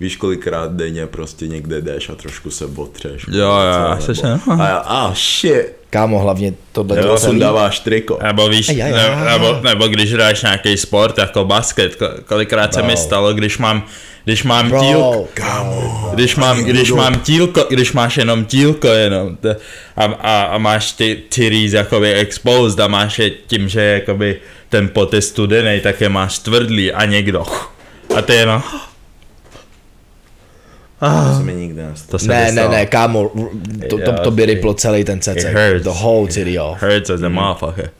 víš 0.00 0.16
kolikrát 0.16 0.72
denně 0.72 1.06
prostě 1.06 1.46
někde 1.46 1.80
jdeš 1.80 2.08
a 2.08 2.14
trošku 2.14 2.50
se 2.50 2.64
otřeš. 2.76 3.24
Jo, 3.32 3.48
jo, 3.50 3.96
seš, 4.00 4.22
no. 4.22 4.40
A 4.60 4.68
já, 4.68 4.76
ah 4.76 5.14
shit, 5.14 5.76
Kámo, 5.90 6.18
hlavně 6.18 6.54
tohle 6.72 6.96
nebo 6.96 7.08
to 7.08 7.16
celý. 7.18 7.30
sundáváš 7.30 7.80
triko. 7.80 8.18
Nebo 8.22 8.48
víš, 8.48 8.68
Aj, 8.68 8.82
aj, 8.82 8.92
ne, 8.92 9.08
aj. 9.08 9.32
nebo, 9.32 9.60
nebo 9.62 9.88
když 9.88 10.12
hráš 10.12 10.42
nějaký 10.42 10.76
sport 10.76 11.18
jako 11.18 11.44
basket, 11.44 12.00
ko- 12.00 12.22
kolikrát 12.26 12.74
se 12.74 12.82
mi 12.82 12.88
Bro. 12.88 12.96
stalo, 12.96 13.34
když 13.34 13.58
mám, 13.58 13.82
když 14.24 14.44
mám 14.44 14.68
Bro, 14.68 14.80
tílko, 14.80 15.28
Kámo. 15.34 16.10
když 16.14 16.36
mám, 16.36 16.64
když 16.64 16.90
mám 16.92 17.20
tílko, 17.20 17.64
když 17.70 17.92
máš 17.92 18.16
jenom 18.16 18.44
tílko 18.44 18.88
jenom 18.88 19.36
t- 19.36 19.56
a, 19.96 20.04
a, 20.04 20.42
a 20.42 20.58
máš 20.58 20.92
ty 20.92 21.22
titties 21.28 21.72
jakoby 21.72 22.12
exposed 22.14 22.80
a 22.80 22.86
máš 22.88 23.18
je 23.18 23.30
tím, 23.30 23.68
že 23.68 23.80
jakoby 23.82 24.40
ten 24.68 24.88
pot 24.88 25.14
je 25.14 25.22
studený, 25.22 25.80
tak 25.80 26.00
je 26.00 26.08
máš 26.08 26.38
tvrdlý 26.38 26.92
a 26.92 27.04
někdo 27.04 27.44
a 28.16 28.22
ty 28.22 28.34
jenom 28.34 28.62
To 31.00 31.36
se 31.38 31.42
mi 31.42 31.54
nikdy 31.54 31.82
nestalo. 31.82 32.10
to 32.10 32.18
se 32.18 32.28
ne, 32.28 32.46
mi 32.50 32.56
ne, 32.56 32.68
ne, 32.68 32.86
kámo, 32.86 33.30
to, 33.90 33.98
to, 33.98 34.12
to 34.24 34.30
by 34.30 34.46
ryplo 34.46 34.74
celý 34.74 35.04
ten 35.04 35.18
It 35.18 35.24
cecek. 35.24 35.54
hurts. 35.56 35.84
The 35.84 35.90
whole 35.90 36.28
city 36.32 36.58
off. 36.58 36.82
Hurts 36.82 37.10
as 37.10 37.22
a 37.22 37.28
motherfucker. 37.28 37.90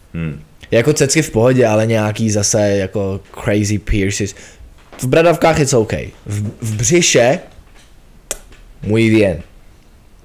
Jako 0.71 0.93
cecky 0.93 1.23
v 1.23 1.31
pohodě, 1.31 1.67
ale 1.67 1.87
nějaký 1.87 2.31
zase 2.31 2.69
jako 2.69 3.21
crazy 3.45 3.79
pierces. 3.79 4.35
V 4.99 5.05
bradavkách 5.05 5.59
je 5.59 5.67
OK. 5.77 5.93
V, 6.27 6.51
v 6.63 6.75
břiše 6.77 7.39
muy 8.83 9.11
bien. 9.11 9.37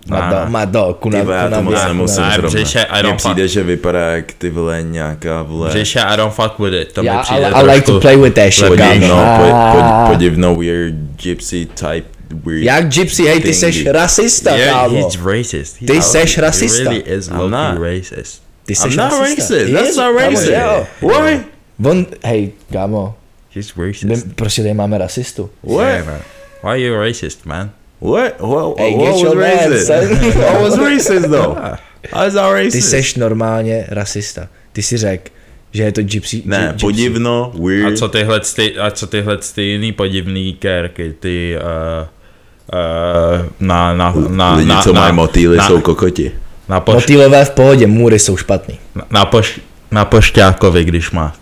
Má 0.07 0.19
Ne, 0.29 0.35
do, 0.35 0.43
ne. 0.45 0.49
má 0.49 0.65
do, 0.65 0.97
kuna, 0.99 1.19
Ty 1.19 1.25
vole, 1.25 1.37
já 1.37 1.49
to 1.49 1.55
kuna 1.55 1.61
moc 1.61 1.87
nemusím 1.87 2.23
Ne, 2.23 2.37
břiše, 2.41 2.79
I 2.83 2.93
Mně 2.93 3.03
don't 3.03 3.17
přijde, 3.17 3.43
fuck. 3.43 3.53
že 3.53 3.63
vypadá 3.63 4.11
jak 4.11 4.33
ty 4.33 4.49
vole 4.49 4.81
nějaká 4.83 5.43
vole... 5.43 5.69
Břiše, 5.69 5.99
I 5.99 6.17
don't 6.17 6.33
fuck 6.33 6.59
with 6.59 6.73
it. 6.73 6.93
To 6.93 7.01
mi 7.01 7.07
Já, 7.07 7.21
přijde 7.21 7.45
ale 7.47 7.73
I 7.73 7.75
like 7.75 7.85
to 7.85 7.99
play 7.99 8.17
with 8.17 8.33
that 8.33 8.53
shit, 8.53 8.67
Podivno, 8.67 8.89
Podivno, 8.93 9.15
kámo. 9.15 9.43
po, 9.43 9.77
po, 9.77 9.83
Ah. 9.83 10.07
podivno 10.09 10.55
weird 10.55 10.93
gypsy 11.23 11.65
type 11.65 12.20
weird. 12.45 12.63
Jak 12.63 12.89
gypsy, 12.89 13.23
hej, 13.27 13.39
ty 13.41 13.53
seš 13.53 13.85
rasista, 13.85 14.55
Yeah, 14.55 14.71
kámo. 14.81 14.95
he's 15.05 15.15
racist. 15.25 15.77
He- 15.81 15.87
Ty 15.87 16.01
seš 16.01 16.35
he 16.35 16.41
rasista. 16.41 16.83
really 16.89 17.03
is 17.05 17.27
I'm 17.27 17.49
not. 17.51 17.79
racist. 17.79 18.41
Ty 18.65 18.73
I'm 18.73 18.75
seš 18.75 18.95
not 18.95 19.11
rasista. 19.11 19.53
racist, 19.53 19.65
Ty 19.65 19.73
that's 19.73 19.89
jsi- 19.93 19.97
not 19.97 20.15
kámo, 20.17 20.29
racist. 20.29 20.51
jo. 20.51 20.87
Why? 21.01 21.39
On, 21.89 22.05
hej, 22.23 22.51
kámo, 22.73 23.15
He's 23.55 23.75
my, 23.75 23.85
racist. 23.87 24.27
prostě 24.35 24.61
tady 24.61 24.73
máme 24.73 24.97
rasistu. 24.97 25.49
What? 25.63 25.87
Yeah, 25.87 26.05
man. 26.05 26.21
Why 26.63 26.69
are 26.69 26.79
you 26.79 26.95
racist, 26.95 27.45
man? 27.45 27.71
What? 28.01 28.39
What, 28.39 28.79
Hey, 28.79 28.95
what 28.95 29.15
get 29.15 29.25
was 29.27 29.33
racist? 29.35 29.89
what 30.35 30.61
was 30.61 30.77
racist 30.77 31.29
though? 31.29 31.57
How's 32.13 32.33
that 32.33 32.51
racist? 32.53 32.71
Ty 32.71 32.81
seš 32.81 33.15
normálně 33.15 33.85
rasista. 33.89 34.47
Ty 34.73 34.83
si 34.83 34.97
řek, 34.97 35.31
že 35.71 35.83
je 35.83 35.91
to 35.91 36.01
gypsy. 36.03 36.41
Ne, 36.45 36.67
gypsy. 36.71 36.85
podivno, 36.85 37.51
weird. 37.63 37.93
A 37.93 37.97
co 37.97 38.07
tyhle, 38.09 38.39
ty, 38.55 38.77
a 38.77 38.91
co 38.91 39.07
tyhle 39.07 39.37
ty 39.55 39.61
jiný 39.61 39.91
podivný 39.91 40.53
kérky, 40.53 41.13
ty 41.19 41.55
uh, 41.57 42.07
na, 43.59 43.93
na, 43.93 44.13
na, 44.29 44.55
Lidi, 44.55 44.67
na, 44.69 44.81
co 44.81 44.93
na, 44.93 45.01
mají 45.01 45.13
motýly, 45.13 45.57
na, 45.57 45.67
jsou 45.67 45.81
kokoti. 45.81 46.31
na, 46.69 46.79
poš, 46.79 46.95
Motýlové 46.95 47.45
v 47.45 47.49
pohodě, 47.49 47.87
můry 47.87 48.19
jsou 48.19 48.37
špatný. 48.37 48.79
na, 48.95 49.05
na, 49.11 49.25
poš, 49.25 49.59
na 49.91 50.05
pošťákovi, 50.05 50.83
když 50.83 51.11
má. 51.11 51.35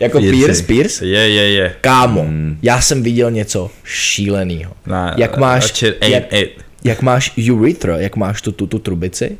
jako 0.00 0.18
Pierce, 0.20 0.62
Pierce? 0.62 1.06
Je, 1.06 1.28
je, 1.30 1.50
je. 1.52 1.74
Kámo, 1.80 2.20
Hmm. 2.20 2.58
já 2.62 2.80
jsem 2.80 3.02
viděl 3.02 3.30
něco 3.30 3.70
šílenýho. 3.84 4.72
Na, 4.86 5.14
Jak 5.16 5.36
máš- 5.38 5.84
jak-. 6.02 6.32
Jak 6.84 7.02
máš 7.02 7.32
urethra, 7.52 7.98
jak 7.98 8.16
máš 8.16 8.42
tu, 8.42 8.52
tu, 8.52 8.66
tu 8.66 8.78
trubici, 8.78 9.38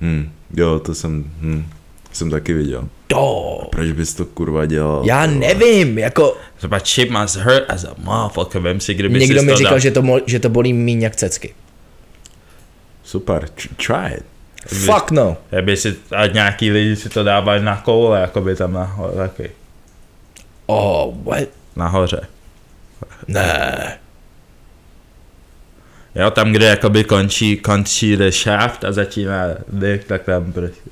Hm. 0.00 0.30
Jo, 0.56 0.78
to 0.78 0.94
jsem, 0.94 1.24
hm. 1.40 1.64
jsem 2.12 2.30
taky 2.30 2.52
viděl. 2.54 2.88
To, 3.14 3.68
Proč 3.70 3.90
bys 3.92 4.14
to 4.14 4.24
kurva 4.24 4.66
dělal? 4.66 5.02
já 5.06 5.26
vole? 5.26 5.38
nevím, 5.38 5.98
jako 5.98 6.36
But 6.68 6.86
shit 6.86 7.10
must 7.10 7.36
hurt 7.36 7.64
as 7.70 7.84
a 7.84 7.94
motherfucker, 7.98 8.62
vem 8.62 8.80
si, 8.80 8.94
kdyby 8.94 9.18
někdo 9.20 9.42
mi 9.42 9.56
říkal, 9.56 9.70
dal. 9.70 9.78
že 9.80 9.90
to, 9.90 10.02
mo- 10.02 10.22
že 10.26 10.38
to 10.38 10.48
bolí 10.48 10.72
míň 10.72 11.02
jak 11.02 11.16
cecky. 11.16 11.54
Super, 13.04 13.44
tr- 13.56 13.68
try 13.86 14.16
it. 14.16 14.24
Fuck 14.66 15.10
no. 15.10 15.36
Kdyby 15.50 15.76
si, 15.76 15.96
a 16.16 16.26
nějaký 16.26 16.70
lidi 16.70 16.96
si 16.96 17.08
to 17.08 17.24
dávají 17.24 17.62
na 17.64 17.76
koule, 17.76 18.20
jakoby 18.20 18.56
tam 18.56 18.72
nahoře, 18.72 19.16
taky. 19.16 19.50
Oh, 20.66 21.14
what? 21.24 21.48
Nahoře. 21.76 22.20
Ne. 23.28 23.98
Jo, 26.14 26.30
tam, 26.30 26.52
kde 26.52 26.66
jakoby 26.66 27.04
končí, 27.04 27.56
končí 27.56 28.16
the 28.16 28.30
shaft 28.30 28.84
a 28.84 28.92
začíná 28.92 29.46
dick, 29.68 30.04
tak 30.04 30.22
tam 30.22 30.52
prostě. 30.52 30.90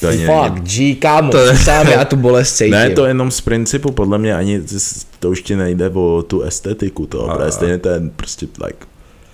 To 0.00 0.08
ani 0.08 0.26
Fuck, 0.26 0.54
není- 0.54 0.60
G, 0.66 0.94
kámo, 0.94 1.30
To 1.32 1.38
je- 1.38 1.56
sám 1.56 1.88
já 1.88 2.04
tu 2.04 2.16
bolest 2.16 2.56
cítím. 2.56 2.70
Ne, 2.72 2.90
to 2.90 3.06
jenom 3.06 3.30
z 3.30 3.40
principu, 3.40 3.92
podle 3.92 4.18
mě 4.18 4.34
ani 4.34 4.60
to 5.18 5.30
už 5.30 5.42
ti 5.42 5.56
nejde 5.56 5.88
o 5.94 6.24
tu 6.26 6.42
estetiku 6.42 7.06
toho, 7.06 7.36
protože 7.36 7.52
stejně 7.52 7.78
ten 7.78 8.10
prostě 8.10 8.46
like 8.64 8.86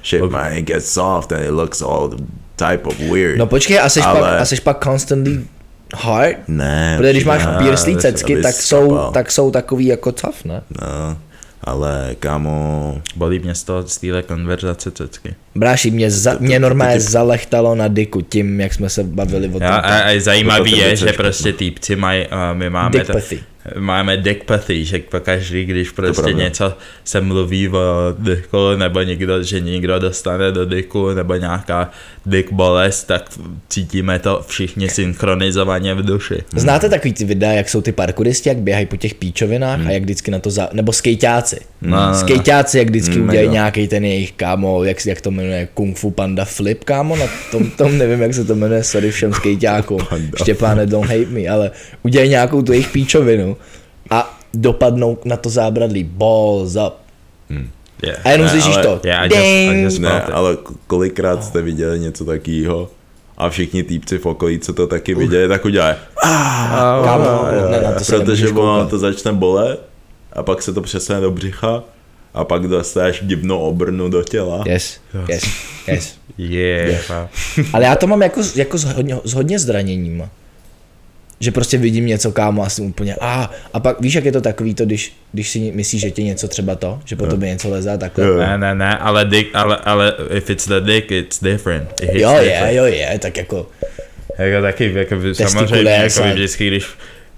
shit 0.05 0.23
Ok. 0.23 0.31
man, 0.31 0.53
it 0.53 0.65
gets 0.67 0.93
soft 0.93 1.33
and 1.33 1.43
it 1.45 1.51
looks 1.51 1.83
all 1.83 2.11
type 2.57 2.83
of 2.85 2.99
weird. 2.99 3.39
No 3.39 3.47
počkej, 3.47 3.81
a 3.81 3.89
seš, 3.89 4.05
Ale- 4.07 4.21
pak, 4.21 4.41
a 4.41 4.45
seš 4.45 4.61
pak 4.61 4.85
constantly 4.85 5.41
Hard? 5.95 6.37
Ne. 6.49 6.95
Protože 6.99 7.11
když 7.13 7.25
máš 7.25 7.47
ne, 7.47 7.57
pírslí 7.59 7.93
abys- 7.95 8.01
cecky, 8.03 8.43
tak 8.43 8.55
jsou, 8.55 8.99
tak 9.13 9.31
jsou 9.33 9.51
takový 9.51 9.87
jako 9.87 10.13
tough, 10.13 10.45
ne? 10.45 10.63
No, 10.81 11.17
ale 11.67 12.17
kámo, 12.19 13.03
Bolí 13.17 13.39
mě 13.39 13.55
z 13.55 13.63
toho 13.65 13.89
z 13.89 13.99
téhle 13.99 14.23
konverzace 14.23 14.91
cecky. 14.91 15.35
Bráši, 15.55 15.91
mě, 15.91 16.11
za, 16.11 16.37
mě 16.41 16.59
normálně 16.59 17.01
zalechtalo 17.01 17.75
na 17.75 17.89
diku 17.89 18.21
tím, 18.23 18.61
jak 18.61 18.75
jsme 18.75 18.89
se 18.89 19.05
bavili 19.05 19.49
o 19.49 19.53
tom. 19.53 19.63
Ja, 19.63 19.77
a, 19.77 19.99
a 19.99 20.21
zajímavý 20.21 20.71
To 20.71 20.77
je, 20.77 20.97
že 20.97 21.13
prostě 21.13 21.53
týpci 21.53 21.97
mají, 21.97 22.27
uh, 22.27 22.33
my 22.53 22.71
máme 22.71 22.91
Dick 22.91 23.07
to, 23.07 23.13
pathy. 23.13 23.41
Máme 23.79 24.17
dickpathy, 24.17 24.85
že 24.85 24.99
pokaždý, 24.99 25.65
když 25.65 25.91
prostě 25.91 26.33
něco 26.33 26.75
se 27.05 27.21
mluví 27.21 27.69
o 27.69 28.15
diku, 28.19 28.77
nebo 28.77 29.03
někdo, 29.03 29.43
že 29.43 29.61
někdo 29.61 29.99
dostane 29.99 30.53
do 30.53 30.65
diku, 30.65 31.15
nebo 31.15 31.35
nějaká 31.35 31.91
dick 32.27 32.53
bolest, 32.53 33.05
tak 33.05 33.31
cítíme 33.69 34.19
to 34.19 34.45
všichni 34.47 34.89
synchronizovaně 34.89 35.95
v 35.95 36.03
duši. 36.03 36.45
Znáte 36.57 36.89
takový 36.89 37.13
ty 37.13 37.25
videa, 37.25 37.53
jak 37.53 37.69
jsou 37.69 37.81
ty 37.83 37.93
parkouristi, 37.93 38.49
jak 38.49 38.59
běhají 38.59 38.87
po 38.87 38.97
těch 38.97 39.15
píčovinách 39.15 39.87
a 39.87 39.91
jak 39.91 40.03
vždycky 40.03 40.31
na 40.31 40.39
to 40.39 40.51
za... 40.51 40.69
nebo 40.73 40.93
skejťáci. 40.93 41.61
No, 41.83 41.97
no, 41.97 42.09
no. 42.09 42.15
Skejťáci, 42.15 42.79
jak 42.79 42.89
vždycky 42.89 43.17
Mm, 43.17 43.29
udělají 43.29 43.49
nějaký 43.49 43.89
ten 43.89 44.05
jejich 44.05 44.33
kámo, 44.33 44.85
jak, 44.85 45.07
jak 45.07 45.21
to 45.21 45.31
jmenuje, 45.31 45.69
Kung 45.75 45.97
Fu 45.97 46.11
Panda 46.11 46.45
Flip, 46.45 46.85
kámo, 46.85 47.17
na 47.17 47.25
tom, 47.51 47.71
tom 47.71 47.99
nevím, 47.99 48.23
jak 48.23 48.35
se 48.35 48.45
to 48.45 48.55
jmenuje, 48.55 48.85
sorry 48.85 49.11
všem 49.11 49.33
skejťákům. 49.33 50.01
Štěpáne, 50.37 50.87
don't 50.87 51.11
hate 51.11 51.31
me, 51.31 51.49
ale 51.49 51.71
udělají 52.03 52.31
nějakou 52.31 52.63
tu 52.63 52.73
jejich 52.73 52.89
píčovinu 52.89 53.56
a 54.11 54.39
dopadnou 54.55 55.19
na 55.25 55.37
to 55.37 55.51
zábradlí, 55.51 56.05
balls 56.05 56.77
up. 56.77 56.95
Yeah. 58.03 58.21
A 58.25 58.31
jenom 58.31 58.45
Ne, 58.47 58.51
slyšíš 58.51 58.75
ale- 58.77 58.83
to. 58.83 59.01
Yeah, 59.05 59.23
I 59.25 59.27
just, 59.29 59.37
I 59.41 59.69
Ding. 59.71 59.85
just 59.85 59.99
ne, 59.99 60.23
ale 60.23 60.57
kolikrát 60.87 61.45
jste 61.45 61.63
viděli 61.63 62.01
něco 62.01 62.25
takového 62.25 62.91
a 63.39 63.49
všichni 63.49 63.83
týpci 63.83 64.19
v 64.19 64.27
okolí, 64.27 64.59
co 64.59 64.73
to 64.73 64.87
taky 64.87 65.15
viděli, 65.15 65.49
tak 65.49 65.65
udělají. 65.65 65.97
Kámo, 67.05 67.45
ne, 67.71 67.81
na 67.81 67.93
to 67.93 68.05
se 68.05 68.19
Protože 68.19 68.49
ono 68.49 68.87
to 68.89 68.99
začne 68.99 69.33
bolet 69.33 69.81
a 70.33 70.43
pak 70.43 70.63
se 70.63 70.73
to 70.73 70.81
přesune 70.81 71.21
do 71.21 71.31
břicha 71.31 71.83
a 72.35 72.45
pak 72.45 72.63
dostaneš 72.69 73.21
divnou 73.25 73.59
obrnu 73.59 74.09
do 74.09 74.23
těla. 74.23 74.65
Yes, 74.67 75.01
yes, 75.29 75.45
yes. 75.89 76.15
Yeah. 76.39 77.09
wow. 77.09 77.27
Ale 77.73 77.85
já 77.85 77.97
to 77.97 78.07
mám 78.07 78.23
jako, 78.23 78.41
jako 78.55 78.79
s, 78.79 78.85
hodně, 78.85 79.17
s 79.25 79.35
hodně 79.35 79.59
zraněním. 79.59 80.29
Že 81.41 81.51
prostě 81.51 81.79
vidím 81.79 82.07
něco, 82.07 82.33
kámo, 82.33 82.63
a 82.63 82.69
jsem 82.69 82.85
úplně, 82.87 83.17
a, 83.21 83.51
a 83.73 83.81
pak 83.81 84.01
víš, 84.01 84.15
jak 84.15 84.25
je 84.25 84.33
to 84.33 84.41
takový 84.41 84.75
to, 84.75 84.85
když, 84.85 85.13
když 85.33 85.49
si 85.51 85.59
myslíš, 85.75 86.01
že 86.03 86.11
tě 86.11 86.23
něco 86.23 86.49
třeba 86.49 86.75
to, 86.75 87.01
že 87.05 87.17
po 87.17 87.27
tobě 87.27 87.49
něco 87.49 87.69
leze 87.71 87.91
a 87.93 87.97
takhle. 87.97 88.27
Jo. 88.27 88.37
Ne, 88.39 88.59
ne, 88.59 88.75
ne, 88.75 88.99
ale 88.99 89.25
dick, 89.25 89.51
ale, 89.55 89.77
ale 89.77 90.15
if 90.37 90.51
it's 90.51 90.69
the 90.69 90.81
dick, 90.81 91.11
it's 91.11 91.43
different. 91.43 92.01
It 92.03 92.11
Jo, 92.15 92.33
je, 92.35 92.45
different. 92.45 92.77
jo, 92.77 92.85
je, 92.85 93.19
tak 93.19 93.37
jako, 93.37 93.67
Jako 94.39 94.63
taky, 94.63 94.93
jako 94.97 95.15
samozřejmě, 95.35 95.91
jako 95.91 96.23
vždycky, 96.23 96.67
když 96.67 96.87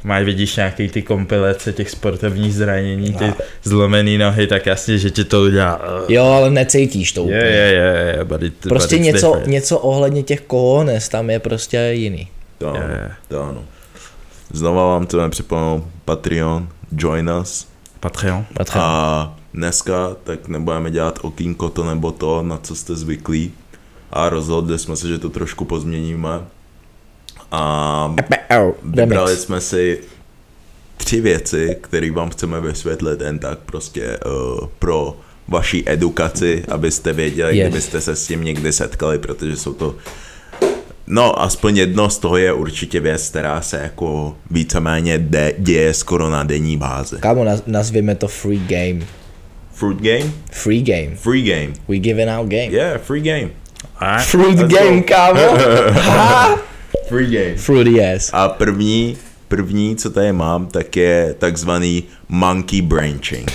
máš, 0.05 0.25
vidíš 0.25 0.57
nějaký 0.57 0.89
ty 0.89 1.03
kompilace 1.03 1.73
těch 1.73 1.91
sportovních 1.91 2.55
zranění, 2.55 3.13
ty 3.15 3.25
zlomený 3.63 4.19
nohy, 4.19 4.47
tak 4.47 4.67
jasně, 4.67 4.99
že 4.99 5.11
ti 5.11 5.25
to 5.25 5.43
udělá. 5.43 5.81
jo, 6.09 6.25
ale 6.25 6.51
necítíš 6.51 7.13
to 7.13 7.21
Je, 7.21 7.27
úplně. 7.27 7.41
je, 7.41 7.73
je, 7.73 8.15
je, 8.19 8.25
but 8.25 8.43
it, 8.43 8.55
Prostě 8.69 8.97
but 8.97 9.05
it's 9.07 9.15
něco, 9.15 9.27
different. 9.27 9.47
něco 9.47 9.79
ohledně 9.79 10.23
těch 10.23 10.41
kohones 10.41 11.09
tam 11.09 11.31
je 11.31 11.39
prostě 11.39 11.91
jiný. 11.93 12.29
To 12.59 12.67
Je, 12.77 12.97
je. 12.97 13.11
to 13.29 13.43
ano. 13.43 13.65
Znova 14.53 14.87
vám 14.87 15.07
chceme 15.07 15.31
připomenout 15.31 15.85
Patreon, 16.05 16.69
join 16.93 17.31
us. 17.41 17.69
Patreon. 18.01 18.45
Patře. 18.55 18.79
A 18.83 19.37
dneska 19.55 20.17
tak 20.25 20.49
nebudeme 20.49 20.91
dělat 20.91 21.19
okýnko 21.23 21.69
to 21.69 21.85
nebo 21.85 22.13
to, 22.13 22.43
na 22.43 22.59
co 22.59 22.75
jste 22.75 22.97
zvyklí. 22.97 23.53
A 24.11 24.29
rozhodli 24.29 24.79
jsme 24.79 24.97
se, 24.97 25.09
že 25.09 25.19
to 25.19 25.29
trošku 25.29 25.65
pozměníme. 25.65 26.29
A 27.53 28.15
vybrali 28.83 29.37
jsme 29.37 29.61
si 29.61 30.01
tři 30.97 31.21
věci, 31.21 31.77
které 31.81 32.11
vám 32.11 32.31
chceme 32.31 32.61
vysvětlit 32.61 33.21
jen 33.21 33.39
tak 33.39 33.59
prostě 33.59 34.19
uh, 34.27 34.69
pro 34.79 35.17
vaší 35.49 35.91
edukaci, 35.91 36.65
abyste 36.69 37.13
věděli, 37.13 37.57
yes. 37.57 37.69
kdybyste 37.69 38.01
se 38.01 38.17
s 38.17 38.27
tím 38.27 38.45
někdy 38.45 38.73
setkali, 38.73 39.19
protože 39.19 39.57
jsou 39.57 39.75
to 39.75 39.95
No, 41.11 41.43
aspoň 41.43 41.77
jedno 41.77 42.11
z 42.11 42.19
toho 42.19 42.37
je 42.37 42.53
určitě 42.53 43.01
věc, 43.01 43.29
která 43.29 43.61
se 43.61 43.77
jako 43.79 44.37
víceméně 44.51 45.19
de- 45.19 45.53
děje 45.59 45.95
skoro 45.95 46.31
na 46.31 46.43
denní 46.45 46.77
bázi. 46.77 47.17
Kámo, 47.21 47.45
naz, 47.45 47.63
nazvěme 47.67 48.15
to 48.15 48.29
free 48.29 48.59
game. 48.67 49.07
Fruit 49.73 49.99
game? 49.99 50.33
Free 50.51 50.83
game. 50.83 51.17
Free 51.17 51.43
game. 51.43 51.69
We 51.89 51.97
giving 51.99 52.31
out 52.31 52.49
game. 52.49 52.65
Yeah, 52.65 53.01
free 53.01 53.21
game. 53.21 53.51
A 53.99 54.19
Fruit 54.19 54.59
Let's 54.59 54.75
game, 54.75 54.97
go. 55.01 55.03
kámo. 55.07 55.41
Free 57.09 57.27
game. 57.31 57.57
Fruity 57.57 58.05
ass. 58.05 58.31
A 58.33 58.49
první, 58.49 59.17
první, 59.49 59.97
co 59.97 60.11
tady 60.11 60.33
mám, 60.33 60.67
tak 60.67 60.97
je 60.97 61.35
takzvaný 61.39 62.03
monkey 62.29 62.83
branching. 62.83 63.51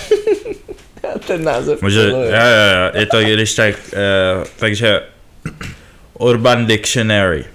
Ten 1.28 1.44
název. 1.44 1.82
Může, 1.82 2.00
jo, 2.10 2.18
jo, 2.18 2.92
je 2.94 3.06
to 3.06 3.22
když 3.22 3.54
tak, 3.56 3.76
uh, 3.94 4.44
takže 4.60 5.02
Urban 6.20 6.68
Dictionary. 6.68 7.48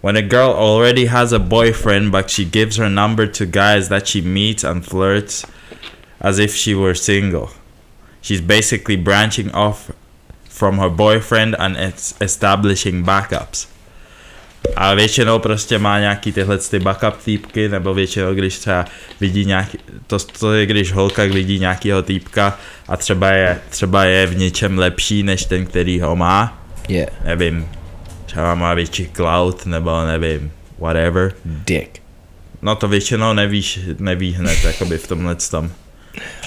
When 0.00 0.16
a 0.16 0.22
girl 0.22 0.50
already 0.50 1.06
has 1.06 1.32
a 1.32 1.38
boyfriend 1.38 2.10
but 2.10 2.30
she 2.30 2.44
gives 2.44 2.76
her 2.76 2.90
number 2.90 3.26
to 3.26 3.46
guys 3.46 3.88
that 3.88 4.08
she 4.08 4.20
meets 4.20 4.64
and 4.64 4.84
flirts 4.84 5.44
as 6.20 6.38
if 6.38 6.54
she 6.54 6.74
were 6.74 6.94
single. 6.94 7.50
She's 8.20 8.40
basically 8.40 8.96
branching 8.96 9.50
off 9.52 9.90
from 10.48 10.78
her 10.78 10.90
boyfriend 10.90 11.56
and 11.58 11.76
it's 11.76 12.14
establishing 12.20 13.04
backups. 13.04 13.68
A 14.76 14.94
většinou 14.94 15.38
prostě 15.38 15.78
má 15.78 15.98
nějaký 15.98 16.32
tyhle 16.32 16.58
ty 16.58 16.78
backup 16.78 17.16
týpky, 17.24 17.68
nebo 17.68 17.94
většinou, 17.94 18.34
když 18.34 18.58
třeba 18.58 18.84
vidí 19.20 19.44
nějaký, 19.44 19.78
to, 20.06 20.18
to 20.18 20.52
je, 20.52 20.66
když 20.66 20.92
holka 20.92 21.24
vidí 21.24 21.58
nějakýho 21.58 22.02
týpka 22.02 22.58
a 22.88 22.96
třeba 22.96 23.30
je, 23.30 23.60
třeba 23.70 24.04
je 24.04 24.26
v 24.26 24.36
něčem 24.38 24.78
lepší 24.78 25.22
než 25.22 25.44
ten, 25.44 25.66
který 25.66 26.00
ho 26.00 26.16
má, 26.16 26.58
Yeah. 26.88 27.08
nevím, 27.24 27.68
třeba 28.32 28.54
má 28.54 28.74
větší 28.74 29.08
cloud, 29.16 29.66
nebo 29.66 30.04
nevím, 30.06 30.52
whatever. 30.78 31.32
Dick. 31.44 32.02
No 32.62 32.76
to 32.76 32.88
většinou 32.88 33.32
nevíš, 33.32 33.80
neví 33.98 34.32
hned, 34.32 34.64
jakoby 34.64 34.98
v 34.98 35.06
tomhle 35.06 35.36
tom. 35.50 35.70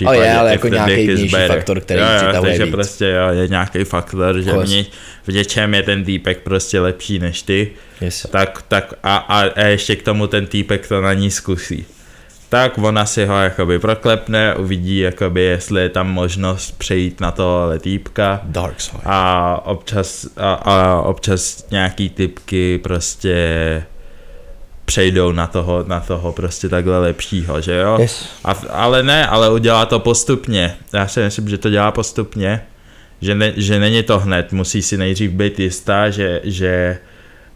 O 0.08 0.14
je, 0.14 0.34
ale 0.34 0.52
jako 0.52 0.68
nějaký 0.68 1.08
vnější 1.08 1.30
faktor, 1.48 1.80
který 1.80 2.00
jo, 2.00 2.06
jo, 2.08 2.16
přitahuje 2.18 2.52
takže 2.52 2.66
víc. 2.66 2.72
prostě 2.74 3.06
jo, 3.06 3.30
je 3.42 3.48
nějaký 3.48 3.84
faktor, 3.84 4.42
že 4.42 4.52
v, 4.52 4.68
ně, 4.68 4.86
v 5.28 5.34
něčem 5.34 5.74
je 5.74 5.84
ten 5.84 6.04
týpek 6.04 6.40
prostě 6.40 6.80
lepší 6.80 7.20
než 7.20 7.42
ty, 7.42 7.72
Yes. 8.02 8.28
tak, 8.32 8.62
tak 8.68 8.94
a, 9.04 9.16
a, 9.18 9.40
a 9.42 9.66
ještě 9.66 9.96
k 9.96 10.04
tomu 10.04 10.28
ten 10.28 10.46
týpek 10.48 10.88
to 10.88 11.02
na 11.02 11.14
ní 11.14 11.32
zkusí. 11.32 11.86
Tak 12.56 12.78
ona 12.78 13.06
si 13.06 13.26
ho 13.26 13.36
jakoby 13.36 13.80
proklepne, 13.80 14.56
uvidí 14.56 15.00
jakoby 15.00 15.42
jestli 15.42 15.82
je 15.82 15.90
tam 15.90 16.08
možnost 16.12 16.72
přejít 16.78 17.22
na 17.22 17.32
tohle 17.32 17.80
týpka 17.80 18.42
Dark 18.44 18.82
side. 18.82 19.02
a 19.06 19.62
občas, 19.66 20.28
a, 20.38 20.54
a 20.54 21.02
občas 21.02 21.70
nějaký 21.72 22.10
typky 22.10 22.78
prostě 22.78 23.36
přejdou 24.86 25.32
na 25.32 25.48
toho, 25.48 25.84
na 25.88 26.00
toho 26.00 26.32
prostě 26.32 26.70
takhle 26.70 27.00
lepšího, 27.00 27.62
že 27.62 27.76
jo? 27.76 27.98
Yes. 28.00 28.30
A, 28.44 28.56
ale 28.70 29.04
ne, 29.04 29.28
ale 29.28 29.50
udělá 29.50 29.86
to 29.86 30.00
postupně. 30.00 30.76
Já 30.94 31.08
si 31.08 31.20
myslím, 31.20 31.50
že 31.50 31.58
to 31.58 31.70
dělá 31.70 31.92
postupně, 31.92 32.62
že, 33.22 33.36
ne, 33.36 33.54
že 33.56 33.80
není 33.80 34.04
to 34.04 34.20
hned, 34.20 34.54
musí 34.54 34.82
si 34.82 34.98
nejdřív 34.98 35.32
být 35.32 35.60
jistá, 35.60 36.10
že, 36.10 36.42
že 36.44 36.98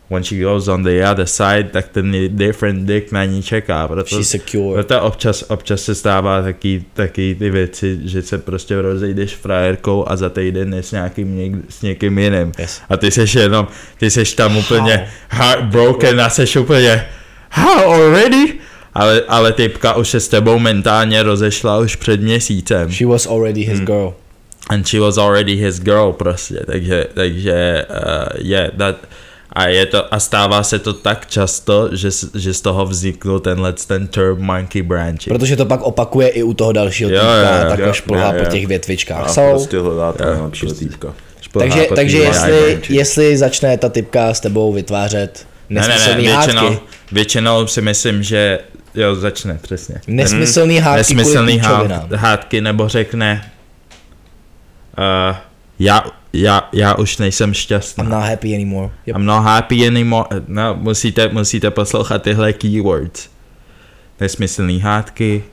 when 0.09 0.23
she 0.23 0.39
goes 0.41 0.67
on 0.67 0.83
the 0.83 1.03
other 1.11 1.25
side, 1.25 1.63
tak 1.71 1.87
ten 1.87 2.11
different 2.27 2.85
dick 2.87 3.11
na 3.11 3.25
ní 3.25 3.43
čeká. 3.43 3.87
Proto, 3.87 4.15
She's 4.15 4.29
secure. 4.29 4.73
proto 4.73 5.01
občas, 5.01 5.43
občas 5.47 5.81
se 5.81 5.95
stává 5.95 6.41
taky, 6.41 6.83
taky 6.93 7.35
ty 7.39 7.49
věci, 7.49 7.99
že 8.05 8.21
se 8.21 8.37
prostě 8.37 8.81
rozejdeš 8.81 9.31
s 9.31 9.33
frajerkou 9.33 10.05
a 10.09 10.15
za 10.15 10.29
týden 10.29 10.73
je 10.73 10.83
s, 10.83 10.91
nějakým, 10.91 11.37
něk, 11.37 11.53
s 11.69 11.81
někým 11.81 12.19
jiným. 12.19 12.51
Yes. 12.59 12.81
A 12.89 12.97
ty 12.97 13.11
seš 13.11 13.35
jenom, 13.35 13.67
ty 13.97 14.11
seš 14.11 14.33
tam 14.33 14.57
úplně 14.57 15.07
heartbroken 15.29 16.21
a 16.21 16.29
seš 16.29 16.55
úplně 16.55 17.05
how 17.49 17.93
already? 17.93 18.53
Ale, 18.93 19.21
ale 19.27 19.51
typka 19.53 19.93
už 19.95 20.09
se 20.09 20.19
s 20.19 20.27
tebou 20.27 20.59
mentálně 20.59 21.23
rozešla 21.23 21.77
už 21.79 21.95
před 21.95 22.21
měsícem. 22.21 22.91
She 22.91 23.07
was 23.07 23.27
already 23.27 23.63
Hmm. 23.63 23.71
his 23.71 23.79
girl. 23.85 24.13
And 24.69 24.87
she 24.87 24.99
was 24.99 25.17
already 25.17 25.55
his 25.55 25.79
girl 25.79 26.11
prostě, 26.11 26.59
takže, 26.65 27.05
takže 27.13 27.85
uh, 27.89 28.25
je, 28.37 28.71
that, 28.77 28.95
a 29.53 29.67
je 29.67 29.85
to, 29.85 30.13
a 30.13 30.19
stává 30.19 30.63
se 30.63 30.79
to 30.79 30.93
tak 30.93 31.27
často, 31.27 31.89
že, 31.91 32.09
že 32.35 32.53
z 32.53 32.61
toho 32.61 32.85
vznikl 32.85 33.39
tenhle 33.39 33.73
ten 33.73 34.07
term 34.07 34.41
monkey 34.41 34.81
branching. 34.81 35.27
Protože 35.27 35.55
to 35.55 35.65
pak 35.65 35.81
opakuje 35.81 36.27
i 36.27 36.43
u 36.43 36.53
toho 36.53 36.71
dalšího 36.71 37.09
Jo, 37.09 37.19
týpka 37.19 37.39
jo, 37.39 37.47
a 37.47 37.63
jo, 37.63 37.69
takhle 37.69 37.87
jo, 37.87 37.93
šplhá 37.93 38.33
jo, 38.33 38.43
po 38.43 38.51
těch 38.51 38.65
A 38.65 38.67
větvičkách. 38.67 39.29
So, 39.29 39.49
prostě 39.49 39.79
hledáte 39.79 40.23
Jo, 40.23 40.33
nejlepšího 40.33 40.69
prostě. 40.69 40.85
týpka. 40.85 41.13
Šplhá 41.41 41.67
takže, 41.67 41.87
takže 41.95 42.17
jestli, 42.17 42.81
jestli 42.89 43.37
začne 43.37 43.77
ta 43.77 43.89
typka 43.89 44.33
s 44.33 44.39
tebou 44.39 44.73
vytvářet 44.73 45.47
ne, 45.69 45.81
ne, 45.81 45.87
ne, 45.87 45.93
nesmyslný 45.93 46.23
většinou, 46.23 46.69
hádky, 46.69 46.79
většinou 47.11 47.67
si 47.67 47.81
myslím, 47.81 48.23
že 48.23 48.59
jo, 48.95 49.15
začne, 49.15 49.59
přesně. 49.61 50.01
nesmyslný 50.07 50.79
hádky 50.79 50.97
Nesmyslný 50.97 51.59
kvůli 51.59 51.89
hádky, 52.15 52.61
nebo 52.61 52.87
řekne 52.87 53.51
uh, 54.97 55.35
já, 55.79 56.05
já, 56.33 56.69
já 56.73 56.93
už 56.95 57.17
nejsem 57.17 57.53
šťastný. 57.53 58.03
I'm 58.03 58.09
not 58.09 58.23
happy 58.23 58.55
anymore. 58.55 58.89
Yep. 59.05 59.15
I'm 59.17 59.25
not 59.25 59.43
happy 59.43 59.87
anymore. 59.87 60.27
No, 60.47 60.75
musíte, 60.75 61.27
musíte 61.29 61.71
poslouchat 61.71 62.21
tyhle 62.23 62.53
keywords. 62.53 63.29
Nesmyslný 64.19 64.79
hádky. 64.79 65.43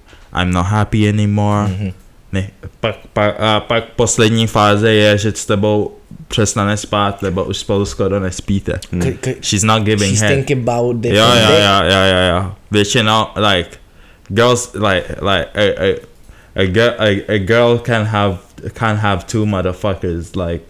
I'm 0.40 0.50
not 0.52 0.66
happy 0.66 1.08
anymore. 1.08 1.62
Mhm. 1.68 1.74
Mm-hmm. 1.86 1.92
Ne, 2.32 2.50
pak, 2.80 2.96
pak, 3.12 3.34
a 3.40 3.60
pak 3.60 3.84
poslední 3.84 4.46
fáze 4.46 4.92
je, 4.92 5.18
že 5.18 5.32
s 5.32 5.46
tebou 5.46 5.96
přestane 6.28 6.76
spát, 6.76 7.22
nebo 7.22 7.44
už 7.44 7.56
spolu 7.56 7.84
skoro 7.86 8.20
nespíte. 8.20 8.72
K- 8.98 9.12
k- 9.20 9.36
She's 9.44 9.62
not 9.62 9.82
giving 9.82 10.08
She's 10.10 10.20
head. 10.20 10.32
thinking 10.34 10.68
about 10.68 10.94
Jo, 10.96 11.00
different 11.00 11.40
jo, 11.40 11.46
dick. 11.46 11.58
jo, 11.58 11.84
jo, 11.84 12.04
jo, 12.06 12.34
jo. 12.42 12.52
Většinou, 12.70 13.26
like, 13.50 13.70
girls, 14.28 14.72
like, 14.74 15.14
like, 15.22 15.46
a, 15.54 15.84
a, 15.84 16.00
a, 16.56 16.66
girl, 16.66 16.90
a, 16.98 17.24
a 17.28 17.38
girl 17.38 17.76
can 17.86 18.04
have, 18.04 18.38
can 18.78 18.96
have 18.96 19.24
two 19.24 19.44
motherfuckers, 19.46 20.36
like, 20.36 20.64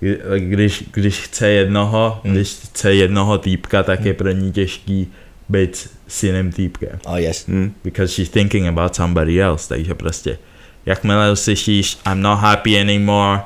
kdy- 0.00 0.18
like, 0.30 0.46
když, 0.46 0.84
když 0.92 1.20
chce 1.20 1.48
jednoho, 1.48 2.20
Hmm. 2.24 2.34
když 2.34 2.48
chce 2.48 2.94
jednoho 2.94 3.38
týpka, 3.38 3.82
tak 3.82 4.04
je 4.04 4.14
pro 4.14 4.30
ní 4.30 4.52
těžký 4.52 5.12
být 5.48 5.90
s 6.08 6.22
jiným 6.24 6.52
týpkem. 6.52 6.98
Oh 7.04 7.16
yes. 7.16 7.44
Hm. 7.48 7.72
Because 7.84 8.14
she's 8.14 8.28
thinking 8.28 8.68
about 8.68 8.94
somebody 8.94 9.42
else, 9.42 9.68
takže 9.68 9.94
prostě, 9.94 10.38
jakmile 10.86 11.32
uslyšíš, 11.32 11.98
I'm 12.12 12.22
not 12.22 12.38
happy 12.40 12.80
anymore, 12.80 13.40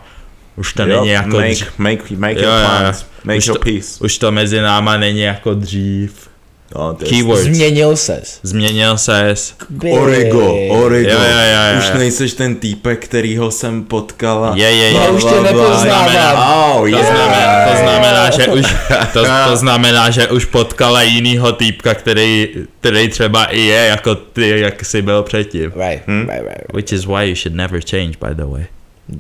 už 0.57 0.73
to 0.73 0.83
Jo, 0.83 0.97
není 1.01 1.09
jako 1.09 1.29
make, 1.37 1.51
dřív, 1.53 1.79
make, 1.79 2.03
make 2.17 2.41
Jo, 2.43 2.51
your 2.51 2.61
plans. 2.67 3.07
Make 3.25 3.39
Už 3.39 3.47
your 3.47 3.59
to- 3.59 3.65
peace. 3.65 4.05
už 4.05 4.19
to 4.19 4.33
mezi 4.33 4.61
náma 4.61 4.97
není 4.97 5.21
jako 5.21 5.55
dřív. 5.55 6.28
No, 6.77 6.95
to 6.95 7.05
je 7.05 7.11
Keyword. 7.11 7.39
Words. 7.41 7.57
Změnil 7.57 7.97
ses. 7.97 8.41
Změnil 8.43 8.99
ses, 8.99 9.55
Origo, 9.91 10.55
Origo. 10.69 11.11
Jo, 11.11 11.19
jo, 11.19 11.39
jo, 11.39 11.73
jo. 11.75 11.79
Už 11.79 11.99
nejseš 11.99 12.33
ten 12.33 12.55
týpek, 12.57 13.05
kterýho 13.05 13.51
jsem 13.51 13.85
potkala. 13.85 14.53
Je, 14.57 14.71
je, 14.71 14.75
je. 14.77 14.93
Já 14.93 15.11
už 15.11 15.25
tě 15.25 15.41
nepoznávám. 15.43 16.73
Oh, 16.77 16.91
To, 16.91 16.97
znamená, 17.05 17.65
to 17.71 17.77
znamená, 17.79 18.31
že 18.31 18.47
už 18.47 18.67
to, 19.13 19.25
to 19.49 19.57
znamená, 19.63 20.11
že 20.11 20.29
už 20.29 20.45
potkala 20.45 21.03
jinýho 21.03 21.53
týpka, 21.53 21.95
který, 21.95 22.49
který 22.81 23.09
třeba 23.09 23.45
i 23.45 23.61
je 23.61 23.87
jako 23.87 24.15
ty, 24.15 24.61
jak 24.61 24.85
jsi 24.85 25.03
byl 25.03 25.23
předtím. 25.23 25.73
Right, 25.77 26.03
Hmm? 26.07 26.21
right, 26.29 26.43
right. 26.43 26.73
Which 26.75 26.93
is 26.93 27.05
why 27.07 27.25
you 27.29 27.35
should 27.35 27.57
never 27.57 27.81
change, 27.91 28.13
by 28.29 28.35
the 28.35 28.45
way. 28.45 28.67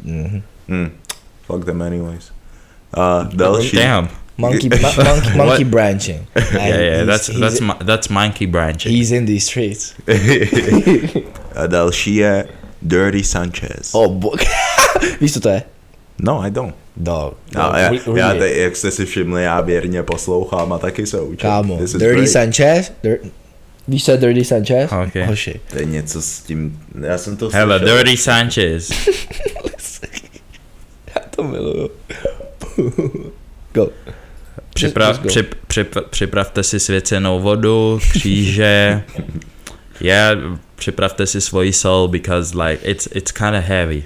Mhm. 0.05 0.43
Hm. 0.69 0.91
Fuck 1.47 1.65
them 1.65 1.83
anyways. 1.83 2.25
A 2.95 3.29
další. 3.35 3.77
Damn. 3.77 4.09
Monkey, 4.39 4.69
ma- 4.82 5.05
monkey, 5.05 5.36
monkey 5.36 5.65
branching. 5.65 6.27
Yeah, 6.52 6.66
yeah, 6.69 6.97
He's- 7.02 7.06
that's 7.06 7.28
he's- 7.28 7.40
that's 7.40 7.85
that's 7.86 8.09
monkey 8.09 8.47
branching. 8.47 8.97
He's 8.97 9.10
in 9.10 9.27
these 9.27 9.47
streets. 9.47 9.94
A 11.55 11.66
další 11.66 12.15
je 12.15 12.48
Dirty 12.82 13.23
Sanchez. 13.24 13.90
Oh, 13.93 14.12
bo- 14.12 14.32
Víš, 15.20 15.32
co 15.32 15.40
to 15.40 15.48
je? 15.48 15.62
No, 16.23 16.43
I 16.47 16.51
don't. 16.51 16.74
Dog. 16.97 17.35
No, 17.55 17.62
Dog, 17.62 17.74
já, 17.77 17.89
re- 17.90 17.98
já 18.16 18.32
really. 18.32 18.39
te, 18.55 18.59
jak 18.60 18.77
jste 18.77 18.90
si 18.90 19.06
všimli, 19.06 19.43
já 19.44 19.60
věrně 19.60 20.02
poslouchám 20.02 20.73
a 20.73 20.78
taky 20.78 21.06
se 21.06 21.20
učím. 21.20 21.36
Kámo, 21.36 21.77
Dirty 21.78 21.98
great. 21.98 22.28
Sanchez? 22.28 22.93
Dir- 23.05 23.19
Víš, 23.89 24.05
co 24.05 24.10
je 24.10 24.16
Dirty 24.16 24.44
Sanchez? 24.44 24.90
Okay. 25.09 25.24
Hoši. 25.27 25.60
To 25.70 25.78
je 25.78 25.85
něco 25.85 26.23
s 26.23 26.40
tím, 26.40 26.81
já 27.06 27.19
jsem 27.19 27.36
to 27.36 27.48
Hele, 27.52 27.78
slyšel. 27.78 27.97
Dirty 27.97 28.16
Sanchez. 28.16 28.90
Já 31.15 31.23
to 31.36 31.43
miluju. 31.44 31.90
Go. 33.74 33.89
Go. 34.83 35.29
přip, 35.29 35.55
přip, 35.67 35.97
připravte 36.11 36.63
si 36.63 36.81
svěcenou 36.81 37.41
vodu, 37.41 38.01
kříže. 38.13 39.03
Yeah, 40.01 40.39
připravte 40.77 41.27
si 41.27 41.41
svoji 41.41 41.73
sol 41.73 42.09
because 42.09 42.55
like 42.55 42.91
it's 42.91 43.09
it's 43.15 43.33
kind 43.33 43.57
of 43.57 43.65
heavy. 43.65 44.05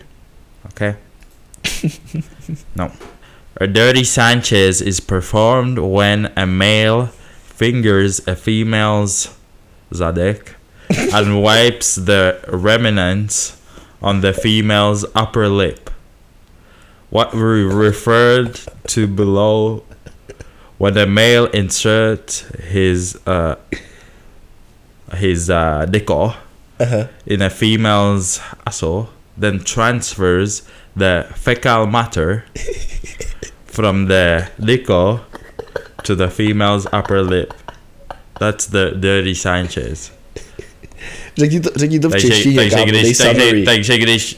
Okay? 0.64 0.94
no. 2.76 2.90
A 3.60 3.66
dirty 3.66 4.04
Sanchez 4.04 4.80
is 4.80 5.00
performed 5.00 5.78
when 5.78 6.30
a 6.36 6.46
male 6.46 7.08
fingers 7.44 8.20
a 8.26 8.34
female's 8.34 9.28
zadek 9.90 10.56
and 11.12 11.42
wipes 11.42 11.94
the 11.94 12.36
remnants 12.48 13.56
on 14.00 14.20
the 14.20 14.32
female's 14.32 15.04
upper 15.14 15.48
lip. 15.48 15.90
What 17.10 17.34
we 17.34 17.62
referred 17.62 18.58
to 18.88 19.06
below 19.06 19.82
when 20.82 20.94
the 20.94 21.06
male 21.06 21.46
inserts 21.60 22.40
his 22.74 23.16
uh, 23.26 23.54
his 25.14 25.48
uh, 25.50 25.86
dicker 25.90 26.34
Uh-huh. 26.80 27.06
in 27.26 27.40
a 27.42 27.48
female's 27.50 28.40
asshole, 28.66 29.06
then 29.38 29.60
transfers 29.62 30.62
the 30.96 31.24
fecal 31.36 31.86
matter 31.86 32.44
from 33.66 34.06
the 34.08 34.50
dicker 34.58 35.20
to 36.02 36.16
the 36.16 36.28
female's 36.28 36.86
upper 36.92 37.22
lip. 37.22 37.54
That's 38.40 38.66
the 38.66 38.90
dirty 38.98 39.34
Sanchez. 39.34 40.10
Řekni 41.38 41.60
to, 41.60 41.70
řekni 41.76 42.00
to 42.00 42.08
v 42.08 42.12
Takže, 42.12 42.28
češtině, 42.28 42.56
takže, 42.56 42.76
dej 42.76 42.86
když, 42.86 43.18
takže, 43.18 43.62
takže 43.64 43.98
když 43.98 44.36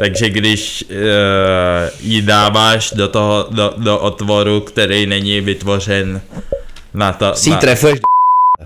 takže 0.00 0.28
když 0.30 0.84
uh, 0.90 0.96
ji 2.00 2.22
dáváš 2.22 2.90
do 2.90 3.08
toho, 3.08 3.46
do, 3.50 3.74
do 3.76 3.98
otvoru, 3.98 4.60
který 4.60 5.06
není 5.06 5.40
vytvořen 5.40 6.20
na 6.94 7.12
to, 7.12 7.34
Si 7.34 7.50
na, 7.50 7.56
trefuješ, 7.56 8.00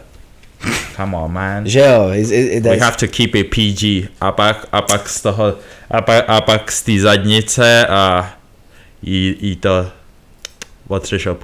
come 0.97 1.17
on 1.17 1.33
man, 1.33 1.69
že 1.69 1.81
jo? 1.81 2.11
It, 2.13 2.31
it, 2.31 2.53
it, 2.53 2.63
we 2.65 2.79
have 2.79 2.97
to 2.97 3.09
keep 3.09 3.35
it 3.35 3.51
PG 3.51 4.09
a 4.21 4.33
pak, 4.33 4.67
a 4.73 4.83
pak 4.83 5.09
z 5.09 5.21
toho, 5.21 5.55
a 5.91 6.03
pak, 6.03 6.25
a 6.29 6.41
pak 6.41 6.73
z 6.73 6.83
té 6.83 6.99
zadnice 6.99 7.87
a 7.87 8.33
jí, 9.03 9.37
jí 9.41 9.57
to 9.57 9.87
otřeš 10.89 11.27
o 11.27 11.37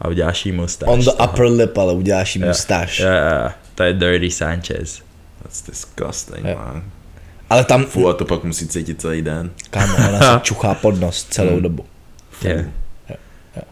a 0.00 0.08
uděláš 0.08 0.46
jí 0.46 0.52
mustache. 0.52 0.92
on 0.92 1.00
the 1.00 1.10
toho. 1.10 1.28
upper 1.30 1.46
lip, 1.46 1.78
ale 1.78 1.92
uděláš 1.92 2.36
jí 2.36 2.42
Jo, 2.42 2.48
mustache. 2.48 3.02
jo, 3.02 3.08
jo, 3.08 3.50
to 3.74 3.82
je 3.82 3.92
Dirty 3.92 4.30
Sanchez. 4.30 5.02
That's 5.42 5.62
disgusting, 5.62 6.46
Jo. 6.46 6.54
man. 6.54 6.82
Ale 7.50 7.64
tam, 7.64 7.84
Fú, 7.84 8.08
a 8.08 8.12
to 8.12 8.24
pak 8.24 8.44
musí 8.44 8.68
cítit 8.68 9.00
celý 9.00 9.22
den. 9.22 9.50
kámo, 9.70 9.94
ona 10.08 10.18
se 10.20 10.40
čuchá 10.42 10.74
pod 10.74 11.00
nos 11.00 11.24
celou 11.24 11.52
Hmm. 11.52 11.62
dobu. 11.62 11.84
Yeah. 12.44 12.64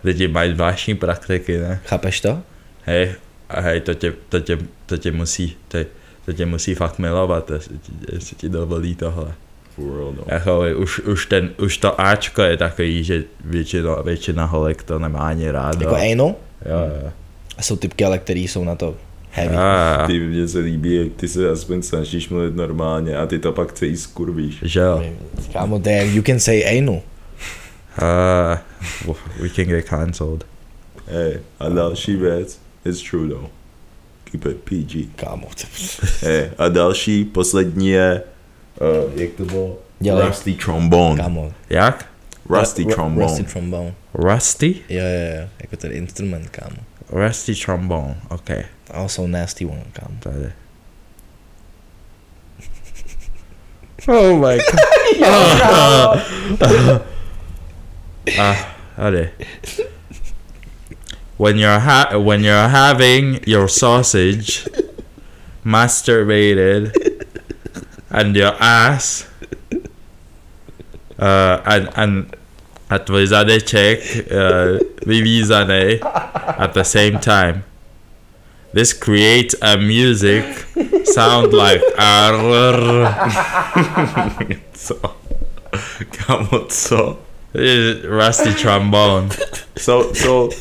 Lidi 0.04 0.28
mají 0.28 0.52
zvláštní 0.54 0.94
praktiky, 0.94 1.58
ne? 1.58 1.80
Chápeš 1.86 2.20
to? 2.20 2.38
Hej, 2.84 3.14
a 3.48 3.60
hej, 3.60 3.80
to 3.80 3.94
tě, 3.94 4.12
to 4.28 4.40
tě, 4.40 4.58
to 4.86 4.96
tě 4.96 5.12
musí, 5.12 5.56
to, 5.68 5.78
to 6.24 6.32
tě 6.32 6.46
musí 6.46 6.74
fakt 6.74 6.98
milovat, 6.98 7.50
jestli 7.50 7.78
ti, 7.78 7.92
jestli 8.12 8.36
ti 8.36 8.48
dovolí 8.48 8.94
tohle. 8.94 9.32
Real, 9.78 10.14
no. 10.16 10.24
Jako, 10.26 10.60
už, 10.76 10.98
už, 11.00 11.26
ten, 11.26 11.50
už 11.58 11.78
to 11.78 12.00
Ačko 12.00 12.42
je 12.42 12.56
takový, 12.56 13.04
že 13.04 13.24
většina, 13.44 13.94
většina 14.02 14.44
holek 14.44 14.82
to 14.82 14.98
nemá 14.98 15.18
ani 15.28 15.50
ráda. 15.50 15.78
Jako 15.80 15.94
anal? 15.94 16.26
Jo, 16.26 16.34
jo. 17.04 17.10
A 17.58 17.62
jsou 17.62 17.76
typky, 17.76 18.04
ale 18.04 18.18
který 18.18 18.48
jsou 18.48 18.64
na 18.64 18.74
to 18.74 18.94
heavy. 19.34 19.56
A, 19.56 20.04
Ty, 20.06 20.20
mně 20.20 20.48
se 20.48 20.58
líbí, 20.58 20.94
jak 20.94 21.12
ty 21.16 21.28
se 21.28 21.50
aspoň 21.50 21.82
snažíš 21.82 22.28
mluvit 22.28 22.56
normálně 22.56 23.16
a 23.16 23.26
ty 23.26 23.38
to 23.38 23.52
pak 23.52 23.72
celý 23.72 23.96
skurvíš. 23.96 24.58
že 24.62 24.80
jo. 24.80 25.04
Kámo, 25.52 25.78
damn, 25.78 26.16
you 26.16 26.22
can 26.22 26.40
say 26.40 26.78
anal. 26.78 27.00
A, 27.98 28.62
we 29.40 29.48
can 29.48 29.64
get 29.64 29.84
cancelled. 29.88 30.44
Hey, 31.06 31.38
a 31.60 31.68
další 31.68 32.16
věc, 32.16 32.58
it's 32.84 33.02
true 33.10 33.28
though. 33.28 33.50
Keep 34.24 34.46
it 34.46 34.56
PG. 34.56 35.08
Kámo, 35.16 35.46
to- 35.60 35.66
Hey, 36.26 36.50
a 36.58 36.68
další, 36.68 37.24
poslední 37.24 37.88
je, 37.90 38.22
uh, 39.06 39.20
jak 39.20 39.30
to 39.30 39.44
bylo? 39.44 39.78
Dělej. 40.00 40.26
Rusty 40.26 40.52
trombone. 40.52 41.22
kámo. 41.22 41.52
Jak? 41.70 42.06
Rusty 42.50 42.82
Ru- 42.84 42.94
trombone. 42.94 43.26
Rusty 43.26 43.42
trombone. 43.44 43.94
Rusty? 44.14 44.74
Jo, 44.88 45.00
jo, 45.02 45.40
jo, 45.40 45.48
jako 45.60 45.76
ten 45.76 45.92
instrument, 45.92 46.48
kámo. 46.50 46.76
Rusty 47.10 47.54
trombone, 47.54 48.16
ok. 48.30 48.66
Also 48.92 49.26
nasty 49.26 49.64
one. 49.64 49.84
Tady. 50.20 50.52
Oh 54.06 54.36
my 54.36 54.58
god. 55.20 56.20
ah. 58.38 58.74
When 61.36 61.56
you're 61.56 61.80
ha- 61.80 62.18
when 62.18 62.44
you're 62.44 62.68
having 62.68 63.42
your 63.44 63.68
sausage 63.68 64.68
masturbated 65.64 66.92
and 68.10 68.36
your 68.36 68.54
ass 68.60 69.26
uh, 71.18 71.60
and 71.64 71.88
and 71.96 72.36
a 72.90 72.98
tvůj 72.98 73.26
zadeček 73.26 74.00
uh, 74.16 74.78
vyvízaný 75.06 76.00
at 76.58 76.72
the 76.72 76.82
same 76.82 77.10
time. 77.18 77.62
This 78.74 78.92
creates 78.92 79.54
a 79.60 79.76
music 79.76 80.44
sound 81.14 81.52
like 81.52 81.84
arr. 81.96 83.08
Co? 84.74 84.94
Kámo, 86.26 86.64
co? 86.68 87.18
rusty 88.04 88.54
trombone. 88.54 89.28
So, 89.78 90.14
so, 90.14 90.56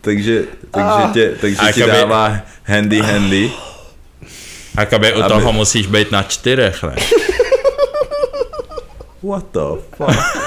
takže, 0.00 0.44
takže 0.70 1.12
tě, 1.12 1.36
takže 1.40 1.60
A 1.60 1.72
ti 1.72 1.80
dává 1.80 2.40
handy 2.64 2.98
handy. 3.00 3.52
Jakoby 4.78 5.12
u 5.12 5.20
Aby- 5.22 5.28
toho 5.28 5.52
musíš 5.52 5.86
být 5.86 6.10
na 6.10 6.22
čtyřech, 6.22 6.82
ne? 6.82 6.94
What 9.22 9.44
the 9.52 9.80
fuck? 9.96 10.41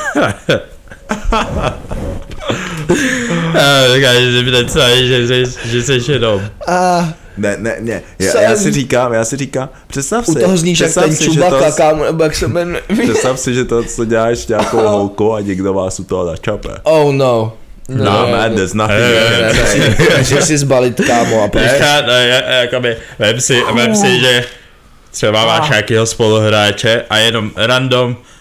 A 3.59 3.93
říkáš, 3.95 4.17
že 4.17 4.43
představíš, 4.51 5.07
že 5.09 5.27
jsi, 5.27 5.43
že 5.65 5.83
jsi 5.83 6.11
jenom. 6.11 6.41
A 6.67 7.09
Ne, 7.37 7.55
ne, 7.59 7.75
ne, 7.79 8.01
já, 8.19 8.31
Jsem- 8.31 8.43
já 8.43 8.55
si 8.55 8.71
říkám, 8.71 9.13
já 9.13 9.25
si 9.25 9.37
říkám, 9.37 9.69
představ 9.87 10.27
u 10.29 10.33
si, 10.33 10.39
toho 10.39 10.57
zníš 10.57 10.79
jak 10.79 10.87
představ 10.87 11.03
ten 11.05 11.15
si, 11.15 11.23
že 11.23 11.29
Chewbacca, 11.41 11.71
to, 11.71 11.77
kámo, 11.77 12.03
nebo 12.05 12.23
jak 12.23 12.35
se 12.35 12.47
jmenuje. 12.47 12.81
představ 13.03 13.39
si, 13.39 13.53
že 13.53 13.65
to, 13.65 13.83
co 13.83 14.05
děláš 14.05 14.47
nějakou 14.47 14.77
holkou 14.87 15.33
a 15.33 15.39
někdo 15.41 15.73
vás 15.73 15.99
u 15.99 16.03
toho 16.03 16.25
načape. 16.25 16.69
Oh 16.83 17.13
no. 17.13 17.53
No, 17.89 18.27
man, 18.31 18.55
there's 18.55 18.73
nothing 18.73 18.99
Ne, 18.99 19.41
ne, 19.41 19.53
can 19.53 19.79
Ne, 19.79 20.17
Musíš 20.17 20.43
si 20.43 20.57
zbalit, 20.57 21.01
kámo, 21.07 21.43
a. 21.43 21.47
Počká, 21.47 22.01
no, 22.07 22.13
je- 22.13 22.43
jakoby, 22.61 22.97
vem 23.19 23.41
si, 23.41 23.61
vem 23.75 23.95
si, 23.95 24.19
že 24.19 24.43
třeba 25.11 25.45
máš 25.45 25.69
nějakého 25.69 26.05
spoluhráče 26.05 27.03
a 27.09 27.17
jenom 27.17 27.51
random 27.55 28.15
eh, 28.19 28.34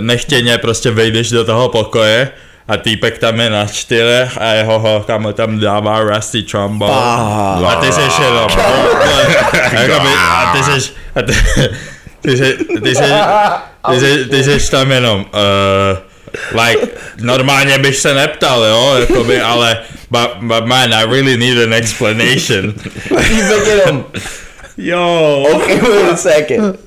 nechtěně 0.00 0.58
prostě 0.58 0.90
vejdeš 0.90 1.30
do 1.30 1.44
toho 1.44 1.68
pokoje 1.68 2.30
a 2.68 2.76
týpek 2.76 3.18
tam 3.18 3.40
je 3.40 3.50
na 3.50 3.66
čtyřech 3.66 4.38
a 4.40 4.52
jeho 4.52 4.78
holka 4.78 5.18
mu 5.18 5.32
tam 5.32 5.58
dává 5.58 6.00
rusty 6.00 6.42
trombone. 6.42 6.92
Ah. 6.94 7.72
A 7.72 7.74
ty 7.80 7.92
jsi 7.92 8.00
jenom, 8.22 8.50
jakoby, 9.72 10.08
a 10.18 10.52
ty 10.56 10.62
jsi, 10.62 10.92
a 11.14 11.22
ty, 11.22 11.32
ty 12.20 12.36
jsi, 12.36 12.56
ty 12.82 12.94
jsi, 12.94 13.04
ty 13.90 14.00
jsi, 14.00 14.24
ty 14.24 14.44
jsi 14.44 14.70
tam 14.70 14.90
jenom, 14.90 15.20
uh, 15.20 16.62
like, 16.62 16.86
normálně 17.20 17.78
bych 17.78 17.96
se 17.96 18.14
neptal, 18.14 18.64
jo, 18.64 18.96
jakoby, 19.00 19.40
ale, 19.40 19.78
but, 20.10 20.30
but 20.40 20.64
man, 20.66 20.94
I 20.94 21.04
really 21.04 21.36
need 21.36 21.58
an 21.58 21.74
explanation. 21.74 22.74
Týpek 23.28 23.66
jenom, 23.66 24.04
Yo, 24.78 25.44
okay, 25.54 25.80
wait 25.80 26.12
a 26.12 26.16
second. 26.16 26.85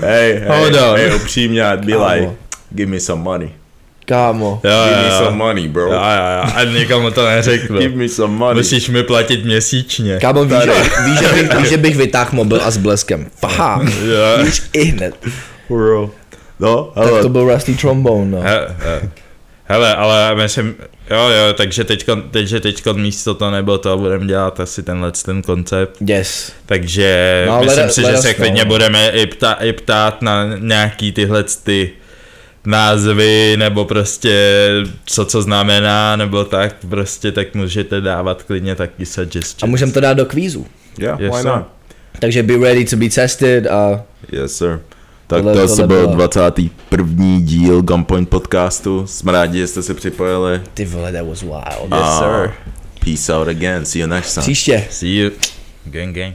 Hey, 0.00 0.34
hey, 0.34 0.42
Hold 0.48 0.74
on. 0.76 0.96
hey, 0.98 1.14
upřímně, 1.14 1.62
I'd 1.62 1.84
be 1.84 1.92
Kámo. 1.92 2.06
like, 2.14 2.32
give 2.74 2.90
me 2.90 3.00
some 3.00 3.22
money. 3.22 3.50
Kámo. 4.06 4.60
Jo, 4.64 4.70
Give 4.88 4.96
me 5.02 5.08
jo, 5.08 5.14
some 5.18 5.30
jo. 5.30 5.34
money, 5.36 5.68
bro. 5.68 5.82
Jo, 5.82 5.90
jo, 5.92 6.44
jo. 6.44 6.52
A 6.56 6.64
nikomu 6.64 7.10
to 7.10 7.26
neřeknu. 7.26 7.78
Give 7.78 7.96
me 7.96 8.08
some 8.08 8.36
money. 8.36 8.54
Musíš 8.60 8.88
mi 8.88 9.02
platit 9.02 9.44
měsíčně. 9.44 10.18
Kámo, 10.20 10.44
víš, 10.44 10.58
víš, 11.04 11.18
že 11.18 11.28
bych, 11.28 11.54
víš, 11.60 11.68
že 11.68 11.76
bych 11.76 11.96
vytáhl 11.96 12.30
mobil 12.32 12.60
a 12.64 12.70
s 12.70 12.76
bleskem. 12.76 13.26
Fahá. 13.36 13.80
Jo. 13.82 14.44
Víš, 14.44 14.62
i 14.72 14.84
hned. 14.84 15.14
Bro. 15.68 16.10
No, 16.60 16.92
Tak 16.94 17.04
hele, 17.04 17.22
to 17.22 17.28
byl 17.28 17.54
Rusty 17.54 17.74
Trombone, 17.74 18.30
no. 18.30 18.40
He, 18.40 18.60
he. 18.78 19.08
Hele, 19.64 19.94
ale 19.96 20.34
myslím, 20.34 20.74
jo, 21.10 21.28
jo, 21.28 21.52
takže 21.54 21.84
teďko, 21.84 22.16
takže 22.30 22.60
teďko 22.60 22.94
místo 22.94 23.34
to 23.34 23.50
nebo 23.50 23.78
to 23.78 23.98
budeme 23.98 24.26
dělat 24.26 24.60
asi 24.60 24.82
tenhle 24.82 25.12
ten 25.24 25.42
koncept. 25.42 25.96
Yes. 26.08 26.52
Takže 26.66 27.44
No, 27.48 27.54
no, 27.56 27.60
myslím 27.62 27.84
let- 27.84 27.92
si, 27.92 28.00
let 28.02 28.10
že 28.10 28.16
se 28.22 28.34
klidně 28.34 28.64
budeme 28.64 29.08
i, 29.10 29.26
pta, 29.26 29.52
i 29.52 29.72
ptát 29.72 30.22
na 30.22 30.44
nějaký 30.58 31.12
tyhle 31.12 31.44
ty 31.64 31.90
názvy, 32.66 33.56
nebo 33.58 33.84
prostě 33.84 34.68
co 35.06 35.24
co 35.24 35.42
znamená, 35.42 36.16
nebo 36.16 36.44
tak, 36.44 36.74
prostě 36.88 37.32
tak 37.32 37.54
můžete 37.54 38.00
dávat 38.00 38.42
klidně 38.42 38.74
taky 38.74 39.02
A 39.02 39.06
suggestions. 39.06 39.70
můžeme 39.70 39.92
to 39.92 40.00
dát 40.00 40.12
do 40.14 40.26
kvízu. 40.26 40.66
yeah, 40.98 41.20
Yes, 41.20 41.32
why 41.34 41.38
sir. 41.42 41.46
not? 41.50 41.62
Takže 42.20 42.42
be 42.42 42.56
ready 42.56 42.84
to 42.84 42.96
be 42.96 43.08
tested 43.08 43.66
a 43.66 44.02
Yes, 44.32 44.56
sir. 44.56 44.80
Tak 45.28 45.38
Tohle- 45.42 45.52
to 45.54 45.62
asi 45.62 45.76
byl 45.76 45.86
bylo. 45.86 46.14
21. 46.14 47.40
díl 47.40 47.82
Gunpoint 47.82 48.28
podcastu. 48.28 49.06
Jsme 49.06 49.32
rádi, 49.32 49.58
že 49.58 49.66
jste 49.66 49.82
se 49.82 49.94
připojili. 49.94 50.60
ty 50.74 50.84
vole, 50.84 51.12
that 51.12 51.26
was 51.26 51.42
wild. 51.42 51.92
A 51.92 52.18
sir. 52.18 52.50
Peace 53.04 53.34
out 53.34 53.48
again. 53.48 53.84
See 53.84 54.00
you 54.02 54.08
next 54.08 54.34
time. 54.34 54.42
Příště. 54.42 54.86
See 54.90 55.08
you. 55.16 55.30
Gang 55.84 56.14
gang. 56.16 56.34